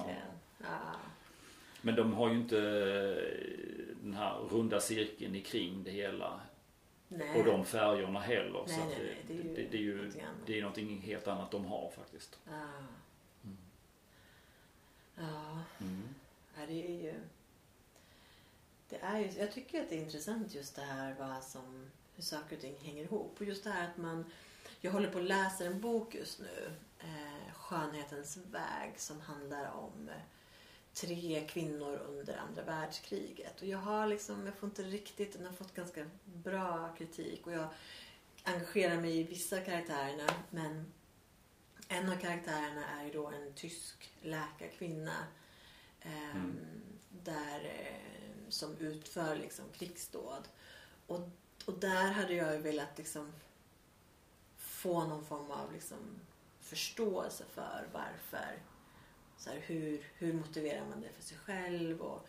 Ja. 0.59 0.65
Ja. 0.67 0.95
Men 1.81 1.95
de 1.95 2.13
har 2.13 2.29
ju 2.29 2.35
inte 2.35 2.59
den 4.01 4.13
här 4.13 4.33
runda 4.51 4.79
cirkeln 4.79 5.35
i 5.35 5.41
kring 5.41 5.83
det 5.83 5.91
hela. 5.91 6.39
Nej. 7.07 7.39
Och 7.39 7.45
de 7.45 7.65
färgerna 7.65 8.19
heller. 8.19 8.63
Nej, 8.67 8.75
så 8.77 8.85
nej, 8.85 8.97
nej, 8.99 9.23
det 9.27 9.33
är 9.33 9.37
ju 9.37 9.55
det, 9.55 9.67
det 9.71 9.77
är 9.77 9.81
ju 9.81 9.95
någonting 9.97 10.21
annat. 10.21 10.45
det 10.45 10.57
är 10.57 10.61
någonting 10.61 11.01
helt 11.01 11.27
annat 11.27 11.51
de 11.51 11.65
har 11.65 11.89
faktiskt. 11.95 12.39
Ja. 12.45 12.67
Mm. 13.43 13.57
Ja, 15.15 15.59
Mm. 15.79 16.03
ja, 16.59 16.65
det 16.67 16.85
är 16.87 17.03
ju... 17.03 17.13
Det 18.89 18.97
är 19.01 19.19
ju, 19.19 19.29
jag 19.39 19.51
tycker 19.51 19.81
att 19.81 19.89
det 19.89 19.95
är 19.95 20.01
intressant 20.01 20.55
just 20.55 20.75
det 20.75 20.81
här 20.81 21.15
vad 21.19 21.43
som, 21.43 21.91
hur 22.15 22.23
saker 22.23 22.55
och 22.55 22.61
ting 22.61 22.75
hänger 22.83 23.03
ihop. 23.03 23.35
Och 23.39 23.45
just 23.45 23.63
det 23.63 23.69
här 23.69 23.87
att 23.89 23.97
man... 23.97 24.25
Jag 24.81 24.91
håller 24.91 25.11
på 25.11 25.17
att 25.17 25.23
läsa 25.23 25.65
en 25.65 25.81
bok 25.81 26.15
just 26.15 26.39
nu. 26.39 26.71
Eh, 26.99 27.53
Skönhetens 27.53 28.37
väg 28.37 28.93
som 28.99 29.21
handlar 29.21 29.71
om 29.71 30.09
eh, 30.09 30.15
tre 30.95 31.47
kvinnor 31.47 31.97
under 32.07 32.37
andra 32.37 32.63
världskriget. 32.63 33.61
Och 33.61 33.67
jag 33.67 33.77
har 33.77 34.07
liksom, 34.07 34.45
jag 34.45 34.55
får 34.55 34.69
inte 34.69 34.83
riktigt, 34.83 35.33
den 35.33 35.45
har 35.45 35.53
fått 35.53 35.73
ganska 35.73 36.09
bra 36.23 36.95
kritik. 36.97 37.47
Och 37.47 37.53
jag 37.53 37.67
engagerar 38.43 39.01
mig 39.01 39.19
i 39.19 39.23
vissa 39.23 39.61
karaktärerna. 39.61 40.29
Men 40.49 40.93
en 41.87 42.09
av 42.11 42.15
karaktärerna 42.15 42.85
är 42.99 43.05
ju 43.05 43.11
då 43.11 43.27
en 43.27 43.53
tysk 43.53 44.09
läkarkvinna 44.21 45.27
eh, 46.01 46.35
Mm. 46.35 46.55
där, 47.09 47.59
eh, 47.65 48.49
som 48.49 48.77
utför 48.77 49.35
liksom, 49.35 49.65
krigsdåd. 49.73 50.47
Och, 51.07 51.29
och 51.65 51.79
där 51.79 52.11
hade 52.11 52.33
jag 52.33 52.53
ju 52.53 52.61
velat 52.61 52.97
liksom, 52.97 53.33
få 54.57 55.03
någon 55.07 55.25
form 55.25 55.51
av 55.51 55.73
liksom, 55.73 56.19
förståelse 56.59 57.43
för 57.53 57.87
varför. 57.93 58.59
Så 59.37 59.49
här, 59.49 59.59
hur, 59.59 60.01
hur 60.17 60.33
motiverar 60.33 60.85
man 60.89 61.01
det 61.01 61.09
för 61.09 61.23
sig 61.23 61.37
själv? 61.37 62.01
Och, 62.01 62.27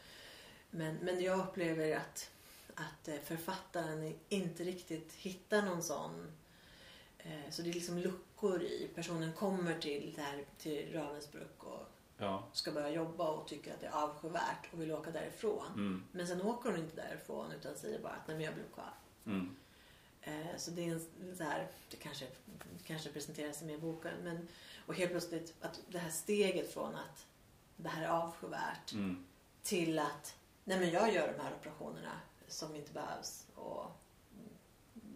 men, 0.71 0.95
men 0.97 1.23
jag 1.23 1.39
upplever 1.39 1.97
att, 1.97 2.31
att 2.75 3.09
eh, 3.09 3.19
författaren 3.25 4.15
inte 4.29 4.65
riktigt 4.65 5.13
hittar 5.13 5.63
någon 5.63 5.83
sån 5.83 6.33
eh, 7.19 7.51
så 7.51 7.63
det 7.63 7.71
är 7.71 7.75
liksom 7.75 7.99
luckor 7.99 8.63
i. 8.63 8.89
Personen 8.95 9.33
kommer 9.33 9.79
till, 9.79 10.13
det 10.17 10.23
här, 10.23 10.45
till 10.59 10.93
Ravensbrück 10.93 11.59
och 11.59 11.93
Ja. 12.19 12.45
ska 12.53 12.73
börja 12.73 12.91
jobba 12.91 13.29
och 13.29 13.49
tycker 13.49 13.75
att 13.75 13.81
det 13.81 13.87
är 13.87 13.93
avskyvärt 13.93 14.73
och 14.73 14.81
vill 14.81 14.93
åka 14.93 15.11
därifrån. 15.11 15.67
Mm. 15.75 16.05
Men 16.13 16.27
sen 16.27 16.43
åker 16.43 16.71
hon 16.71 16.79
inte 16.81 16.97
därifrån 16.97 17.53
utan 17.53 17.77
säger 17.77 17.99
bara 17.99 18.13
att 18.13 18.29
nej 18.29 18.37
men 18.37 18.47
jag 18.47 18.55
blev 18.55 18.73
kvar. 18.75 18.95
Mm. 19.27 19.57
Eh, 20.23 20.57
så 20.57 20.71
det 20.71 20.89
är 20.89 20.93
en 20.93 21.37
så 21.37 21.45
här, 21.45 21.69
det 21.91 21.97
kanske, 21.97 22.27
kanske 22.85 23.09
presenteras 23.13 23.63
i 23.63 23.79
boken. 23.79 24.13
Men, 24.25 24.49
och 24.87 24.95
helt 24.95 25.11
plötsligt 25.11 25.55
att 25.61 25.81
det 25.89 25.99
här 25.99 26.11
steget 26.11 26.73
från 26.75 26.95
att 26.95 27.27
det 27.77 27.89
här 27.89 28.05
är 28.05 28.09
avskyvärt 28.09 28.93
Mm. 28.93 29.25
till 29.63 29.99
att 29.99 30.37
nej 30.65 30.79
men 30.81 30.91
jag 30.91 31.15
gör 31.15 31.33
de 31.37 31.43
här 31.43 31.53
operationerna 31.61 32.13
som 32.49 32.75
inte 32.77 32.93
behövs. 32.93 33.47
Och 33.55 33.85
mm, 34.33 34.49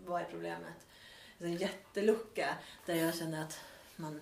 vad 0.04 0.20
är 0.20 0.24
problemet? 0.24 0.86
Det 1.38 1.44
är 1.44 1.48
en 1.48 1.56
jättelucka 1.56 2.54
där 2.86 2.94
jag 2.94 3.14
känner 3.14 3.42
att 3.42 3.60
man... 3.96 4.20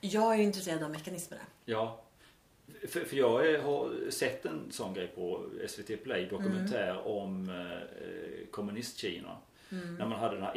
Jag 0.00 0.34
är 0.34 0.38
intresserad 0.42 0.82
av 0.82 0.90
mekaniserna. 0.90 1.40
Ja. 1.64 2.02
För, 2.88 3.04
för 3.04 3.16
jag 3.16 3.62
har 3.62 4.10
sett 4.10 4.44
en 4.46 4.72
sån 4.72 4.94
grej 4.94 5.06
på 5.06 5.44
SVT 5.68 6.02
Play, 6.04 6.26
dokumentär 6.26 7.06
om 7.06 7.48
eh, 7.48 8.46
kommunistkina. 8.50 9.36
När 9.68 10.06
man 10.06 10.18
hade 10.18 10.34
den 10.34 10.44
här 10.44 10.56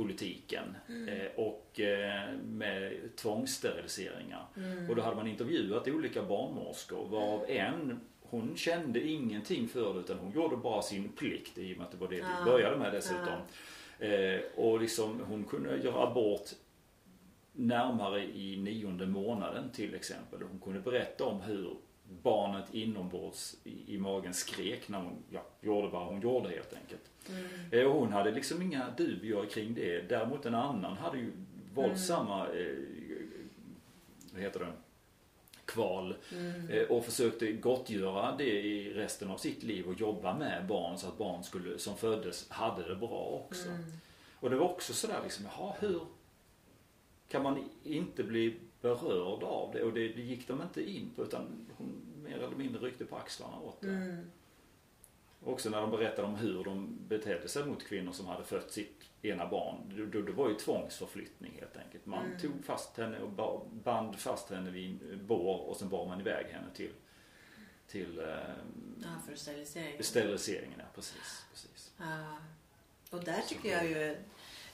enbarnspolitiken 0.00 0.76
eh, 1.08 1.30
och 1.36 1.80
eh, 1.80 2.32
med 2.44 2.92
tvångssteriliseringar. 3.16 4.46
Och 4.88 4.96
då 4.96 5.02
hade 5.02 5.16
man 5.16 5.26
intervjuat 5.26 5.88
olika 5.88 6.22
barnmorskor 6.22 7.08
varav 7.08 7.44
en 7.48 8.00
hon 8.22 8.56
kände 8.56 9.00
ingenting 9.08 9.68
för 9.68 9.94
det 9.94 10.00
utan 10.00 10.18
hon 10.18 10.32
gjorde 10.32 10.56
bara 10.56 10.82
sin 10.82 11.08
plikt 11.08 11.58
i 11.58 11.72
och 11.74 11.78
med 11.78 11.86
att 11.86 11.92
det 11.92 11.98
var 11.98 12.08
det 12.08 12.14
vi 12.16 12.20
Ja. 12.20 12.44
började 12.44 12.76
med 12.76 12.92
dessutom. 12.92 13.38
Eh, 13.98 14.40
och 14.56 14.80
liksom 14.80 15.20
hon 15.28 15.44
kunde 15.44 15.76
göra 15.76 16.06
abort 16.10 16.50
närmare 17.52 18.24
i 18.24 18.56
nionde 18.56 19.06
månaden 19.06 19.70
till 19.72 19.94
exempel. 19.94 20.42
Hon 20.50 20.60
kunde 20.60 20.80
berätta 20.80 21.24
om 21.24 21.40
hur 21.40 21.76
barnet 22.22 22.74
inombords 22.74 23.56
i, 23.64 23.94
i 23.94 23.98
magen 23.98 24.34
skrek 24.34 24.88
när 24.88 24.98
hon 24.98 25.22
ja, 25.30 25.44
gjorde 25.60 25.88
vad 25.88 26.06
hon 26.06 26.20
gjorde 26.20 26.48
helt 26.48 26.74
enkelt. 26.74 27.10
Eh, 27.70 27.84
och 27.84 28.00
hon 28.00 28.12
hade 28.12 28.30
liksom 28.30 28.62
inga 28.62 28.90
dubier 28.96 29.46
kring 29.46 29.74
det. 29.74 30.08
Däremot 30.08 30.46
en 30.46 30.54
annan 30.54 30.96
hade 30.96 31.18
ju 31.18 31.32
våldsamma, 31.74 32.48
eh, 32.48 32.76
vad 34.32 34.42
heter 34.42 34.60
det, 34.60 34.72
kval. 35.64 36.14
Eh, 36.70 36.82
och 36.82 37.04
försökte 37.04 37.52
gottgöra 37.52 38.36
det 38.36 38.60
i 38.60 38.94
resten 38.94 39.30
av 39.30 39.36
sitt 39.36 39.62
liv 39.62 39.86
och 39.86 40.00
jobba 40.00 40.38
med 40.38 40.66
barn 40.66 40.98
så 40.98 41.08
att 41.08 41.18
barn 41.18 41.44
skulle, 41.44 41.78
som 41.78 41.96
föddes 41.96 42.50
hade 42.50 42.88
det 42.88 42.96
bra 42.96 43.42
också. 43.46 43.68
Och 44.34 44.50
det 44.50 44.56
var 44.56 44.68
också 44.68 44.92
sådär 44.92 45.20
liksom, 45.22 45.44
jaha 45.44 45.74
hur 45.80 46.00
kan 47.28 47.42
man 47.42 47.68
inte 47.84 48.24
bli 48.24 48.56
berörd 48.80 49.42
av 49.42 49.72
det? 49.72 49.82
Och 49.82 49.92
det, 49.92 50.08
det 50.08 50.22
gick 50.22 50.48
de 50.48 50.62
inte 50.62 50.90
in 50.90 51.10
på 51.16 51.22
utan 51.22 51.66
hon 51.76 52.02
mer 52.24 52.36
eller 52.38 52.56
mindre 52.56 52.80
ryckte 52.86 53.04
på 53.04 53.16
axlarna 53.16 53.58
åt 53.60 53.80
det. 53.80 53.88
Mm. 53.88 54.30
Också 55.44 55.70
när 55.70 55.80
de 55.80 55.90
berättade 55.90 56.28
om 56.28 56.34
hur 56.34 56.64
de 56.64 56.98
betedde 57.08 57.48
sig 57.48 57.64
mot 57.66 57.86
kvinnor 57.86 58.12
som 58.12 58.26
hade 58.26 58.44
fött 58.44 58.72
sitt 58.72 59.04
ena 59.22 59.46
barn. 59.46 60.08
Det, 60.12 60.22
det, 60.22 60.32
var 60.32 60.48
ju 60.48 60.54
tvångsförflyttning 60.54 61.52
helt 61.60 61.76
enkelt. 61.76 62.06
Man 62.06 62.26
Mm. 62.26 62.38
tog 62.40 62.64
fast 62.64 62.96
henne 62.96 63.20
och 63.20 63.30
ba- 63.30 63.64
band 63.84 64.16
fast 64.18 64.50
henne 64.50 64.70
vid 64.70 65.02
en 65.12 65.26
bår 65.26 65.56
och 65.60 65.76
sen 65.76 65.88
bar 65.88 66.06
man 66.06 66.20
iväg 66.20 66.46
henne 66.46 66.66
till, 66.74 66.92
till 67.86 68.18
eh, 68.18 68.24
Ja, 69.02 69.08
för 69.28 69.34
sterilisering. 69.36 70.02
steriliseringen. 70.02 70.78
Ja, 70.78 70.84
precis, 70.94 71.44
precis. 71.50 71.92
Ja. 71.98 72.36
Och 73.10 73.24
där 73.24 73.40
tycker 73.48 73.68
jag 73.70 73.84
ju 73.90 74.16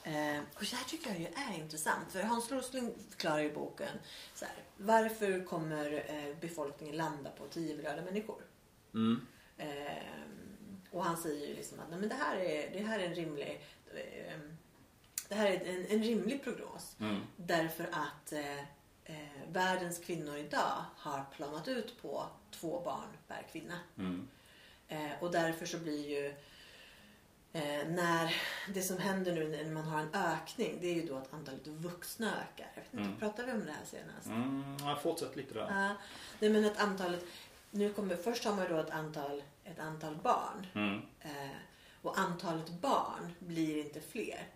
eh, 0.07 0.41
och 0.55 0.61
det 0.61 0.77
här 0.77 0.85
tycker 0.89 1.11
jag 1.11 1.21
ju 1.21 1.27
är 1.27 1.59
intressant. 1.59 2.13
För 2.13 2.23
Hans 2.23 2.53
Rosling 2.53 2.95
förklarar 3.11 3.41
i 3.41 3.51
boken 3.51 3.99
så 4.35 4.45
här, 4.45 4.55
varför 4.77 5.45
kommer 5.45 6.05
eh, 6.07 6.41
befolkningen 6.41 6.97
landa 6.97 7.31
på 7.31 7.47
tio 7.47 7.77
berörda 7.77 8.03
människor? 8.03 8.43
Mm. 8.95 9.27
Eh, 9.59 9.67
och 10.91 11.05
han 11.05 11.17
säger 11.17 11.49
ju 11.49 11.55
liksom 11.55 11.81
att 11.81 11.91
nej, 11.91 11.99
men 11.99 12.09
det, 12.09 12.15
här 12.15 12.37
är, 12.37 12.71
det 12.73 12.79
här 12.79 12.99
är 12.99 13.05
en 13.05 13.15
rimlig 13.15 13.67
eh, 13.95 14.41
det 15.29 15.35
här 15.35 15.47
är 15.47 15.61
en, 15.61 15.87
en 15.87 16.03
rimlig 16.03 16.45
prognos. 16.45 16.97
Mm. 17.01 17.21
Därför 17.37 17.85
att 17.85 18.33
eh, 18.33 18.59
eh, 19.05 19.51
världens 19.53 19.99
kvinnor 19.99 20.37
idag 20.37 20.85
har 20.97 21.25
planat 21.37 21.69
ut 21.69 22.03
på 22.03 22.27
två 22.51 22.81
barn 22.85 23.09
per 23.29 23.47
kvinna. 23.53 23.79
Mm. 23.99 24.29
Och 25.21 25.33
därför 25.33 25.67
så 25.67 25.79
blir 25.79 26.09
ju 26.09 26.35
eh, 27.57 27.89
när 27.89 28.35
det 28.75 28.83
som 28.83 28.99
händer 28.99 29.33
nu 29.33 29.49
när 29.49 29.65
man 29.75 29.85
har 29.85 30.01
en 30.01 30.15
ökning 30.15 30.79
det 30.81 30.87
är 30.87 30.95
ju 30.95 31.07
då 31.07 31.17
att 31.17 31.33
antalet 31.35 31.67
vuxna 31.67 32.27
ökar. 32.43 32.71
Jag 32.75 32.83
vet 32.83 32.93
inte, 32.93 33.05
Mm. 33.05 33.19
pratade 33.19 33.47
vi 33.47 33.53
om 33.53 33.65
det 33.67 33.73
här 33.73 33.85
senast? 33.85 34.27
Mm. 34.27 34.77
Ja, 34.81 34.99
fortsätt 35.03 35.37
lite 35.37 35.55
där. 35.55 35.67
Ja, 35.89 35.95
nej 36.41 36.51
men 36.51 36.65
att 36.65 36.79
antalet, 36.81 37.25
nu 37.71 37.93
kommer, 37.93 38.17
först 38.17 38.45
har 38.45 38.55
man 38.57 38.69
då 38.69 38.77
ett 38.81 38.91
antal, 38.91 39.43
ett 39.65 39.79
antal 39.79 40.17
barn. 40.17 40.67
Mm. 40.75 41.03
Eh, 41.21 41.57
och 42.03 42.19
antalet 42.19 42.71
barn 42.71 43.35
blir 43.39 43.85
inte 43.85 44.01
fler. 44.01 44.49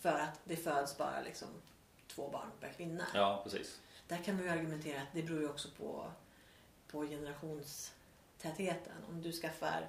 För 0.00 0.18
att 0.18 0.40
det 0.44 0.56
föds 0.56 0.98
bara 0.98 1.20
liksom 1.24 1.48
två 2.08 2.30
barn 2.30 2.50
per 2.60 2.72
kvinna. 2.72 3.04
Ja, 3.14 3.40
precis. 3.44 3.80
Där 4.08 4.16
kan 4.16 4.34
man 4.34 4.44
ju 4.44 4.50
argumentera 4.50 5.02
att 5.02 5.12
det 5.12 5.22
beror 5.22 5.40
ju 5.40 5.48
också 5.48 5.68
på, 5.78 6.10
på 6.90 7.02
generationstätheten. 7.06 8.92
Om 9.08 9.22
du 9.22 9.32
skaffar 9.32 9.88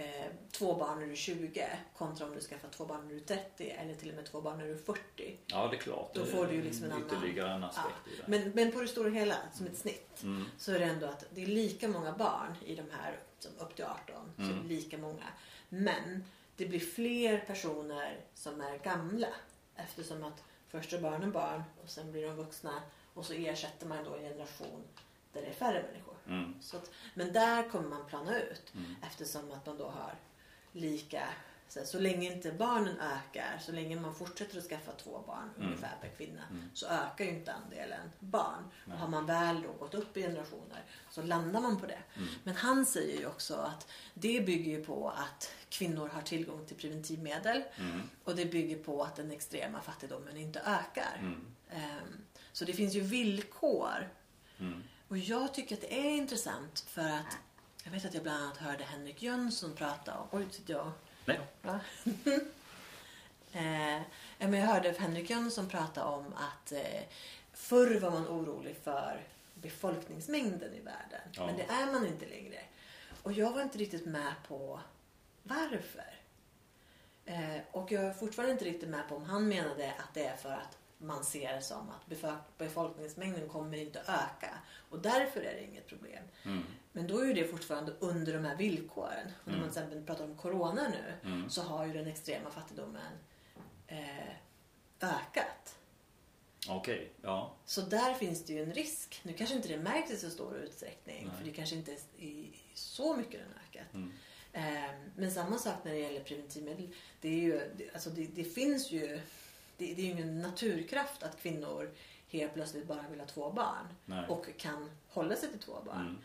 eh, 0.00 0.26
två 0.50 0.74
barn 0.74 0.98
när 1.00 1.06
du 1.06 1.12
är 1.12 1.16
20 1.16 1.68
kontra 1.96 2.26
om 2.26 2.34
du 2.34 2.40
skaffar 2.40 2.68
två 2.68 2.84
barn 2.86 3.00
när 3.02 3.08
du 3.14 3.16
är 3.16 3.24
30 3.24 3.70
eller 3.70 3.94
till 3.94 4.08
och 4.10 4.14
med 4.16 4.26
två 4.26 4.40
barn 4.40 4.58
när 4.58 4.64
du 4.64 4.72
är 4.72 4.76
40. 4.78 5.38
Ja, 5.46 5.68
det 5.68 5.76
är 5.76 5.80
klart. 5.80 6.14
Då 6.14 6.24
får 6.24 6.46
du 6.46 6.54
ju 6.54 6.62
liksom 6.62 6.84
en 6.84 6.92
annan- 6.92 7.06
Ytterligare 7.06 7.52
en 7.54 7.64
aspekt 7.64 7.94
Ja. 8.06 8.12
i 8.12 8.16
det. 8.16 8.22
Men, 8.26 8.50
men 8.50 8.72
på 8.72 8.80
det 8.80 8.88
stora 8.88 9.10
hela, 9.10 9.36
som 9.54 9.66
ett 9.66 9.78
snitt, 9.78 10.22
Mm. 10.22 10.44
så 10.58 10.72
är 10.72 10.78
det 10.78 10.84
ändå 10.84 11.06
att 11.06 11.24
det 11.34 11.42
är 11.42 11.46
lika 11.46 11.88
många 11.88 12.12
barn 12.12 12.54
i 12.66 12.74
de 12.74 12.82
här 12.90 13.18
som 13.38 13.50
upp 13.58 13.76
till 13.76 13.84
18. 13.84 14.32
Så 14.36 14.42
Mm. 14.42 14.66
lika 14.68 14.98
många. 14.98 15.24
Men 15.68 16.24
det 16.56 16.66
blir 16.66 16.80
fler 16.80 17.38
personer 17.38 18.20
som 18.34 18.60
är 18.60 18.78
gamla. 18.78 19.28
Eftersom 19.76 20.24
att 20.24 20.42
först 20.68 20.92
är 20.92 21.00
barnen 21.00 21.32
barn 21.32 21.62
och 21.82 21.90
sen 21.90 22.12
blir 22.12 22.26
de 22.26 22.36
vuxna. 22.36 22.82
Och 23.14 23.24
så 23.26 23.32
ersätter 23.32 23.86
man 23.86 24.04
då 24.04 24.14
en 24.14 24.22
generation 24.22 24.82
där 25.32 25.40
det 25.42 25.46
är 25.48 25.52
färre 25.52 25.82
människor. 25.92 26.09
Mm. 26.30 26.54
Så 26.60 26.76
att, 26.76 26.90
men 27.14 27.32
där 27.32 27.68
kommer 27.68 27.88
man 27.88 28.06
plana 28.06 28.38
ut. 28.40 28.74
Mm. 28.74 28.94
Eftersom 29.06 29.52
att 29.52 29.66
man 29.66 29.78
då 29.78 29.88
har 29.88 30.14
lika... 30.72 31.22
Så, 31.68 31.84
så 31.84 31.98
länge 31.98 32.32
inte 32.32 32.52
barnen 32.52 32.96
ökar, 33.00 33.58
så 33.60 33.72
länge 33.72 34.00
man 34.00 34.14
fortsätter 34.14 34.58
att 34.58 34.64
skaffa 34.64 34.92
två 34.92 35.22
barn 35.26 35.50
Mm. 35.56 35.66
ungefär 35.68 35.96
per 36.00 36.08
kvinna, 36.08 36.42
Mm. 36.50 36.70
så 36.74 36.86
ökar 36.86 37.24
ju 37.24 37.30
inte 37.30 37.52
andelen 37.52 38.10
barn. 38.20 38.64
Nej. 38.84 38.94
Och 38.94 39.00
har 39.00 39.08
man 39.08 39.26
väl 39.26 39.62
då 39.62 39.72
gått 39.72 39.94
upp 39.94 40.16
i 40.16 40.22
generationer 40.22 40.82
så 41.10 41.22
landar 41.22 41.60
man 41.60 41.80
på 41.80 41.86
det. 41.86 41.98
Mm. 42.16 42.28
Men 42.44 42.54
han 42.56 42.86
säger 42.86 43.18
ju 43.20 43.26
också 43.26 43.54
att 43.54 43.90
det 44.14 44.40
bygger 44.46 44.78
ju 44.78 44.84
på 44.84 45.08
att 45.10 45.54
kvinnor 45.68 46.08
har 46.08 46.22
tillgång 46.22 46.66
till 46.66 46.76
preventivmedel 46.76 47.62
Mm. 47.78 48.00
och 48.24 48.36
det 48.36 48.46
bygger 48.46 48.78
på 48.82 49.02
att 49.02 49.16
den 49.16 49.30
extrema 49.30 49.80
fattigdomen 49.80 50.36
inte 50.36 50.60
ökar. 50.60 51.16
Mm. 51.20 51.46
Ehm, 51.70 52.24
Så 52.52 52.64
det 52.64 52.72
finns 52.72 52.94
ju 52.94 53.00
villkor. 53.00 54.08
Och 55.10 55.18
jag 55.18 55.54
tycker 55.54 55.74
att 55.74 55.80
det 55.80 56.00
är 56.00 56.10
intressant 56.10 56.80
för 56.80 57.08
att 57.08 57.38
jag 57.84 57.90
vet 57.90 58.04
att 58.04 58.14
jag 58.14 58.22
bland 58.22 58.42
annat 58.42 58.56
hörde 58.56 58.84
Henrik 58.84 59.22
Jönsson 59.22 59.72
prata 59.74 60.18
om... 60.18 60.28
Oj, 60.30 60.46
sitter 60.50 60.74
jag 60.74 60.92
Nej. 61.24 61.40
Va? 61.62 61.80
eh, 63.52 64.02
men 64.38 64.52
jag 64.52 64.66
hörde 64.66 64.94
Henrik 64.98 65.30
Jönsson 65.30 65.68
prata 65.68 66.04
om 66.04 66.24
att 66.34 66.72
eh, 66.72 67.02
förr 67.52 68.00
var 68.00 68.10
man 68.10 68.28
orolig 68.28 68.76
för 68.84 69.26
befolkningsmängden 69.54 70.74
i 70.74 70.80
världen. 70.80 71.20
Ja. 71.32 71.46
Men 71.46 71.56
det 71.56 71.64
är 71.64 71.86
man 71.92 72.06
inte 72.06 72.26
längre. 72.26 72.60
Och 73.22 73.32
jag 73.32 73.52
var 73.52 73.62
inte 73.62 73.78
riktigt 73.78 74.06
med 74.06 74.34
på 74.48 74.80
varför. 75.42 76.14
Eh, 77.24 77.60
och 77.70 77.92
jag 77.92 78.04
är 78.04 78.12
fortfarande 78.12 78.52
inte 78.52 78.64
riktigt 78.64 78.88
med 78.88 79.08
på 79.08 79.16
om 79.16 79.24
han 79.24 79.48
menade 79.48 79.94
att 79.98 80.14
det 80.14 80.24
är 80.24 80.36
för 80.36 80.52
att 80.52 80.78
man 81.00 81.24
ser 81.24 81.54
det 81.54 81.62
som 81.62 81.90
att 81.90 82.06
befo- 82.06 82.38
befolkningsmängden 82.58 83.48
kommer 83.48 83.76
inte 83.78 84.00
att 84.00 84.08
öka. 84.08 84.58
Och 84.90 84.98
därför 84.98 85.40
är 85.40 85.54
det 85.54 85.64
inget 85.64 85.86
problem. 85.86 86.24
Mm. 86.44 86.62
Men 86.92 87.06
då 87.06 87.18
är 87.18 87.24
ju 87.26 87.32
det 87.34 87.44
fortfarande 87.48 87.92
under 88.00 88.32
de 88.34 88.44
här 88.44 88.56
villkoren. 88.56 89.26
Och 89.40 89.46
när 89.46 89.54
Mm. 89.54 89.60
man 89.66 89.70
till 89.70 89.82
exempel 89.82 90.02
pratar 90.06 90.24
om 90.24 90.36
corona 90.36 90.88
nu 90.88 91.30
Mm. 91.30 91.50
så 91.50 91.62
har 91.62 91.86
ju 91.86 91.92
den 91.92 92.06
extrema 92.06 92.50
fattigdomen 92.50 93.12
eh, 93.86 94.28
ökat. 95.00 95.76
Okej. 96.68 96.76
Okej, 96.78 97.12
ja. 97.22 97.54
Så 97.64 97.80
där 97.80 98.14
finns 98.14 98.44
det 98.44 98.52
ju 98.52 98.62
en 98.62 98.72
risk. 98.72 99.20
Nu 99.22 99.32
kanske 99.32 99.56
inte 99.56 99.68
det 99.68 99.78
märks 99.78 100.10
i 100.10 100.16
så 100.16 100.30
stor 100.30 100.56
utsträckning. 100.56 101.26
Nej. 101.26 101.36
För 101.36 101.44
det 101.44 101.50
kanske 101.52 101.76
inte 101.76 101.92
är 101.92 101.98
i 102.24 102.54
så 102.74 103.16
mycket 103.16 103.40
den 103.40 103.54
ökat. 103.68 103.94
Mm. 103.94 104.12
Eh, 104.52 104.90
Men 105.16 105.30
samma 105.32 105.58
sak 105.58 105.74
när 105.84 105.92
det 105.92 105.98
gäller 105.98 106.20
preventivmedel. 106.20 106.88
Det, 107.20 107.28
är 107.28 107.40
ju, 107.40 107.88
alltså 107.94 108.10
det, 108.10 108.26
det 108.26 108.44
finns 108.44 108.90
ju... 108.90 109.20
Det, 109.80 109.94
det 109.94 110.02
är 110.02 110.06
ju 110.06 110.10
ingen 110.10 110.42
naturkraft 110.42 111.22
att 111.22 111.42
kvinnor 111.42 111.90
helt 112.28 112.54
plötsligt 112.54 112.86
bara 112.86 113.04
vill 113.10 113.20
ha 113.20 113.26
två 113.26 113.50
barn. 113.50 113.86
Nej. 114.04 114.28
Och 114.28 114.46
kan 114.56 114.90
hålla 115.08 115.36
sig 115.36 115.50
till 115.50 115.58
två 115.58 115.76
barn. 115.86 116.18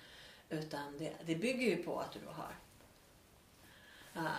Mm. 0.52 0.64
Utan 0.64 0.98
det, 0.98 1.14
det 1.26 1.36
bygger 1.36 1.78
ju 1.78 1.84
på 1.84 2.00
att 2.00 2.12
du 2.12 2.20
då 2.26 2.32
har... 2.32 2.56
Ja. 4.14 4.32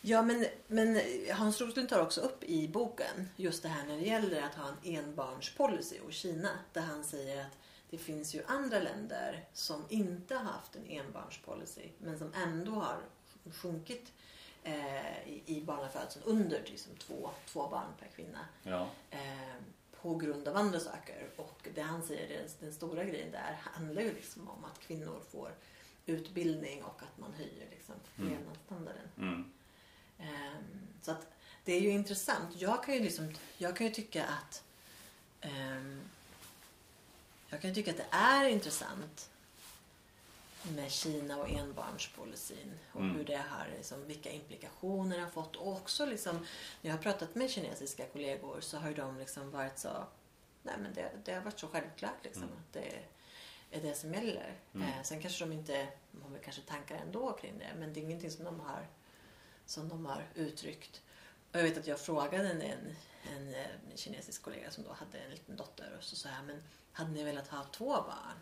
Ja, 0.00 0.22
men, 0.22 0.46
men 0.66 1.00
Hans 1.32 1.60
Roslund 1.60 1.88
tar 1.88 2.00
också 2.00 2.20
upp 2.20 2.44
i 2.44 2.68
boken 2.68 3.28
just 3.36 3.62
det 3.62 3.68
här 3.68 3.86
när 3.86 3.96
det 3.96 4.02
gäller 4.02 4.42
att 4.42 4.54
ha 4.54 4.68
en 4.68 4.96
enbarnspolicy 4.96 5.98
hos 5.98 6.14
Kina. 6.14 6.50
Där 6.72 6.80
han 6.80 7.04
säger 7.04 7.46
att 7.46 7.58
det 7.90 7.98
finns 7.98 8.34
ju 8.34 8.42
andra 8.46 8.78
länder 8.78 9.44
som 9.52 9.84
inte 9.88 10.34
har 10.34 10.44
haft 10.44 10.76
en 10.76 10.86
enbarnspolicy 10.86 11.88
men 11.98 12.18
som 12.18 12.32
ändå 12.34 12.72
har 12.72 12.98
sjunkit 13.52 14.12
eh, 14.66 15.28
i, 15.28 15.42
i 15.46 15.60
barnafödseln 15.64 16.24
under 16.24 16.62
liksom, 16.64 16.96
två, 16.96 17.30
två 17.46 17.68
barn 17.68 17.88
per 18.00 18.06
kvinna 18.08 18.46
Ja. 18.62 18.88
eh, 19.10 19.54
på 20.02 20.14
grund 20.14 20.48
av 20.48 20.56
andra 20.56 20.80
saker. 20.80 21.28
Och 21.36 21.68
det 21.74 21.82
han 21.82 22.02
säger, 22.02 22.38
den, 22.38 22.48
den 22.60 22.72
stora 22.74 23.04
grejen 23.04 23.30
där 23.32 23.56
handlar 23.62 24.02
ju 24.02 24.14
liksom 24.14 24.48
om 24.48 24.64
att 24.64 24.80
kvinnor 24.80 25.20
får 25.32 25.50
utbildning 26.06 26.82
och 26.84 27.02
att 27.02 27.18
man 27.18 27.32
höjer 27.32 27.66
liksom, 27.70 27.94
Mm. 28.18 28.30
levnadsstandarden. 28.32 29.08
Mm. 29.18 29.52
Ehm, 30.18 30.86
så 31.02 31.10
att 31.10 31.26
det 31.64 31.72
är 31.72 31.80
ju 31.80 31.88
intressant. 31.90 32.60
Jag 32.60 32.84
kan 32.84 32.94
ju, 32.94 33.00
liksom, 33.00 33.34
jag 33.58 33.76
kan 33.76 33.86
ju 33.86 33.92
tycka 33.92 34.24
att 34.26 34.62
ehm, 35.40 36.00
jag 37.48 37.62
kan 37.62 37.74
tycka 37.74 37.90
att 37.90 37.96
det 37.96 38.06
är 38.10 38.48
intressant 38.48 39.30
med 40.74 40.90
Kina 40.92 41.36
och 41.36 41.48
enbarnspolicyn 41.50 42.78
och 42.92 43.00
Mm. 43.00 43.16
hur 43.16 43.24
det 43.24 43.36
har, 43.36 43.68
liksom, 43.76 44.06
vilka 44.06 44.30
implikationer 44.30 45.16
det 45.16 45.22
har 45.22 45.30
fått. 45.30 45.56
Och 45.56 45.72
också 45.72 46.06
liksom, 46.06 46.36
när 46.82 46.90
jag 46.90 46.92
har 46.96 47.02
pratat 47.02 47.34
med 47.34 47.50
kinesiska 47.50 48.06
kollegor 48.06 48.60
så 48.60 48.78
har 48.78 48.88
ju 48.88 48.94
de 48.94 49.18
liksom 49.18 49.50
varit 49.50 49.78
så, 49.78 49.88
nej 50.62 50.74
men 50.78 50.94
det, 50.94 51.10
det 51.24 51.32
har 51.34 51.40
varit 51.40 51.58
så 51.60 51.68
självklart 51.68 52.24
liksom 52.24 52.42
Mm. 52.42 52.54
att 52.56 52.72
det 52.72 53.02
är 53.70 53.82
det 53.82 53.94
som 53.94 54.14
gäller. 54.14 54.54
Mm. 54.74 54.88
Eh, 54.88 55.02
sen 55.02 55.20
kanske 55.22 55.44
de 55.44 55.52
inte, 55.52 55.88
de 56.12 56.22
har 56.22 56.30
väl 56.30 56.40
kanske 56.44 56.62
tankar 56.62 56.96
ändå 56.96 57.32
kring 57.32 57.58
det 57.58 57.70
men 57.78 57.92
det 57.92 58.00
är 58.00 58.02
ingenting 58.04 58.30
som 58.30 58.44
de 58.44 58.60
har 58.60 58.86
som 59.66 59.88
de 59.88 60.06
har 60.06 60.26
uttryckt. 60.34 61.02
Och 61.52 61.58
jag 61.58 61.62
vet 61.62 61.78
att 61.78 61.86
jag 61.86 62.00
frågade 62.00 62.48
en, 62.48 62.62
en, 62.62 62.96
en 63.36 63.54
eh, 63.54 63.66
kinesisk 63.94 64.42
kollega 64.42 64.70
som 64.70 64.84
då 64.84 64.92
hade 64.92 65.18
en 65.18 65.30
liten 65.30 65.56
dotter 65.56 65.94
och 65.98 66.04
så 66.04 66.16
sa 66.16 66.28
jag, 66.28 66.44
men 66.46 66.62
hade 66.92 67.10
ni 67.10 67.24
velat 67.24 67.48
ha 67.48 67.64
två 67.64 67.86
barn? 67.86 68.38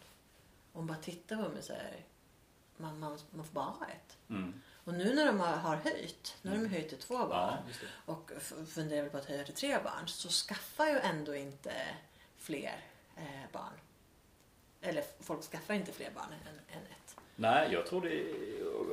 Och 0.73 0.79
hon 0.81 0.87
bara 0.87 0.99
tittade 0.99 1.43
på 1.43 1.49
mig 1.49 1.59
och 1.59 1.65
man, 2.77 2.99
man, 2.99 3.19
man 3.31 3.45
får 3.45 3.53
bara 3.55 3.65
ha 3.65 3.87
ett. 3.87 4.17
Mm. 4.29 4.61
Och 4.85 4.95
nu 4.95 5.15
när 5.15 5.27
de 5.27 5.41
har, 5.41 5.57
har 5.57 5.77
höjt, 5.77 6.37
nu 6.43 6.51
har 6.51 6.57
de 6.57 6.69
höjt 6.69 6.89
till 6.89 6.99
två 6.99 7.19
barn 7.19 7.59
Ja, 8.07 8.13
och 8.13 8.31
funderar 8.69 9.09
på 9.09 9.17
att 9.17 9.25
höja 9.25 9.45
till 9.45 9.55
tre 9.55 9.79
barn 9.85 10.09
så 10.09 10.29
skaffar 10.29 10.87
ju 10.87 10.99
ändå 10.99 11.35
inte 11.35 11.73
fler 12.37 12.85
eh, 13.17 13.51
barn. 13.53 13.73
Eller 14.81 15.05
folk 15.21 15.43
skaffar 15.43 15.75
inte 15.75 15.93
fler 15.93 16.11
barn 16.15 16.33
än, 16.33 16.77
än 16.77 16.83
ett. 16.83 17.04
Nej, 17.37 17.69
jag 17.73 17.87
tror 17.87 18.01
det, 18.01 18.23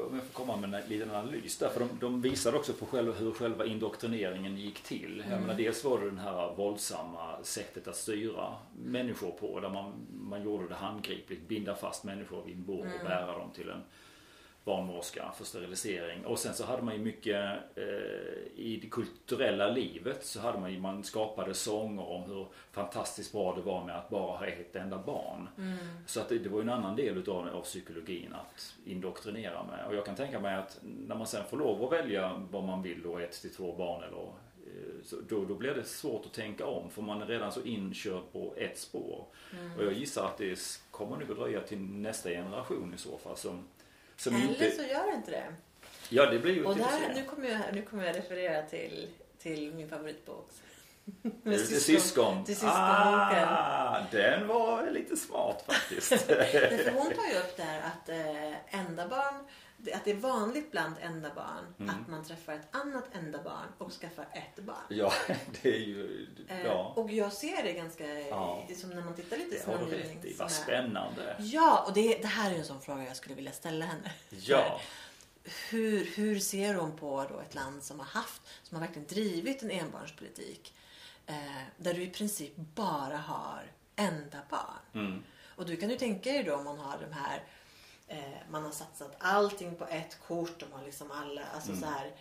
om 0.09 0.15
jag 0.15 0.23
får 0.23 0.33
komma 0.45 0.55
med 0.57 0.73
en 0.83 0.89
liten 0.89 1.11
analys 1.11 1.57
där, 1.57 1.69
för 1.69 1.79
de, 1.79 1.89
de 1.99 2.21
visade 2.21 2.57
också 2.57 2.73
på 2.73 2.85
själva, 2.85 3.13
hur 3.13 3.31
själva 3.31 3.65
indoktrineringen 3.65 4.57
gick 4.57 4.81
till. 4.83 5.17
Jag 5.17 5.27
Mm. 5.27 5.41
menar, 5.41 5.53
dels 5.53 5.83
var 5.83 5.99
det 5.99 6.11
det 6.11 6.21
här 6.21 6.53
våldsamma 6.55 7.43
sättet 7.43 7.87
att 7.87 7.95
styra 7.95 8.53
människor 8.85 9.31
på, 9.31 9.59
där 9.59 9.69
man, 9.69 9.93
man 10.21 10.43
gjorde 10.43 10.67
det 10.67 10.75
handgripligt, 10.75 11.47
binda 11.47 11.75
fast 11.75 12.03
människor 12.03 12.43
vid 12.45 12.55
en 12.55 12.63
bår 12.65 12.79
och 12.79 12.85
Mm. 12.85 13.03
bära 13.05 13.37
dem 13.37 13.49
till 13.55 13.69
en 13.69 13.81
barnmorska 14.63 15.31
för 15.37 15.45
sterilisering. 15.45 16.25
Och 16.25 16.39
sen 16.39 16.53
så 16.53 16.65
hade 16.65 16.81
man 16.81 16.93
ju 16.93 16.99
mycket 16.99 17.59
eh, 17.75 17.83
i 18.55 18.79
det 18.81 18.87
kulturella 18.89 19.69
livet 19.69 20.25
så 20.25 20.39
hade 20.39 20.59
man 20.59 20.73
ju, 20.73 20.79
man 20.79 21.03
skapade 21.03 21.53
sånger 21.53 22.09
om 22.09 22.23
hur 22.23 22.47
fantastiskt 22.71 23.31
bra 23.31 23.55
det 23.55 23.61
var 23.61 23.85
med 23.85 23.97
att 23.97 24.09
bara 24.09 24.37
ha 24.37 24.45
ett 24.45 24.75
enda 24.75 24.97
barn. 24.97 25.49
Så 26.05 26.19
att 26.19 26.29
det, 26.29 26.39
det 26.39 26.49
var 26.49 26.57
ju 26.57 26.63
en 26.63 26.69
annan 26.69 26.95
del 26.95 27.17
utav 27.17 27.47
av 27.47 27.61
psykologin 27.61 28.33
att 28.33 28.75
indoktrinera 28.85 29.63
med. 29.63 29.85
Och 29.87 29.95
jag 29.95 30.05
kan 30.05 30.15
tänka 30.15 30.39
mig 30.39 30.55
att 30.55 30.79
när 30.81 31.15
man 31.15 31.27
sen 31.27 31.45
får 31.49 31.57
lov 31.57 31.83
att 31.83 31.91
välja 31.91 32.45
vad 32.51 32.63
man 32.63 32.81
vill 32.81 33.01
då, 33.03 33.17
ett 33.17 33.41
till 33.41 33.53
två 33.53 33.75
barn 33.75 34.03
eller 34.03 34.21
eh, 34.21 35.03
så 35.03 35.15
då, 35.29 35.45
då 35.45 35.55
blir 35.55 35.73
det 35.73 35.83
svårt 35.83 36.25
att 36.25 36.33
tänka 36.33 36.65
om 36.65 36.89
för 36.89 37.01
man 37.01 37.21
är 37.21 37.25
redan 37.25 37.51
så 37.51 37.61
inkörd 37.63 38.23
på 38.31 38.53
ett 38.57 38.77
spår. 38.79 39.25
Och 39.77 39.83
jag 39.85 39.93
gissar 39.93 40.25
att 40.25 40.37
det 40.37 40.59
kommer 40.91 41.17
nog 41.17 41.31
att 41.31 41.37
dröja 41.37 41.61
till 41.61 41.79
nästa 41.79 42.29
generation 42.29 42.93
i 42.93 42.97
så 42.97 43.17
fall 43.17 43.37
som, 43.37 43.63
som 44.21 44.35
Eller 44.35 44.47
inte... 44.47 44.71
så 44.71 44.81
gör 44.83 45.05
det 45.07 45.13
inte 45.15 45.31
det. 45.31 45.53
Ja 46.09 46.25
det 46.25 46.39
blir 46.39 46.53
ju 46.53 46.65
Och 46.65 46.75
där, 46.77 47.13
nu, 47.15 47.23
kommer 47.23 47.49
jag, 47.49 47.59
nu 47.73 47.81
kommer 47.81 48.05
jag 48.05 48.15
referera 48.15 48.61
till, 48.61 49.07
till 49.39 49.73
min 49.73 49.89
favoritbok. 49.89 50.49
Det 51.43 51.57
till 51.57 51.81
syskon? 51.81 52.45
Till 52.45 52.55
syskonboken. 52.55 53.47
Ah, 53.47 53.99
den 54.11 54.47
var 54.47 54.89
lite 54.91 55.17
smart 55.17 55.63
faktiskt. 55.67 56.07
För 56.21 56.91
hon 56.91 57.05
tar 57.05 57.27
ju 57.33 57.37
upp 57.39 57.57
där 57.57 57.79
att 57.79 58.09
eh, 58.09 58.79
enda 58.79 59.07
barn, 59.07 59.33
det- 59.43 59.70
att 59.93 60.05
det 60.05 60.11
är 60.11 60.15
vanligt 60.15 60.71
bland 60.71 60.95
enda 61.01 61.33
barn 61.35 61.73
Mm. 61.79 61.89
att 62.01 62.07
man 62.07 62.23
träffar 62.23 62.53
ett 62.53 62.75
annat 62.75 63.03
enda 63.13 63.43
barn 63.43 63.67
och 63.77 63.91
skaffar 63.91 64.27
ett 64.33 64.63
barn. 64.65 64.77
ja, 64.89 65.13
det 65.61 65.75
är 65.75 65.79
ju... 65.79 66.27
Eh, 66.47 66.65
Ja, 66.65 66.93
Och 66.95 67.11
jag 67.11 67.33
ser 67.33 67.63
det 67.63 67.73
ganska, 67.73 68.19
Ja. 68.19 68.63
som 68.77 68.89
när 68.89 69.01
man 69.01 69.15
tittar 69.15 69.37
lite 69.37 69.55
i 69.55 69.61
det 69.65 69.71
har 69.71 69.85
du 69.85 69.91
rätt 69.97 70.25
i. 70.25 70.33
Vad 70.39 70.51
spännande. 70.51 71.35
Ja, 71.39 71.83
och 71.87 71.93
det, 71.93 72.17
det 72.21 72.27
här 72.27 72.51
är 72.51 72.55
en 72.55 72.65
sån 72.65 72.81
fråga 72.81 73.03
jag 73.05 73.15
skulle 73.15 73.35
vilja 73.35 73.51
ställa 73.51 73.85
henne. 73.85 74.11
Ja. 74.29 74.79
Hur, 75.69 76.05
hur 76.05 76.39
ser 76.39 76.73
hon 76.75 76.97
på 76.97 77.25
då 77.29 77.39
ett 77.39 77.55
land 77.55 77.83
som 77.83 77.99
har 77.99 78.05
haft, 78.07 78.41
som 78.63 78.77
har 78.77 78.85
verkligen 78.85 79.07
drivit 79.07 79.63
en 79.63 79.71
enbarnspolitik 79.71 80.73
eh, 81.25 81.35
där 81.77 81.93
du 81.93 82.03
i 82.03 82.09
princip 82.09 82.55
bara 82.55 83.17
har 83.17 83.71
enda 83.95 84.37
barn? 84.49 85.05
Mm. 85.05 85.23
Och 85.55 85.65
du 85.65 85.75
kan 85.77 85.89
ju 85.89 85.97
tänka 85.97 86.31
dig 86.31 86.43
då 86.43 86.55
om 86.55 86.63
man 86.63 86.77
har 86.79 86.97
de 87.07 87.13
här 87.13 87.43
man 88.49 88.63
har 88.63 88.71
satsat 88.71 89.15
allting 89.19 89.75
på 89.75 89.85
ett 89.85 90.17
kort. 90.27 90.59
De 90.59 90.71
har 90.71 90.83
liksom 90.85 91.11
alla, 91.11 91.45
alltså 91.45 91.69
Mm. 91.69 91.81
så 91.81 91.87
här. 91.87 92.11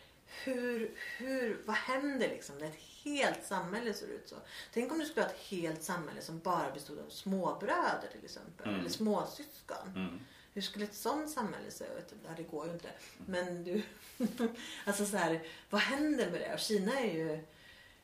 Hur, 0.45 0.95
hur, 1.19 1.63
vad 1.67 1.77
händer 1.77 2.29
liksom 2.29 2.59
när 2.59 2.67
ett 2.67 2.81
helt 3.05 3.45
samhälle 3.45 3.95
ser 3.95 4.07
ut 4.07 4.29
så? 4.29 4.37
Tänk 4.73 4.93
om 4.93 4.99
du 4.99 5.05
skulle 5.05 5.27
ha 5.27 5.33
ett 5.33 5.41
helt 5.41 5.83
samhälle 5.83 6.21
som 6.21 6.39
bara 6.39 6.71
bestod 6.71 6.99
av 6.99 7.09
småbröder 7.09 8.09
till 8.13 8.25
exempel. 8.25 8.69
Mm. 8.69 8.81
Eller 8.81 8.91
småsyskon. 8.91 9.89
Mm. 9.97 10.21
Hur 10.53 10.63
skulle 10.63 10.85
ett 10.85 10.95
sånt 10.95 11.31
samhälle 11.31 11.71
se 11.71 11.85
ut? 11.85 12.15
Ja, 12.25 12.31
det 12.37 12.43
går 12.43 12.67
ju 12.67 12.73
inte. 12.73 12.91
Men 13.27 13.65
du... 13.65 13.83
alltså 14.85 15.07
så 15.07 15.17
här, 15.17 15.43
vad 15.71 15.81
händer 15.81 16.31
med 16.31 16.41
det? 16.41 16.55
Och 16.55 16.61
Kina 16.61 17.01
är 17.01 17.15
ju... 17.15 17.45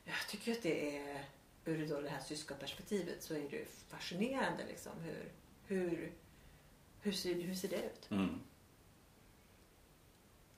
Jag 0.05 0.27
tycker 0.29 0.51
att 0.51 0.63
det 0.63 0.97
är... 0.97 1.25
Ur 1.65 1.87
då 1.87 2.01
det 2.01 2.09
här 2.09 2.21
syskonperspektivet 2.21 3.23
så 3.23 3.33
är 3.33 3.49
det 3.49 3.65
fascinerande 3.89 4.65
liksom 4.67 4.91
hur... 4.99 5.31
Hur, 5.67 6.11
hur, 7.01 7.11
ser, 7.11 7.33
hur 7.33 7.55
ser 7.55 7.67
det 7.67 7.75
ut? 7.85 8.11
Mm. 8.11 8.39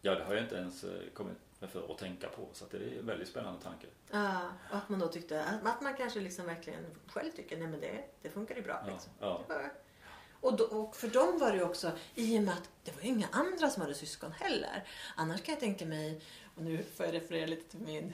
Ja, 0.01 0.15
det 0.15 0.23
har 0.23 0.33
jag 0.33 0.43
inte 0.43 0.55
ens 0.55 0.83
eh, 0.83 1.09
kommit 1.13 1.37
mig 1.59 1.69
för 1.69 1.91
att 1.91 1.97
tänka 1.97 2.29
på. 2.29 2.47
Så 2.53 2.65
det 2.71 2.77
är 2.77 2.99
en 2.99 3.05
väldigt 3.05 3.27
spännande 3.27 3.61
tanke. 3.61 3.87
Ja, 4.11 4.41
och 4.71 4.77
att 4.77 4.89
man 4.89 4.99
då 4.99 5.07
tyckte... 5.07 5.43
Att, 5.43 5.65
att 5.65 5.81
man 5.81 5.93
kanske 5.97 6.19
liksom 6.19 6.45
verkligen 6.45 6.85
själv 7.07 7.31
tycker 7.31 7.57
nej 7.57 7.67
men 7.67 7.79
det, 7.79 8.05
det 8.21 8.29
funkar 8.29 8.55
ju 8.55 8.61
bra. 8.61 8.83
Ja, 8.87 8.91
Liksom. 8.93 9.11
ja. 9.19 9.45
Och, 10.41 10.57
då, 10.57 10.63
och 10.63 10.95
för 10.95 11.07
dem 11.07 11.39
var 11.39 11.51
det 11.51 11.57
ju 11.57 11.63
också, 11.63 11.91
i 12.15 12.39
och 12.39 12.43
med 12.43 12.53
att 12.53 12.69
det 12.83 12.91
var 12.95 13.01
ju 13.01 13.07
inga 13.07 13.27
andra 13.31 13.69
som 13.69 13.81
hade 13.81 13.93
syskon 13.93 14.31
heller. 14.31 14.87
Annars 15.15 15.41
kan 15.41 15.53
jag 15.53 15.59
tänka 15.59 15.85
mig, 15.85 16.21
och 16.55 16.61
nu 16.63 16.83
får 16.83 17.05
jag 17.05 17.15
referera 17.15 17.45
lite 17.45 17.69
till 17.69 17.79
min, 17.79 18.13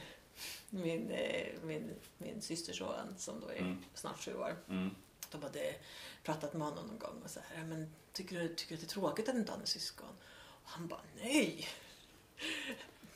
min, 0.70 1.12
eh, 1.12 1.48
min, 1.64 1.94
min 2.18 2.42
systerson 2.42 3.16
som 3.18 3.40
då 3.40 3.48
är 3.50 3.58
Mm. 3.60 3.84
snart 3.94 4.20
sju 4.20 4.36
år. 4.36 4.56
Mm. 4.70 4.96
De 5.32 5.44
hade 5.44 5.76
pratat 6.24 6.54
med 6.54 6.68
honom 6.68 6.88
någon 6.88 7.00
gång 7.00 7.22
och 7.24 7.30
så 7.30 7.40
här, 7.54 7.64
men 7.64 7.94
tycker 8.16 8.40
du, 8.40 8.56
tycker 8.56 8.76
att 8.76 8.82
det 8.82 8.86
är 8.86 8.90
tråkigt 8.90 9.30
att 9.30 9.36
inte 9.36 9.52
har 9.52 9.58
någon 9.58 9.68
syskon? 9.68 10.16
Och 10.64 10.70
han 10.70 10.88
bara, 10.88 11.02
nej! 11.22 11.68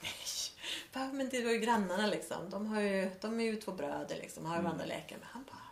Nej! 0.01 0.13
Bara, 0.93 1.07
men 1.13 1.29
det 1.29 1.43
var 1.43 1.51
ju 1.51 1.59
grannarna 1.59 2.07
liksom. 2.07 2.49
De, 2.49 2.67
har 2.67 2.81
ju, 2.81 3.11
de 3.21 3.39
är 3.39 3.43
ju 3.43 3.55
två 3.55 3.71
bröder 3.71 4.15
liksom, 4.15 4.45
har 4.45 4.55
ju 4.55 4.61
varandra 4.61 4.83
att 4.83 4.89
leka 4.89 5.17
med. 5.17 5.27
Han 5.27 5.43
bara, 5.43 5.63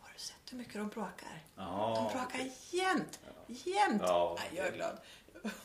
har 0.00 0.12
du 0.14 0.18
sett 0.18 0.36
hur 0.50 0.58
mycket 0.58 0.74
de 0.74 0.88
bråkar? 0.88 1.44
Ja, 1.56 2.08
De 2.10 2.18
bråkar 2.18 2.50
jämt. 2.70 3.20
Jämt. 3.46 4.02
Ja. 4.02 4.38
Nej, 4.38 4.50
jag 4.56 4.66
är 4.66 4.72
glad. 4.72 4.98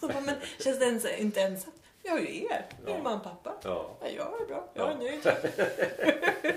Men 0.26 0.35
känns 0.59 0.80
det 0.80 0.85
ens, 0.85 1.05
inte 1.05 1.41
ensamt? 1.41 1.80
Vi 2.03 2.09
har 2.09 2.19
ju 2.19 2.43
er. 2.45 2.49
Är 2.51 2.91
Ja. 2.91 2.97
mamma 2.97 3.15
och 3.15 3.23
pappa. 3.23 3.55
Ja. 3.63 3.97
Ja, 4.01 4.07
jag 4.07 4.41
är 4.41 4.45
bra. 4.45 4.69
Jag 4.73 4.87
är 4.87 4.91
Ja. 4.91 4.97
nöjd. 4.97 5.23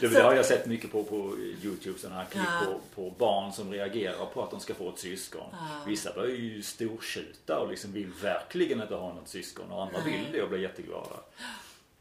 Det, 0.00 0.08
det 0.08 0.22
har 0.22 0.34
jag 0.34 0.46
sett 0.46 0.66
mycket 0.66 0.92
på 0.92 1.04
på 1.04 1.36
Youtube, 1.62 1.98
sådana 1.98 2.16
här 2.20 2.24
klipp 2.30 2.44
Ja. 2.46 2.66
på, 2.66 2.80
på 3.02 3.10
barn 3.18 3.52
som 3.52 3.72
reagerar 3.72 4.26
på 4.26 4.42
att 4.42 4.50
de 4.50 4.60
ska 4.60 4.74
få 4.74 4.88
ett 4.90 4.98
syskon. 4.98 5.46
Ja. 5.52 5.58
Vissa 5.86 6.12
börjar 6.12 6.36
ju 6.36 6.62
stortjuta 6.62 7.58
och 7.58 7.68
liksom 7.70 7.92
vill 7.92 8.12
verkligen 8.22 8.82
inte 8.82 8.94
ha 8.94 9.14
något 9.14 9.28
syskon 9.28 9.70
och 9.72 9.82
andra 9.82 9.98
Nej. 10.04 10.12
vill 10.12 10.32
det 10.32 10.42
och 10.42 10.48
blir 10.48 10.58
jätteglada. 10.60 11.16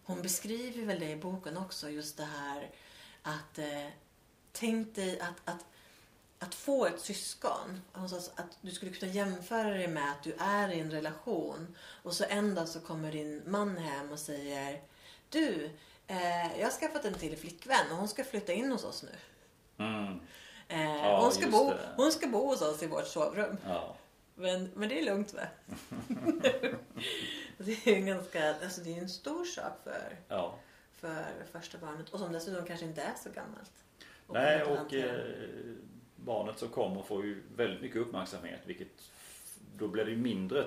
hon 0.04 0.22
beskriver 0.22 0.86
väl 0.86 1.00
det 1.00 1.10
i 1.10 1.16
boken 1.16 1.58
också, 1.58 1.90
just 1.90 2.18
det 2.18 2.24
här 2.40 2.70
att 3.22 3.58
eh, 3.60 3.88
tänk 4.52 4.96
dig 4.96 5.20
att, 5.20 5.54
att, 5.54 5.66
att 6.42 6.56
få 6.56 6.86
ett 6.86 7.00
syskon. 7.00 7.82
Alltså 7.92 8.32
att 8.36 8.58
du 8.62 8.72
skulle 8.72 8.92
kunna 8.92 9.12
jämföra 9.12 9.74
det 9.74 9.88
med 9.88 10.12
att 10.12 10.24
du 10.24 10.34
är 10.40 10.70
i 10.70 10.80
en 10.80 10.92
relation 10.92 11.76
och 12.04 12.14
så 12.14 12.26
en 12.30 12.56
dag 12.56 12.68
så 12.68 12.80
kommer 12.80 13.12
din 13.12 13.42
man 13.46 13.78
hem 13.78 14.12
och 14.12 14.20
säger 14.20 14.82
Du, 15.30 15.70
eh, 16.08 16.60
jag 16.60 16.66
har 16.66 16.72
skaffat 16.72 17.06
en 17.06 17.14
till 17.14 17.38
flickvän 17.38 17.92
och 17.92 17.98
hon 17.98 18.08
ska 18.08 18.24
flytta 18.24 18.54
in 18.54 18.72
hos 18.72 18.84
oss 18.84 19.04
nu. 19.04 19.16
Mm. 19.86 20.20
Eh, 20.68 20.96
Ja, 20.96 21.22
hon, 21.22 21.32
ska 21.32 21.48
bo, 21.48 21.70
det. 21.70 21.90
hon 21.96 22.12
ska 22.12 22.28
bo 22.28 22.46
hos 22.46 22.62
oss 22.62 22.84
i 22.84 22.88
vårt 22.88 23.08
sovrum. 23.08 23.58
Ja. 23.68 23.96
Men, 24.36 24.72
men 24.76 24.90
det 24.90 25.00
är 25.00 25.06
lugnt 25.06 25.34
va? 25.34 25.48
det 27.58 27.88
är 27.88 27.96
en 27.96 28.06
ganska, 28.06 28.56
alltså 28.56 28.82
det 28.82 28.98
är 28.98 29.02
en 29.02 29.10
stor 29.10 29.46
sak 29.46 29.74
för, 29.84 30.20
ja. 30.28 30.60
för 30.92 31.26
första 31.52 31.78
barnet 31.78 32.10
och 32.10 32.20
som 32.20 32.32
dessutom 32.32 32.66
kanske 32.66 32.86
inte 32.86 33.02
är 33.02 33.16
så 33.24 33.30
gammalt. 33.30 33.72
Och 34.28 34.34
Nej, 34.34 34.64
och 34.64 34.94
barnet 36.26 36.60
som 36.60 36.70
kommer 36.70 37.02
får 37.02 37.26
ju 37.26 37.44
väldigt 37.56 37.82
mycket 37.82 37.98
uppmärksamhet 37.98 38.60
vilket 38.66 39.12
då 39.78 39.88
blir 39.88 40.06
det 40.06 40.12
ju 40.12 40.18
mindre 40.18 40.66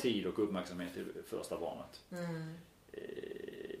tid 0.00 0.26
och 0.26 0.38
uppmärksamhet 0.38 0.94
till 0.94 1.06
första 1.26 1.58
barnet. 1.60 2.00
Mm. 2.12 2.54
Eh, 2.92 3.00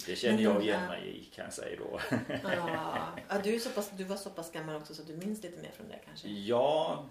Det 0.06 0.16
känner 0.16 0.42
jag 0.42 0.62
igen 0.62 0.86
mig 0.86 1.08
i 1.20 1.24
kan 1.24 1.44
jag 1.44 1.54
säga 1.54 1.78
då. 1.80 2.00
Ja, 2.42 3.08
ja, 3.28 3.38
du, 3.44 3.54
är 3.54 3.58
så 3.58 3.70
pass, 3.70 3.90
du 3.96 4.04
var 4.04 4.16
så 4.16 4.30
pass 4.30 4.52
gammal 4.52 4.76
också 4.76 4.94
så 4.94 5.02
du 5.02 5.16
minns 5.16 5.42
lite 5.42 5.62
mer 5.62 5.70
från 5.70 5.88
det 5.88 5.98
kanske? 6.06 6.28
Ja, 6.28 7.04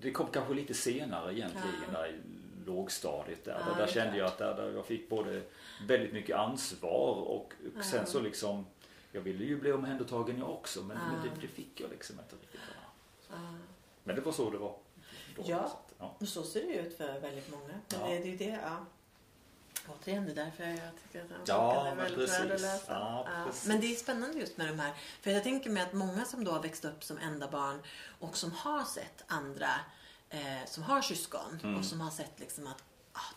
det 0.00 0.10
kom 0.10 0.26
kanske 0.32 0.54
lite 0.54 0.74
senare 0.74 1.32
egentligen 1.34 1.68
Ja. 1.92 1.98
där 2.00 2.08
i 2.08 2.14
lågstadiet 2.66 3.44
där. 3.44 3.60
Ja, 3.66 3.72
där 3.72 3.76
det 3.76 3.82
är 3.82 3.94
kände 3.94 4.18
jag 4.18 4.26
att 4.26 4.38
där, 4.38 4.54
där 4.56 4.72
jag 4.72 4.86
fick 4.86 5.08
både 5.08 5.42
väldigt 5.88 6.12
mycket 6.12 6.36
ansvar 6.36 7.14
och 7.14 7.52
Ja. 7.76 7.82
sen 7.82 8.06
så 8.06 8.20
liksom 8.20 8.66
jag 9.12 9.20
ville 9.20 9.44
ju 9.44 9.60
bli 9.60 9.72
omhändertagen 9.72 10.38
jag 10.38 10.50
också 10.50 10.82
men, 10.82 10.96
men 10.98 11.16
Ja. 11.16 11.30
det, 11.34 11.40
det 11.40 11.48
fick 11.48 11.80
jag 11.80 11.90
liksom 11.90 12.18
inte 12.20 12.34
riktigt. 12.36 12.60
Ja. 13.30 13.34
Men 14.04 14.16
det 14.16 14.22
var 14.22 14.32
så 14.32 14.50
det 14.50 14.58
var. 14.58 14.76
Då, 15.36 15.42
Ja. 15.46 15.58
så 15.58 15.64
att, 15.64 16.14
ja. 16.20 16.26
Så 16.26 16.42
ser 16.44 16.60
det 16.66 16.74
ut 16.74 16.96
för 16.96 17.20
väldigt 17.20 17.50
många. 17.50 17.64
Men 17.68 17.80
Ja. 18.00 18.06
det, 18.06 18.18
det 18.18 18.22
är 18.22 18.26
ju 18.26 18.36
det, 18.36 18.58
ja. 18.64 18.86
Återigen, 19.88 20.24
det 20.24 20.30
är 20.30 20.34
därför 20.44 20.64
jag 20.64 20.78
tycker 21.02 21.22
att 21.22 21.28
den 21.28 21.38
Ja, 21.46 21.86
är 21.86 21.94
väldigt 21.94 22.30
värd 22.30 22.40
att 22.42 22.48
precis. 22.48 22.62
läsa. 22.62 22.92
Ja, 22.92 23.26
precis. 23.46 23.66
Men 23.68 23.80
det 23.80 23.86
är 23.92 23.96
spännande 23.96 24.38
just 24.38 24.56
med 24.56 24.68
de 24.68 24.78
här. 24.78 24.92
För 25.20 25.30
jag 25.30 25.42
tänker 25.42 25.70
mig 25.70 25.82
att 25.82 25.92
många 25.92 26.24
som 26.24 26.44
då 26.44 26.50
har 26.50 26.62
växt 26.62 26.84
upp 26.84 27.04
som 27.04 27.18
enda 27.18 27.48
barn 27.50 27.78
och 28.18 28.36
som 28.36 28.52
har 28.52 28.84
sett 28.84 29.24
andra 29.26 29.70
eh, 30.30 30.64
som 30.66 30.82
har 30.82 31.02
syskon 31.02 31.58
Mm. 31.62 31.78
och 31.78 31.84
som 31.84 32.00
har 32.00 32.10
sett 32.10 32.40
liksom 32.40 32.66
att 32.66 32.76
ah, 32.76 32.82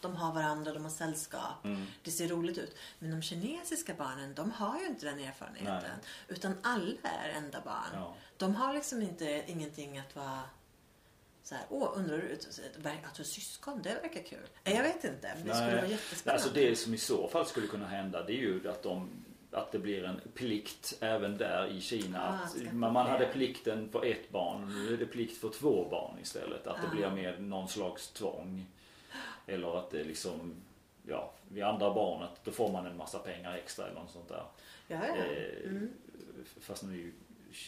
de 0.01 0.15
har 0.15 0.33
varandra, 0.33 0.73
de 0.73 0.83
har 0.83 0.89
sällskap. 0.91 1.65
Mm. 1.65 1.85
Det 2.03 2.11
ser 2.11 2.27
roligt 2.27 2.57
ut. 2.57 2.75
Men 2.99 3.11
de 3.11 3.21
kinesiska 3.21 3.93
barnen, 3.93 4.33
de 4.33 4.51
har 4.51 4.79
ju 4.79 4.85
inte 4.85 5.05
den 5.05 5.19
erfarenheten. 5.19 5.81
Nej. 5.81 6.07
Utan 6.27 6.53
alla 6.63 6.95
är 7.03 7.29
enda 7.29 7.61
barn. 7.61 7.89
Ja. 7.93 8.15
De 8.37 8.55
har 8.55 8.73
liksom 8.73 9.01
inte 9.01 9.43
ingenting 9.47 9.97
att 9.99 10.15
vara 10.15 10.41
så 11.43 11.55
här, 11.55 11.63
åh, 11.69 11.89
undrar 11.95 12.17
du 12.17 12.33
att 12.33 13.15
du 13.15 13.21
har 13.21 13.23
syskon? 13.23 13.81
Det 13.81 13.93
verkar 13.93 14.23
kul. 14.23 14.47
Jag 14.63 14.83
vet 14.83 15.03
inte, 15.03 15.33
men 15.37 15.47
det 15.47 15.53
skulle 15.53 15.67
Nej. 15.67 15.75
vara 15.75 15.87
jättespännande. 15.87 16.43
Alltså 16.43 16.53
det 16.53 16.75
som 16.75 16.93
i 16.93 16.97
så 16.97 17.27
fall 17.27 17.45
skulle 17.45 17.67
kunna 17.67 17.87
hända 17.87 18.23
det 18.23 18.33
är 18.33 18.37
ju 18.37 18.69
att 18.69 18.83
de 18.83 19.09
att 19.51 19.71
det 19.71 19.79
blir 19.79 20.03
en 20.03 20.21
plikt 20.33 20.97
även 20.99 21.37
där 21.37 21.67
i 21.67 21.81
Kina. 21.81 22.21
Ah, 22.29 22.45
att 22.45 22.73
man, 22.73 22.93
man 22.93 23.07
hade 23.07 23.25
plikten 23.25 23.89
för 23.89 24.05
ett 24.05 24.29
barn, 24.29 24.73
nu 24.75 24.93
är 24.93 24.97
det 24.97 25.05
plikt 25.05 25.37
för 25.41 25.49
två 25.49 25.87
barn 25.89 26.19
istället. 26.21 26.67
Att 26.67 26.81
det 26.81 26.87
Ah. 26.87 26.91
blir 26.95 27.09
mer 27.09 27.37
någon 27.37 27.67
slags 27.67 28.07
tvång. 28.09 28.65
Eller 29.47 29.79
att 29.79 29.89
det 29.91 30.03
liksom, 30.03 30.53
ja, 31.07 31.31
vid 31.49 31.63
andra 31.63 31.93
barnet 31.93 32.29
då 32.43 32.51
får 32.51 32.71
man 32.71 32.85
en 32.85 32.97
massa 32.97 33.19
pengar 33.19 33.55
extra 33.55 33.85
eller 33.87 33.99
något 33.99 34.11
sånt 34.11 34.27
där. 34.29 34.43
Ja, 34.87 34.99
ja. 35.07 35.15
Eh, 35.15 35.69
Mm. 35.69 35.93
Fast 36.59 36.83
nu 36.83 36.91
är 36.93 36.97
ju 36.97 37.11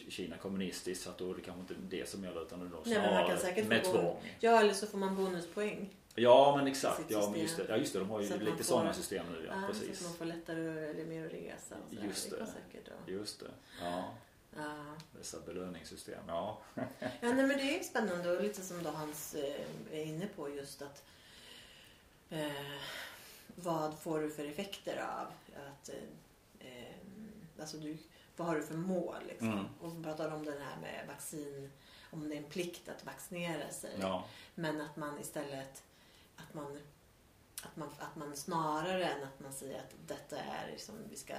Kina 0.09 0.37
kommunistiskt 0.37 1.03
så 1.03 1.09
att 1.09 1.17
då 1.17 1.31
är 1.31 1.35
det 1.35 1.41
kanske 1.41 1.61
inte 1.61 1.73
det 1.97 2.09
som 2.09 2.23
gäller 2.23 2.41
utan 2.41 2.59
det 2.59 2.65
är 2.65 2.69
nog 2.69 2.81
Nej, 2.85 2.97
men 3.01 3.13
man 3.13 3.27
kan 3.27 3.37
snarare 3.37 3.53
säkert 3.53 3.67
med 3.67 3.83
tvång. 3.83 3.93
bonus. 4.03 4.17
Ja, 4.39 4.59
eller 4.59 4.73
så 4.73 4.87
får 4.87 4.97
man 4.97 5.15
bonuspoäng. 5.15 5.89
Ja 6.15 6.55
men 6.57 6.67
exakt, 6.67 7.03
ja, 7.07 7.29
men 7.31 7.41
just 7.41 7.57
det. 7.57 7.65
ja 7.69 7.77
just 7.77 7.93
det, 7.93 7.99
de 7.99 8.09
har 8.09 8.21
ju 8.21 8.27
Så 8.27 8.37
lite 8.37 8.63
sådana 8.63 8.93
system 8.93 9.25
nu 9.31 9.45
ja, 9.47 9.53
Ja, 9.55 9.61
så 9.61 9.67
precis. 9.79 9.99
att 10.01 10.07
man 10.07 10.17
får 10.17 10.25
lättare 10.25 10.89
eller 10.89 11.05
mer 11.05 11.25
att 11.25 11.33
resa. 11.33 11.75
Och 11.83 11.89
sådär. 11.89 12.03
Just 12.07 12.29
det. 12.29 12.37
det. 12.71 12.79
då. 13.05 13.11
Just 13.11 13.39
det. 13.39 13.45
Ja, 13.81 14.03
Ja. 14.55 14.73
dessa 15.17 15.37
belöningssystem. 15.45 16.23
Ja. 16.27 16.57
ja, 16.75 16.83
nej, 17.21 17.33
men 17.33 17.47
det 17.47 17.77
är 17.79 17.83
spännande 17.83 18.31
och 18.37 18.43
lite 18.43 18.61
som 18.61 18.83
då 18.83 18.89
Hans 18.89 19.35
eh, 19.35 19.99
är 19.99 20.03
inne 20.03 20.27
på 20.35 20.49
just 20.49 20.81
att 20.81 21.03
eh, 22.29 22.81
vad 23.55 23.99
får 23.99 24.19
du 24.21 24.29
för 24.29 24.45
effekter 24.45 24.97
av 24.97 25.27
att 25.67 25.89
eh, 25.89 25.95
eh, 26.67 26.95
alltså 27.59 27.77
du, 27.77 27.97
vad 28.35 28.47
har 28.47 28.55
du 28.55 28.63
för 28.63 28.75
mål 28.77 29.15
liksom? 29.27 29.51
Mm. 29.53 29.65
Och 29.81 29.99
vi 29.99 30.03
pratar 30.03 30.31
om 30.31 30.45
det 30.45 30.51
här 30.51 30.81
med 30.81 31.07
vaccin, 31.07 31.71
om 32.11 32.29
det 32.29 32.35
är 32.35 32.37
en 32.37 32.49
plikt 32.49 32.89
att 32.89 33.05
vaccinera 33.05 33.69
sig. 33.69 33.97
ja. 34.01 34.25
Men 34.55 34.81
att 34.81 34.95
man 34.95 35.19
istället 35.19 35.83
att 36.35 36.53
man, 36.53 36.79
att 37.63 37.75
man, 37.75 37.89
att 37.99 38.15
man 38.15 38.35
snarare 38.37 39.05
än 39.05 39.23
att 39.23 39.39
man 39.39 39.53
säger 39.53 39.79
att 39.79 39.93
detta 40.07 40.37
är 40.39 40.67
liksom, 40.71 40.95
vi 41.09 41.15
ska, 41.15 41.33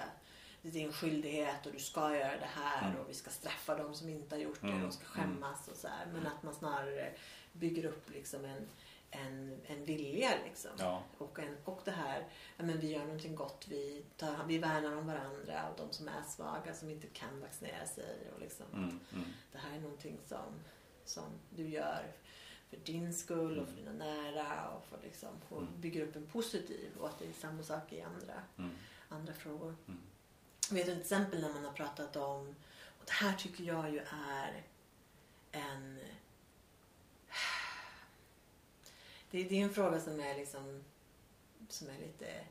det 0.62 0.68
är 0.68 0.72
din 0.72 0.92
skyldighet 0.92 1.66
och 1.66 1.72
du 1.72 1.78
ska 1.78 2.16
göra 2.16 2.36
det 2.38 2.48
här 2.54 2.88
Mm. 2.88 3.00
och 3.00 3.10
vi 3.10 3.14
ska 3.14 3.30
straffa 3.30 3.74
dem 3.74 3.94
som 3.94 4.08
inte 4.08 4.34
har 4.34 4.40
gjort 4.40 4.60
det 4.60 4.66
Mm. 4.66 4.82
och 4.82 4.88
de 4.88 4.92
ska 4.92 5.04
skämmas 5.04 5.68
och 5.68 5.76
så 5.76 5.88
här. 5.88 6.06
Men 6.06 6.26
att 6.26 6.42
man 6.42 6.54
snarare 6.54 7.14
bygger 7.52 7.84
upp 7.84 8.10
liksom 8.10 8.44
en, 8.44 8.68
en, 9.10 9.60
en 9.66 9.84
vilja 9.84 10.30
liksom. 10.44 10.70
Ja. 10.78 11.02
Och, 11.18 11.38
en, 11.38 11.56
och 11.64 11.80
det 11.84 11.90
här, 11.90 12.26
ja, 12.56 12.64
men 12.64 12.80
vi 12.80 12.92
gör 12.92 13.04
någonting 13.04 13.34
gott, 13.34 13.66
vi, 13.68 14.04
tar, 14.16 14.44
vi 14.46 14.58
värnar 14.58 14.96
om 14.96 15.06
varandra 15.06 15.68
och 15.70 15.76
de 15.78 15.92
som 15.92 16.08
är 16.08 16.22
svaga 16.22 16.74
som 16.74 16.90
inte 16.90 17.06
kan 17.06 17.40
vaccinera 17.40 17.86
sig. 17.86 18.16
Och 18.34 18.40
liksom, 18.40 18.66
Mm. 18.74 19.00
Mm. 19.12 19.24
det 19.52 19.58
här 19.58 19.76
är 19.76 19.80
någonting 19.80 20.18
som, 20.26 20.54
som 21.04 21.24
du 21.50 21.68
gör 21.68 22.12
för 22.70 22.76
din 22.76 23.14
skull 23.14 23.58
och 23.58 23.68
för 23.68 23.76
dina 23.76 23.92
nära 23.92 24.68
och, 24.68 24.86
för 24.86 24.98
liksom, 25.02 25.28
och 25.48 25.62
Mm. 25.62 25.80
bygger 25.80 26.06
upp 26.06 26.16
en 26.16 26.26
positiv 26.26 26.90
och 27.00 27.08
att 27.08 27.18
det 27.18 27.26
är 27.28 27.32
samma 27.32 27.62
sak 27.62 27.92
i 27.92 28.00
andra, 28.02 28.42
Mm. 28.58 28.70
andra 29.08 29.32
frågor. 29.32 29.76
Mm. 29.88 30.00
Jag 30.68 30.74
vet 30.76 30.84
till 30.86 31.00
exempel 31.00 31.40
när 31.40 31.52
man 31.52 31.64
har 31.64 31.72
pratat 31.72 32.16
om, 32.16 32.54
och 32.98 33.04
det 33.06 33.12
här 33.12 33.32
tycker 33.36 33.64
jag 33.64 33.90
ju 33.90 33.98
är 34.10 34.62
en 35.52 35.98
det, 39.30 39.44
det 39.44 39.60
är 39.60 39.64
en 39.64 39.74
fråga 39.74 40.00
som 40.00 40.20
är 40.20 40.34
liksom 40.34 40.84
som 41.68 41.88
är 41.88 41.98
lite 41.98 42.44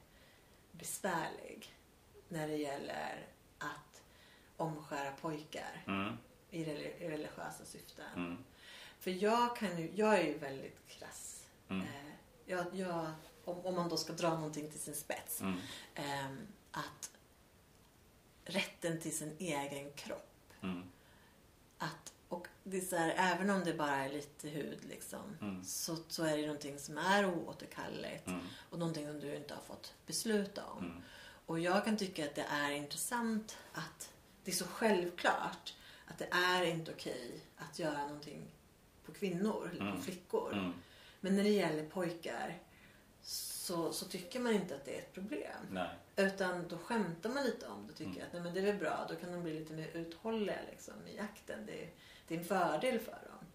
besvärlig 0.71 1.75
när 2.29 2.47
det 2.47 2.55
gäller 2.57 3.27
att 3.57 4.01
omskära 4.57 5.11
pojkar 5.11 5.83
Mm. 5.87 6.17
i 6.49 6.63
religiösa 6.99 7.65
syften. 7.65 8.05
Mm. 8.15 8.37
För 8.99 9.11
jag, 9.11 9.55
kan 9.57 9.79
ju, 9.81 9.91
jag 9.95 10.19
är 10.19 10.23
ju 10.23 10.37
väldigt 10.37 10.87
krass. 10.87 11.47
Mm. 11.69 11.81
Eh, 11.81 12.11
jag, 12.45 12.75
jag, 12.75 13.11
om, 13.45 13.65
om 13.65 13.75
man 13.75 13.89
då 13.89 13.97
ska 13.97 14.13
dra 14.13 14.29
någonting 14.29 14.71
till 14.71 14.79
sin 14.79 14.95
spets. 14.95 15.41
Mm. 15.41 15.57
ehm, 15.95 16.47
att 16.71 17.11
rätten 18.43 18.99
till 19.01 19.17
sin 19.17 19.35
egen 19.39 19.91
kropp. 19.93 20.53
Mm. 20.61 20.83
Att, 21.77 22.13
och 22.29 22.47
det 22.63 22.77
är 22.77 22.81
så 22.81 22.95
här, 22.95 23.13
även 23.17 23.49
om 23.49 23.63
det 23.63 23.73
bara 23.73 23.95
är 23.95 24.09
lite 24.09 24.49
hud 24.49 24.79
liksom, 24.89 25.37
Mm. 25.41 25.63
så, 25.63 25.95
så 26.07 26.23
är 26.23 26.37
det 26.37 26.41
någonting 26.45 26.79
som 26.79 26.97
är 26.97 27.25
oåterkalleligt. 27.25 28.27
Mm. 28.27 28.39
Och 28.69 28.79
någonting 28.79 29.07
som 29.07 29.19
du 29.19 29.35
inte 29.35 29.53
har 29.53 29.61
fått 29.61 29.93
besluta 30.05 30.65
om. 30.65 30.85
Mm. 30.85 31.01
Och 31.45 31.59
jag 31.59 31.85
kan 31.85 31.97
tycka 31.97 32.25
att 32.25 32.35
det 32.35 32.45
är 32.49 32.71
intressant 32.71 33.57
att 33.73 34.11
det 34.43 34.51
är 34.51 34.55
så 34.55 34.65
självklart 34.67 35.73
att 36.07 36.17
det 36.17 36.27
är 36.31 36.63
inte 36.63 36.91
okej 36.91 37.39
att 37.57 37.79
göra 37.79 38.01
någonting 38.07 38.51
på 39.05 39.11
kvinnor 39.11 39.67
eller 39.71 39.79
på 39.79 39.85
Mm. 39.91 40.01
flickor. 40.01 40.53
Mm. 40.53 40.73
Men 41.21 41.35
när 41.35 41.43
det 41.43 41.49
gäller 41.49 41.85
pojkar 41.89 42.57
så, 43.67 43.93
så 43.93 44.05
tycker 44.05 44.39
man 44.39 44.53
inte 44.53 44.75
att 44.75 44.85
det 44.85 44.95
är 44.95 44.99
ett 44.99 45.13
problem. 45.13 45.61
Nej. 45.71 45.89
Utan 46.15 46.67
då 46.67 46.77
skämtar 46.77 47.29
man 47.29 47.43
lite 47.43 47.67
om 47.67 47.85
det 47.87 47.91
och 47.91 47.97
tycker 47.97 48.11
Mm. 48.11 48.23
att 48.27 48.33
nej, 48.33 48.41
men 48.41 48.53
det 48.53 48.59
är 48.59 48.65
väl 48.65 48.75
bra. 48.75 49.05
Då 49.09 49.15
kan 49.15 49.31
de 49.31 49.43
bli 49.43 49.59
lite 49.59 49.73
mer 49.73 49.87
uthålliga 49.93 50.57
liksom, 50.71 50.93
i 51.07 51.15
jakten. 51.15 51.65
Det, 51.65 51.89
det 52.27 52.35
är 52.35 52.39
en 52.39 52.45
fördel 52.45 52.99
för 52.99 53.11
dem. 53.11 53.45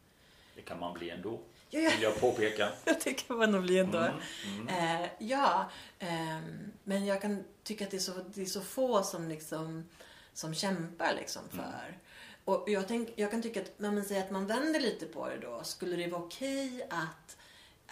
Det 0.54 0.62
kan 0.62 0.80
man 0.80 0.94
bli 0.94 1.10
ändå. 1.10 1.40
Ja, 1.70 1.80
ja. 1.80 1.90
Vill 1.90 2.02
jag 2.02 2.20
påpeka. 2.20 2.68
det 3.04 3.14
kan 3.14 3.36
man 3.36 3.50
nog 3.52 3.62
bli 3.62 3.78
ändå. 3.78 3.98
Mm. 3.98 4.68
Mm. 4.68 5.02
Eh, 5.02 5.10
ja, 5.18 5.70
ehm, 5.98 6.72
men 6.84 7.06
jag 7.06 7.22
kan 7.22 7.44
tycka 7.62 7.84
att 7.84 7.90
det 7.90 7.96
är 7.96 8.00
så, 8.00 8.12
det 8.34 8.42
är 8.42 8.46
så 8.46 8.60
få 8.60 9.02
som, 9.02 9.28
liksom, 9.28 9.88
som 10.32 10.54
kämpar 10.54 11.14
liksom 11.16 11.42
Mm. 11.52 11.64
för. 11.64 11.98
Och 12.44 12.64
jag, 12.70 12.88
tänk, 12.88 13.08
jag 13.16 13.30
kan 13.30 13.42
tycka 13.42 13.60
att, 13.62 13.72
men 13.76 13.94
man 13.94 14.04
säger 14.04 14.22
att 14.24 14.30
man 14.30 14.46
vänder 14.46 14.80
lite 14.80 15.06
på 15.06 15.28
det 15.28 15.38
då. 15.38 15.64
Skulle 15.64 15.96
det 15.96 16.06
vara 16.08 16.22
okej 16.22 16.86
att, 16.90 17.36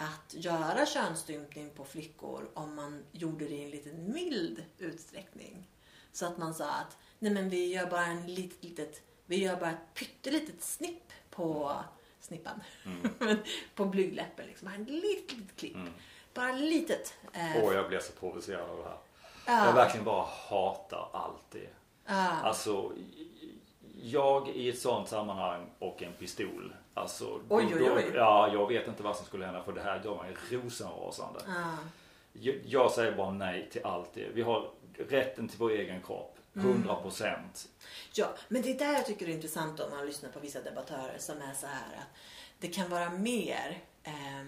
att 0.01 0.33
göra 0.33 0.85
könsstympning 0.85 1.69
på 1.69 1.85
flickor 1.85 2.49
om 2.53 2.75
man 2.75 3.03
gjorde 3.11 3.45
det 3.45 3.55
i 3.55 3.63
en 3.63 3.69
liten 3.69 4.13
mild 4.13 4.63
utsträckning? 4.77 5.69
Så 6.11 6.25
att 6.25 6.37
man 6.37 6.53
sa 6.53 6.69
att 6.69 6.97
nej 7.19 7.33
men 7.33 7.49
vi 7.49 7.73
gör 7.73 7.85
bara 7.85 8.05
en 8.05 8.33
litet, 8.33 8.63
litet 8.63 9.01
vi 9.25 9.43
gör 9.43 9.55
bara 9.55 9.69
ett 9.69 9.93
pyttelitet 9.93 10.63
snipp 10.63 11.11
på 11.29 11.75
snippan. 12.19 12.61
Mm. 12.85 13.37
på 13.75 13.85
blygdläppen 13.85 14.47
liksom. 14.47 14.67
En 14.67 14.83
litet, 14.83 15.37
litet 15.37 15.55
klipp. 15.55 15.75
Mm. 15.75 15.93
Bara 16.33 16.51
litet. 16.51 17.13
Eh, 17.33 17.63
Åh, 17.63 17.73
jag 17.73 17.87
blir 17.87 17.99
så 17.99 18.11
provocerad 18.11 18.69
av 18.69 18.77
det 18.77 18.83
här. 18.83 18.97
Ja. 19.45 19.65
Jag 19.65 19.73
verkligen 19.73 20.05
bara 20.05 20.25
hatar 20.49 21.09
allt 21.13 21.51
det. 21.51 21.69
Ja. 22.05 22.29
Alltså, 22.29 22.91
jag 24.01 24.49
i 24.49 24.69
ett 24.69 24.79
sånt 24.79 25.09
sammanhang 25.09 25.69
och 25.79 26.03
en 26.03 26.13
pistol. 26.13 26.75
Alltså, 26.93 27.41
Oj, 27.49 27.75
oj, 27.75 27.91
oj. 27.91 28.11
Ja, 28.15 28.53
jag 28.53 28.67
vet 28.67 28.87
inte 28.87 29.03
vad 29.03 29.15
som 29.15 29.25
skulle 29.25 29.45
hända 29.45 29.63
för 29.63 29.73
det 29.73 29.81
här 29.81 30.01
gör 30.03 30.23
mig 30.23 30.35
rosenrasande. 30.49 31.39
Ja. 31.47 31.77
Jag, 32.33 32.55
jag 32.65 32.91
säger 32.91 33.11
bara 33.11 33.31
nej 33.31 33.69
till 33.71 33.85
allt 33.85 34.13
det. 34.13 34.27
Vi 34.33 34.41
har 34.41 34.71
rätten 35.09 35.47
till 35.47 35.59
vår 35.59 35.71
egen 35.71 36.01
kropp. 36.01 36.37
Mm. 36.55 36.71
100 36.71 36.95
procent. 36.95 37.69
Ja, 38.13 38.35
men 38.47 38.61
det 38.61 38.71
är 38.71 38.79
där 38.79 38.93
jag 38.93 39.05
tycker 39.05 39.25
det 39.25 39.31
är 39.31 39.35
intressant 39.35 39.79
om 39.79 39.91
man 39.91 40.05
lyssnar 40.05 40.29
på 40.29 40.39
vissa 40.39 40.61
debattörer 40.61 41.17
som 41.17 41.41
är 41.41 41.53
så 41.53 41.67
här 41.67 41.97
att 41.97 42.17
det 42.59 42.67
kan 42.67 42.89
vara 42.89 43.09
mer, 43.09 43.81
eh, 44.03 44.45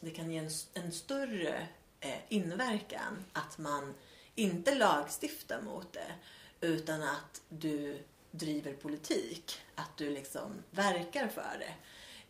det 0.00 0.10
kan 0.10 0.30
ge 0.30 0.38
en, 0.38 0.50
en 0.74 0.92
större 0.92 1.66
eh, 2.00 2.18
inverkan 2.28 3.24
att 3.32 3.58
man 3.58 3.94
inte 4.34 4.74
lagstiftar 4.74 5.62
mot 5.62 5.92
det 5.92 6.12
utan 6.60 7.02
att 7.02 7.42
du 7.48 7.98
driver 8.30 8.72
politik, 8.72 9.60
att 9.80 9.96
du 9.96 10.10
liksom 10.10 10.62
verkar 10.70 11.28
för 11.28 11.56
det. 11.58 11.74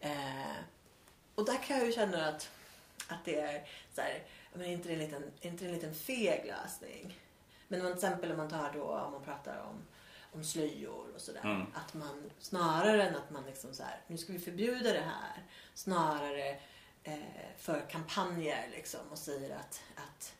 Eh, 0.08 0.56
och 1.34 1.44
där 1.44 1.56
kan 1.62 1.76
jag 1.78 1.86
ju 1.86 1.92
känna 1.92 2.26
att, 2.28 2.50
att 3.08 3.24
det 3.24 3.40
är 3.40 3.68
så 3.94 4.00
här, 4.00 4.22
men 4.54 4.66
inte 4.66 4.88
det 4.88 4.94
en 4.94 4.98
liten, 5.00 5.30
inte 5.40 5.64
en 5.66 5.72
liten 5.72 5.94
feg 5.94 6.44
lösning? 6.46 7.18
Men 7.68 7.80
till 7.80 7.92
exempel 7.92 8.30
om 8.30 8.36
man 8.36 8.48
tar 8.50 8.70
då, 8.74 8.84
om 8.84 9.12
man 9.12 9.22
pratar 9.24 9.58
om, 9.58 9.82
om 10.32 10.44
slöjor 10.44 11.06
och 11.14 11.20
sådär. 11.20 11.40
Mm. 11.44 11.66
Att 11.74 11.94
man 11.94 12.30
snarare 12.38 13.02
än 13.08 13.16
att 13.16 13.30
man 13.30 13.44
liksom 13.46 13.74
så 13.74 13.82
här, 13.82 14.00
nu 14.06 14.18
ska 14.18 14.32
vi 14.32 14.38
förbjuda 14.38 14.92
det 14.92 15.00
här. 15.04 15.44
Snarare 15.74 16.60
eh, 17.02 17.18
för 17.58 17.80
kampanjer 17.90 18.68
liksom 18.70 19.00
och 19.10 19.18
säger 19.18 19.56
att, 19.56 19.82
att 19.96 20.34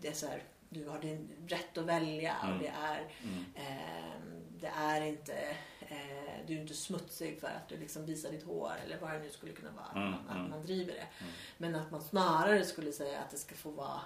det 0.00 0.08
är 0.08 0.12
så 0.12 0.26
här, 0.26 0.42
du 0.68 0.88
har 0.88 0.98
din 0.98 1.28
rätt 1.48 1.78
att 1.78 1.84
välja 1.84 2.36
och 2.42 2.44
Mm. 2.48 2.58
det 2.58 2.68
är, 2.68 3.08
Mm. 3.22 3.44
eh, 3.54 4.20
det 4.60 4.72
är 4.76 5.00
inte, 5.00 5.56
eh, 5.90 6.46
du 6.46 6.56
är 6.56 6.60
inte 6.60 6.74
smutsig 6.74 7.40
för 7.40 7.46
att 7.46 7.68
du 7.68 7.76
liksom 7.76 8.06
visar 8.06 8.30
ditt 8.30 8.44
hår 8.44 8.72
eller 8.84 8.98
vad 9.00 9.12
det 9.12 9.18
nu 9.18 9.30
skulle 9.30 9.52
kunna 9.52 9.70
vara. 9.70 10.02
Mm, 10.02 10.14
att, 10.14 10.26
man, 10.26 10.36
mm. 10.36 10.50
man 10.50 10.62
driver 10.62 10.92
det. 10.92 11.06
Mm. 11.20 11.32
Men 11.58 11.74
att 11.74 11.90
man 11.90 12.02
snarare 12.02 12.64
skulle 12.64 12.92
säga 12.92 13.20
att 13.20 13.30
det 13.30 13.38
ska 13.38 13.54
få 13.54 13.70
vara, 13.70 14.00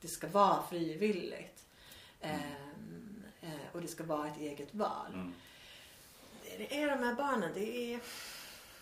det 0.00 0.08
ska 0.08 0.28
vara 0.28 0.62
frivilligt. 0.62 1.66
Ehm, 2.20 3.22
eh, 3.40 3.50
och 3.72 3.80
det 3.80 3.88
ska 3.88 4.04
vara 4.04 4.28
ett 4.28 4.38
eget 4.38 4.74
val. 4.74 5.12
Mm. 5.14 5.34
Det 6.58 6.82
är 6.82 6.90
de 6.96 7.04
här 7.04 7.14
barnen, 7.14 7.50
det 7.54 7.94
är... 7.94 8.00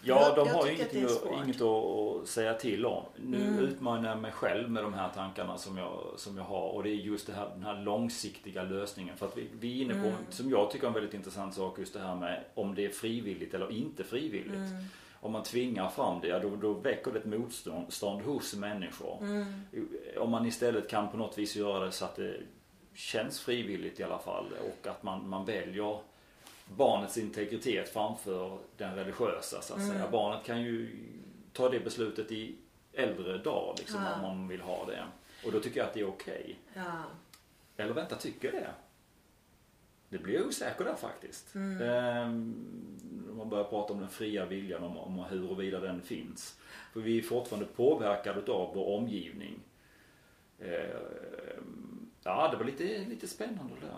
Ja, 0.03 0.35
de 0.37 0.49
jag 0.49 0.55
har 0.55 0.67
ju 0.67 0.75
ingenting, 0.75 1.05
att, 1.05 1.45
inget 1.45 1.61
att, 1.61 2.29
säga 2.29 2.55
till 2.55 2.87
om. 2.87 3.03
Nu 3.17 3.37
Mm. 3.45 3.59
utmanar 3.59 4.09
jag 4.09 4.19
mig 4.19 4.33
själv 4.33 4.71
med 4.71 4.83
de 4.85 4.95
här 4.95 5.09
tankarna 5.15 5.59
som 5.59 5.77
jag, 5.77 6.01
som 6.17 6.37
jag 6.37 6.45
har 6.45 6.69
och 6.69 6.83
det 6.83 6.91
är 6.91 6.95
just 6.95 7.27
det 7.27 7.33
här, 7.33 7.49
den 7.55 7.63
här 7.63 7.83
långsiktiga 7.83 8.63
lösningen. 8.63 9.17
För 9.17 9.27
att 9.27 9.37
vi, 9.39 9.49
vi 9.61 9.79
är 9.81 9.85
inne 9.85 9.95
på, 9.95 9.99
Mm. 10.09 10.13
som 10.31 10.51
jag 10.51 10.71
tycker 10.71 10.85
är 10.85 10.89
en 10.89 10.95
väldigt 10.95 11.15
intressant 11.15 11.55
sak, 11.55 11.79
just 11.79 11.95
det 11.95 12.01
här 12.01 12.15
med 12.17 12.45
om 12.55 12.75
det 12.75 12.85
är 12.85 12.91
frivilligt 12.91 13.55
eller 13.55 13.73
inte 13.73 14.05
frivilligt. 14.05 14.55
Mm, 14.55 14.85
Om 15.21 15.33
man 15.33 15.43
tvingar 15.43 15.89
fram 15.89 16.21
det, 16.21 16.39
då, 16.39 16.57
då 16.57 16.73
väcker 16.73 17.11
det 17.13 17.19
ett 17.19 17.25
motstånd 17.25 17.93
stånd 17.93 18.23
hos 18.23 18.55
människor. 18.55 19.19
mm, 19.21 19.63
Om 20.19 20.31
man 20.31 20.47
istället 20.47 20.89
kan 20.91 21.09
på 21.11 21.17
något 21.17 21.39
vis 21.39 21.57
göra 21.57 21.85
det 21.85 21.93
så 21.93 22.05
att 22.05 22.17
det 22.17 22.35
känns 22.95 23.41
frivilligt 23.41 24.01
i 24.01 24.03
alla 24.03 24.19
fall 24.19 24.45
och 24.61 24.87
att 24.87 25.03
man, 25.03 25.29
man 25.29 25.45
väljer 25.45 25.99
barnets 26.77 27.19
integritet 27.19 27.89
framför 27.89 28.59
den 28.77 28.95
religiösa 28.95 29.61
så 29.63 29.75
att 29.75 29.81
Mm. 29.81 29.91
säga. 29.93 30.11
Barnet 30.11 30.45
kan 30.45 30.63
ju 30.63 30.97
ta 31.53 31.69
det 31.69 31.81
beslutet 31.81 32.33
i 32.33 32.57
äldre 32.93 33.39
dag 33.39 33.75
liksom 33.79 34.03
Ja. 34.05 34.15
om 34.15 34.21
man 34.23 34.49
vill 34.49 34.61
ha 34.61 34.85
det. 34.87 35.05
Och 35.47 35.53
då 35.53 35.61
tycker 35.61 35.81
jag 35.81 35.87
att 35.87 35.95
det 35.95 36.01
är 36.01 36.09
okej. 36.09 36.59
ja. 36.75 37.03
Eller 37.77 37.95
vänta, 37.95 38.17
tycker 38.17 38.53
det? 38.53 38.71
Det 40.09 40.19
blir 40.19 40.35
jag 40.35 40.47
osäker 40.47 40.85
där 40.85 40.95
faktiskt. 40.95 41.55
Mm. 41.55 41.83
Ehm, 41.83 42.55
man 43.37 43.49
börjar 43.49 43.65
prata 43.65 43.93
om 43.93 44.01
den 44.01 44.09
fria 44.09 44.47
viljan, 44.47 44.83
om, 44.85 44.97
om 44.99 45.19
huruvida 45.19 45.81
den 45.81 46.03
finns. 46.03 46.59
För 46.93 47.01
vi 47.01 47.19
är 47.19 47.23
fortfarande 47.23 47.67
påverkade 47.77 48.53
av 48.53 48.75
vår 48.75 48.97
omgivning. 48.99 49.61
Ehm, 50.61 51.88
ja, 52.29 52.49
det 52.49 52.57
var 52.57 52.65
lite, 52.65 52.85
lite 52.85 53.29
spännande 53.29 53.75
där. 53.81 53.91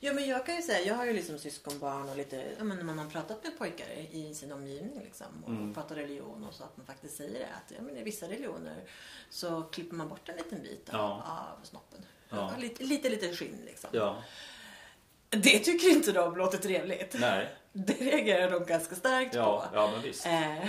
Ja 0.00 0.12
men 0.12 0.26
jag 0.28 0.46
kan 0.46 0.56
ju 0.56 0.62
säga, 0.62 0.80
jag 0.86 0.94
har 0.94 1.04
ju 1.04 1.12
liksom 1.12 1.38
syskonbarn 1.38 2.08
och 2.08 2.16
lite, 2.16 2.44
ja 2.58 2.64
men 2.64 2.86
man 2.86 2.98
har 2.98 3.10
pratat 3.10 3.44
med 3.44 3.58
pojkar 3.58 3.86
i 4.10 4.34
sin 4.34 4.52
omgivning 4.52 5.00
liksom 5.04 5.26
och 5.44 5.50
Mm. 5.50 5.74
pratar 5.74 5.94
religion 5.94 6.44
och 6.44 6.54
så 6.54 6.64
att 6.64 6.76
man 6.76 6.86
faktiskt 6.86 7.16
säger 7.16 7.32
det 7.38 7.44
att 7.46 7.72
ja, 7.76 7.82
men 7.82 7.96
i 7.96 8.02
vissa 8.02 8.26
religioner 8.26 8.76
så 9.30 9.62
klipper 9.62 9.96
man 9.96 10.08
bort 10.08 10.28
en 10.28 10.36
liten 10.36 10.62
bit 10.62 10.88
av, 10.88 10.94
Ja. 10.94 11.56
av 11.60 11.64
snoppen. 11.64 12.04
Ja. 12.28 12.52
Lite, 12.58 12.84
lite, 12.84 13.08
lite 13.08 13.36
skinn 13.36 13.58
liksom. 13.66 13.90
Ja, 13.92 14.22
Det 15.30 15.58
tycker 15.58 15.88
inte 15.90 16.12
de 16.12 16.36
låter 16.36 16.58
trevligt. 16.58 17.16
nej, 17.20 17.48
Det 17.72 17.92
reagerar 17.94 18.50
de 18.50 18.64
ganska 18.64 18.94
starkt 18.94 19.34
ja, 19.34 19.68
på. 19.70 19.76
ja 19.76 19.90
men 19.92 20.02
visst. 20.02 20.26
Eh, 20.26 20.68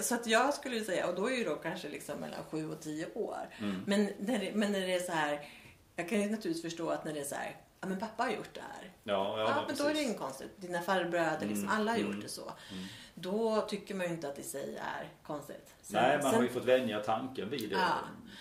Så 0.00 0.14
att 0.14 0.26
jag 0.26 0.54
skulle 0.54 0.84
säga, 0.84 1.06
och 1.08 1.14
då 1.14 1.26
är 1.30 1.34
ju 1.36 1.44
de 1.44 1.58
kanske 1.62 1.88
liksom 1.88 2.18
mellan 2.18 2.44
7 2.50 2.70
och 2.70 2.80
10 2.80 3.06
år. 3.14 3.48
Mm. 3.58 3.82
Men, 3.86 4.10
när 4.18 4.38
det, 4.38 4.52
men 4.54 4.72
när 4.72 4.80
det 4.80 4.94
är 4.94 5.00
så 5.00 5.12
här, 5.12 5.48
jag 5.96 6.08
kan 6.08 6.20
ju 6.20 6.30
naturligtvis 6.30 6.62
förstå 6.62 6.90
att 6.90 7.04
när 7.04 7.12
det 7.12 7.20
är 7.20 7.24
så 7.24 7.34
här, 7.34 7.56
ja 7.80 7.86
men 7.88 7.98
pappa 8.00 8.22
har 8.22 8.30
gjort 8.30 8.54
det 8.54 8.60
här. 8.60 8.92
Ja, 9.04 9.38
ja, 9.40 9.48
Ja, 9.48 9.64
men 9.66 9.76
då 9.76 9.84
är 9.84 9.94
det 9.94 10.02
inget 10.02 10.18
konstigt. 10.18 10.50
Dina 10.56 10.82
farbröder, 10.82 11.46
liksom, 11.46 11.64
Mm, 11.64 11.76
alla 11.76 11.90
har 11.92 11.98
mm, 11.98 12.12
gjort 12.12 12.22
det 12.22 12.28
så. 12.28 12.52
mm. 12.72 12.84
Då 13.14 13.60
tycker 13.60 13.94
man 13.94 14.06
ju 14.06 14.12
inte 14.12 14.28
att 14.28 14.34
det 14.36 14.42
i 14.42 14.44
sig 14.44 14.76
är 14.76 15.08
konstigt. 15.22 15.74
Sen, 15.82 16.02
Nej, 16.02 16.16
man 16.16 16.22
sen, 16.22 16.34
har 16.34 16.42
ju 16.42 16.48
fått 16.48 16.64
vänja 16.64 17.00
tanken 17.00 17.50
vid 17.50 17.70
det. 17.70 17.76
Ja. 17.76 17.98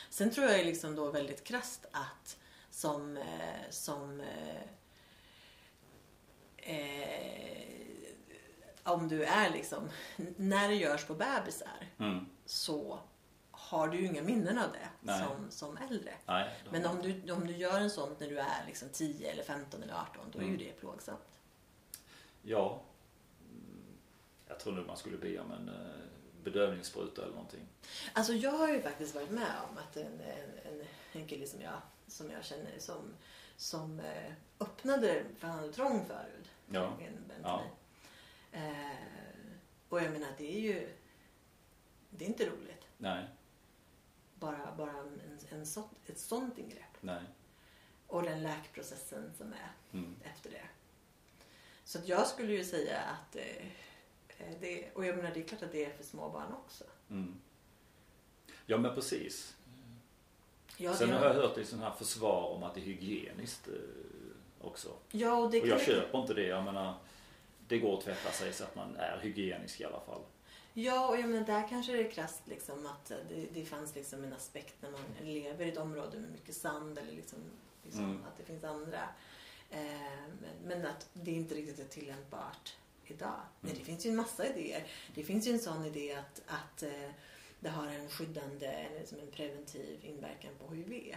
sen 0.10 0.32
tror 0.32 0.48
jag 0.48 0.58
ju 0.58 0.64
liksom 0.64 0.96
då 0.96 1.12
väldigt 1.12 1.44
krasst 1.44 1.86
att 1.92 2.38
som, 2.70 3.18
eh, 3.18 3.24
som 3.70 4.22
eh, 4.22 4.62
eh, 6.58 7.58
om 8.84 9.08
du 9.08 9.24
är 9.24 9.50
liksom, 9.50 9.90
när 10.38 10.70
det 10.70 10.76
görs 10.76 11.06
på 11.06 11.14
bebisar 11.14 11.88
Mm. 12.00 12.26
så 12.46 13.00
har 13.72 13.88
du 13.88 13.98
ju 14.00 14.06
inga 14.06 14.22
minnen 14.24 14.58
av 14.58 14.72
det 14.72 14.90
Nej. 15.02 15.24
som, 15.26 15.52
som 15.52 15.78
äldre. 15.78 16.14
Nej, 16.26 16.50
Men 16.72 16.86
om 16.86 17.02
du, 17.02 17.32
om 17.32 17.48
du 17.48 17.54
gör 17.58 17.80
en 17.80 17.90
sån 17.90 18.16
när 18.20 18.28
du 18.30 18.40
är 18.40 18.66
liksom 18.68 18.90
10 18.90 19.32
eller 19.32 19.44
15 19.44 19.84
eller 19.84 19.94
18 19.94 20.26
då 20.32 20.40
är 20.40 20.44
ju 20.44 20.48
Mm. 20.50 20.60
det 20.60 20.72
plågsamt. 20.80 21.40
Ja. 22.42 22.82
Mm, 23.50 23.84
Jag 24.48 24.60
tror 24.60 24.74
nog 24.74 24.86
man 24.88 24.98
skulle 24.98 25.18
be 25.18 25.40
om 25.40 25.52
en 25.52 25.70
eh, 25.70 25.76
bedövningsspruta 26.44 27.22
eller 27.22 27.34
någonting. 27.34 27.68
Alltså 28.14 28.34
jag 28.34 28.52
har 28.52 28.68
ju 28.68 28.82
faktiskt 28.82 29.16
varit 29.16 29.30
med 29.32 29.52
om 29.70 29.78
att 29.78 29.98
en, 29.98 30.06
en, 30.22 30.60
en, 30.74 30.86
en 31.12 31.28
kille 31.28 31.48
som 31.48 31.62
jag, 31.62 31.82
som 32.08 32.32
jag 32.32 32.46
känner 32.46 32.80
som, 32.80 33.14
som 33.58 34.00
eh, 34.00 34.34
öppnade, 34.60 35.24
för 35.38 35.48
han 35.48 35.60
hade 35.60 35.74
trång 35.74 36.06
förut. 36.06 36.50
Ja. 36.72 36.94
En 37.08 37.32
Ja. 37.44 37.64
Eh, 38.52 38.62
och 39.90 40.02
jag 40.02 40.12
menar 40.12 40.28
det 40.38 40.56
är 40.58 40.60
ju, 40.62 40.90
det 42.10 42.26
är 42.26 42.30
inte 42.30 42.46
roligt. 42.46 42.86
Nej, 42.98 43.26
Bara, 44.42 44.74
bara 44.78 44.92
en, 44.92 45.22
en 45.50 45.66
sånt, 45.66 45.92
ett 46.08 46.20
sånt 46.20 46.58
ingrepp. 46.58 46.98
nej. 47.02 47.22
Och 48.08 48.24
den 48.24 48.44
läkprocessen 48.44 49.32
som 49.38 49.54
är 49.54 49.72
Mm. 49.94 50.16
efter 50.24 50.50
det. 50.52 50.64
Så 51.84 52.00
att 52.00 52.08
jag 52.08 52.28
skulle 52.28 52.52
ju 52.54 52.64
säga 52.64 53.00
att 53.00 53.36
eh, 53.36 53.66
eh, 54.28 54.54
det, 54.62 54.92
och 54.94 55.06
jag 55.06 55.16
menar 55.16 55.32
det 55.34 55.40
är 55.40 55.48
klart 55.48 55.64
att 55.64 55.72
det 55.72 55.86
är 55.86 55.90
för 55.94 56.04
små 56.04 56.30
barn 56.30 56.54
också. 56.66 56.84
Mm. 57.10 57.34
Ja 58.66 58.78
men 58.78 58.96
precis. 58.96 59.56
Ja, 60.78 60.94
Sen 60.96 61.10
har 61.10 61.26
jag 61.26 61.34
hört 61.34 61.58
i 61.58 61.66
sån 61.66 61.80
här 61.80 61.92
försvar 61.94 62.50
om 62.56 62.64
att 62.64 62.74
det 62.74 62.80
är 62.80 62.84
hygieniskt 62.86 63.68
eh, 63.68 63.74
också. 64.68 64.90
ja, 65.12 65.34
och 65.36 65.52
det 65.52 65.62
Och 65.62 65.68
jag 65.68 65.82
köper 65.82 66.22
inte 66.22 66.34
det. 66.34 66.48
Jag 66.48 66.64
menar, 66.64 66.94
det 67.68 67.80
går 67.80 67.98
att 67.98 68.04
tvätta 68.04 68.32
sig 68.32 68.54
så 68.54 68.64
att 68.64 68.76
man 68.76 68.96
är 68.96 69.20
hygienisk 69.22 69.82
i 69.82 69.86
alla 69.86 70.00
fall. 70.00 70.22
Ja, 70.74 71.08
och 71.10 71.20
jag 71.20 71.30
menar, 71.30 71.46
där 71.46 71.68
kanske 71.70 71.92
det 71.92 72.08
är 72.08 72.12
krasst 72.12 72.42
liksom 72.46 72.86
att 72.86 73.06
det, 73.06 73.46
det 73.54 73.66
fanns 73.66 73.96
liksom 73.96 74.24
en 74.24 74.34
aspekt 74.34 74.76
när 74.82 74.92
man 74.92 75.02
lever 75.22 75.66
i 75.66 75.70
ett 75.70 75.78
område 75.78 76.20
med 76.20 76.32
mycket 76.32 76.56
sand 76.56 76.98
eller 76.98 77.12
liksom, 77.12 77.40
liksom 77.84 78.04
Mm. 78.06 78.24
att 78.24 78.38
det 78.38 78.44
finns 78.44 78.64
andra. 78.64 79.02
Eh, 79.70 79.80
men, 80.42 80.54
men 80.80 80.86
att 80.86 81.10
det 81.14 81.32
inte 81.32 81.56
riktigt 81.56 81.80
är 81.80 81.86
tillämpbart 81.86 82.76
idag. 83.06 83.40
Mm. 83.64 83.76
det 83.78 83.84
finns 83.86 84.06
ju 84.06 84.10
en 84.10 84.16
massa 84.16 84.48
idéer. 84.48 84.88
Det 85.16 85.24
finns 85.24 85.48
ju 85.48 85.52
en 85.52 85.60
sån 85.60 85.86
idé 85.86 86.14
att, 86.14 86.42
att 86.48 86.84
eh, 86.84 87.10
det 87.60 87.70
har 87.70 87.88
en 87.88 88.10
skyddande, 88.10 88.88
liksom 89.00 89.20
en 89.20 89.32
preventiv 89.32 90.00
inverkan 90.04 90.52
på 90.60 90.74
HIV. 90.74 91.16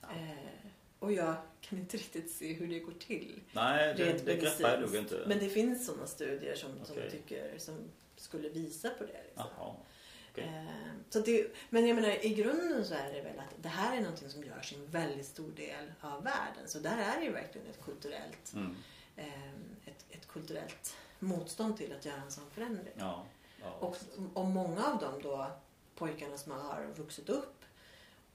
Ja. 0.00 0.08
Eh, 0.16 0.70
och 0.98 1.12
jag 1.12 1.34
kan 1.60 1.78
inte 1.78 1.96
riktigt 1.96 2.30
se 2.30 2.52
hur 2.52 2.68
det 2.68 2.78
går 2.80 2.92
till. 2.92 3.40
Nej, 3.52 3.94
det, 3.94 4.26
det 4.26 4.36
greppar 4.36 4.70
jag 4.70 4.80
nog 4.80 4.96
inte. 4.96 5.24
Men 5.26 5.38
det 5.38 5.48
finns 5.48 5.86
sådana 5.86 6.06
studier 6.06 6.54
som, 6.54 6.70
som, 6.84 6.96
Okej. 6.96 7.10
tycker, 7.10 7.58
som 7.58 7.74
skulle 8.26 8.48
visa 8.48 8.90
på 8.90 9.04
det. 9.04 9.22
Liksom. 9.26 9.44
Jaha. 9.58 9.74
okej. 10.32 10.44
Eh, 10.44 10.92
så 11.10 11.20
det, 11.20 11.52
men 11.70 11.86
jag 11.86 11.94
menar 11.94 12.24
i 12.24 12.34
grunden 12.34 12.84
så 12.84 12.94
är 12.94 13.12
det 13.12 13.20
väl 13.22 13.38
att 13.38 13.54
det 13.62 13.68
här 13.68 13.96
är 13.96 14.00
någonting 14.00 14.30
som 14.30 14.44
görs 14.44 14.72
i 14.72 14.76
en 14.76 14.86
väldigt 14.86 15.26
stor 15.26 15.50
del 15.50 15.92
av 16.00 16.22
världen. 16.24 16.68
Så 16.68 16.78
där 16.78 16.98
är 16.98 17.18
det 17.20 17.24
ju 17.24 17.32
verkligen 17.32 17.66
ett 17.66 17.82
kulturellt, 17.84 18.52
Mm. 18.54 18.76
eh, 19.16 19.50
ett, 19.86 20.04
ett 20.10 20.28
kulturellt 20.28 20.96
motstånd 21.18 21.76
till 21.76 21.94
att 21.96 22.04
göra 22.04 22.20
en 22.22 22.30
sån 22.30 22.50
förändring. 22.50 22.94
Ja. 22.98 23.24
ja. 23.62 23.70
Och 23.80 23.96
om 24.34 24.50
många 24.52 24.86
av 24.86 24.98
dem 24.98 25.20
då, 25.22 25.46
pojkarna 25.94 26.38
som 26.38 26.52
har 26.52 26.86
vuxit 26.96 27.28
upp 27.28 27.64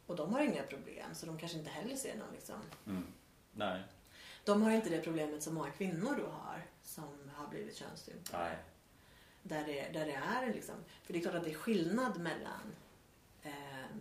och 0.05 0.15
de 0.15 0.34
har 0.34 0.41
inga 0.41 0.63
problem 0.63 1.15
så 1.15 1.26
de 1.26 1.38
kanske 1.39 1.57
inte 1.57 1.69
heller 1.72 1.95
ser 1.95 2.15
någon 2.15 2.34
liksom. 2.34 2.55
Mm. 2.88 3.07
Nej. 3.53 3.84
De 4.43 4.61
har 4.61 4.72
inte 4.72 4.89
det 4.89 5.01
problemet 5.01 5.43
som 5.43 5.53
många 5.53 5.72
kvinnor 5.72 6.15
då 6.26 6.27
har 6.31 6.65
som 6.84 7.31
har 7.35 7.47
blivit 7.47 7.76
könsstympade. 7.76 8.43
Nej. 8.43 8.57
Där 9.43 9.63
det, 9.65 9.89
där 9.99 10.05
det 10.05 10.13
är 10.13 10.53
liksom, 10.53 10.76
för 11.03 11.13
det 11.13 11.19
är 11.19 11.22
klart 11.22 11.35
att 11.35 11.43
det 11.43 11.49
är 11.51 11.55
skillnad 11.55 12.19
mellan 12.19 12.76
eh, 13.43 13.51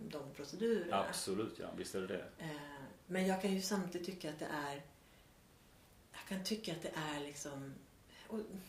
de 0.09 0.33
procedurerna. 0.35 1.05
Absolut 1.09 1.59
ja, 1.59 1.67
visst 1.77 1.95
är 1.95 2.01
det 2.01 2.07
det. 2.07 2.25
Eh, 2.39 2.49
men 3.07 3.27
jag 3.27 3.41
kan 3.41 3.53
ju 3.53 3.61
samtidigt 3.61 4.07
tycka 4.07 4.29
att 4.29 4.39
det 4.39 4.47
är 4.51 4.81
jag 6.13 6.27
kan 6.27 6.43
tycka 6.43 6.71
att 6.71 6.81
det 6.81 6.91
är 6.95 7.19
liksom 7.19 7.73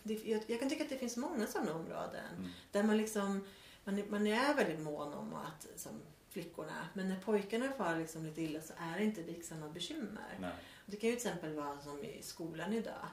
det, 0.03 0.15
jag, 0.25 0.43
jag 0.47 0.61
kan 0.61 0.69
tycka 0.71 0.85
att 0.85 0.91
det 0.91 0.99
finns 0.99 1.17
många 1.17 1.47
sådana 1.47 1.75
områden 1.75 2.35
Mm. 2.39 2.51
där 2.73 2.83
man 2.83 2.97
liksom 2.97 3.45
man, 3.85 3.99
är- 3.99 4.07
man 4.07 4.27
är 4.27 4.55
väldigt 4.55 4.81
mån 4.81 5.15
om 5.15 5.35
att 5.35 5.67
som 5.77 6.01
flickorna 6.29 6.89
men 6.95 7.09
när 7.09 7.21
pojkarna 7.21 7.73
far 7.73 7.97
liksom 7.99 8.25
lite 8.27 8.43
illa 8.43 8.61
så 8.61 8.73
är 8.79 8.99
det 8.99 9.05
inte 9.05 9.23
liksamma 9.23 9.69
bekymmer. 9.69 10.39
Nej. 10.41 10.51
Det 10.87 10.97
kan 10.97 11.11
ju 11.11 11.17
till 11.17 11.27
exempel 11.27 11.55
vara 11.55 11.81
som 11.81 12.05
i 12.05 12.23
skolan 12.23 12.73
idag. 12.73 13.07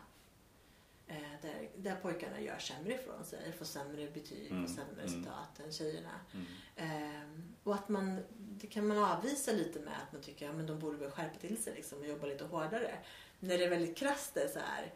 Eh, 1.09 1.15
där, 1.41 1.69
där 1.75 1.95
pojkarna 1.95 2.41
gör 2.41 2.59
sämre 2.59 2.93
ifrån 2.93 3.25
sig, 3.25 3.51
får 3.57 3.65
sämre 3.65 4.07
betyg 4.11 4.51
Mm, 4.51 4.63
och 4.63 4.69
sämre 4.69 4.93
mm. 4.93 5.05
resultat 5.05 5.59
än 5.65 5.71
tjejerna. 5.71 6.19
Mm. 6.33 6.45
Ehm, 6.75 7.55
och 7.63 7.75
att 7.75 7.89
man, 7.89 8.19
det 8.37 8.67
kan 8.67 8.87
man 8.87 8.97
avvisa 8.97 9.51
lite 9.51 9.79
med 9.79 9.93
att 10.07 10.13
man 10.13 10.21
tycker 10.21 10.45
att 10.45 10.51
ja, 10.51 10.57
men 10.57 10.65
de 10.67 10.79
borde 10.79 10.97
väl 10.97 11.11
skärpa 11.11 11.39
till 11.39 11.63
sig 11.63 11.73
liksom, 11.75 11.99
och 11.99 12.07
jobba 12.07 12.27
lite 12.27 12.43
hårdare. 12.43 12.95
När 13.39 13.57
det 13.57 13.63
är 13.63 13.69
väldigt 13.69 13.97
krasst 13.97 14.37
är 14.37 14.47
så 14.47 14.59
här, 14.59 14.93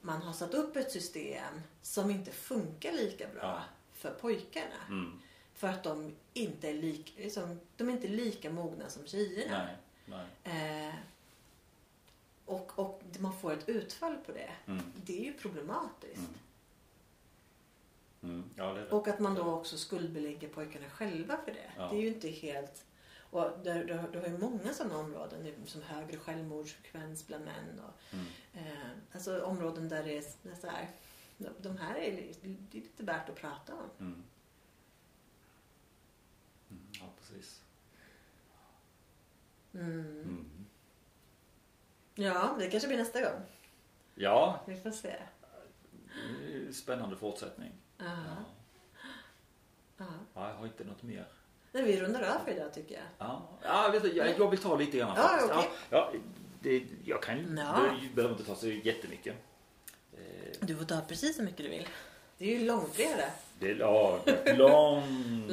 man 0.00 0.22
har 0.22 0.32
satt 0.32 0.54
upp 0.54 0.76
ett 0.76 0.92
system 0.92 1.60
som 1.82 2.10
inte 2.10 2.30
funkar 2.32 2.92
lika 2.92 3.28
bra 3.28 3.42
Ja. 3.42 3.62
för 3.92 4.10
pojkarna. 4.10 4.86
Mm. 4.88 5.20
För 5.54 5.68
att 5.68 5.82
de 5.84 6.16
inte 6.32 6.68
är, 6.68 6.74
lik, 6.74 7.14
liksom, 7.16 7.60
de 7.76 7.88
är 7.88 7.92
inte 7.92 8.08
lika 8.08 8.50
mogna 8.50 8.88
som 8.88 9.06
tjejerna. 9.06 9.68
Nej. 10.06 10.26
Nej. 10.44 10.88
Eh, 10.88 10.94
och, 12.46 12.78
och 12.78 13.02
man 13.18 13.38
får 13.38 13.52
ett 13.52 13.68
utfall 13.68 14.16
på 14.16 14.32
det. 14.32 14.50
Mm. 14.66 14.82
Det 15.04 15.18
är 15.20 15.24
ju 15.24 15.32
problematiskt. 15.32 16.16
Mm. 18.22 18.34
Mm. 18.34 18.44
Ja, 18.56 18.72
det 18.72 18.80
det. 18.80 18.90
Och 18.90 19.08
att 19.08 19.18
man 19.18 19.34
då 19.34 19.42
också 19.54 19.78
skuldbelägger 19.78 20.48
pojkarna 20.48 20.90
själva 20.90 21.36
för 21.44 21.52
det. 21.54 21.72
Ja. 21.76 21.88
Det 21.88 21.96
är 21.96 22.00
ju 22.00 22.08
inte 22.08 22.28
helt... 22.28 22.84
Och 23.30 23.50
du, 23.64 23.70
har- 23.70 24.08
du 24.12 24.18
har 24.20 24.26
ju 24.26 24.38
många 24.38 24.74
sådana 24.74 24.98
områden 24.98 25.52
som 25.66 25.82
högre 25.82 26.18
självmordsfrekvens 26.18 27.26
bland 27.26 27.44
män. 27.44 27.80
Och, 27.80 28.14
Mm. 28.14 28.26
eh, 28.54 28.88
alltså 29.12 29.42
områden 29.44 29.88
där 29.88 30.04
det 30.04 30.18
är, 30.18 30.54
så 30.60 30.66
här, 30.66 30.90
de, 31.58 31.76
här 31.78 31.94
är, 31.94 32.32
det 32.42 32.48
är 32.48 32.56
lite 32.82 33.02
värt 33.02 33.28
att 33.28 33.36
prata 33.36 33.74
om. 33.74 33.90
Mm. 34.06 34.22
Mm. 36.70 36.82
Ja, 37.00 37.06
precis. 37.20 37.60
Ja, 42.14 42.56
det 42.58 42.70
kanske 42.70 42.88
blir 42.88 42.98
nästa 42.98 43.20
gång. 43.20 43.40
Ja, 44.14 44.60
Vi 44.66 44.76
får 44.76 44.90
se. 44.90 45.14
spännande 46.72 47.16
fortsättning. 47.16 47.72
Ja. 47.98 48.04
Ja. 48.04 48.44
Ja. 49.96 50.04
Ja, 50.34 50.48
jag 50.48 50.54
har 50.56 50.66
inte 50.66 50.84
något 50.84 51.02
mer. 51.02 51.26
Men 51.72 51.84
vi 51.84 52.00
rundar 52.00 52.22
av 52.22 52.44
för 52.44 52.52
idag 52.52 52.74
tycker 52.74 52.94
jag. 52.94 53.04
Ja, 53.18 53.48
ja 53.62 53.88
vet 53.92 54.02
du, 54.02 54.12
jag, 54.12 54.38
jag 54.38 54.50
vill 54.50 54.58
ta 54.60 54.76
lite 54.76 54.98
grann 54.98 55.16
faktiskt. 55.16 55.50
Ja, 55.50 55.64
ja, 55.90 56.12
det, 56.60 56.82
jag 57.04 57.22
kan 57.22 57.38
ju, 57.38 57.54
Ja. 57.56 57.80
det 58.02 58.14
behöver 58.14 58.34
inte 58.34 58.44
ta 58.46 58.54
så 58.56 58.68
jättemycket. 58.68 59.34
Eh, 60.12 60.18
Du 60.60 60.76
får 60.76 60.84
ta 60.84 61.00
precis 61.00 61.36
så 61.36 61.42
mycket 61.42 61.58
du 61.58 61.68
vill. 61.68 61.88
Det 62.38 62.44
är 62.54 62.58
ju 62.58 62.66
långfredag. 62.66 63.30
Det 63.58 63.70
är 63.70 63.76
ja, 63.76 64.18
ett 64.26 64.58
långt 64.58 65.04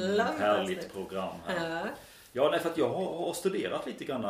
härligt 0.38 0.92
program 0.92 1.36
här. 1.46 1.70
Ja. 1.80 1.88
Ja, 2.32 2.48
nej, 2.50 2.60
för 2.60 2.70
att 2.70 2.78
jag 2.78 2.88
har, 2.88 3.18
har 3.26 3.32
studerat 3.32 3.86
lite 3.86 4.04
grann 4.04 4.24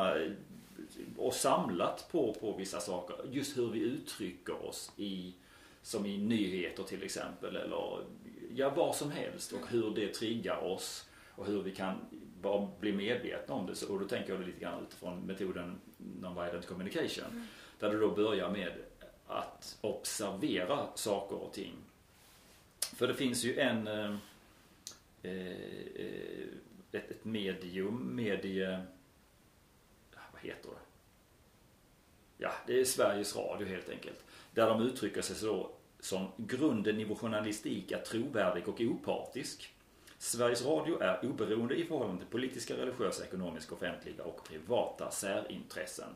och 1.17 1.35
samlat 1.35 2.09
på, 2.11 2.35
på 2.35 2.57
vissa 2.57 2.81
saker. 2.81 3.17
Just 3.31 3.59
hur 3.59 3.71
vi 3.71 3.81
uttrycker 3.81 4.67
oss 4.67 4.93
i, 4.97 5.35
som 5.83 6.07
i 6.07 6.19
nyheter 6.19 6.83
till 6.83 7.03
exempel. 7.03 7.57
Eller 7.57 8.05
ja, 8.55 8.71
vad 8.77 8.97
som 8.97 9.11
helst 9.11 9.53
och 9.53 9.69
hur 9.69 9.91
det 9.95 10.15
triggar 10.15 10.57
oss 10.57 11.09
och 11.35 11.47
hur 11.47 11.63
vi 11.63 11.75
kan 11.75 11.97
bara 12.43 12.69
bli 12.81 12.93
medvetna 12.93 13.55
om 13.55 13.67
det. 13.67 13.75
Så, 13.75 13.93
och 13.93 14.01
då 14.01 14.09
tänker 14.09 14.33
jag 14.33 14.47
lite 14.47 14.61
grann 14.61 14.83
utifrån 14.83 15.21
metoden 15.21 15.81
Nonviolent 15.97 16.67
Communication. 16.67 17.49
Där 17.79 17.91
du 17.91 18.01
då 18.01 18.11
börjar 18.11 18.51
med 18.51 18.73
att 19.27 19.79
observera 19.81 20.87
saker 20.95 21.37
och 21.37 21.53
ting. 21.53 21.75
För 22.95 23.09
det 23.09 23.15
finns 23.15 23.45
ju 23.45 23.59
en 23.59 23.87
eh, 23.87 24.17
eh, 25.23 26.47
ett, 26.93 27.11
ett 27.11 27.25
medium, 27.25 28.17
medie... 28.17 28.83
Vad 30.33 30.43
heter 30.43 30.69
det? 30.71 30.92
Ja, 32.43 32.53
det 32.67 32.81
är 32.81 32.85
Sveriges 32.85 33.37
Radio 33.37 33.67
helt 33.67 33.89
enkelt. 33.89 34.25
Där 34.55 34.69
de 34.69 34.83
uttrycker 34.83 35.23
sig 35.23 35.37
så 35.37 35.71
som 36.01 36.27
grunden 36.37 37.01
i 37.01 37.05
vår 37.05 37.15
journalistik 37.15 37.93
är 37.93 37.99
trovärdig 37.99 38.69
och 38.69 38.81
opartisk. 38.81 39.75
Sveriges 40.19 40.65
Radio 40.65 41.03
är 41.03 41.27
oberoende 41.27 41.75
i 41.75 41.85
förhållande 41.85 42.21
till 42.21 42.31
politiska, 42.31 42.77
religiösa, 42.77 43.25
ekonomiska, 43.25 43.75
offentliga 43.75 44.25
och 44.25 44.45
privata 44.45 45.11
särintressen. 45.11 46.09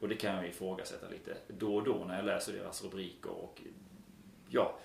Och 0.00 0.08
det 0.08 0.14
kan 0.14 0.34
jag 0.34 0.48
ifrågasätta 0.48 1.08
lite 1.08 1.36
då 1.48 1.76
och 1.76 1.84
då 1.84 2.04
när 2.08 2.16
jag 2.16 2.24
läser 2.24 2.52
deras 2.52 2.84
rubriker 2.84 3.30
och 3.30 3.62
ja, 4.48 4.78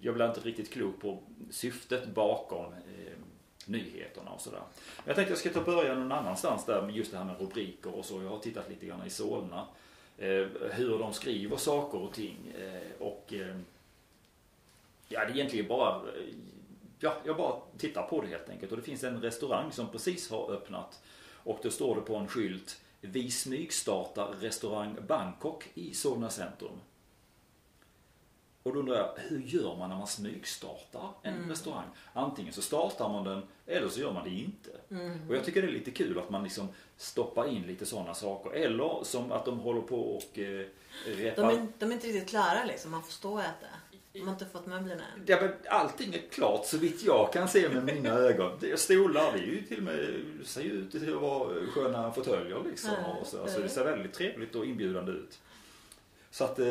jag 0.00 0.14
blir 0.14 0.28
inte 0.28 0.40
riktigt 0.40 0.72
klok 0.72 1.00
på 1.00 1.22
syftet 1.50 2.14
bakom 2.14 2.72
eh, 2.72 3.18
nyheterna 3.66 4.30
och 4.30 4.40
sådär. 4.40 4.62
Jag 5.04 5.16
tänkte 5.16 5.32
jag 5.32 5.38
ska 5.38 5.50
ta 5.50 5.62
börja 5.62 5.94
någon 5.94 6.12
annanstans 6.12 6.64
där 6.64 6.82
med 6.82 6.96
just 6.96 7.10
det 7.10 7.18
här 7.18 7.24
med 7.24 7.40
rubriker 7.40 7.94
och 7.94 8.04
så. 8.04 8.22
Jag 8.22 8.30
har 8.30 8.38
tittat 8.38 8.70
lite 8.70 8.86
grann 8.86 9.06
i 9.06 9.10
Solna. 9.10 9.66
Eh, 10.20 10.46
hur 10.72 10.98
de 10.98 11.12
skriver 11.12 11.56
saker 11.56 11.98
och 11.98 12.12
ting. 12.14 12.52
Eh, 12.58 13.02
och 13.06 13.32
eh, 13.32 13.56
ja, 15.08 15.20
det 15.24 15.30
är 15.30 15.30
egentligen 15.30 15.68
bara 15.68 16.02
Ja, 17.02 17.14
jag 17.24 17.36
bara 17.36 17.60
tittar 17.78 18.02
på 18.02 18.20
det 18.20 18.26
helt 18.28 18.48
enkelt. 18.50 18.72
Och 18.72 18.78
det 18.78 18.84
finns 18.84 19.04
en 19.04 19.20
restaurang 19.22 19.72
som 19.72 19.88
precis 19.88 20.30
har 20.30 20.50
öppnat. 20.52 21.00
Och 21.44 21.58
då 21.62 21.70
står 21.70 21.94
det 21.94 22.00
på 22.00 22.16
en 22.16 22.28
skylt 22.28 22.80
Vi 23.00 23.30
smygstartar 23.30 24.26
restaurang 24.40 24.96
Bangkok 25.08 25.64
i 25.74 25.94
Solna 25.94 26.30
centrum. 26.30 26.80
Och 28.62 28.72
då 28.74 28.80
undrar 28.80 28.96
jag, 28.96 29.12
hur 29.16 29.40
gör 29.40 29.76
man 29.76 29.88
när 29.90 29.96
man 29.96 30.06
smygstartar 30.06 31.08
en 31.22 31.34
Mm. 31.34 31.50
restaurang? 31.50 31.86
Antingen 32.12 32.52
så 32.52 32.62
startar 32.62 33.08
man 33.08 33.24
den 33.24 33.42
eller 33.70 33.88
så 33.88 34.00
gör 34.00 34.12
man 34.12 34.24
det 34.24 34.30
inte. 34.30 34.70
Mm. 34.90 35.28
Och 35.28 35.36
jag 35.36 35.44
tycker 35.44 35.62
det 35.62 35.68
är 35.68 35.72
lite 35.72 35.90
kul 35.90 36.18
att 36.18 36.30
man 36.30 36.42
liksom 36.42 36.68
stoppar 36.96 37.48
in 37.48 37.62
lite 37.62 37.86
sådana 37.86 38.14
saker. 38.14 38.50
Eller 38.50 39.04
som 39.04 39.32
att 39.32 39.44
de 39.44 39.58
håller 39.58 39.80
på 39.80 40.00
och 40.00 40.38
eh, 40.38 40.66
De, 41.06 41.12
repar... 41.12 41.52
är, 41.52 41.66
de 41.78 41.90
är 41.90 41.94
inte 41.94 42.06
riktigt 42.06 42.28
klara 42.28 42.64
liksom. 42.64 42.90
Man 42.90 43.02
får 43.02 43.12
stå 43.12 43.32
och 43.32 43.40
äta. 43.40 43.66
De 44.12 44.20
har 44.20 44.32
inte 44.32 44.46
fått 44.46 44.66
möblerna 44.66 45.02
än. 45.14 45.22
Ja, 45.26 45.38
men 45.40 45.52
allting 45.68 46.14
är 46.14 46.30
klart 46.30 46.66
så 46.66 46.78
vitt 46.78 47.02
jag 47.02 47.32
kan 47.32 47.48
se 47.48 47.68
med 47.68 47.84
mina 47.84 48.08
ögon. 48.08 48.60
Stolar, 48.76 49.32
det 49.32 49.38
är 49.38 49.46
ju 49.46 49.62
till 49.62 49.78
och 49.78 49.82
med, 49.82 50.22
ser 50.44 50.62
ju 50.62 50.70
ut 50.70 50.90
till 50.90 51.14
att 51.14 51.20
vara 51.20 51.66
sköna 51.66 52.12
fåtöljer 52.12 52.62
liksom. 52.68 52.90
Ja, 53.02 53.16
Och 53.20 53.26
så. 53.26 53.42
Alltså, 53.42 53.60
det 53.60 53.68
ser 53.68 53.84
väldigt 53.84 54.12
trevligt 54.12 54.54
och 54.54 54.66
inbjudande 54.66 55.12
ut. 55.12 55.38
Så 56.30 56.44
att 56.44 56.58
eh, 56.58 56.66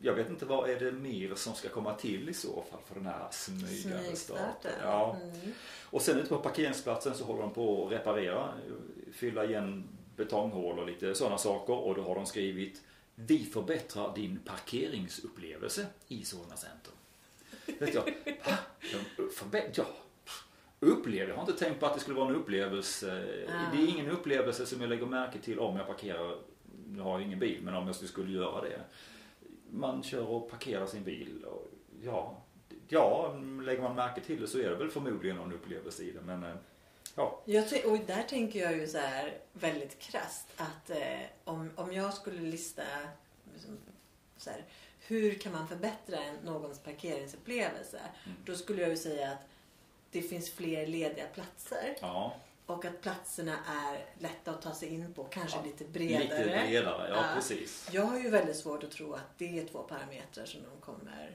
jag 0.00 0.14
vet 0.14 0.30
inte 0.30 0.44
vad 0.44 0.70
är 0.70 0.80
det 0.80 0.92
mer 0.92 1.34
som 1.34 1.54
ska 1.54 1.68
komma 1.68 1.94
till 1.94 2.28
i 2.28 2.34
så 2.34 2.64
fall 2.70 2.80
för 2.86 2.94
den 2.94 3.06
här 3.06 3.28
smygande 3.30 3.72
starten. 3.72 4.06
Smygstarten. 4.06 4.72
Ja. 4.82 5.16
Mm. 5.22 5.52
Och 5.90 6.02
sen 6.02 6.18
ute 6.18 6.28
på 6.28 6.38
parkeringsplatsen 6.38 7.14
så 7.14 7.24
håller 7.24 7.42
de 7.42 7.50
på 7.54 7.86
att 7.86 7.92
reparera, 7.92 8.54
fylla 9.12 9.44
igen 9.44 9.88
betonghål 10.16 10.78
och 10.78 10.86
lite 10.86 11.14
sådana 11.14 11.38
saker. 11.38 11.74
Och 11.74 11.94
då 11.94 12.02
har 12.02 12.14
de 12.14 12.26
skrivit 12.26 12.82
Vi 13.14 13.44
förbättrar 13.44 14.14
din 14.14 14.38
parkeringsupplevelse 14.44 15.86
i 16.08 16.24
Solna 16.24 16.56
centrum. 16.56 16.94
Vet 17.78 17.94
jag, 17.94 18.04
va? 18.44 18.58
De 19.16 19.22
förbä- 19.30 19.70
ja. 19.74 19.84
Upplevelse? 20.80 21.28
Jag 21.30 21.36
har 21.36 21.50
inte 21.50 21.64
tänkt 21.64 21.80
på 21.80 21.86
att 21.86 21.94
det 21.94 22.00
skulle 22.00 22.16
vara 22.16 22.28
en 22.28 22.36
upplevelse. 22.36 23.26
Ah. 23.48 23.76
Det 23.76 23.82
är 23.82 23.88
ingen 23.88 24.10
upplevelse 24.10 24.66
som 24.66 24.80
jag 24.80 24.90
lägger 24.90 25.06
märke 25.06 25.38
till 25.38 25.58
om 25.58 25.76
jag 25.76 25.86
parkerar. 25.86 26.38
Nu 26.86 27.00
har 27.00 27.12
jag 27.12 27.22
ingen 27.22 27.38
bil, 27.38 27.58
men 27.62 27.74
om 27.74 27.86
jag 27.86 27.96
skulle 27.96 28.32
göra 28.32 28.60
det. 28.60 28.80
Man 29.70 30.02
kör 30.02 30.26
och 30.26 30.50
parkerar 30.50 30.86
sin 30.86 31.04
bil. 31.04 31.44
Och, 31.44 31.66
ja, 32.02 32.42
ja, 32.88 33.34
lägger 33.62 33.82
man 33.82 33.94
märke 33.94 34.20
till 34.20 34.40
det 34.40 34.46
så 34.46 34.58
är 34.58 34.70
det 34.70 34.76
väl 34.76 34.90
förmodligen 34.90 35.36
någon 35.36 35.52
upplevelse 35.52 36.02
i 36.02 36.10
det. 36.10 36.20
Men 36.20 36.44
eh, 36.44 36.54
ja, 37.14 37.42
Jag, 37.44 37.64
och 37.84 37.98
där 38.06 38.22
tänker 38.22 38.60
jag 38.60 38.76
ju 38.76 38.86
så 38.86 38.98
här 38.98 39.38
väldigt 39.52 39.98
krasst 39.98 40.48
att 40.56 40.90
eh, 40.90 41.20
om, 41.44 41.70
om 41.76 41.92
jag 41.92 42.14
skulle 42.14 42.40
lista 42.40 42.82
liksom, 43.52 43.78
så 44.36 44.50
här, 44.50 44.64
hur 45.06 45.34
kan 45.34 45.52
man 45.52 45.68
förbättra 45.68 46.18
en, 46.18 46.36
någons 46.44 46.78
parkeringsupplevelse? 46.78 48.00
Mm. 48.24 48.38
Då 48.44 48.54
skulle 48.54 48.82
jag 48.82 48.90
ju 48.90 48.96
säga 48.96 49.30
att 49.30 49.48
det 50.10 50.22
finns 50.22 50.50
fler 50.50 50.86
lediga 50.86 51.26
platser 51.26 51.96
ja 52.00 52.34
och 52.68 52.84
att 52.84 53.00
platserna 53.00 53.52
är 53.66 54.22
lätta 54.22 54.50
att 54.50 54.62
ta 54.62 54.74
sig 54.74 54.88
in 54.88 55.14
på, 55.14 55.24
kanske 55.24 55.58
Ja, 55.58 55.64
lite 55.64 55.84
bredare. 55.84 56.22
lite 56.22 56.64
bredare. 56.66 57.08
Ja, 57.10 57.24
precis. 57.34 57.88
Jag 57.92 58.02
har 58.02 58.18
ju 58.18 58.30
väldigt 58.30 58.56
svårt 58.56 58.84
att 58.84 58.90
tro 58.90 59.12
att 59.12 59.38
det 59.38 59.58
är 59.58 59.64
två 59.66 59.82
parametrar 59.82 60.44
som 60.44 60.60
de 60.62 60.80
kommer 60.80 61.30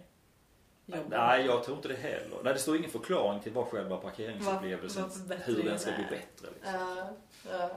jobbar 0.86 1.18
Nej, 1.18 1.46
jag 1.46 1.64
tror 1.64 1.76
inte 1.78 1.88
det 1.88 1.96
heller. 1.96 2.38
Nej, 2.44 2.54
det 2.54 2.60
står 2.60 2.78
ingen 2.78 2.90
förklaring 2.90 3.40
till 3.40 3.52
vad 3.52 3.66
själva 3.68 3.98
parkeringsupplevelsen, 3.98 5.04
Vad- 5.28 5.38
hur 5.40 5.64
den 5.64 5.80
ska 5.80 5.92
bli 5.92 6.04
bättre. 6.10 6.48
Liksom. 6.54 6.74
Ja, 6.74 7.10
ja. 7.52 7.72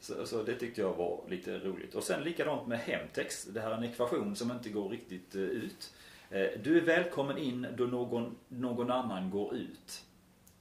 Så, 0.00 0.26
så 0.26 0.42
det 0.42 0.54
tyckte 0.54 0.80
jag 0.80 0.92
var 0.94 1.24
lite 1.28 1.58
roligt. 1.58 1.94
Och 1.94 2.02
sen 2.02 2.22
likadant 2.24 2.66
med 2.68 2.78
hemtext. 2.78 3.46
Det 3.54 3.60
här 3.60 3.70
är 3.70 3.74
en 3.74 3.84
ekvation 3.84 4.36
som 4.36 4.50
inte 4.50 4.68
går 4.68 4.88
riktigt 4.88 5.34
eh, 5.34 5.40
ut. 5.40 5.94
Eh, 6.30 6.46
du 6.62 6.76
är 6.76 6.80
välkommen 6.80 7.38
in 7.38 7.66
då 7.76 7.84
någon, 7.84 8.36
någon 8.48 8.90
annan 8.90 9.30
går 9.30 9.54
ut. 9.54 10.02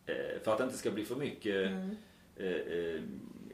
Eh, 0.05 0.15
för 0.43 0.51
att 0.51 0.57
det 0.57 0.63
inte 0.63 0.77
ska 0.77 0.91
bli 0.91 1.05
för 1.05 1.15
mycket 1.15 1.55
Mm. 1.67 1.95
Eh, 2.37 2.45
eh, 2.47 3.01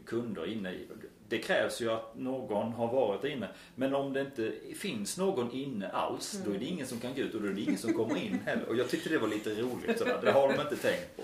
kunder 0.06 0.46
inne. 0.48 0.72
i- 0.74 0.88
Det 1.28 1.38
krävs 1.38 1.82
ju 1.82 1.92
att 1.92 2.16
någon 2.18 2.72
har 2.74 2.88
varit 2.88 3.24
inne. 3.24 3.50
Men 3.76 3.96
om 3.96 4.14
det 4.14 4.22
inte 4.22 4.54
finns 4.76 5.18
någon 5.18 5.52
inne 5.52 5.88
alls, 5.90 6.42
då 6.46 6.52
är 6.54 6.58
det 6.58 6.66
ingen 6.66 6.88
som 6.88 7.00
kan 7.00 7.16
gå 7.16 7.22
ut 7.22 7.34
och 7.36 7.42
då 7.42 7.48
är 7.48 7.52
det 7.54 7.62
ingen 7.62 7.78
som 7.78 7.94
kommer 7.94 8.18
in 8.18 8.40
heller. 8.46 8.66
Och 8.70 8.76
jag 8.76 8.90
tyckte 8.90 9.10
det 9.10 9.18
var 9.18 9.28
lite 9.28 9.50
roligt. 9.62 9.98
Sådär. 9.98 10.20
Det 10.24 10.32
har 10.32 10.54
de 10.54 10.62
inte 10.62 10.76
tänkt 10.76 11.18
på. 11.18 11.24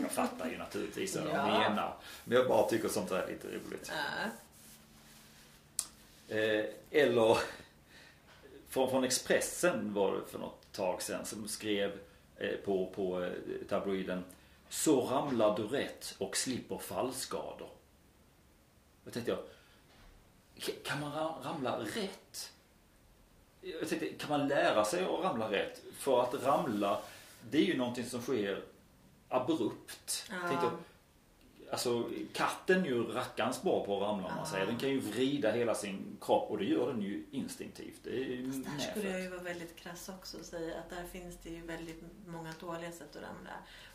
Jag 0.00 0.10
fattar 0.10 0.50
ju 0.50 0.58
naturligtvis 0.58 1.16
vad 1.16 1.24
de 1.24 1.30
Ja. 1.30 1.46
menar. 1.58 1.94
Men 2.24 2.36
jag 2.38 2.48
bara 2.48 2.68
tycker 2.68 2.88
sånt 2.88 3.08
där 3.08 3.22
är 3.22 3.26
lite 3.28 3.48
roligt. 3.48 3.92
Ja. 6.28 6.36
Eh, 6.36 6.64
eller 6.90 7.38
från, 8.68 8.90
från 8.90 9.04
Expressen 9.04 9.94
var 9.94 10.12
det 10.14 10.20
för 10.30 10.38
något 10.38 10.72
tag 10.72 11.02
sedan 11.02 11.24
som 11.26 11.48
skrev 11.48 11.92
eh, 12.36 12.54
på, 12.64 12.86
på 12.94 13.22
eh, 13.24 13.30
tabloiden 13.68 14.24
Så 14.74 15.00
ramlar 15.06 15.56
du 15.56 15.66
rätt 15.66 16.14
och 16.18 16.36
slipper 16.36 16.78
fallskador. 16.78 17.68
Då 19.04 19.10
tänkte 19.10 19.30
jag, 19.30 19.40
"K- 20.66 20.72
kan 20.84 21.00
man 21.00 21.12
ra- 21.12 21.42
ramla 21.44 21.78
rätt? 21.80 22.52
Jag 23.60 23.88
tänkte, 23.88 24.08
kan 24.08 24.30
man 24.38 24.48
lära 24.48 24.84
sig 24.84 25.04
att 25.04 25.20
ramla 25.24 25.50
rätt? 25.50 25.82
För 25.98 26.22
att 26.22 26.34
ramla, 26.44 27.02
det 27.50 27.58
är 27.58 27.62
ju 27.64 27.76
någonting 27.78 28.06
som 28.06 28.22
sker 28.22 28.64
abrupt. 29.28 30.26
Ja. 30.30 30.48
Tänkte 30.48 30.66
jag, 30.66 30.72
Alltså 31.74 32.10
katten 32.32 32.82
är 32.82 32.86
ju 32.86 33.02
rackarns 33.02 33.62
bra 33.62 33.84
på 33.86 33.96
att 33.96 34.02
ramla 34.02 34.26
om 34.28 34.34
man 34.36 34.46
säger. 34.46 34.66
Den 34.66 34.78
kan 34.78 34.88
ju 34.88 35.00
vrida 35.00 35.50
hela 35.52 35.74
sin 35.74 36.16
kropp 36.20 36.50
och 36.50 36.58
det 36.58 36.64
gör 36.64 36.86
den 36.92 37.02
ju 37.02 37.24
instinktivt. 37.30 38.00
Det 38.04 38.10
är 38.10 38.24
ju 38.24 38.52
Fast 38.52 38.64
där 38.64 38.78
skulle 38.90 39.10
jag 39.10 39.20
ju 39.20 39.28
vara 39.28 39.40
väldigt 39.42 39.76
krass 39.76 40.08
också 40.08 40.38
och 40.38 40.44
säga 40.44 40.78
att 40.78 40.90
där 40.90 41.04
finns 41.04 41.36
det 41.42 41.50
ju 41.50 41.60
väldigt 41.66 42.02
många 42.26 42.52
dåliga 42.60 42.92
sätt 42.92 43.16
att 43.16 43.22
ramla. 43.22 43.50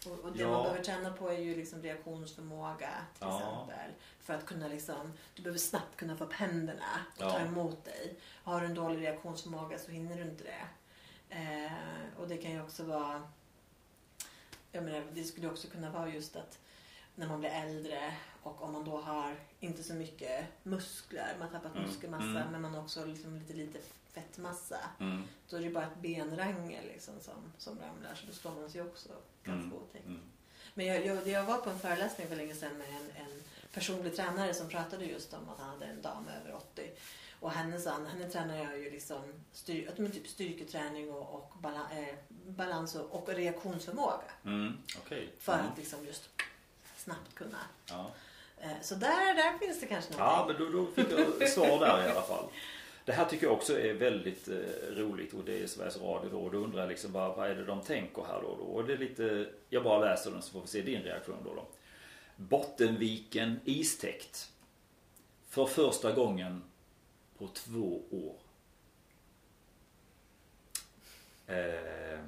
Och, 0.05 0.25
och 0.25 0.31
det 0.33 0.39
Ja. 0.39 0.51
man 0.51 0.63
behöver 0.63 0.83
träna 0.83 1.13
på 1.13 1.29
är 1.29 1.39
ju 1.39 1.55
liksom 1.55 1.81
reaktionsförmåga 1.81 2.89
till 3.13 3.27
Ja. 3.27 3.37
exempel. 3.39 3.91
För 4.19 4.33
att 4.33 4.45
kunna 4.45 4.67
liksom, 4.67 5.13
du 5.35 5.41
behöver 5.41 5.59
snabbt 5.59 5.95
kunna 5.97 6.17
få 6.17 6.23
upp 6.23 6.33
händerna 6.33 6.85
och 7.17 7.21
Ja. 7.23 7.31
ta 7.31 7.39
emot 7.39 7.85
dig. 7.85 8.19
Har 8.43 8.59
du 8.61 8.65
en 8.65 8.73
dålig 8.73 9.01
reaktionsförmåga 9.01 9.77
så 9.79 9.91
hinner 9.91 10.15
du 10.17 10.21
inte 10.23 10.43
det. 10.43 10.65
Eh, 11.35 11.71
och 12.19 12.27
det 12.27 12.37
kan 12.37 12.51
ju 12.51 12.61
också 12.61 12.83
vara, 12.83 13.23
jag 14.71 14.83
menar, 14.83 15.03
det 15.13 15.23
skulle 15.23 15.47
också 15.49 15.67
kunna 15.67 15.89
vara 15.89 16.09
just 16.09 16.35
att 16.35 16.59
när 17.19 17.27
man 17.27 17.39
blir 17.39 17.49
äldre 17.49 18.13
och 18.43 18.61
om 18.63 18.73
man 18.73 18.85
då 18.85 18.97
har 18.97 19.35
inte 19.59 19.83
så 19.83 19.93
mycket 19.93 20.45
muskler, 20.63 21.35
man 21.39 21.47
har 21.47 21.59
tappat 21.59 21.75
Mm, 21.75 21.87
muskelmassa 21.89 22.23
mm. 22.25 22.51
men 22.51 22.61
man 22.61 22.73
har 22.73 22.81
också 22.81 23.05
liksom 23.05 23.35
lite 23.39 23.53
lite 23.53 23.79
fettmassa. 24.13 24.79
Mm, 24.99 25.23
Då 25.49 25.57
är 25.57 25.61
det 25.61 25.69
bara 25.69 25.83
ett 25.85 26.01
benrangel 26.01 26.85
liksom 26.87 27.13
som, 27.19 27.53
som 27.57 27.79
ramlar 27.79 28.15
så 28.15 28.25
då 28.27 28.33
slår 28.33 28.51
man 28.51 28.69
sig 28.69 28.81
också 28.81 29.09
ganska 29.43 29.65
Mm, 29.67 29.73
otäckt. 29.73 30.05
mm. 30.05 30.21
Men 30.73 30.85
jag, 30.85 31.05
jag, 31.05 31.27
jag 31.27 31.43
var 31.43 31.57
på 31.57 31.69
en 31.69 31.79
föreläsning 31.79 32.27
för 32.27 32.35
länge 32.35 32.55
sedan 32.55 32.77
med 32.77 32.87
en, 32.89 33.25
en 33.25 33.43
personlig 33.73 34.15
tränare 34.15 34.53
som 34.53 34.69
pratade 34.69 35.05
just 35.05 35.33
om 35.33 35.49
att 35.49 35.59
han 35.59 35.69
hade 35.69 35.85
en 35.85 36.01
dam 36.01 36.25
över 36.41 36.55
80. 36.55 36.91
Och 37.39 37.51
henne, 37.51 37.79
sa 37.79 37.91
han, 37.91 38.05
henne 38.05 38.29
tränar 38.29 38.57
jag 38.57 38.79
ju 38.79 38.91
liksom 38.91 39.33
styr, 39.51 39.91
typ 40.11 40.27
styrketräning 40.27 41.11
och, 41.11 41.33
och 41.35 41.53
bala, 41.59 41.87
eh, 41.91 42.15
balans 42.29 42.95
och, 42.95 43.11
och 43.15 43.29
reaktionsförmåga. 43.29 44.31
Mm, 44.45 44.77
Okej. 45.05 45.33
För 45.39 45.53
Mm. 45.53 45.65
att 45.65 45.77
liksom 45.77 46.05
just 46.05 46.29
snabbt 47.09 47.35
kunna. 47.35 47.57
Ja. 47.89 48.11
Eh, 48.57 48.81
så 48.81 48.95
där, 48.95 49.35
där 49.35 49.57
finns 49.57 49.79
det 49.79 49.85
kanske 49.87 50.13
Ja, 50.17 50.37
någonting. 50.37 50.65
men 50.65 50.71
då, 50.73 50.85
då 50.85 51.31
fick 51.31 51.41
jag 51.41 51.49
svar 51.49 51.79
där 51.79 52.07
i 52.07 52.11
alla 52.11 52.21
fall. 52.21 52.45
Det 53.05 53.11
här 53.13 53.25
tycker 53.25 53.45
jag 53.45 53.53
också 53.53 53.79
är 53.79 53.93
väldigt 53.93 54.47
eh, 54.47 54.55
roligt 54.95 55.33
och 55.33 55.43
det 55.43 55.63
är 55.63 55.67
Sveriges 55.67 55.97
Radio 55.97 56.29
då. 56.31 56.39
Och 56.39 56.51
då 56.51 56.57
undrar 56.57 56.79
jag 56.79 56.89
liksom 56.89 57.11
vad, 57.11 57.35
vad 57.35 57.49
är 57.49 57.55
det 57.55 57.65
de 57.65 57.81
tänker 57.81 58.23
här 58.23 58.41
då, 58.41 58.55
då? 58.55 58.63
Och 58.63 58.83
det 58.85 58.93
är 58.93 58.97
lite, 58.97 59.49
jag 59.69 59.83
bara 59.83 59.99
läser 59.99 60.31
den 60.31 60.41
så 60.41 60.51
får 60.51 60.61
vi 60.61 60.67
se 60.67 60.81
din 60.81 61.01
reaktion 61.03 61.37
då. 61.43 61.53
då. 61.55 61.65
Bottenviken 62.35 63.59
istäckt. 63.65 64.51
För 65.49 65.65
första 65.65 66.11
gången 66.11 66.63
på 67.37 67.47
två 67.47 68.01
år. 68.11 68.35
Eh, 71.47 72.19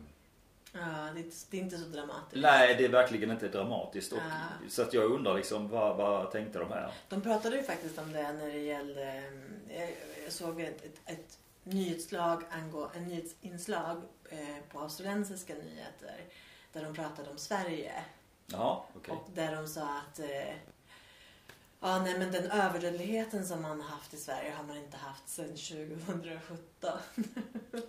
Ja, 0.73 0.79
det, 1.13 1.19
är 1.19 1.23
inte, 1.23 1.35
det 1.49 1.57
är 1.57 1.61
inte 1.61 1.77
så 1.77 1.85
dramatiskt. 1.85 2.41
nej, 2.41 2.75
det 2.75 2.85
är 2.85 2.89
verkligen 2.89 3.31
inte 3.31 3.47
dramatiskt. 3.47 4.13
Och, 4.13 4.19
Ah. 4.19 4.69
Så 4.69 4.81
att 4.81 4.93
jag 4.93 5.11
undrar 5.11 5.35
liksom 5.37 5.69
vad, 5.69 5.97
vad 5.97 6.31
tänkte 6.31 6.59
de 6.59 6.71
här? 6.71 6.93
De 7.09 7.21
pratade 7.21 7.55
ju 7.55 7.63
faktiskt 7.63 7.97
om 7.99 8.11
det 8.13 8.31
när 8.33 8.47
det 8.47 8.59
gällde... 8.59 9.23
Jag, 9.69 9.89
jag 10.23 10.33
såg 10.33 10.61
ett, 10.61 10.85
ett, 10.85 10.99
ett 11.05 11.37
nyhetslag 11.63 12.43
angå, 12.51 12.91
en 12.95 13.03
nyhetsinslag 13.07 14.01
eh, 14.29 14.57
på 14.71 14.79
australiensiska 14.79 15.53
nyheter 15.53 16.15
där 16.73 16.83
de 16.83 16.93
pratade 16.95 17.29
om 17.29 17.37
Sverige. 17.37 17.91
Ja, 18.45 18.85
okej. 18.95 19.13
Och 19.13 19.29
där 19.33 19.55
de 19.55 19.67
sa 19.67 19.97
att 19.97 20.19
eh, 20.19 20.53
ja, 21.79 21.99
nej, 22.03 22.19
men 22.19 22.31
den 22.31 22.51
överdödligheten 22.51 23.45
som 23.47 23.61
man 23.61 23.81
har 23.81 23.89
haft 23.89 24.13
i 24.13 24.17
Sverige 24.17 24.51
har 24.57 24.63
man 24.63 24.77
inte 24.77 24.97
haft 24.97 25.29
sedan 25.29 25.47
2017. 25.47 26.99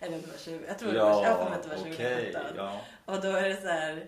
Eller 0.00 0.18
det 0.18 0.26
var 0.26 0.38
20, 0.38 0.64
jag 0.68 0.78
tror 0.78 0.92
det 0.92 0.98
var, 0.98 1.24
jag 1.24 1.32
att 1.52 1.62
det 1.62 1.68
var 1.68 1.76
2017. 1.76 1.94
okej. 1.94 2.34
ja. 2.56 2.80
Och 3.04 3.20
då 3.20 3.28
är 3.28 3.48
det 3.48 3.56
så 3.60 3.68
här, 3.68 4.06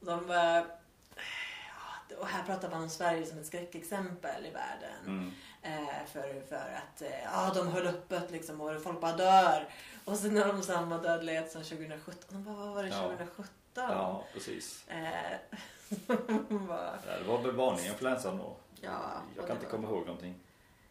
de 0.00 0.26
bara, 0.26 0.56
ja, 0.58 2.16
och 2.18 2.26
här 2.26 2.42
pratar 2.42 2.70
man 2.70 2.82
om 2.82 2.90
Sverige 2.90 3.26
som 3.26 3.38
ett 3.38 3.46
skräckexempel 3.46 4.46
i 4.46 4.50
världen. 4.50 4.96
Mm. 5.06 5.32
Eh, 5.62 6.04
för, 6.12 6.46
för 6.48 6.56
att 6.56 7.02
eh, 7.02 7.22
ja, 7.24 7.52
de 7.54 7.68
höll 7.68 7.86
öppet 7.86 8.30
liksom 8.30 8.60
och 8.60 8.82
folk 8.82 9.00
bara 9.00 9.16
dör. 9.16 9.68
Och 10.04 10.16
sen 10.16 10.36
har 10.36 10.46
de 10.52 10.62
samma 10.62 10.98
dödlighet 10.98 11.52
som 11.52 11.62
2017. 11.64 12.14
De 12.28 12.44
bara, 12.44 12.54
vad 12.56 12.74
var 12.74 12.82
det 12.82 12.88
Ja. 12.88 13.02
2017? 13.02 13.46
Ja, 13.74 14.24
precis. 14.32 14.84
Eh, 14.88 15.58
bara, 16.48 16.98
Ja, 17.06 17.18
det 17.18 17.24
var 17.28 17.38
väl 17.38 17.50
vanlig 17.56 17.86
influensan 17.86 18.38
då. 18.38 18.56
ja, 18.80 18.90
Jag 19.36 19.46
kan 19.46 19.56
inte 19.56 19.66
var- 19.66 19.70
komma 19.70 19.88
ihåg 19.88 20.06
någonting. 20.06 20.34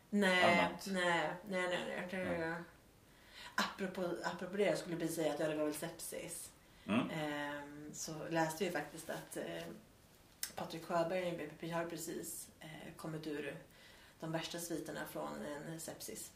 Nej, 0.10 0.44
annat. 0.44 0.88
nej, 0.88 1.30
nej, 1.50 1.80
nej. 2.12 2.26
nej. 2.40 2.54
Apropå, 3.56 4.10
apropå 4.24 4.58
det, 4.58 4.64
jag 4.64 4.78
skulle 4.78 4.98
precis 4.98 5.16
säga 5.16 5.34
att 5.34 5.40
ja, 5.40 5.48
det 5.48 5.56
var 5.56 5.66
väl 5.66 5.74
sepsis. 5.74 6.52
Mm. 6.86 7.10
Ehm, 7.10 7.90
så 7.94 8.28
läste 8.30 8.64
jag 8.66 8.74
faktiskt 8.74 9.10
att 9.10 9.38
eh, 9.38 9.64
Patrik 10.56 10.84
Sjöberg 10.86 11.28
i 11.28 11.32
BPP 11.38 11.72
har 11.72 11.86
precis 11.86 12.50
eh, 12.60 12.94
kommit 12.98 13.28
ur 13.28 13.56
de 14.20 14.32
värsta 14.32 14.60
sviterna 14.60 15.00
från 15.12 15.46
en 15.46 15.80
sepsis. 15.80 16.32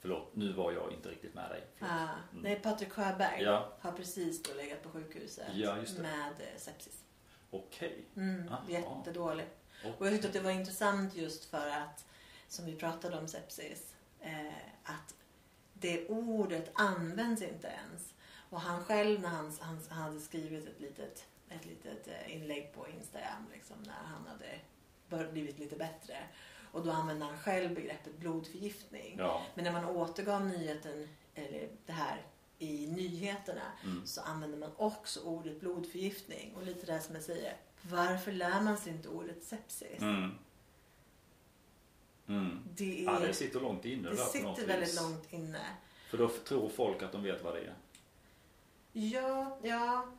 Förlåt, 0.00 0.36
nu 0.36 0.52
var 0.52 0.72
jag 0.72 0.92
inte 0.92 1.08
riktigt 1.08 1.34
med 1.34 1.50
dig. 1.50 1.64
Förlåt. 1.76 1.92
Ah, 1.94 2.08
Nej, 2.42 2.56
Patrik 2.60 2.92
Sjöberg 2.92 3.42
Ja, 3.42 3.72
har 3.80 3.92
precis 3.92 4.42
då 4.42 4.54
legat 4.54 4.82
på 4.82 4.88
sjukhuset 4.90 5.46
Ja, 5.54 5.76
med 5.98 6.32
eh, 6.40 6.58
sepsis. 6.58 7.02
okej. 7.50 8.04
Mm, 8.16 8.48
Aha. 8.48 8.62
jättedålig. 8.68 9.46
Okej. 9.80 9.94
Och 9.98 10.06
jag 10.06 10.12
tyckte 10.12 10.28
att 10.28 10.34
det 10.34 10.40
var 10.40 10.50
intressant 10.50 11.14
just 11.16 11.44
för 11.44 11.68
att, 11.68 12.04
som 12.48 12.64
vi 12.64 12.76
pratade 12.76 13.18
om 13.18 13.28
sepsis, 13.28 13.94
eh, 14.20 14.46
att 14.84 15.14
det 15.82 16.08
ordet 16.08 16.70
används 16.74 17.42
inte 17.42 17.66
ens. 17.66 18.14
Och 18.50 18.60
han 18.60 18.84
själv 18.84 19.20
när 19.20 19.28
han, 19.28 19.52
han, 19.60 19.80
han 19.88 20.02
hade 20.02 20.20
skrivit 20.20 20.66
ett 20.68 20.80
litet, 20.80 21.26
ett 21.48 21.66
litet 21.66 22.08
eh, 22.08 22.36
inlägg 22.36 22.72
på 22.74 22.88
Instagram 22.88 23.46
liksom, 23.52 23.76
när 23.86 23.94
han 24.04 24.26
hade 24.26 25.28
blivit 25.32 25.58
lite 25.58 25.76
bättre. 25.76 26.16
Och 26.72 26.84
då 26.84 26.90
använde 26.90 27.24
han 27.24 27.38
själv 27.38 27.74
begreppet 27.74 28.18
blodförgiftning. 28.18 29.14
Ja. 29.18 29.42
Men 29.54 29.64
när 29.64 29.72
man 29.72 29.84
återgav 29.84 30.46
nyheten, 30.46 31.08
eller 31.34 31.68
det 31.86 31.92
här 31.92 32.22
i 32.58 32.86
nyheterna 32.86 33.62
Mm. 33.84 34.06
så 34.06 34.20
använder 34.20 34.58
man 34.58 34.70
också 34.76 35.20
ordet 35.20 35.60
blodförgiftning. 35.60 36.54
Och 36.56 36.62
lite 36.62 36.86
det 36.86 37.00
som 37.00 37.14
jag 37.14 37.24
säger, 37.24 37.56
varför 37.82 38.32
lär 38.32 38.60
man 38.60 38.76
sig 38.78 38.92
inte 38.92 39.08
ordet 39.08 39.44
sepsis? 39.44 40.00
Mm. 40.00 40.30
Mm. 42.28 42.58
Det, 42.76 43.00
är, 43.00 43.04
Ja, 43.04 43.18
det 43.18 43.34
sitter 43.34 43.60
långt 43.60 43.84
inne 43.84 44.10
det 44.10 44.16
sitter 44.16 44.66
väldigt 44.66 44.88
vis. 44.88 45.00
långt 45.00 45.32
inne. 45.32 45.66
För 46.10 46.18
då 46.18 46.28
tror 46.28 46.68
folk 46.68 47.02
att 47.02 47.12
de 47.12 47.22
vet 47.22 47.44
vad 47.44 47.54
det 47.54 47.60
är. 47.60 47.74
Ja, 48.92 49.58
ja. 49.62 50.12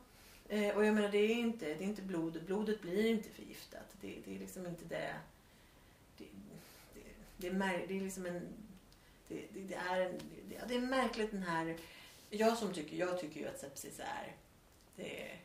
Eh, 0.50 0.76
och 0.78 0.86
jag 0.86 0.94
menar 0.96 1.10
det 1.10 1.18
är 1.18 1.36
inte, 1.36 1.66
det 1.66 1.84
är 1.84 1.88
inte 1.88 2.02
blodet. 2.02 2.46
Blodet 2.46 2.82
blir 2.82 3.06
inte 3.06 3.30
förgiftat. 3.30 3.96
Det, 4.02 4.16
det 4.26 4.36
är 4.36 4.40
liksom 4.40 4.66
inte 4.66 4.86
det. 4.86 5.14
Det, 6.18 6.26
det, 6.94 7.02
det, 7.38 7.48
är, 7.48 7.88
det 7.88 7.98
är 7.98 8.02
liksom 8.02 8.26
en... 8.26 8.48
Det, 9.28 9.46
det 9.54 9.76
är 9.76 10.02
en, 10.02 10.20
det, 10.50 10.62
det 10.68 10.76
är 10.76 10.80
märkligt 10.82 11.32
den 11.32 11.44
här... 11.44 11.78
Jag 12.30 12.58
som 12.58 12.74
tycker, 12.74 12.98
jag 12.98 13.20
tycker 13.20 13.40
ju 13.40 13.48
att 13.48 13.60
sepsis 13.60 14.00
är... 14.00 14.36
Det 14.96 15.22
är, 15.22 15.40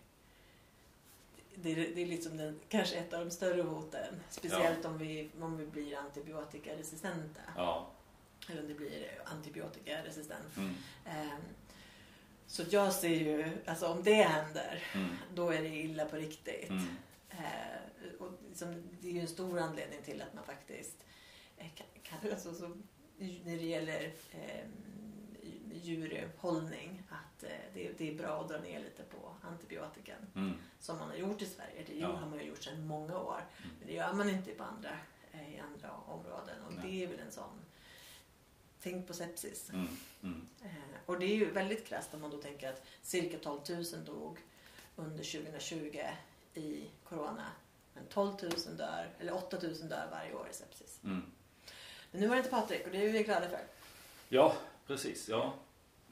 det, 1.62 1.70
är- 1.72 1.94
det 1.94 2.02
är 2.02 2.06
liksom 2.06 2.36
den, 2.36 2.60
kanske 2.68 2.96
ett 2.96 3.12
av 3.12 3.24
de 3.24 3.30
större 3.30 3.62
hoten. 3.62 4.20
Speciellt 4.30 4.84
om, 4.84 4.98
vi, 4.98 5.30
om 5.40 5.56
vi 5.56 5.66
blir 5.66 5.96
antibiotikaresistenta. 5.98 7.40
Ja. 7.56 7.90
Eller 8.48 8.62
om 8.62 8.68
det 8.68 8.74
blir 8.74 9.22
antibiotikaresistent. 9.24 10.56
Mm. 10.56 10.74
Ehm, 11.06 11.40
Så 12.46 12.62
jag 12.70 12.92
ser 12.92 13.08
ju, 13.08 13.50
alltså 13.66 13.86
om 13.88 14.02
det 14.02 14.22
händer, 14.22 14.82
Mm. 14.94 15.08
då 15.34 15.50
är 15.50 15.62
det 15.62 15.68
illa 15.68 16.04
på 16.04 16.16
riktigt. 16.16 16.70
Mm. 16.70 16.86
Eh, 17.30 18.12
och 18.18 18.30
liksom, 18.48 18.82
det 19.00 19.08
är 19.08 19.12
ju 19.12 19.20
en 19.20 19.28
stor 19.28 19.58
anledning 19.58 20.02
till 20.02 20.22
att 20.22 20.34
man 20.34 20.44
faktiskt 20.44 20.96
eh, 21.56 21.66
kan, 21.74 21.86
kan, 22.02 22.30
alltså, 22.32 22.54
så, 22.54 22.68
när 23.18 23.56
det 23.56 23.64
gäller 23.66 24.12
eh, 24.30 24.64
djurhållning 25.78 27.02
att 27.08 27.42
eh, 27.44 27.50
det, 27.74 27.92
det 27.98 28.08
är 28.10 28.14
bra 28.14 28.40
att 28.40 28.48
dra 28.48 28.58
ner 28.58 28.80
lite 28.80 29.02
på 29.02 29.34
antibiotikan 29.42 30.16
Mm. 30.34 30.54
som 30.80 30.98
man 30.98 31.08
har 31.08 31.16
gjort 31.16 31.42
i 31.42 31.46
Sverige. 31.46 31.84
Det 31.86 31.94
Ja. 31.98 32.06
har 32.06 32.26
man 32.28 32.38
ju 32.38 32.44
gjort 32.44 32.62
sedan 32.62 32.86
många 32.86 33.18
år. 33.18 33.40
Mm. 33.58 33.70
Men 33.78 33.86
det 33.88 33.94
gör 33.94 34.12
man 34.12 34.28
inte 34.28 34.50
på 34.50 34.64
andra, 34.64 34.90
eh, 35.32 35.54
i 35.54 35.58
andra 35.58 35.90
områden 36.06 36.62
och 36.66 36.72
Nej. 36.74 36.82
det 36.86 37.04
är 37.04 37.06
väl 37.08 37.18
en 37.20 37.32
sån 37.32 37.60
Tänk 38.82 39.06
på 39.06 39.14
sepsis. 39.14 39.70
Mm. 39.70 39.88
Mm. 40.22 40.48
Eh, 40.64 40.68
och 41.06 41.18
det 41.18 41.26
är 41.26 41.36
ju 41.36 41.50
väldigt 41.50 41.86
krasst 41.86 42.14
om 42.14 42.20
man 42.20 42.30
då 42.30 42.36
tänker 42.42 42.68
att 42.68 42.82
cirka 43.02 43.38
12 43.38 43.60
000 43.68 43.84
dog 44.04 44.38
under 44.96 45.24
2020 45.24 46.00
i 46.54 46.84
corona. 47.04 47.46
Men 47.94 48.06
12 48.06 48.32
000 48.66 48.76
dör, 48.76 49.10
eller 49.18 49.34
8 49.34 49.58
000 49.62 49.74
dör 49.88 50.08
varje 50.10 50.34
år 50.34 50.48
i 50.50 50.54
sepsis. 50.54 51.00
Mm. 51.04 51.22
Men 52.10 52.20
nu 52.20 52.26
var 52.26 52.34
det 52.34 52.38
inte 52.38 52.50
Patrik 52.50 52.86
och 52.86 52.92
det 52.92 52.98
är 53.08 53.12
vi 53.12 53.22
glada 53.22 53.48
för. 53.48 53.60
Ja, 54.28 54.54
precis. 54.86 55.28
Ja. 55.28 55.54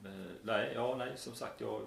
Eh, 0.07 0.33
nej, 0.43 0.73
ja, 0.75 0.97
nej, 0.97 1.13
som 1.17 1.35
sagt, 1.35 1.61
jag, 1.61 1.83